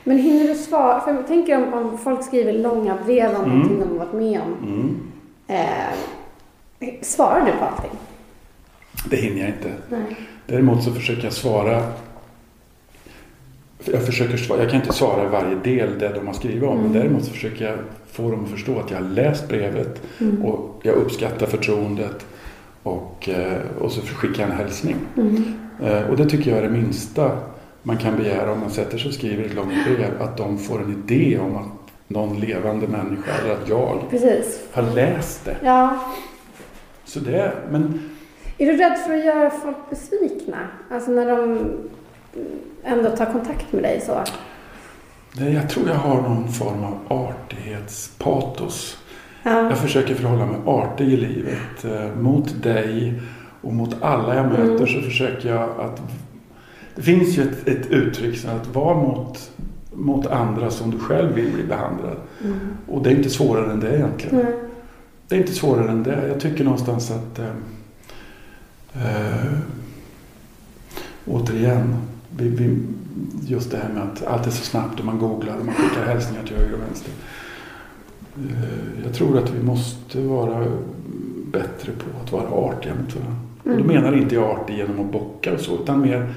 Men 0.04 0.18
hinner 0.18 0.48
du 0.48 0.56
svara? 0.56 1.00
För 1.02 1.14
jag 1.14 1.28
tänker 1.28 1.58
om, 1.58 1.74
om 1.74 1.98
folk 1.98 2.24
skriver 2.24 2.54
långa 2.54 2.98
brev 3.06 3.30
om 3.36 3.36
Mm. 3.44 3.50
någonting 3.58 3.80
de 3.80 3.90
har 3.90 4.06
varit 4.06 4.14
med 4.14 4.42
om. 4.42 4.68
Mm. 4.70 4.98
Eh, 5.48 6.94
svarar 7.02 7.46
du 7.46 7.52
på 7.52 7.66
allting? 7.66 7.92
Det 9.10 9.16
hinner 9.18 9.40
jag 9.40 9.50
inte. 9.50 9.72
Nej. 9.90 10.16
Däremot 10.46 10.84
så 10.84 10.92
försöker 10.92 11.24
jag 11.24 11.34
svara 11.34 11.84
jag, 13.94 14.06
försöker 14.06 14.38
svara, 14.38 14.60
jag 14.62 14.70
kan 14.72 14.82
inte 14.82 14.94
svara 14.94 15.30
varje 15.30 15.56
del 15.56 16.00
det 16.00 16.10
de 16.16 16.28
har 16.28 16.34
skrivit 16.34 16.64
om. 16.64 16.78
Men 16.78 16.86
Mm. 16.86 16.94
däremot 16.98 17.24
så 17.24 17.32
försöker 17.32 17.66
jag 17.66 17.76
få 18.12 18.32
dem 18.32 18.44
att 18.44 18.50
förstå 18.50 18.80
att 18.80 18.92
jag 18.92 18.98
har 18.98 19.06
läst 19.10 19.48
brevet 19.48 20.02
Mm. 20.22 20.46
och 20.46 20.80
jag 20.84 20.96
uppskattar 20.96 21.46
förtroendet. 21.46 22.26
Och, 22.84 23.30
eh, 23.30 23.58
och 23.80 23.92
så 23.92 24.02
skickar 24.02 24.42
jag 24.44 24.52
en 24.52 24.58
hälsning. 24.58 24.96
Mm. 25.18 25.44
Eh, 25.84 26.10
Och 26.10 26.18
det 26.18 26.26
tycker 26.26 26.50
jag 26.50 26.60
är 26.60 26.64
det 26.64 26.70
minsta 26.70 27.32
man 27.84 27.98
kan 27.98 28.18
begära 28.18 28.52
om 28.52 28.60
man 28.60 28.70
sätter 28.70 28.98
sig 28.98 29.08
och 29.08 29.14
skriver 29.14 29.44
ett 29.44 29.54
långt 29.54 29.86
brev. 29.86 30.22
Att 30.22 30.38
de 30.38 30.58
får 30.58 30.82
en 30.82 30.92
idé 31.08 31.40
om 31.40 31.56
att 31.56 31.66
någon 32.08 32.40
levande 32.40 32.88
människa 32.88 33.32
eller 33.44 33.54
att 33.54 33.70
jag 33.70 34.04
Precis. 34.10 34.60
har 34.72 34.84
läst 34.96 35.46
det. 35.46 35.56
Ja. 35.64 36.00
Så 37.06 37.20
det, 37.20 37.52
men 37.72 38.00
Är 38.58 38.66
du 38.66 38.78
rädd 38.78 38.98
för 39.08 39.14
att 39.14 39.26
göra 39.26 39.50
folk 39.50 39.78
besvikna? 39.90 40.58
Alltså 40.92 41.12
när 41.12 41.38
de 41.38 41.60
ändå 42.84 43.10
tar 43.10 43.26
kontakt 43.26 43.74
med 43.74 43.84
dig 43.84 44.02
så? 44.02 44.24
Jag 45.34 45.70
tror 45.70 45.88
jag 45.88 45.96
har 45.96 46.22
någon 46.22 46.48
form 46.52 46.84
av 46.84 46.98
artighetspatos. 47.08 48.98
Ja. 49.44 49.70
Jag 49.70 49.78
försöker 49.78 50.16
förhålla 50.16 50.46
mig 50.46 50.60
artig 50.66 51.08
i 51.14 51.18
livet. 51.18 51.86
Eh, 51.86 52.16
mot 52.22 52.64
dig 52.64 53.22
och 53.62 53.74
mot 53.74 53.96
alla 54.02 54.36
jag 54.36 54.46
möter 54.46 54.76
Mm. 54.76 54.88
så 54.88 55.02
försöker 55.02 55.50
jag 55.50 55.70
att... 55.80 56.02
Det 56.96 57.02
finns 57.02 57.38
ju 57.38 57.44
ett, 57.44 57.68
ett 57.68 57.88
uttryck 57.88 58.38
som 58.40 58.50
att 58.50 58.68
vara 58.68 58.96
mot, 58.96 59.52
mot 59.94 60.26
andra 60.28 60.72
som 60.72 60.92
du 60.92 61.00
själv 61.00 61.34
vill 61.34 61.54
bli 61.54 61.64
behandlad. 61.64 62.18
Mm. 62.44 62.60
Och 62.88 63.04
det 63.04 63.10
är 63.10 63.16
inte 63.16 63.30
svårare 63.30 63.72
än 63.72 63.80
det 63.80 63.96
egentligen. 63.96 64.40
Mm. 64.40 64.54
Det 65.28 65.36
är 65.36 65.40
inte 65.40 65.54
svårare 65.54 65.92
än 65.92 66.04
det. 66.04 66.28
Jag 66.28 66.40
tycker 66.40 66.64
någonstans 66.64 67.12
att... 67.12 67.40
Eh, 67.40 67.46
eh, 68.94 69.52
återigen, 71.26 71.96
vi, 72.42 72.50
vi, 72.50 72.78
just 73.48 73.72
det 73.72 73.78
här 73.78 73.90
med 73.94 74.04
att 74.04 74.26
allt 74.28 74.48
är 74.48 74.52
så 74.52 74.64
snabbt 74.64 75.00
och 75.00 75.06
man 75.06 75.20
googlar 75.20 75.58
och 75.58 75.66
man 75.66 75.76
skickar 75.76 76.06
hälsningar 76.06 76.44
till 76.44 76.56
höger 76.58 76.74
och 76.74 76.82
vänster. 76.82 77.12
Eh, 78.38 79.04
jag 79.04 79.14
tror 79.14 79.38
att 79.38 79.50
vi 79.54 79.64
måste 79.64 80.22
vara 80.22 80.66
bättre 81.52 81.92
på 81.92 82.24
att 82.24 82.32
vara 82.32 82.48
artiga 82.50 82.94
mot 82.96 83.16
varandra. 83.16 83.36
Och 83.64 83.70
då 83.70 83.84
Mm. 83.84 83.88
menar 83.88 84.18
inte 84.18 84.36
jag 84.36 84.44
artig 84.60 84.78
genom 84.78 85.00
att 85.00 85.12
bocka 85.12 85.54
och 85.54 85.60
så, 85.60 85.76
utan 85.84 86.02
mer 86.02 86.34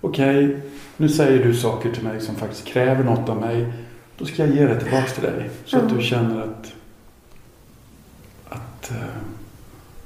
okej, 0.00 0.60
nu 0.96 1.08
säger 1.08 1.44
du 1.44 1.54
saker 1.54 1.92
till 1.92 2.04
mig 2.04 2.20
som 2.20 2.34
faktiskt 2.34 2.64
kräver 2.64 3.04
något 3.04 3.28
av 3.28 3.40
mig. 3.40 3.72
Då 4.18 4.24
ska 4.24 4.46
jag 4.46 4.54
ge 4.56 4.66
det 4.66 4.80
tillbaka 4.80 5.06
till 5.06 5.22
dig. 5.22 5.50
Så 5.64 5.76
att 5.76 5.82
Mm. 5.82 5.96
du 5.96 6.02
känner 6.02 6.40
att, 6.42 6.72
att, 8.48 8.90
eh, 8.90 8.96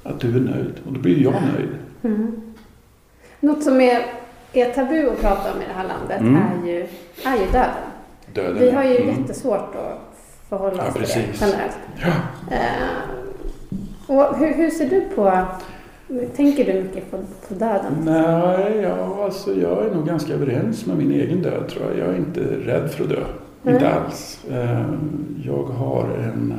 att 0.03 0.19
du 0.19 0.35
är 0.35 0.39
nöjd. 0.39 0.73
Och 0.87 0.93
då 0.93 0.99
blir 0.99 1.23
jag 1.23 1.33
nöjd. 1.33 1.69
Mm. 2.03 2.41
Något 3.39 3.63
som 3.63 3.81
är, 3.81 4.01
är 4.61 4.73
tabu 4.73 5.09
att 5.09 5.21
prata 5.21 5.53
om 5.53 5.61
i 5.61 5.65
det 5.67 5.73
här 5.73 5.87
landet 5.87 6.19
Mm. 6.21 6.35
är, 6.35 6.67
ju, 6.67 6.79
är 7.25 7.37
ju 7.37 7.45
döden. 7.51 7.69
Döden. 8.33 8.59
Vi 8.59 8.71
har 8.71 8.83
ju 8.83 8.97
Mm. 8.97 9.19
jättesvårt 9.19 9.75
att 9.75 10.17
förhålla 10.49 10.83
Ja, 10.95 11.01
oss 11.03 11.11
till 11.13 11.21
det 11.21 11.45
generellt. 11.45 11.77
Ja. 11.97 12.55
Eh, 12.55 14.17
och 14.17 14.37
hur, 14.37 14.53
hur 14.53 14.69
ser 14.69 14.89
du 14.89 15.01
på, 15.15 15.41
tänker 16.35 16.65
du 16.73 16.81
mycket 16.83 17.11
på, 17.11 17.17
på 17.47 17.53
döden? 17.53 17.93
Nej, 18.01 18.77
ja, 18.81 19.23
alltså 19.23 19.53
jag 19.53 19.85
är 19.85 19.91
nog 19.95 20.07
ganska 20.07 20.33
överens 20.33 20.85
med 20.85 20.97
min 20.97 21.11
egen 21.11 21.41
död 21.41 21.69
tror 21.69 21.85
jag. 21.87 21.97
Jag 22.07 22.13
är 22.15 22.17
inte 22.17 22.39
rädd 22.41 22.91
för 22.91 23.03
att 23.03 23.09
dö. 23.09 23.23
Nej. 23.61 23.73
Inte 23.73 23.89
alls. 23.93 24.39
Eh, 24.51 24.85
Jag 25.45 25.63
har 25.63 26.03
en... 26.03 26.53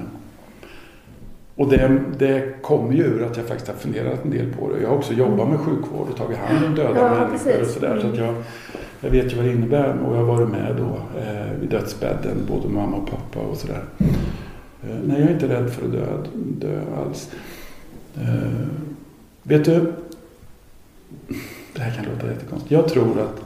Och 1.58 1.68
det, 1.68 2.02
det 2.18 2.62
kommer 2.62 2.92
ju 2.92 3.02
ur 3.04 3.22
att 3.24 3.36
jag 3.36 3.46
faktiskt 3.46 3.68
har 3.68 3.74
funderat 3.74 4.24
en 4.24 4.30
del 4.30 4.52
på 4.52 4.72
det. 4.72 4.80
Jag 4.82 4.88
har 4.88 4.96
också 4.96 5.12
jobbat 5.12 5.48
med 5.48 5.58
sjukvård 5.60 6.08
och 6.10 6.16
tagit 6.16 6.38
hand 6.38 6.66
om 6.66 6.74
döda 6.74 6.98
Ja, 7.00 7.10
människor 7.14 7.50
precis. 7.52 7.60
och 7.68 7.74
sådär. 7.74 7.98
Så 8.00 8.06
att 8.06 8.14
Mm. 8.14 8.24
jag, 8.26 8.34
jag 9.00 9.10
vet 9.10 9.32
ju 9.32 9.36
vad 9.36 9.44
det 9.44 9.52
innebär 9.52 9.98
och 9.98 10.16
jag 10.16 10.20
har 10.24 10.36
varit 10.36 10.48
med 10.48 10.76
då 10.76 11.18
eh, 11.20 11.60
vid 11.60 11.68
dödsbädden, 11.70 12.36
både 12.48 12.68
mamma 12.68 12.96
och 12.96 13.10
pappa 13.10 13.40
och 13.40 13.56
sådär. 13.56 13.82
Eh, 13.98 14.96
nej, 15.04 15.20
jag 15.20 15.28
är 15.28 15.32
inte 15.34 15.48
rädd 15.48 15.70
för 15.70 15.84
att 15.86 15.92
dö, 15.92 16.06
dö 16.34 16.80
alls. 17.06 17.30
Eh, 18.16 18.66
vet 19.42 19.64
du, 19.64 19.92
det 21.74 21.80
här 21.80 21.90
kan 21.96 22.04
låta 22.14 22.26
jättekonstigt. 22.26 22.70
Jag 22.72 22.88
tror 22.88 23.20
att, 23.20 23.42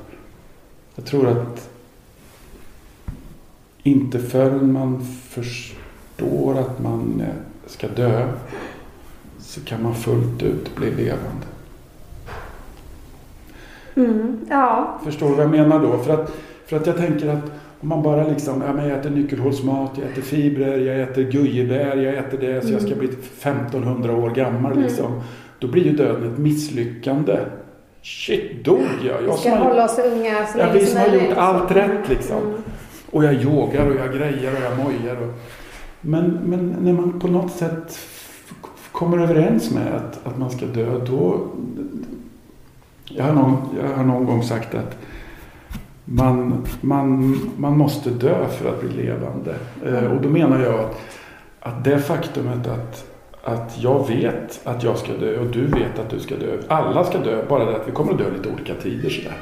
jag 0.94 1.04
tror 1.04 1.28
att 1.28 1.68
inte 3.82 4.18
förrän 4.18 4.72
man 4.72 5.04
förstår 5.04 6.58
att 6.58 6.82
man 6.82 7.22
ska 7.72 7.88
dö 7.88 8.28
så 9.38 9.60
kan 9.60 9.82
man 9.82 9.94
fullt 9.94 10.42
ut 10.42 10.76
bli 10.76 10.90
levande. 10.90 11.46
Mm. 13.94 14.46
Ja. 14.50 15.00
Förstår 15.04 15.28
du 15.28 15.34
vad 15.34 15.44
jag 15.44 15.50
menar 15.50 15.78
då? 15.80 15.98
För 15.98 16.14
att, 16.14 16.32
för 16.66 16.76
att 16.76 16.86
jag 16.86 16.96
tänker 16.96 17.28
att 17.28 17.44
om 17.80 17.88
man 17.88 18.02
bara 18.02 18.28
liksom, 18.28 18.62
ja 18.66 18.72
men 18.72 18.88
jag 18.88 18.98
äter 18.98 19.10
nyckelhålsmat, 19.10 19.90
jag 19.94 20.10
äter 20.10 20.22
fibrer, 20.22 20.78
jag 20.78 21.00
äter 21.00 21.22
gujebär, 21.22 21.96
jag 21.96 22.14
äter 22.14 22.38
det 22.38 22.62
så 22.62 22.72
jag 22.72 22.82
ska 22.82 22.94
bli 22.94 23.08
1500 23.08 24.16
år 24.16 24.30
gammal 24.30 24.82
liksom. 24.82 25.22
Då 25.58 25.66
blir 25.66 25.84
ju 25.84 25.96
döden 25.96 26.32
ett 26.32 26.38
misslyckande. 26.38 27.38
Shit, 28.02 28.64
dog 28.64 28.86
jag? 29.02 29.18
Vi 29.18 29.26
jag 29.26 29.38
ska 29.38 29.50
som 29.50 29.58
har, 29.58 29.66
hålla 29.66 29.84
oss 29.84 29.98
unga 29.98 30.46
så 30.46 30.58
ja, 30.58 30.66
vi 30.74 30.86
som 30.86 31.00
har 31.00 31.08
gjort 31.08 31.36
allt 31.36 31.70
rätt 31.70 32.08
liksom. 32.08 32.38
Mm. 32.38 32.62
Och 33.10 33.24
jag 33.24 33.34
yogar 33.34 33.86
och 33.86 33.96
jag 33.96 34.12
grejer 34.12 34.52
och 34.52 34.62
jag 34.62 34.78
mojar. 34.78 35.16
Och... 35.16 35.61
Men, 36.04 36.38
men 36.44 36.76
när 36.80 36.92
man 36.92 37.20
på 37.20 37.28
något 37.28 37.52
sätt 37.52 37.98
kommer 38.92 39.18
överens 39.18 39.70
med 39.70 39.94
att, 39.94 40.26
att 40.26 40.38
man 40.38 40.50
ska 40.50 40.66
dö, 40.66 40.98
då... 41.06 41.46
Jag 43.04 43.24
har 43.24 43.32
någon, 43.32 43.56
jag 43.80 43.96
har 43.96 44.04
någon 44.04 44.26
gång 44.26 44.42
sagt 44.42 44.74
att 44.74 44.96
man, 46.04 46.66
man, 46.80 47.40
man 47.56 47.78
måste 47.78 48.10
dö 48.10 48.48
för 48.48 48.68
att 48.68 48.80
bli 48.80 49.04
levande. 49.04 49.54
Eh, 49.84 50.12
och 50.12 50.22
då 50.22 50.28
menar 50.28 50.60
jag 50.60 50.80
att, 50.80 51.00
att 51.60 51.84
det 51.84 51.98
faktumet 51.98 52.66
att, 52.66 53.04
att 53.42 53.78
jag 53.78 54.08
vet 54.08 54.60
att 54.64 54.82
jag 54.82 54.98
ska 54.98 55.12
dö 55.12 55.40
och 55.40 55.46
du 55.46 55.66
vet 55.66 55.98
att 55.98 56.10
du 56.10 56.20
ska 56.20 56.36
dö. 56.36 56.58
Alla 56.68 57.04
ska 57.04 57.18
dö, 57.18 57.44
bara 57.48 57.64
det 57.64 57.76
att 57.76 57.88
vi 57.88 57.92
kommer 57.92 58.12
att 58.12 58.18
dö 58.18 58.30
lite 58.30 58.48
olika 58.48 58.74
tider 58.74 59.10
sådär. 59.10 59.36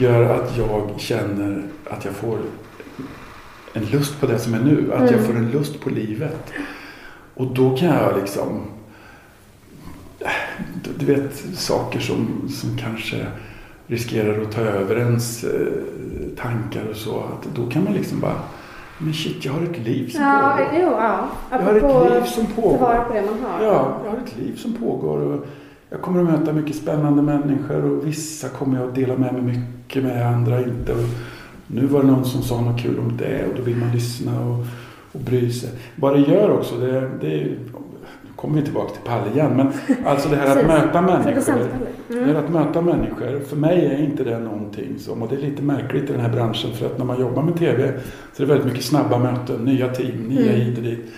Gör 0.00 0.34
att 0.34 0.56
jag 0.56 1.00
känner 1.00 1.62
att 1.90 2.04
jag 2.04 2.14
får 2.14 2.38
en 3.78 3.84
lust 3.98 4.20
på 4.20 4.26
det 4.26 4.38
som 4.38 4.54
är 4.54 4.60
nu. 4.60 4.92
Att 4.92 5.00
jag 5.10 5.20
Mm. 5.20 5.24
får 5.24 5.36
en 5.36 5.50
lust 5.50 5.80
på 5.80 5.90
livet. 5.90 6.52
Och 7.34 7.46
då 7.54 7.76
kan 7.76 7.88
jag 7.88 8.16
liksom 8.20 8.62
du, 10.98 11.06
vet 11.06 11.36
saker 11.54 12.00
som, 12.00 12.48
som 12.48 12.76
kanske 12.78 13.26
riskerar 13.86 14.42
att 14.42 14.52
ta 14.52 14.60
över 14.60 14.96
ens 14.96 15.44
eh, 15.44 15.50
tankar 16.36 16.82
och 16.90 16.96
så. 16.96 17.18
Att 17.18 17.48
då 17.56 17.66
kan 17.66 17.84
man 17.84 17.92
liksom 17.92 18.20
bara, 18.20 18.34
men 18.98 19.12
shit 19.14 19.44
jag 19.44 19.52
har 19.52 19.62
ett 19.62 19.78
liv 19.86 20.08
som 20.10 20.22
Ja, 20.22 20.58
pågår. 20.58 20.80
jo, 20.82 20.90
ja. 20.90 21.28
Jag 21.50 21.58
har 21.58 21.74
ett 21.74 22.12
liv 22.12 22.24
som 22.26 22.46
pågår. 22.46 22.78
vara 22.78 23.04
på 23.04 23.12
det 23.14 23.22
man 23.22 23.50
har. 23.50 23.64
Ja, 23.64 24.00
jag 24.04 24.10
har 24.10 24.18
ett 24.18 24.36
liv 24.38 24.56
som 24.56 24.72
pågår. 24.72 25.18
Och 25.18 25.46
jag 25.90 26.00
kommer 26.02 26.20
att 26.22 26.40
möta 26.40 26.52
mycket 26.52 26.76
spännande 26.76 27.22
människor 27.22 27.84
och 27.84 28.06
vissa 28.06 28.48
kommer 28.48 28.78
jag 28.80 28.88
att 28.88 28.94
dela 28.94 29.16
med 29.16 29.32
mig 29.34 29.42
mycket 29.42 30.02
med, 30.04 30.26
andra 30.26 30.58
inte. 30.60 30.92
Och 30.92 30.98
nu 31.68 31.86
var 31.86 32.02
det 32.02 32.06
någon 32.06 32.24
som 32.24 32.42
sa 32.42 32.60
något 32.60 32.80
kul 32.80 32.98
om 32.98 33.16
det 33.16 33.44
och 33.50 33.56
då 33.56 33.62
vill 33.62 33.76
man 33.76 33.90
lyssna 33.92 34.40
och, 34.40 34.58
och 35.12 35.20
bry 35.20 35.50
sig. 35.50 35.70
Vad 35.96 36.14
det 36.14 36.20
gör 36.32 36.50
också, 36.50 36.78
det, 36.78 37.10
det 37.20 37.42
är, 37.42 37.54
kommer 38.36 38.56
vi 38.56 38.62
tillbaka 38.62 38.90
till 38.94 39.02
Palle 39.04 39.30
igen, 39.34 39.50
men 39.56 39.72
alltså 40.06 40.28
det 40.28 40.36
här 40.36 40.58
att 40.60 40.66
möta 40.66 41.02
människor. 41.02 41.54
Det 42.08 42.14
Mm. 42.18 42.36
att 42.36 42.50
möta 42.50 42.82
människor. 42.82 43.40
För 43.40 43.56
mig 43.56 43.86
är 43.86 44.02
inte 44.04 44.24
det 44.24 44.38
någonting 44.38 44.98
som, 44.98 45.22
och 45.22 45.28
det 45.28 45.36
är 45.36 45.40
lite 45.40 45.62
märkligt 45.62 46.10
i 46.10 46.12
den 46.12 46.20
här 46.20 46.32
branschen 46.32 46.70
för 46.72 46.86
att 46.86 46.98
när 46.98 47.04
man 47.04 47.20
jobbar 47.20 47.42
med 47.42 47.56
TV 47.58 47.92
så 48.32 48.42
är 48.42 48.46
det 48.46 48.52
väldigt 48.52 48.66
mycket 48.66 48.84
snabba 48.84 49.18
möten, 49.18 49.64
nya 49.64 49.88
team, 49.88 50.22
nya 50.28 50.52
Mm. 50.52 50.60
hit 50.60 50.78
och 50.78 50.84
dit. 50.84 51.12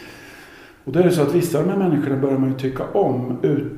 Och 0.84 0.92
då 0.92 0.98
är 1.00 1.04
det 1.04 1.10
så 1.10 1.22
att 1.22 1.34
vissa 1.34 1.58
av 1.58 1.64
de 1.64 1.70
här 1.70 1.78
människorna 1.88 2.16
börjar 2.16 2.38
man 2.38 2.48
ju 2.48 2.58
tycka 2.58 2.82
om 2.92 3.38
ut, 3.42 3.72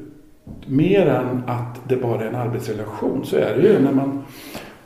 mer 0.67 1.07
än 1.07 1.43
att 1.47 1.81
det 1.89 1.97
bara 1.97 2.23
är 2.23 2.29
en 2.29 2.35
arbetsrelation. 2.35 3.25
Så 3.25 3.37
är 3.37 3.57
det 3.57 3.69
ju 3.69 3.79
när 3.83 3.93
man 3.93 4.23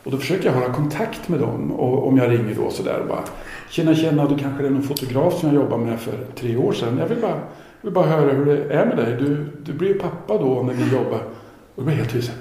och 0.06 0.12
då 0.12 0.18
försöker 0.18 0.46
jag 0.46 0.52
hålla 0.52 0.72
kontakt 0.72 1.28
med 1.28 1.40
dem 1.40 1.72
och 1.72 2.08
om 2.08 2.18
jag 2.18 2.30
ringer 2.30 2.54
då 2.54 2.70
sådär 2.70 3.04
bara 3.08 3.22
Tjena 3.70 3.94
tjena, 3.94 4.28
du 4.28 4.38
kanske 4.38 4.66
är 4.66 4.70
någon 4.70 4.82
fotograf 4.82 5.40
som 5.40 5.48
jag 5.48 5.62
jobbade 5.62 5.84
med 5.84 6.00
för 6.00 6.26
tre 6.34 6.56
år 6.56 6.72
sedan. 6.72 6.98
Jag 6.98 7.06
vill 7.06 7.20
bara, 7.20 7.30
jag 7.30 7.82
vill 7.82 7.92
bara 7.92 8.06
höra 8.06 8.32
hur 8.32 8.44
det 8.46 8.74
är 8.74 8.86
med 8.86 8.96
dig. 8.96 9.16
Du, 9.18 9.46
du 9.62 9.72
blir 9.72 9.88
ju 9.88 9.98
pappa 9.98 10.38
då 10.38 10.62
när 10.62 10.74
vi 10.74 10.92
jobbar. 10.92 11.18
Och 11.74 11.76
då 11.76 11.82
blir 11.82 11.94
jag 11.94 11.98
helt 11.98 12.12
tyst. 12.12 12.32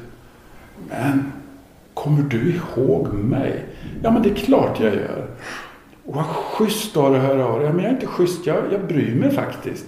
Men 0.89 1.31
kommer 1.93 2.23
du 2.23 2.53
ihåg 2.55 3.13
mig? 3.13 3.65
Ja 4.03 4.11
men 4.11 4.21
det 4.21 4.29
är 4.29 4.35
klart 4.35 4.79
jag 4.79 4.93
gör. 4.93 5.27
Och 6.05 6.15
vad 6.15 6.25
schysst 6.25 6.97
av 6.97 7.11
dig 7.11 7.21
att 7.21 7.27
höra 7.27 7.45
av 7.45 7.59
dig. 7.59 7.67
Ja, 7.67 7.73
men 7.73 7.83
jag 7.83 7.91
är 7.91 7.95
inte 7.95 8.07
schysst, 8.07 8.45
jag, 8.45 8.57
jag 8.71 8.87
bryr 8.87 9.15
mig 9.15 9.31
faktiskt. 9.31 9.85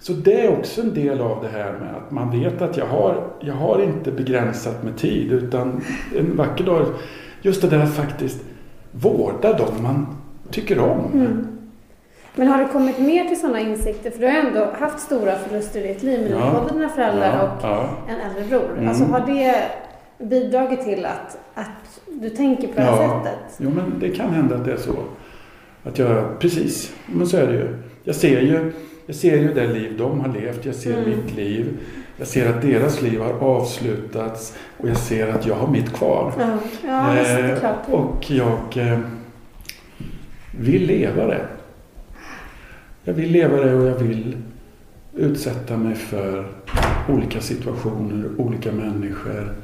Så 0.00 0.12
det 0.12 0.40
är 0.46 0.50
också 0.58 0.80
en 0.80 0.94
del 0.94 1.20
av 1.20 1.42
det 1.42 1.48
här 1.48 1.72
med 1.72 1.94
att 1.96 2.10
man 2.10 2.30
vet 2.40 2.62
att 2.62 2.76
jag 2.76 2.86
har, 2.86 3.24
jag 3.40 3.54
har 3.54 3.82
inte 3.82 4.12
begränsat 4.12 4.82
med 4.84 4.96
tid 4.96 5.32
utan 5.32 5.80
en 6.18 6.36
vacker 6.36 6.64
dag, 6.64 6.86
just 7.42 7.62
det 7.62 7.68
där 7.68 7.78
att 7.82 7.94
faktiskt 7.94 8.40
vårda 8.92 9.52
dem 9.52 9.82
man 9.82 10.06
tycker 10.50 10.78
om. 10.78 11.00
Mm. 11.14 11.46
Men 12.34 12.48
har 12.48 12.58
du 12.58 12.68
kommit 12.68 12.98
mer 12.98 13.24
till 13.24 13.40
sådana 13.40 13.60
insikter? 13.60 14.10
För 14.10 14.18
du 14.18 14.26
har 14.26 14.34
ändå 14.34 14.66
haft 14.78 15.00
stora 15.00 15.36
förluster 15.36 15.84
i 15.84 15.88
ditt 15.88 16.02
liv 16.02 16.20
med 16.20 16.30
Ja. 16.40 16.60
både 16.62 16.74
dina 16.74 16.88
föräldrar 16.88 17.36
Ja, 17.36 17.42
och 17.42 17.58
ja. 17.62 17.88
en 18.08 18.30
äldre 18.30 18.44
bror. 18.58 18.72
Mm. 18.76 18.88
Alltså 18.88 19.04
har 19.04 19.20
det 19.26 19.54
bidragit 20.24 20.80
till 20.84 21.04
att, 21.06 21.38
att 21.54 22.00
du 22.06 22.30
tänker 22.30 22.68
på 22.68 22.74
det 22.74 22.82
här 22.82 23.02
Ja. 23.02 23.22
sättet? 23.24 23.38
Jo, 23.58 23.70
men 23.70 23.98
det 24.00 24.08
kan 24.08 24.30
hända 24.30 24.54
att 24.54 24.64
det 24.64 24.72
är 24.72 24.76
så. 24.76 24.94
Att 25.84 25.98
jag, 25.98 26.38
precis, 26.38 26.92
men 27.06 27.26
så 27.26 27.36
är 27.36 27.46
det 27.46 27.52
ju. 27.52 27.68
Jag 28.04 28.14
ser 28.14 28.40
ju, 28.40 28.72
jag 29.10 29.16
ser 29.16 29.36
ju 29.36 29.54
det 29.54 29.66
liv 29.66 29.94
de 29.98 30.20
har 30.20 30.28
levt, 30.28 30.64
jag 30.64 30.74
ser 30.74 30.98
Mm. 30.98 31.10
mitt 31.10 31.36
liv. 31.36 31.78
Jag 32.16 32.26
ser 32.26 32.50
att 32.50 32.62
deras 32.62 33.02
liv 33.02 33.20
har 33.20 33.32
avslutats 33.32 34.56
och 34.76 34.88
jag 34.88 34.96
ser 34.96 35.28
att 35.28 35.46
jag 35.46 35.54
har 35.54 35.68
mitt 35.68 35.92
kvar. 35.92 36.32
Ja, 36.38 36.58
ja 36.84 37.16
Eh, 37.16 37.94
och 37.94 38.30
jag 38.30 38.76
eh, 38.76 38.98
vill 40.58 40.86
leva 40.86 41.26
det. 41.26 41.46
Jag 43.04 43.14
vill 43.14 43.30
leva 43.30 43.56
det 43.56 43.74
och 43.74 43.86
jag 43.86 43.94
vill 43.94 44.36
utsätta 45.16 45.76
mig 45.76 45.94
för 45.94 46.48
olika 47.08 47.40
situationer, 47.40 48.28
olika 48.36 48.72
människor. 48.72 49.54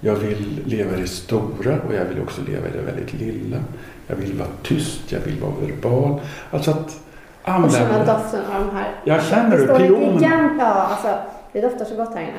Jag 0.00 0.16
vill 0.16 0.60
leva 0.64 0.96
i 0.96 1.00
det 1.00 1.08
stora 1.08 1.80
och 1.88 1.94
jag 1.94 2.04
vill 2.04 2.20
också 2.22 2.42
leva 2.42 2.68
i 2.68 2.70
det 2.72 2.82
väldigt 2.82 3.20
lilla. 3.20 3.58
Jag 4.06 4.16
vill 4.16 4.32
vara 4.32 4.48
tyst, 4.62 5.12
jag 5.12 5.20
vill 5.20 5.40
vara 5.40 5.52
verbal. 5.66 6.20
Alltså 6.50 6.70
att 6.70 6.98
Och 7.44 7.72
känna 7.72 8.04
doften 8.04 8.40
av 8.54 8.66
de 8.66 8.76
här. 8.76 8.88
Ja, 9.04 9.20
känner 9.20 9.68
en 9.70 9.76
pionerna? 9.78 10.50
ja, 10.58 10.64
alltså 10.66 11.08
det 11.52 11.60
doftar 11.60 11.84
så 11.84 11.96
gott 11.96 12.14
här 12.14 12.22
inne. 12.22 12.32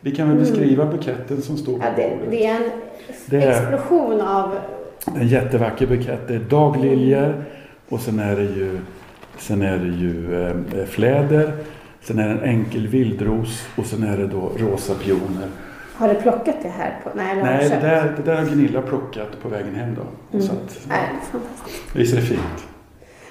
Vi 0.00 0.10
kan 0.16 0.28
väl 0.28 0.38
beskriva 0.38 0.86
buketten 0.86 1.42
som 1.42 1.56
står 1.56 1.78
på 1.78 1.84
Ja, 1.84 1.90
det, 1.96 2.10
bordet. 2.16 2.30
det 2.30 2.46
är 2.46 2.54
en 2.56 2.70
Det 3.26 3.42
är- 3.42 3.50
explosion 3.50 4.20
av... 4.20 4.58
En 5.16 5.28
jättevacker 5.28 5.86
bukett. 5.86 6.28
Det 6.28 6.34
är 6.34 6.38
dagliljor 6.38 7.44
och 7.88 8.00
sen 8.00 8.18
är 8.18 8.36
det 8.36 8.42
ju, 8.42 8.78
sen 9.38 9.62
är 9.62 9.78
det 9.78 9.86
ju 9.96 10.46
eh, 10.80 10.86
fläder. 10.86 11.52
Sen 12.00 12.18
är 12.18 12.28
det 12.28 12.34
en 12.34 12.42
enkel 12.42 12.88
vildros 12.88 13.66
och 13.76 13.86
sen 13.86 14.02
är 14.02 14.16
det 14.16 14.26
då 14.26 14.50
rosa 14.56 14.94
pioner. 14.94 15.48
Har 15.94 16.08
du 16.08 16.14
plockat 16.14 16.56
det 16.62 16.68
här? 16.68 17.00
På, 17.04 17.10
nej, 17.14 17.36
Nej, 17.42 17.68
det 17.68 17.86
där, 17.88 18.12
det 18.16 18.22
där 18.30 18.36
har 18.36 18.44
Gunilla 18.44 18.82
plockat 18.82 19.42
på 19.42 19.48
vägen 19.48 19.74
hem 19.74 19.94
då. 19.94 20.02
Mm. 20.36 20.46
Så 20.46 20.52
att, 20.52 20.78
Nej, 20.88 20.98
fantastiskt. 21.32 21.96
visst 21.96 22.12
är 22.12 22.16
det 22.16 22.22
fint? 22.26 22.64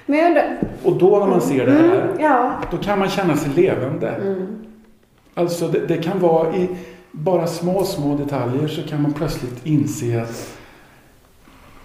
Men 0.05 0.19
jag 0.19 0.27
undrar... 0.27 0.57
Och 0.83 0.95
då 0.97 1.19
när 1.19 1.27
man 1.27 1.41
ser 1.41 1.65
det 1.65 1.71
här, 1.71 2.01
Mm, 2.01 2.19
ja. 2.19 2.51
då 2.71 2.77
kan 2.77 2.99
man 2.99 3.09
känna 3.09 3.37
sig 3.37 3.51
levande. 3.55 4.09
Mm. 4.09 4.47
Alltså 5.33 5.67
det, 5.67 5.79
det 5.87 5.97
kan 5.97 6.19
vara 6.19 6.55
i 6.55 6.69
bara 7.11 7.47
små, 7.47 7.83
små 7.83 8.15
detaljer 8.17 8.67
så 8.67 8.83
kan 8.83 9.01
man 9.01 9.13
plötsligt 9.13 9.65
inse 9.65 10.21
att 10.21 10.57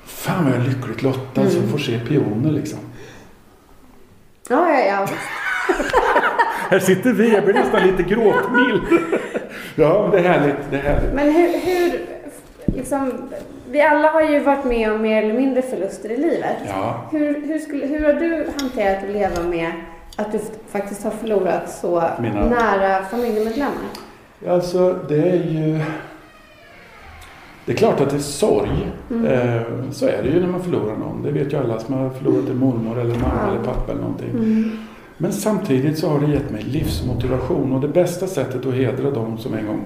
Fan 0.04 0.44
vad 0.44 0.52
jag 0.54 0.60
är 0.60 0.68
lyckligt 0.68 1.02
lottad 1.02 1.50
som 1.50 1.58
Mm. 1.58 1.70
får 1.70 1.78
se 1.78 1.98
pioner 1.98 2.50
liksom. 2.52 2.78
Ja, 4.48 4.70
ja, 4.72 4.78
ja. 4.86 5.06
Här 6.70 6.78
sitter 6.78 7.12
vi, 7.12 7.34
jag 7.34 7.44
blir 7.44 7.54
nästan 7.54 7.86
lite 7.86 8.02
gråtmild. 8.02 8.82
Ja, 9.74 10.08
det 10.12 10.18
är 10.18 10.22
härligt. 10.22 10.56
Det 10.70 10.76
är 10.76 10.82
härligt. 10.82 11.14
Men 11.14 11.32
hur, 11.32 11.48
hur 11.58 12.00
liksom, 12.78 13.12
vi 13.70 13.80
alla 13.80 14.08
har 14.10 14.22
ju 14.22 14.40
varit 14.40 14.64
med 14.64 14.92
om 14.92 15.02
mer 15.02 15.22
eller 15.22 15.34
mindre 15.34 15.62
förluster 15.62 16.10
i 16.10 16.16
livet. 16.16 16.56
Ja. 16.68 17.04
Hur, 17.10 17.46
hur, 17.46 17.58
skulle, 17.58 17.86
hur 17.86 18.04
har 18.04 18.12
du 18.12 18.46
hanterat 18.60 19.04
att 19.04 19.10
leva 19.10 19.42
med 19.42 19.70
att 20.16 20.32
du 20.32 20.38
faktiskt 20.68 21.04
har 21.04 21.10
förlorat 21.10 21.70
så 21.70 22.02
Mina- 22.20 22.48
nära 22.48 23.04
familjemedlemmar? 23.04 23.88
Alltså, 24.48 24.98
det 25.08 25.28
är 25.30 25.44
ju... 25.44 25.80
Det 27.64 27.72
är 27.72 27.76
klart 27.76 28.00
att 28.00 28.10
det 28.10 28.16
är 28.16 28.20
sorg. 28.20 28.88
Mm. 29.10 29.24
Eh, 29.26 29.62
så 29.90 30.06
är 30.06 30.22
det 30.22 30.28
ju 30.28 30.40
när 30.40 30.48
man 30.48 30.62
förlorar 30.62 30.96
någon. 30.96 31.22
Det 31.22 31.30
vet 31.30 31.52
ju 31.52 31.56
alla 31.56 31.78
som 31.78 31.94
har 31.94 32.10
förlorat 32.10 32.48
en 32.48 32.56
mormor 32.56 33.00
eller 33.00 33.14
mamma 33.14 33.40
Ja. 33.46 33.52
eller 33.52 33.64
pappa 33.64 33.92
eller 33.92 34.00
någonting. 34.00 34.30
Mm. 34.30 34.78
Men 35.18 35.32
samtidigt 35.32 35.98
så 35.98 36.08
har 36.08 36.20
det 36.20 36.26
gett 36.32 36.50
mig 36.50 36.62
livsmotivation 36.62 37.72
och 37.72 37.80
det 37.80 37.88
bästa 37.88 38.26
sättet 38.26 38.66
att 38.66 38.74
hedra 38.74 39.10
de 39.10 39.38
som 39.38 39.54
en 39.54 39.66
gång 39.66 39.80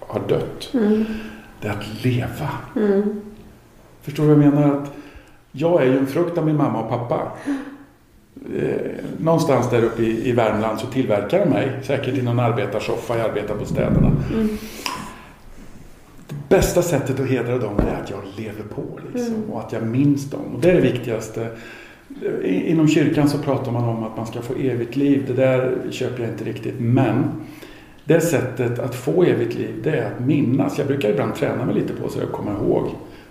har 0.00 0.20
dött, 0.28 0.70
Mm. 0.74 1.04
Det 1.60 1.68
är 1.68 1.72
att 1.72 2.04
leva. 2.04 2.48
Mm. 2.76 3.20
Förstår 4.02 4.22
du 4.28 4.34
vad 4.34 4.44
jag 4.44 4.54
menar? 4.54 4.74
Att 4.76 4.92
jag 5.52 5.82
är 5.82 5.86
ju 5.86 5.98
en 5.98 6.06
frukt 6.06 6.38
av 6.38 6.46
min 6.46 6.56
mamma 6.56 6.80
och 6.82 6.88
pappa. 6.90 7.32
Eh, 8.56 8.90
någonstans 9.18 9.70
där 9.70 9.82
uppe 9.82 10.02
i, 10.02 10.28
i 10.28 10.32
Värmland 10.32 10.80
så 10.80 10.86
tillverkar 10.86 11.38
de 11.38 11.50
mig, 11.50 11.78
säkert 11.82 12.14
i 12.14 12.22
någon 12.22 12.40
arbetarsoffa 12.40 13.18
i 13.18 13.20
arbetarbostäderna. 13.20 14.12
Mm. 14.32 14.48
Det 16.28 16.56
bästa 16.56 16.82
sättet 16.82 17.20
att 17.20 17.28
hedra 17.28 17.58
dem 17.58 17.78
är 17.78 18.02
att 18.02 18.10
jag 18.10 18.20
lever 18.36 18.62
på 18.74 18.82
liksom, 19.14 19.34
Mm. 19.34 19.50
och 19.50 19.60
att 19.60 19.72
jag 19.72 19.82
minns 19.82 20.30
dem. 20.30 20.54
Och 20.54 20.60
det 20.60 20.70
är 20.70 20.74
det 20.74 20.80
viktigaste. 20.80 21.48
Inom 22.44 22.88
kyrkan 22.88 23.28
så 23.28 23.38
pratar 23.38 23.72
man 23.72 23.84
om 23.84 24.04
att 24.04 24.16
man 24.16 24.26
ska 24.26 24.42
få 24.42 24.54
evigt 24.54 24.96
liv. 24.96 25.24
Det 25.26 25.32
där 25.32 25.76
köper 25.90 26.22
jag 26.22 26.32
inte 26.32 26.44
riktigt. 26.44 26.74
Men 26.78 27.24
det 28.10 28.20
sättet 28.20 28.78
att 28.78 28.94
få 28.94 29.24
evigt 29.24 29.54
liv 29.54 29.80
det 29.82 29.90
är 29.90 30.06
att 30.06 30.20
minnas. 30.20 30.78
Jag 30.78 30.86
brukar 30.86 31.10
ibland 31.10 31.34
träna 31.34 31.64
mig 31.64 31.74
lite 31.74 31.92
på 31.92 32.08
så 32.08 32.18
jag 32.18 32.32
kommer 32.32 32.52
ihåg 32.52 32.88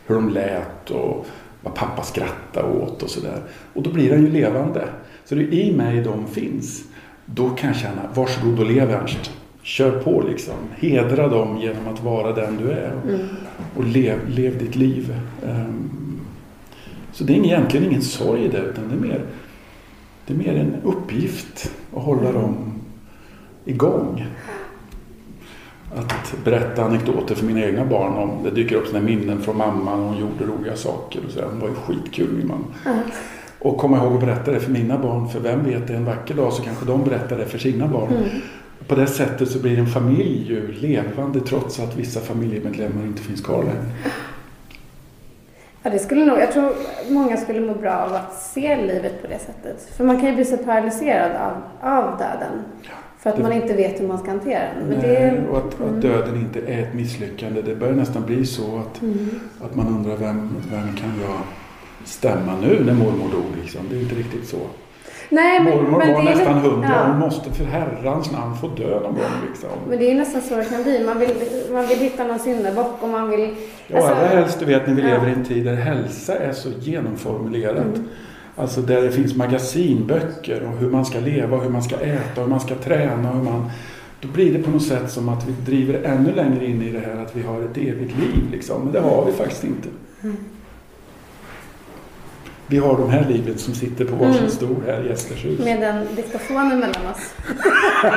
hur 0.07 0.15
de 0.15 0.29
lät 0.29 0.91
och 0.91 1.25
vad 1.61 1.75
pappa 1.75 2.03
skrattade 2.03 2.67
åt 2.67 3.03
och 3.03 3.09
sådär. 3.09 3.41
Och 3.73 3.83
då 3.83 3.89
blir 3.89 4.09
den 4.09 4.21
ju 4.21 4.31
levande. 4.31 4.87
Så 5.25 5.35
det 5.35 5.41
är 5.41 5.53
i 5.53 5.75
mig 5.75 6.01
de 6.01 6.27
finns. 6.27 6.83
Då 7.25 7.49
kan 7.49 7.67
jag 7.67 7.77
känna, 7.77 8.01
varsågod 8.13 8.59
och 8.59 8.65
lev 8.65 8.91
Ernst. 8.91 9.31
Kör 9.61 9.99
på 9.99 10.21
liksom. 10.21 10.55
Hedra 10.77 11.27
dem 11.27 11.57
genom 11.57 11.87
att 11.93 12.03
vara 12.03 12.33
den 12.33 12.57
du 12.57 12.71
är. 12.71 12.93
Och 13.77 13.83
lev, 13.83 14.19
lev 14.29 14.57
ditt 14.57 14.75
liv. 14.75 15.15
Ehm, 15.45 15.89
så 17.11 17.23
det 17.23 17.33
är 17.33 17.45
egentligen 17.45 17.85
ingen 17.85 18.01
sorg 18.01 18.45
i 18.45 18.47
det 18.47 18.61
utan 18.61 18.83
det 18.89 18.95
är 18.95 19.09
mer, 19.09 19.21
det 20.27 20.33
är 20.33 20.37
mer 20.37 20.55
en 20.55 20.75
uppgift 20.83 21.71
att 21.95 22.03
hålla 22.03 22.31
dem 22.31 22.81
igång. 23.65 24.25
Att 25.95 26.43
berätta 26.43 26.83
anekdoter 26.83 27.35
för 27.35 27.45
mina 27.45 27.61
egna 27.61 27.85
barn 27.85 28.13
om 28.13 28.43
det 28.43 28.51
dyker 28.51 28.75
upp 28.75 28.87
såna 28.87 29.01
minnen 29.01 29.41
från 29.41 29.57
mamman 29.57 29.99
och 29.99 30.05
hon 30.05 30.17
gjorde 30.17 30.53
roliga 30.53 30.75
saker. 30.75 31.21
Och 31.25 31.31
så. 31.31 31.41
Hon 31.41 31.59
var 31.59 31.67
ju 31.67 31.73
skitkul 31.75 32.29
min 32.33 32.47
mamma. 32.47 32.65
Och 33.59 33.77
komma 33.77 33.97
ihåg 33.97 34.13
att 34.13 34.19
berätta 34.19 34.51
det 34.51 34.59
för 34.59 34.71
mina 34.71 34.97
barn 34.97 35.29
för 35.29 35.39
vem 35.39 35.63
vet 35.63 35.89
en 35.89 36.05
vacker 36.05 36.33
dag 36.33 36.53
så 36.53 36.63
kanske 36.63 36.85
de 36.85 37.03
berättar 37.03 37.37
det 37.37 37.45
för 37.45 37.57
sina 37.57 37.87
barn. 37.87 38.25
På 38.87 38.95
det 38.95 39.07
sättet 39.07 39.51
så 39.51 39.59
blir 39.59 39.79
en 39.79 39.87
familj 39.87 40.47
ju 40.47 40.71
levande 40.71 41.39
trots 41.39 41.79
att 41.79 41.95
vissa 41.95 42.19
familjemedlemmar 42.19 43.03
inte 43.03 43.21
finns 43.21 43.41
kvar 43.41 43.63
längre. 43.63 43.85
Ja, 45.83 45.89
det 45.89 45.99
skulle 45.99 46.25
nog, 46.25 46.39
jag 46.39 46.51
tror 46.51 46.73
många 47.09 47.37
skulle 47.37 47.59
må 47.59 47.73
bra 47.73 47.91
av 47.91 48.13
att 48.13 48.41
se 48.41 48.75
livet 48.75 49.21
på 49.21 49.27
det 49.27 49.39
sättet. 49.39 49.89
För 49.97 50.03
man 50.03 50.19
kan 50.19 50.29
ju 50.29 50.35
bli 50.35 50.45
så 50.45 50.57
paralyserad 50.57 51.31
av, 51.31 51.53
av 51.89 52.17
döden. 52.17 52.63
För 53.19 53.29
att 53.29 53.41
man 53.41 53.51
inte 53.53 53.73
vet 53.73 53.99
hur 54.01 54.07
man 54.07 54.17
ska 54.17 54.31
hantera 54.31 54.59
den. 54.59 54.87
Men 54.89 54.97
Nej, 54.99 55.07
det, 55.09 55.17
Mm. 55.17 55.45
och 55.45 55.57
att, 55.57 55.81
att 55.81 56.01
döden 56.01 56.35
inte 56.35 56.59
är 56.73 56.81
ett 56.83 56.93
misslyckande. 56.93 57.61
Det 57.61 57.75
börjar 57.75 57.93
nästan 57.93 58.25
bli 58.25 58.45
så 58.45 58.77
att, 58.79 59.01
Mm. 59.01 59.29
att 59.61 59.75
man 59.75 59.87
undrar 59.87 60.15
vem, 60.15 60.49
vem 60.71 60.95
kan 60.95 61.11
jag 61.21 61.37
stämma 62.05 62.55
nu 62.61 62.83
när 62.85 62.93
mormor 62.93 63.31
dog? 63.31 63.45
Liksom. 63.61 63.81
Det 63.89 63.95
är 63.95 63.99
inte 64.01 64.15
riktigt 64.15 64.47
så. 64.47 64.57
Nej, 65.31 65.63
men, 65.63 65.73
Mormor 65.77 65.97
men 65.99 66.13
var 66.13 66.21
är 66.21 66.23
nästan 66.35 66.53
hundra. 66.53 66.87
ja. 66.89 67.07
Hon 67.07 67.19
måste 67.19 67.51
för 67.51 67.63
herrans 67.65 68.31
namn 68.31 68.55
få 68.57 68.67
dö 68.67 68.89
någon 68.95 69.01
gång. 69.03 69.39
Liksom. 69.49 69.69
Men 69.89 69.99
det 69.99 70.11
är 70.11 70.15
nästan 70.15 70.41
så 70.41 70.55
det 70.55 70.65
kan 70.65 70.83
bli. 70.83 71.03
Man 71.05 71.19
vill, 71.19 71.29
man 71.71 71.87
vill 71.87 71.97
hitta 71.97 72.23
någon 72.23 72.39
syndabock 72.39 73.03
och 73.03 73.09
man 73.09 73.29
vill... 73.29 73.55
Ja, 73.87 73.97
alltså- 73.97 74.13
allra 74.13 74.27
helst, 74.27 74.59
du 74.59 74.65
vet, 74.65 74.87
när 74.87 74.93
vi 74.95 75.01
Ja. 75.01 75.07
lever 75.07 75.27
i 75.27 75.31
en 75.31 75.45
tid 75.45 75.65
där 75.65 75.75
hälsa 75.75 76.35
är 76.35 76.51
så 76.51 76.69
genomformulerat. 76.79 77.77
Mm. 77.85 78.07
Alltså 78.59 78.81
där 78.81 79.01
det 79.01 79.11
finns 79.11 79.35
magasinböcker 79.35 80.65
om 80.65 80.77
hur 80.77 80.89
man 80.89 81.05
ska 81.05 81.19
leva, 81.19 81.57
hur 81.57 81.69
man 81.69 81.83
ska 81.83 81.95
äta, 81.95 82.41
hur 82.41 82.47
man 82.47 82.59
ska 82.59 82.75
träna. 82.75 83.31
Hur 83.31 83.43
man, 83.43 83.69
då 84.21 84.27
blir 84.27 84.53
det 84.53 84.63
på 84.63 84.71
något 84.71 84.83
sätt 84.83 85.11
som 85.11 85.29
att 85.29 85.47
vi 85.47 85.51
driver 85.71 86.03
ännu 86.03 86.31
längre 86.35 86.65
in 86.65 86.81
i 86.81 86.91
det 86.91 86.99
här 86.99 87.15
att 87.23 87.35
vi 87.35 87.41
har 87.41 87.61
ett 87.61 87.77
evigt 87.77 88.17
liv. 88.19 88.51
Liksom. 88.51 88.81
Men 88.83 88.93
det 88.93 88.99
har 88.99 89.25
vi 89.25 89.31
faktiskt 89.31 89.63
inte. 89.63 89.89
Vi 92.67 92.77
har 92.77 92.97
de 92.97 93.09
här 93.09 93.25
livet 93.29 93.59
som 93.59 93.73
sitter 93.73 94.05
på 94.05 94.15
varsin 94.15 94.37
Mm. 94.37 94.49
stol 94.49 94.75
här 94.85 95.03
i 95.05 95.07
Gästershus. 95.09 95.59
Med 95.59 95.81
den 95.81 96.15
diktafonen 96.15 96.79
mellan 96.79 97.07
oss. 97.11 97.33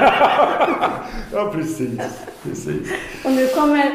Ja, 1.32 1.50
precis. 1.54 2.00
precis. 2.42 2.92
Och 3.24 3.30
nu 3.32 3.46
kommer 3.46 3.86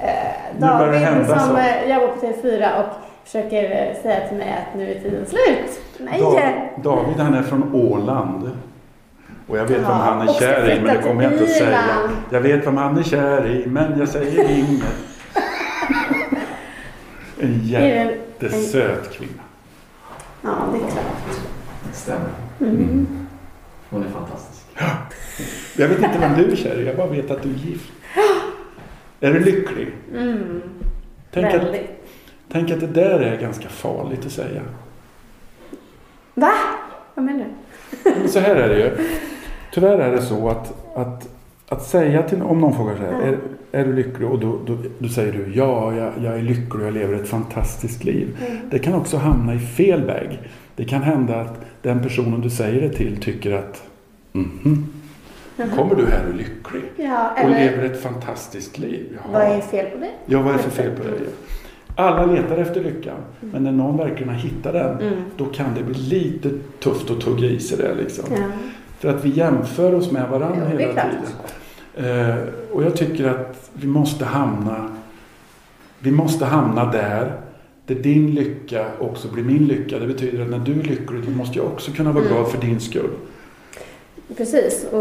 eh, 0.00 0.08
Nu 0.54 0.60
David 0.66 1.00
hända 1.00 1.38
som 1.40 1.48
så. 1.48 1.56
eh, 1.56 1.90
jobbar 1.94 2.08
på 2.14 2.26
TV4 2.26 2.80
och 2.80 2.86
försöker 3.24 3.62
eh, 3.64 4.02
säga 4.02 4.28
till 4.28 4.36
mig 4.38 4.52
att 4.68 4.78
nu 4.78 4.90
är 4.90 5.00
tiden 5.00 5.26
slut. 5.26 5.80
Nej! 5.98 6.20
Da- 6.20 6.82
David 6.82 7.16
han 7.16 7.34
är 7.34 7.42
från 7.42 7.74
Åland. 7.74 8.50
Och 9.46 9.58
jag 9.58 9.64
vet 9.64 9.80
Ja, 9.82 9.88
vem 9.88 9.96
han 9.98 10.28
är 10.28 10.32
kär 10.32 10.70
i, 10.70 10.80
men 10.80 10.96
det 10.96 11.02
kommer 11.02 11.22
jag 11.22 11.32
inte 11.32 11.44
att 11.44 11.50
säga. 11.50 11.84
Jag 12.30 12.40
vet 12.40 12.66
vem 12.66 12.76
han 12.76 12.98
är 12.98 13.02
kär 13.02 13.46
i, 13.46 13.66
men 13.66 13.98
jag 13.98 14.08
säger 14.08 14.50
inget. 14.58 14.82
En 17.40 17.60
Är 17.74 18.04
det- 18.40 18.46
jättesöt 18.46 19.12
kvinna. 19.12 19.42
Ja, 20.42 20.50
det 20.72 20.76
är 20.78 20.90
klart. 20.90 21.38
Stämmer. 21.92 22.28
Mm. 22.60 23.06
Hon 23.90 24.04
är 24.04 24.08
fantastisk. 24.08 24.66
Jag 25.76 25.88
vet 25.88 25.98
inte 25.98 26.18
vem 26.18 26.34
du 26.36 26.52
är 26.52 26.56
kär 26.56 26.80
i, 26.80 26.86
jag 26.86 26.96
bara 26.96 27.06
vet 27.06 27.30
att 27.30 27.42
du 27.42 27.48
är 27.48 27.54
gift. 27.54 27.92
Är 29.20 29.32
du 29.32 29.40
lycklig? 29.40 29.88
Mm. 30.14 30.62
Tänk 31.32 31.46
att, 31.46 31.54
Väldigt. 31.54 31.90
Tänk 32.52 32.70
att 32.70 32.80
det 32.80 32.86
där 32.86 33.20
är 33.20 33.40
ganska 33.40 33.68
farligt 33.68 34.26
att 34.26 34.32
säga. 34.32 34.62
Va? 36.34 36.52
Vad 37.14 37.24
menar 37.24 37.46
du? 38.04 38.28
Så 38.28 38.38
här 38.40 38.56
är 38.56 38.68
det 38.68 38.78
ju. 38.78 38.90
Tyvärr 39.72 39.98
är 39.98 40.12
det 40.12 40.22
så 40.22 40.48
att, 40.48 40.96
att, 40.96 41.28
att 41.68 41.82
säga 41.82 42.22
till 42.22 42.42
om 42.42 42.60
någon 42.60 42.76
frågar 42.76 42.96
så 42.96 43.02
här, 43.02 43.22
är, 43.22 43.38
är 43.72 43.84
du 43.84 43.92
lycklig? 43.92 44.28
Och 44.28 44.38
då, 44.38 44.58
då, 44.66 44.76
då 44.98 45.08
säger 45.08 45.32
du 45.32 45.52
ja, 45.54 45.94
jag, 45.94 46.12
jag 46.22 46.34
är 46.38 46.42
lycklig 46.42 46.74
och 46.80 46.86
jag 46.86 46.94
lever 46.94 47.14
ett 47.14 47.28
fantastiskt 47.28 48.04
liv. 48.04 48.36
Det 48.70 48.78
kan 48.78 48.94
också 48.94 49.16
hamna 49.16 49.54
i 49.54 49.58
fel 49.58 50.04
väg. 50.04 50.38
Det 50.76 50.84
kan 50.84 51.02
hända 51.02 51.40
att 51.40 51.60
den 51.82 52.02
personen 52.02 52.40
du 52.40 52.50
säger 52.50 52.80
det 52.80 52.88
till 52.88 53.16
tycker 53.22 53.52
att 53.52 53.82
mhm, 54.32 54.86
kommer 55.76 55.94
du 55.94 56.06
här 56.06 56.28
och 56.28 56.34
lycklig? 56.34 56.82
Ja, 56.96 57.30
Och 57.32 57.38
eller 57.38 57.70
lever 57.70 57.84
ett 57.84 58.02
fantastiskt 58.02 58.78
liv? 58.78 59.18
Jaha. 59.22 59.32
vad 59.32 59.56
är 59.56 59.60
fel 59.60 59.86
på 59.90 59.98
det? 59.98 60.10
Ja, 60.26 60.42
vad 60.42 60.54
är 60.54 60.56
det 60.56 60.62
för 60.62 60.70
fel 60.70 60.90
på 60.96 61.02
dig? 61.02 61.20
Alla 61.96 62.26
letar 62.26 62.56
efter 62.56 62.80
lyckan. 62.84 63.16
Men 63.40 63.64
när 63.64 63.72
någon 63.72 63.96
verkligen 63.96 64.28
har 64.28 64.36
hittat 64.40 64.72
den, 64.72 64.98
Mm. 65.00 65.14
då 65.36 65.44
kan 65.44 65.66
det 65.74 65.82
bli 65.82 65.94
lite 65.94 66.50
tufft 66.80 67.10
att 67.10 67.20
tugga 67.20 67.46
i 67.48 67.60
sig 67.60 67.78
det. 67.78 67.94
Liksom. 67.94 68.24
Ja. 68.30 68.36
För 68.98 69.08
att 69.08 69.24
vi 69.24 69.28
jämför 69.28 69.94
oss 69.94 70.10
med 70.12 70.28
varandra 70.28 70.66
Jo, 70.72 70.76
det 70.78 70.82
hela 70.84 71.02
tiden. 71.02 72.28
Eh, 72.28 72.36
och 72.72 72.82
jag 72.82 72.96
tycker 72.96 73.28
att 73.28 73.70
vi 73.72 73.86
måste 73.86 74.24
hamna 74.24 74.88
vi 75.98 76.10
måste 76.10 76.44
hamna 76.44 76.92
där 76.92 77.32
där 77.86 77.94
din 77.94 78.30
lycka 78.34 78.86
också 78.98 79.28
blir 79.28 79.44
min 79.44 79.66
lycka. 79.66 79.98
Det 79.98 80.06
betyder 80.06 80.42
att 80.42 80.50
när 80.50 80.58
du 80.58 80.72
är 80.72 80.84
lycklig 80.84 81.20
då 81.24 81.30
måste 81.30 81.58
jag 81.58 81.66
också 81.66 81.92
kunna 81.92 82.12
vara 82.12 82.24
Mm. 82.24 82.36
glad 82.36 82.48
för 82.50 82.58
din 82.60 82.80
skull. 82.80 83.10
Precis. 84.36 84.86
Och, 84.92 85.00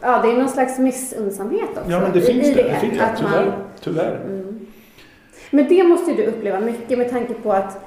ja, 0.00 0.22
det 0.22 0.30
är 0.30 0.36
någon 0.38 0.48
slags 0.48 0.78
missunnsamhet 0.78 1.68
också 1.76 1.90
Ja 1.90 2.00
men 2.00 2.12
det 2.12 2.20
finns 2.20 2.46
i 2.48 2.54
det. 2.54 2.62
det 2.62 2.76
finns, 2.80 2.94
ja, 2.98 3.04
att 3.04 3.22
man, 3.22 3.30
tyvärr. 3.32 3.52
tyvärr. 3.82 4.20
Mm. 4.26 4.53
Men 5.54 5.68
det 5.68 5.84
måste 5.84 6.10
ju 6.10 6.16
du 6.16 6.22
uppleva 6.26 6.60
mycket 6.60 6.98
med 6.98 7.10
tanke 7.10 7.34
på 7.34 7.52
att 7.52 7.84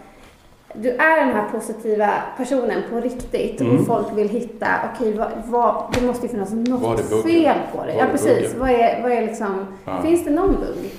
du 0.73 0.89
är 0.89 1.25
den 1.25 1.35
här 1.35 1.49
positiva 1.51 2.09
personen 2.37 2.81
på 2.89 2.99
riktigt 2.99 3.61
Mm. 3.61 3.77
och 3.79 3.85
folk 3.85 4.07
vill 4.17 4.29
hitta, 4.29 4.67
okej, 4.93 5.13
vad, 5.17 5.31
vad, 5.45 5.93
det 5.93 6.01
måste 6.07 6.25
ju 6.25 6.31
finnas 6.31 6.51
något 6.51 6.99
fel 7.23 7.57
på 7.71 7.85
det. 7.85 7.93
Var 7.93 7.99
Ja, 7.99 8.05
precis. 8.11 8.55
Vad 8.55 8.69
är, 8.69 9.01
vad 9.01 9.11
är 9.11 9.21
liksom, 9.21 9.65
Ja. 9.85 10.01
finns 10.01 10.23
det 10.25 10.31
någon 10.31 10.55
bugg? 10.55 10.91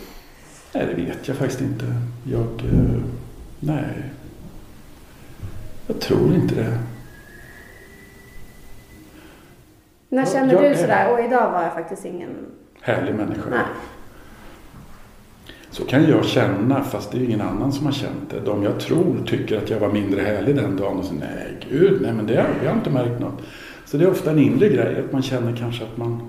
Nej, 0.74 0.86
det 0.86 0.94
vet 1.02 1.28
jag 1.28 1.36
faktiskt 1.36 1.60
inte. 1.60 1.84
Jag... 2.24 2.40
Eh, 2.40 3.00
nej. 3.60 3.84
Jag 5.86 6.00
tror 6.00 6.34
inte 6.34 6.54
det. 6.54 6.78
När 10.08 10.26
känner 10.26 10.52
jag 10.52 10.62
du 10.62 10.66
är- 10.66 10.74
sådär, 10.74 11.12
och 11.12 11.20
idag 11.20 11.50
var 11.50 11.62
jag 11.62 11.72
faktiskt 11.72 12.04
ingen... 12.04 12.30
Härlig 12.80 13.14
människa. 13.14 13.50
Nej. 13.50 13.60
Så 15.78 15.84
kan 15.84 16.04
jag 16.10 16.24
känna, 16.24 16.82
fast 16.84 17.12
det 17.12 17.18
är 17.18 17.22
ingen 17.24 17.40
annan 17.40 17.72
som 17.72 17.86
har 17.86 17.92
känt 17.92 18.30
det. 18.30 18.40
De 18.40 18.62
jag 18.62 18.80
tror 18.80 19.16
tycker 19.26 19.58
att 19.58 19.70
jag 19.70 19.80
var 19.80 19.88
mindre 19.88 20.20
härlig 20.20 20.56
den 20.56 20.76
dagen 20.76 20.96
och 20.98 21.04
så 21.04 21.14
nej 21.14 21.58
gud, 21.70 22.02
nej 22.02 22.12
men 22.12 22.26
det 22.26 22.36
har 22.36 22.46
jag 22.64 22.70
har 22.70 22.76
inte 22.78 22.90
märkt 22.90 23.20
något. 23.20 23.40
Så 23.84 23.96
det 23.96 24.04
är 24.04 24.10
ofta 24.10 24.30
en 24.30 24.38
inre 24.38 24.68
grej, 24.68 25.02
att 25.06 25.12
man 25.12 25.22
känner 25.22 25.56
kanske 25.56 25.84
att 25.84 25.96
man 25.96 26.20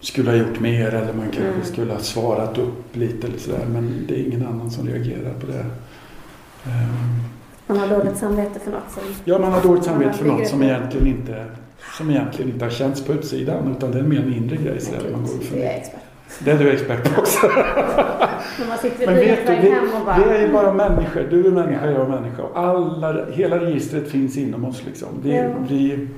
skulle 0.00 0.30
ha 0.30 0.36
gjort 0.36 0.60
mer 0.60 0.88
eller 0.94 1.12
man 1.12 1.24
kanske 1.24 1.42
Mm. 1.52 1.64
skulle 1.64 1.92
ha 1.92 1.98
svarat 2.00 2.58
upp 2.58 2.96
lite 2.96 3.26
eller 3.26 3.38
sådär. 3.38 3.66
Men 3.72 4.04
det 4.08 4.14
är 4.20 4.26
ingen 4.26 4.46
annan 4.46 4.70
som 4.70 4.88
reagerar 4.88 5.32
på 5.40 5.46
det. 5.46 5.64
Ehm, 6.70 7.20
Man 7.66 7.78
har 7.78 7.88
dåligt 7.98 8.16
samvete 8.16 8.60
för 8.60 8.70
något 8.70 8.90
som... 8.94 9.02
Ja, 9.24 9.38
man 9.38 9.52
har 9.52 9.62
dåligt 9.62 9.84
samvete 9.84 10.12
för 10.12 10.24
något 10.24 10.48
som 10.48 10.62
egentligen 10.62 11.06
inte 11.06 11.44
som 11.98 12.10
egentligen 12.10 12.52
inte 12.52 12.64
har 12.64 12.70
känts 12.72 13.04
på 13.04 13.12
utsidan 13.12 13.74
utan 13.76 13.90
det 13.92 13.98
är 13.98 14.02
mer 14.02 14.18
en 14.20 14.34
inre 14.34 14.56
grej. 14.56 14.80
Så 14.80 14.92
där, 14.92 15.00
man 15.12 15.20
går 15.22 15.28
för 15.28 15.56
Det 16.38 16.50
är 16.50 16.58
det 16.58 16.64
du 16.64 16.70
expert 16.72 17.14
på 17.14 17.20
också. 17.20 17.46
Men 19.06 19.14
vet 19.16 19.46
du, 19.46 19.54
vi, 19.56 19.74
bara... 20.04 20.18
vi 20.18 20.24
är 20.34 20.40
ju 20.40 20.52
bara 20.52 20.72
människor. 20.72 21.26
Du 21.30 21.46
är 21.46 21.50
människa, 21.50 21.90
jag 21.90 22.00
är 22.00 22.08
människa. 22.08 22.42
Alla, 22.54 23.26
hela 23.32 23.58
registret 23.60 24.10
finns 24.10 24.36
inom 24.36 24.64
oss. 24.64 24.82
Liksom. 24.86 25.08
Vi, 25.22 25.36
Ja. 25.36 25.48
vi, 25.68 26.08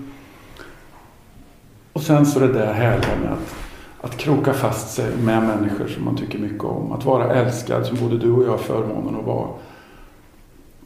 och 1.92 2.02
sen 2.02 2.26
så 2.26 2.40
det 2.40 2.52
där 2.52 2.72
härliga 2.72 3.16
med 3.22 3.32
att, 3.32 3.54
att 4.00 4.16
kroka 4.16 4.52
fast 4.52 4.94
sig 4.94 5.06
med 5.24 5.42
människor 5.42 5.86
som 5.86 6.04
man 6.04 6.16
tycker 6.16 6.38
mycket 6.38 6.64
om. 6.64 6.92
Att 6.92 7.04
vara 7.04 7.34
älskad 7.34 7.86
som 7.86 7.96
både 8.00 8.18
du 8.18 8.32
och 8.32 8.44
jag 8.44 8.50
har 8.50 8.58
förmånen 8.58 9.16
att 9.20 9.26
vara. 9.26 9.48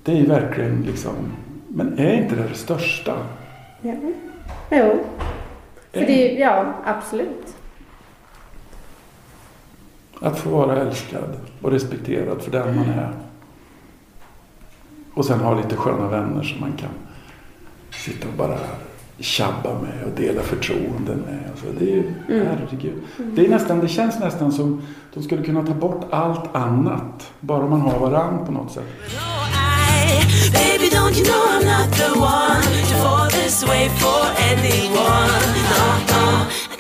Det 0.05 0.13
är 0.13 0.17
ju 0.17 0.27
verkligen 0.27 0.83
liksom, 0.87 1.13
men 1.69 1.99
är 1.99 2.13
inte 2.13 2.35
det 2.37 2.43
det 2.49 2.55
största? 2.55 3.15
Ja. 3.83 3.93
Jo. 4.71 5.05
För 5.93 6.01
det 6.01 6.33
ja, 6.33 6.65
absolut. 6.85 7.55
Att 10.21 10.39
få 10.39 10.51
vara 10.51 10.77
älskad 10.77 11.37
och 11.63 11.71
respekterad 11.71 12.43
för 12.43 12.51
den 12.51 12.77
man 12.77 12.85
är. 12.89 13.13
Och 15.15 15.25
sen 15.25 15.41
ha 15.41 15.55
lite 15.55 15.77
sköna 15.77 16.09
vänner 16.09 16.43
som 16.43 16.61
man 16.61 16.73
kan 16.73 16.91
sitta 18.05 18.29
och 18.29 18.35
bara 18.35 18.59
tjabba 19.19 19.75
med 19.83 20.05
och 20.07 20.21
dela 20.21 20.43
förtroenden 20.43 21.19
med. 21.19 21.51
Alltså 21.51 21.67
det, 21.79 21.85
är, 21.93 21.95
ju- 21.97 22.15
herregud. 22.29 23.03
det, 23.35 23.45
är 23.47 23.49
nästan, 23.49 23.81
det 23.81 23.89
känns 23.89 24.19
nästan 24.21 24.53
som 24.53 24.83
de 25.15 25.23
skulle 25.23 25.43
kunna 25.43 25.67
ta 25.67 25.75
bort 25.75 26.07
allt 26.11 26.57
annat. 26.57 27.33
Bara 27.41 27.67
man 27.67 27.81
har 27.81 27.99
varann 27.99 28.47
på 28.47 28.53
något 28.53 28.73
sätt. 28.73 28.85
I, 29.09 30.51
baby, 30.51 30.89
don't 30.97 31.17
you 31.19 31.25
know 31.25 31.43
I'm 31.55 31.65
not 31.65 31.93
the 31.97 32.11
one 32.21 32.63
to 32.89 32.95
fall 33.03 33.31
this 33.31 33.67
way 33.69 33.89
for 33.89 34.23
anyone? 34.53 35.38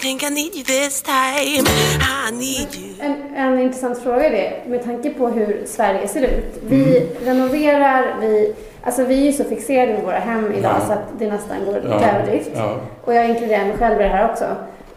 Think 0.08 0.22
I 0.22 0.30
need 0.30 0.54
you 0.56 0.64
this 0.64 1.02
time. 1.02 1.64
I 2.00 2.30
need 2.32 2.68
you. 2.80 2.94
En, 3.00 3.14
en 3.36 3.58
intressant 3.60 3.98
fråga 4.02 4.24
är 4.26 4.30
det, 4.30 4.70
med 4.70 4.84
tanke 4.84 5.10
på 5.10 5.28
hur 5.28 5.62
Sverige 5.66 6.08
ser 6.08 6.22
ut. 6.22 6.62
Vi 6.68 6.96
Mm. 6.98 7.08
renoverar, 7.24 8.14
vi, 8.20 8.54
alltså 8.82 9.04
vi 9.04 9.20
är 9.20 9.24
ju 9.26 9.32
så 9.32 9.44
fixerade 9.44 9.92
med 9.92 10.02
våra 10.02 10.18
hem 10.18 10.52
idag 10.52 10.72
Ja. 10.80 10.86
så 10.86 10.92
att 10.92 11.04
det 11.18 11.26
nästan 11.30 11.56
går 11.66 11.72
till 11.80 11.90
Ja, 11.90 12.08
överdrift. 12.10 12.50
ja. 12.54 12.76
Och 13.04 13.14
jag 13.14 13.28
inkluderar 13.28 13.64
mig 13.64 13.76
själv 13.78 14.00
i 14.00 14.02
det 14.04 14.08
här 14.08 14.30
också. 14.30 14.44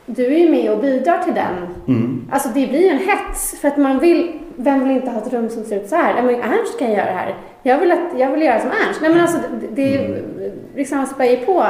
Du 0.06 0.26
är 0.26 0.38
ju 0.40 0.50
med 0.50 0.72
och 0.72 0.80
bidrar 0.80 1.18
till 1.24 1.34
den. 1.34 1.56
Mm. 1.88 2.28
Alltså 2.32 2.50
det 2.50 2.68
blir 2.68 2.82
ju 2.82 2.88
en 2.88 2.98
hets 3.08 3.56
för 3.62 3.68
att 3.68 3.78
man 3.78 4.00
vill, 4.00 4.32
vem 4.56 4.80
vill 4.88 4.92
inte 4.98 5.10
ha 5.12 5.22
ett 5.22 5.34
rum 5.34 5.50
som 5.50 5.64
ser 5.64 5.76
ut 5.82 5.90
så 5.90 5.96
här? 5.96 6.22
Men 6.24 6.36
Ernst 6.36 6.80
kan 6.80 6.92
göra 6.92 7.06
det 7.06 7.12
här. 7.12 7.36
Jag 7.64 7.78
vill, 7.78 7.92
att, 7.92 8.00
jag 8.18 8.30
vill 8.32 8.42
göra 8.42 8.60
som 8.60 8.70
Ernst. 8.88 9.02
Nej 9.02 9.12
men 9.12 9.22
alltså 9.22 9.38
det, 9.62 9.68
det 9.76 9.82
ju 9.90 10.24
liksom 10.76 11.06
spär 11.06 11.26
ju 11.26 11.38
på. 11.38 11.66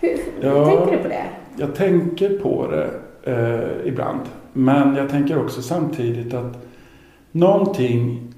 Hur, 0.00 0.08
hur 0.40 0.48
Ja. 0.48 0.66
tänker 0.66 0.96
du 0.96 1.02
på 1.02 1.08
det? 1.08 1.24
Jag 1.56 1.74
tänker 1.74 2.38
på 2.38 2.70
det 2.70 2.90
eh, 3.32 3.88
ibland. 3.88 4.20
Men 4.52 4.96
jag 4.96 5.10
tänker 5.10 5.38
också 5.44 5.62
samtidigt 5.62 6.34
att 6.34 6.66
någonting 7.32 8.32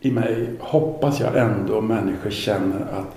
i 0.00 0.10
mig 0.10 0.46
hoppas 0.60 1.20
jag 1.20 1.36
ändå 1.36 1.80
människor 1.80 2.30
känner 2.30 2.80
att 2.80 3.16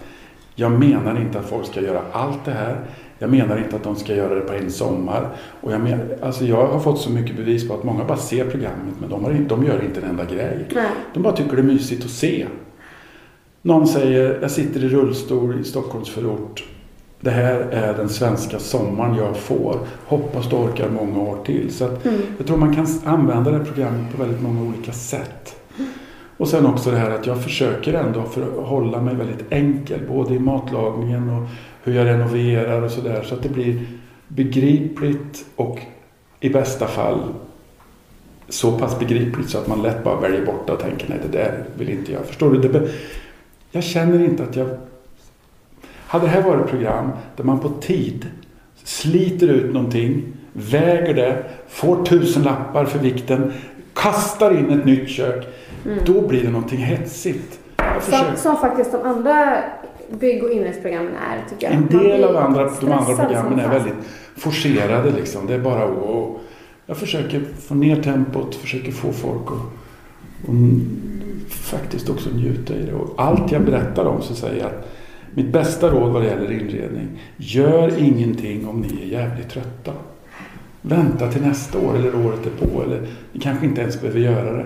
jag 0.56 0.72
menar 0.72 1.22
inte 1.22 1.40
att 1.40 1.46
folk 1.46 1.66
ska 1.66 1.82
göra 1.82 2.02
allt 2.12 2.46
det 2.46 2.52
här. 2.52 2.80
Jag 3.20 3.30
menar 3.30 3.58
inte 3.58 3.76
att 3.76 3.84
de 3.84 3.96
ska 3.96 4.16
göra 4.16 4.36
det 4.36 4.42
på 4.42 4.54
en 4.54 4.72
sommar. 4.72 5.30
Och 5.62 5.72
jag, 5.72 5.82
men, 5.82 6.00
alltså 6.22 6.46
jag 6.46 6.68
har 6.68 6.80
fått 6.80 7.00
så 7.00 7.10
mycket 7.10 7.36
bevis 7.36 7.68
på 7.68 7.74
att 7.74 7.84
många 7.84 8.04
bara 8.04 8.18
ser 8.18 8.50
programmet 8.50 8.96
men 9.00 9.10
de, 9.10 9.24
har, 9.24 9.34
de 9.34 9.66
gör 9.66 9.84
inte 9.86 10.02
en 10.02 10.10
enda 10.10 10.26
grej. 10.26 10.66
Nej. 10.76 10.86
De 11.14 11.24
bara 11.24 11.34
tycker 11.34 11.56
det 11.56 11.62
är 11.62 11.64
mysigt 11.64 12.06
att 12.06 12.12
se. 12.12 12.46
Någon 13.62 13.88
säger, 13.88 14.40
jag 14.42 14.52
sitter 14.52 14.84
i 14.84 14.90
rullstol 14.90 15.60
i 15.60 15.64
Stockholms 15.64 16.10
förort. 16.10 16.64
Det 17.26 17.32
här 17.32 17.60
är 17.72 17.94
den 17.94 18.10
svenska 18.10 18.60
sommaren 18.60 19.16
jag 19.16 19.38
får. 19.38 19.80
Hoppas 20.06 20.50
du 20.50 20.56
orkar 20.56 20.90
många 20.90 21.20
år 21.20 21.38
till. 21.46 21.74
Så 21.74 21.86
att 21.86 22.06
Jag 22.38 22.48
tror 22.48 22.58
man 22.58 22.76
kan 22.76 22.88
använda 23.06 23.52
det 23.52 23.58
här 23.58 23.66
programmet 23.66 24.12
på 24.12 24.24
väldigt 24.24 24.42
många 24.42 24.62
olika 24.62 24.92
sätt. 24.92 25.56
Och 26.38 26.48
sen 26.48 26.66
också 26.66 26.92
det 26.92 26.98
här 26.98 27.12
att 27.12 27.28
jag 27.28 27.44
försöker 27.44 27.94
ändå 27.94 28.24
för 28.24 28.42
att 28.42 28.68
hålla 28.68 29.02
mig 29.02 29.16
väldigt 29.16 29.46
enkel. 29.50 30.00
Både 30.10 30.34
i 30.34 30.40
matlagningen 30.40 31.30
och 31.30 31.48
hur 31.84 31.96
jag 31.96 32.06
renoverar 32.06 32.82
och 32.82 32.92
sådär. 32.92 33.24
Så 33.24 33.36
att 33.36 33.44
det 33.44 33.50
blir 33.50 33.88
begripligt 34.28 35.46
och 35.56 35.80
i 36.40 36.50
bästa 36.50 36.88
fall 36.88 37.20
så 38.50 38.72
pass 38.72 39.00
begripligt 39.00 39.50
så 39.50 39.58
att 39.58 39.68
man 39.68 39.82
lätt 39.82 40.04
bara 40.04 40.20
väljer 40.20 40.46
bort 40.46 40.68
det 40.68 40.74
och 40.74 40.80
tänker 40.80 41.10
nej 41.10 41.20
det 41.32 41.38
där 41.38 41.64
vill 41.78 41.90
inte 41.90 42.12
jag. 42.12 42.26
Förstår 42.26 42.52
du? 42.52 42.90
Jag 43.72 43.84
känner 43.84 44.24
inte 44.24 44.44
att 44.44 44.56
jag... 44.56 44.68
Hade 46.08 46.26
det 46.26 46.30
här 46.30 46.42
varit 46.42 46.64
ett 46.66 46.70
program 46.70 47.12
där 47.36 47.44
man 47.44 47.60
på 47.60 47.70
tid 47.70 48.28
sliter 48.84 49.48
ut 49.48 49.74
någonting, 49.74 50.24
väger 50.54 51.14
det, 51.14 51.44
får 51.68 52.06
tusen 52.06 52.44
lappar 52.44 52.86
för 52.86 53.00
vikten, 53.00 53.54
kastar 53.94 54.52
in 54.52 54.80
ett 54.80 54.86
nytt 54.86 55.10
kök. 55.10 55.48
Då 56.06 56.28
blir 56.28 56.44
det 56.44 56.50
någonting 56.50 56.80
hetsigt. 56.80 57.60
Som, 58.02 58.26
som 58.36 58.58
faktiskt 58.58 58.92
de 58.92 59.02
andra 59.02 59.58
bygg 60.20 60.44
och 60.44 60.52
inredningsprogrammen 60.52 61.14
är 61.16 61.50
tycker 61.50 61.68
jag. 61.68 61.76
en 61.76 61.88
del 61.88 62.24
av 62.24 62.38
andra, 62.38 62.72
de 62.82 62.92
andra 62.92 63.16
programmen 63.16 63.60
är 63.60 63.70
väldigt 63.70 63.94
forcerade 64.38 65.12
liksom. 65.12 65.48
Det 65.48 65.54
är 65.54 65.60
bara 65.60 65.86
och 65.86 66.42
Jag 66.86 66.98
försöker 66.98 67.42
få 67.68 67.76
ner 67.76 68.04
tempot, 68.04 68.56
försöker 68.56 68.92
få 68.92 69.12
folk 69.12 69.52
att 69.52 69.58
och 70.48 70.54
faktiskt 71.50 72.10
också 72.10 72.30
njuta 72.30 72.74
i 72.74 72.82
det. 72.82 72.94
Och 72.94 73.14
allt 73.18 73.52
jag 73.52 73.62
berättar 73.62 74.06
om 74.06 74.22
så 74.22 74.36
säger 74.36 74.58
jag 74.62 74.66
att 74.66 74.88
mitt 75.36 75.52
bästa 75.52 75.90
råd 75.90 76.12
vad 76.12 76.22
det 76.22 76.28
gäller 76.28 76.52
inredning. 76.52 77.08
Gör 77.38 78.04
ingenting 78.04 78.68
om 78.68 78.82
ni 78.82 79.02
är 79.02 79.20
jävligt 79.20 79.50
trötta. 79.50 79.92
Vänta 80.82 81.32
till 81.32 81.42
nästa 81.42 81.80
år 81.80 81.96
eller 81.96 82.26
året 82.26 82.40
därpå. 82.44 82.84
Eller 82.84 83.02
ni 83.32 83.40
kanske 83.40 83.66
inte 83.66 83.82
ens 83.82 84.02
behöver 84.02 84.20
göra 84.20 84.58
det. 84.58 84.66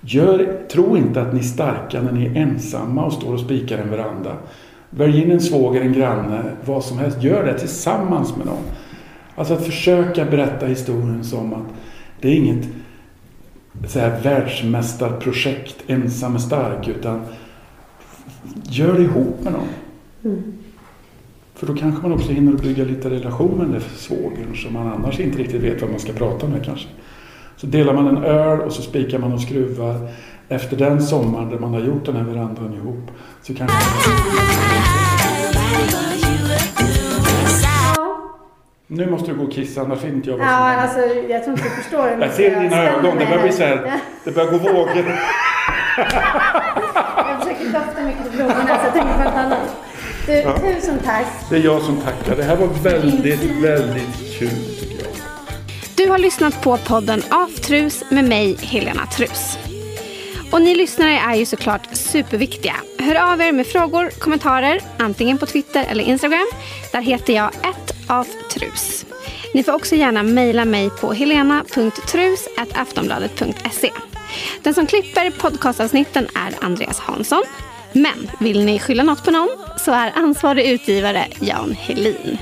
Gör, 0.00 0.58
tro 0.68 0.96
inte 0.96 1.22
att 1.22 1.32
ni 1.32 1.38
är 1.38 1.44
starka 1.44 2.02
när 2.02 2.12
ni 2.12 2.26
är 2.26 2.36
ensamma 2.36 3.04
och 3.04 3.12
står 3.12 3.32
och 3.32 3.40
spikar 3.40 3.78
en 3.78 3.90
veranda. 3.90 4.36
Välj 4.90 5.22
in 5.22 5.30
en 5.30 5.40
svåger, 5.40 5.80
en 5.80 5.92
granne, 5.92 6.42
vad 6.64 6.84
som 6.84 6.98
helst. 6.98 7.22
Gör 7.22 7.44
det 7.44 7.58
tillsammans 7.58 8.36
med 8.36 8.46
dem. 8.46 8.62
Alltså 9.34 9.54
att 9.54 9.64
försöka 9.64 10.24
berätta 10.24 10.66
historien 10.66 11.24
som 11.24 11.52
att 11.52 11.66
det 12.20 12.28
är 12.28 12.34
inget 12.34 12.68
så 13.86 13.98
här 13.98 14.20
världsmästarprojekt, 14.22 15.76
ensam 15.86 16.34
är 16.34 16.38
stark, 16.38 16.88
utan 16.88 17.20
gör 18.62 18.92
det 18.92 19.02
ihop 19.02 19.44
med 19.44 19.52
någon. 19.52 19.68
För 21.54 21.66
då 21.66 21.74
kanske 21.74 22.02
man 22.02 22.12
också 22.12 22.32
hinner 22.32 22.52
bygga 22.52 22.84
lite 22.84 23.10
relation 23.10 23.58
med 23.58 23.82
svågern 23.82 24.56
som 24.56 24.72
man 24.72 24.86
annars 24.86 25.20
inte 25.20 25.38
riktigt 25.38 25.62
vet 25.62 25.80
vad 25.82 25.90
man 25.90 26.00
ska 26.00 26.12
prata 26.12 26.46
med 26.46 26.64
kanske. 26.64 26.88
Så 27.56 27.66
delar 27.66 27.94
man 27.94 28.06
en 28.06 28.24
öl 28.24 28.60
och 28.60 28.72
så 28.72 28.82
spikar 28.82 29.18
man 29.18 29.32
och 29.32 29.40
skruvar. 29.40 30.08
Efter 30.48 30.76
den 30.76 31.02
sommaren 31.02 31.50
där 31.50 31.58
man 31.58 31.74
har 31.74 31.80
gjort 31.80 32.06
den 32.06 32.16
här 32.16 32.24
verandan 32.24 32.74
ihop 32.74 33.10
så 33.42 33.54
kanske 33.54 33.76
Nu 38.86 39.10
måste 39.10 39.30
du 39.30 39.36
gå 39.36 39.44
och 39.44 39.52
kissa 39.52 39.80
annars 39.80 40.04
inte 40.04 40.30
jag 40.30 40.38
som 40.38 40.46
ja 40.48 40.76
alltså 40.76 41.00
jag 41.00 41.44
tror 41.44 41.56
inte 41.56 41.68
du 41.68 41.70
förstår. 41.70 42.08
hur 42.14 42.22
Jag 42.22 42.32
ser 42.32 42.56
i 42.56 42.62
dina 42.62 42.82
ögon, 42.82 43.18
det 43.18 43.26
börjar 43.26 43.42
bli 43.42 43.52
så 43.52 43.62
här, 43.62 44.00
det 44.24 44.34
börjar 44.34 44.50
gå 44.50 44.58
vågor. 44.58 45.04
Jag 47.16 47.42
försöker 47.42 47.72
dofta 47.72 48.02
mycket 48.04 48.22
till 48.22 48.36
blommorna 48.36 48.66
så 48.66 48.84
jag 48.84 48.92
tänker 48.92 49.14
på 49.18 49.24
något 49.24 49.34
annat. 49.34 49.76
Du, 50.26 50.42
tusen 50.42 50.98
tack. 51.04 51.26
Det 51.50 51.56
är 51.56 51.64
jag 51.64 51.82
som 51.82 52.00
tackar. 52.00 52.36
Det 52.36 52.42
här 52.42 52.56
var 52.56 52.66
väldigt, 52.66 53.40
väldigt 53.42 54.38
kul 54.38 54.50
tycker 54.80 55.04
jag. 55.04 55.12
Du 55.96 56.10
har 56.10 56.18
lyssnat 56.18 56.62
på 56.62 56.76
podden 56.76 57.22
Aftrus 57.30 58.04
med 58.10 58.24
mig, 58.24 58.56
Helena 58.60 59.06
Trus. 59.06 59.58
Och 60.52 60.62
ni 60.62 60.74
lyssnare 60.74 61.18
är 61.18 61.34
ju 61.34 61.46
såklart 61.46 61.88
superviktiga. 61.92 62.74
Hör 62.98 63.32
av 63.32 63.40
er 63.40 63.52
med 63.52 63.66
frågor, 63.66 64.10
kommentarer, 64.10 64.80
antingen 64.98 65.38
på 65.38 65.46
Twitter 65.46 65.84
eller 65.88 66.04
Instagram. 66.04 66.46
Där 66.92 67.00
heter 67.00 67.32
jag 67.32 67.50
aftrus. 68.06 69.06
Ni 69.54 69.62
får 69.62 69.72
också 69.72 69.94
gärna 69.94 70.22
mejla 70.22 70.64
mig 70.64 70.90
på 70.90 71.12
helena.trus.aftonbladet.se. 71.12 73.90
Den 74.62 74.74
som 74.74 74.86
klipper 74.86 75.30
podcastavsnitten 75.30 76.28
är 76.34 76.64
Andreas 76.64 77.00
Hansson. 77.00 77.42
Men 77.92 78.30
vill 78.40 78.64
ni 78.64 78.78
skylla 78.78 79.02
något 79.02 79.24
på 79.24 79.30
någon 79.30 79.48
så 79.78 79.92
är 79.92 80.12
ansvarig 80.14 80.66
utgivare 80.66 81.26
Jan 81.40 81.72
Helin. 81.72 82.38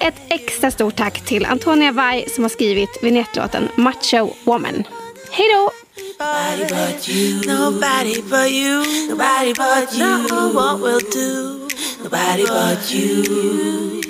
Ett 0.00 0.14
extra 0.28 0.70
stort 0.70 0.96
tack 0.96 1.20
till 1.20 1.46
Antonia 1.46 1.92
Vai 1.92 2.28
som 2.28 2.44
har 2.44 2.48
skrivit 2.48 2.98
vignettlåten 3.02 3.68
Macho 3.76 4.30
Woman. 4.44 4.84
Hej 5.30 5.46
då! 5.54 5.70
Nobody 6.18 6.64
but 6.68 7.08
you. 7.08 7.40
Nobody 7.46 8.22
but 8.22 8.50
you. 8.50 9.08
Nobody 9.08 9.52
but 9.52 9.92
you. 9.92 10.28
Know 10.28 10.52
what 10.52 10.80
we'll 10.80 11.00
do. 11.00 11.68
Nobody 12.02 12.46
but 12.46 12.92
you. 12.92 14.02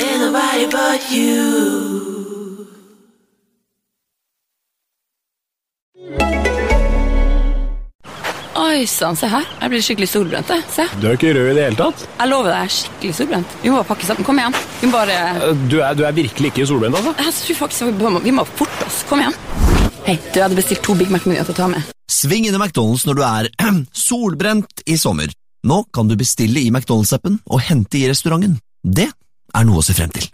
And 0.00 0.20
nobody 0.20 0.66
but 0.66 1.10
you. 1.10 2.14
Ojsan, 8.64 9.16
se 9.18 9.28
her. 9.28 9.44
Jeg 9.60 9.72
blir 9.72 9.82
skikkelig 9.84 10.08
solbrent. 10.08 10.52
Se. 10.72 10.86
Du 11.00 11.06
er 11.10 11.18
ikke 11.18 11.32
rød 11.36 11.50
i 11.50 11.56
det 11.58 11.64
hele 11.68 11.78
tatt. 11.78 12.04
Jeg 12.18 12.30
lover 12.30 12.48
deg, 12.50 12.56
jeg 12.56 12.70
er 12.70 12.74
skikkelig 12.78 13.14
solbrent. 13.18 13.56
Vi 13.62 13.72
må 13.72 13.78
bare 13.80 13.88
pakke 13.90 14.08
sammen. 14.08 14.26
Kom 14.26 14.40
igjen. 14.40 14.56
Vi 14.80 14.88
må 14.90 14.96
bare 14.96 15.52
Du 15.68 15.76
er, 15.80 15.98
du 15.98 16.04
er 16.08 16.16
virkelig 16.16 16.52
ikke 16.52 16.66
solbrent, 16.70 16.96
altså. 17.00 17.14
Jeg 17.20 17.36
tror 17.40 17.60
faktisk 17.64 17.90
vi 17.90 18.12
må, 18.16 18.22
vi 18.24 18.34
må 18.34 18.46
forte 18.56 18.88
oss. 18.88 19.02
Kom 19.10 19.22
igjen. 19.24 19.36
Hei, 20.04 20.16
du 20.20 20.38
jeg 20.38 20.44
hadde 20.46 20.58
bestilt 20.58 20.82
to 20.84 20.96
Big 20.98 21.12
Mac-menyer 21.12 21.46
til 21.48 21.56
å 21.56 21.60
ta 21.62 21.68
med. 21.72 21.90
Sving 22.12 22.48
innom 22.48 22.64
McDonalds 22.64 23.06
når 23.08 23.18
du 23.20 23.24
er 23.26 23.50
solbrent 24.06 24.84
i 24.88 24.96
sommer. 25.00 25.32
Nå 25.64 25.82
kan 25.96 26.08
du 26.10 26.16
bestille 26.20 26.60
i 26.60 26.70
McDonalds-appen 26.72 27.40
og 27.48 27.62
hente 27.68 28.00
i 28.00 28.08
restauranten. 28.10 28.58
Det 28.84 29.08
er 29.08 29.68
noe 29.68 29.80
å 29.80 29.86
se 29.86 29.96
frem 29.96 30.12
til. 30.12 30.26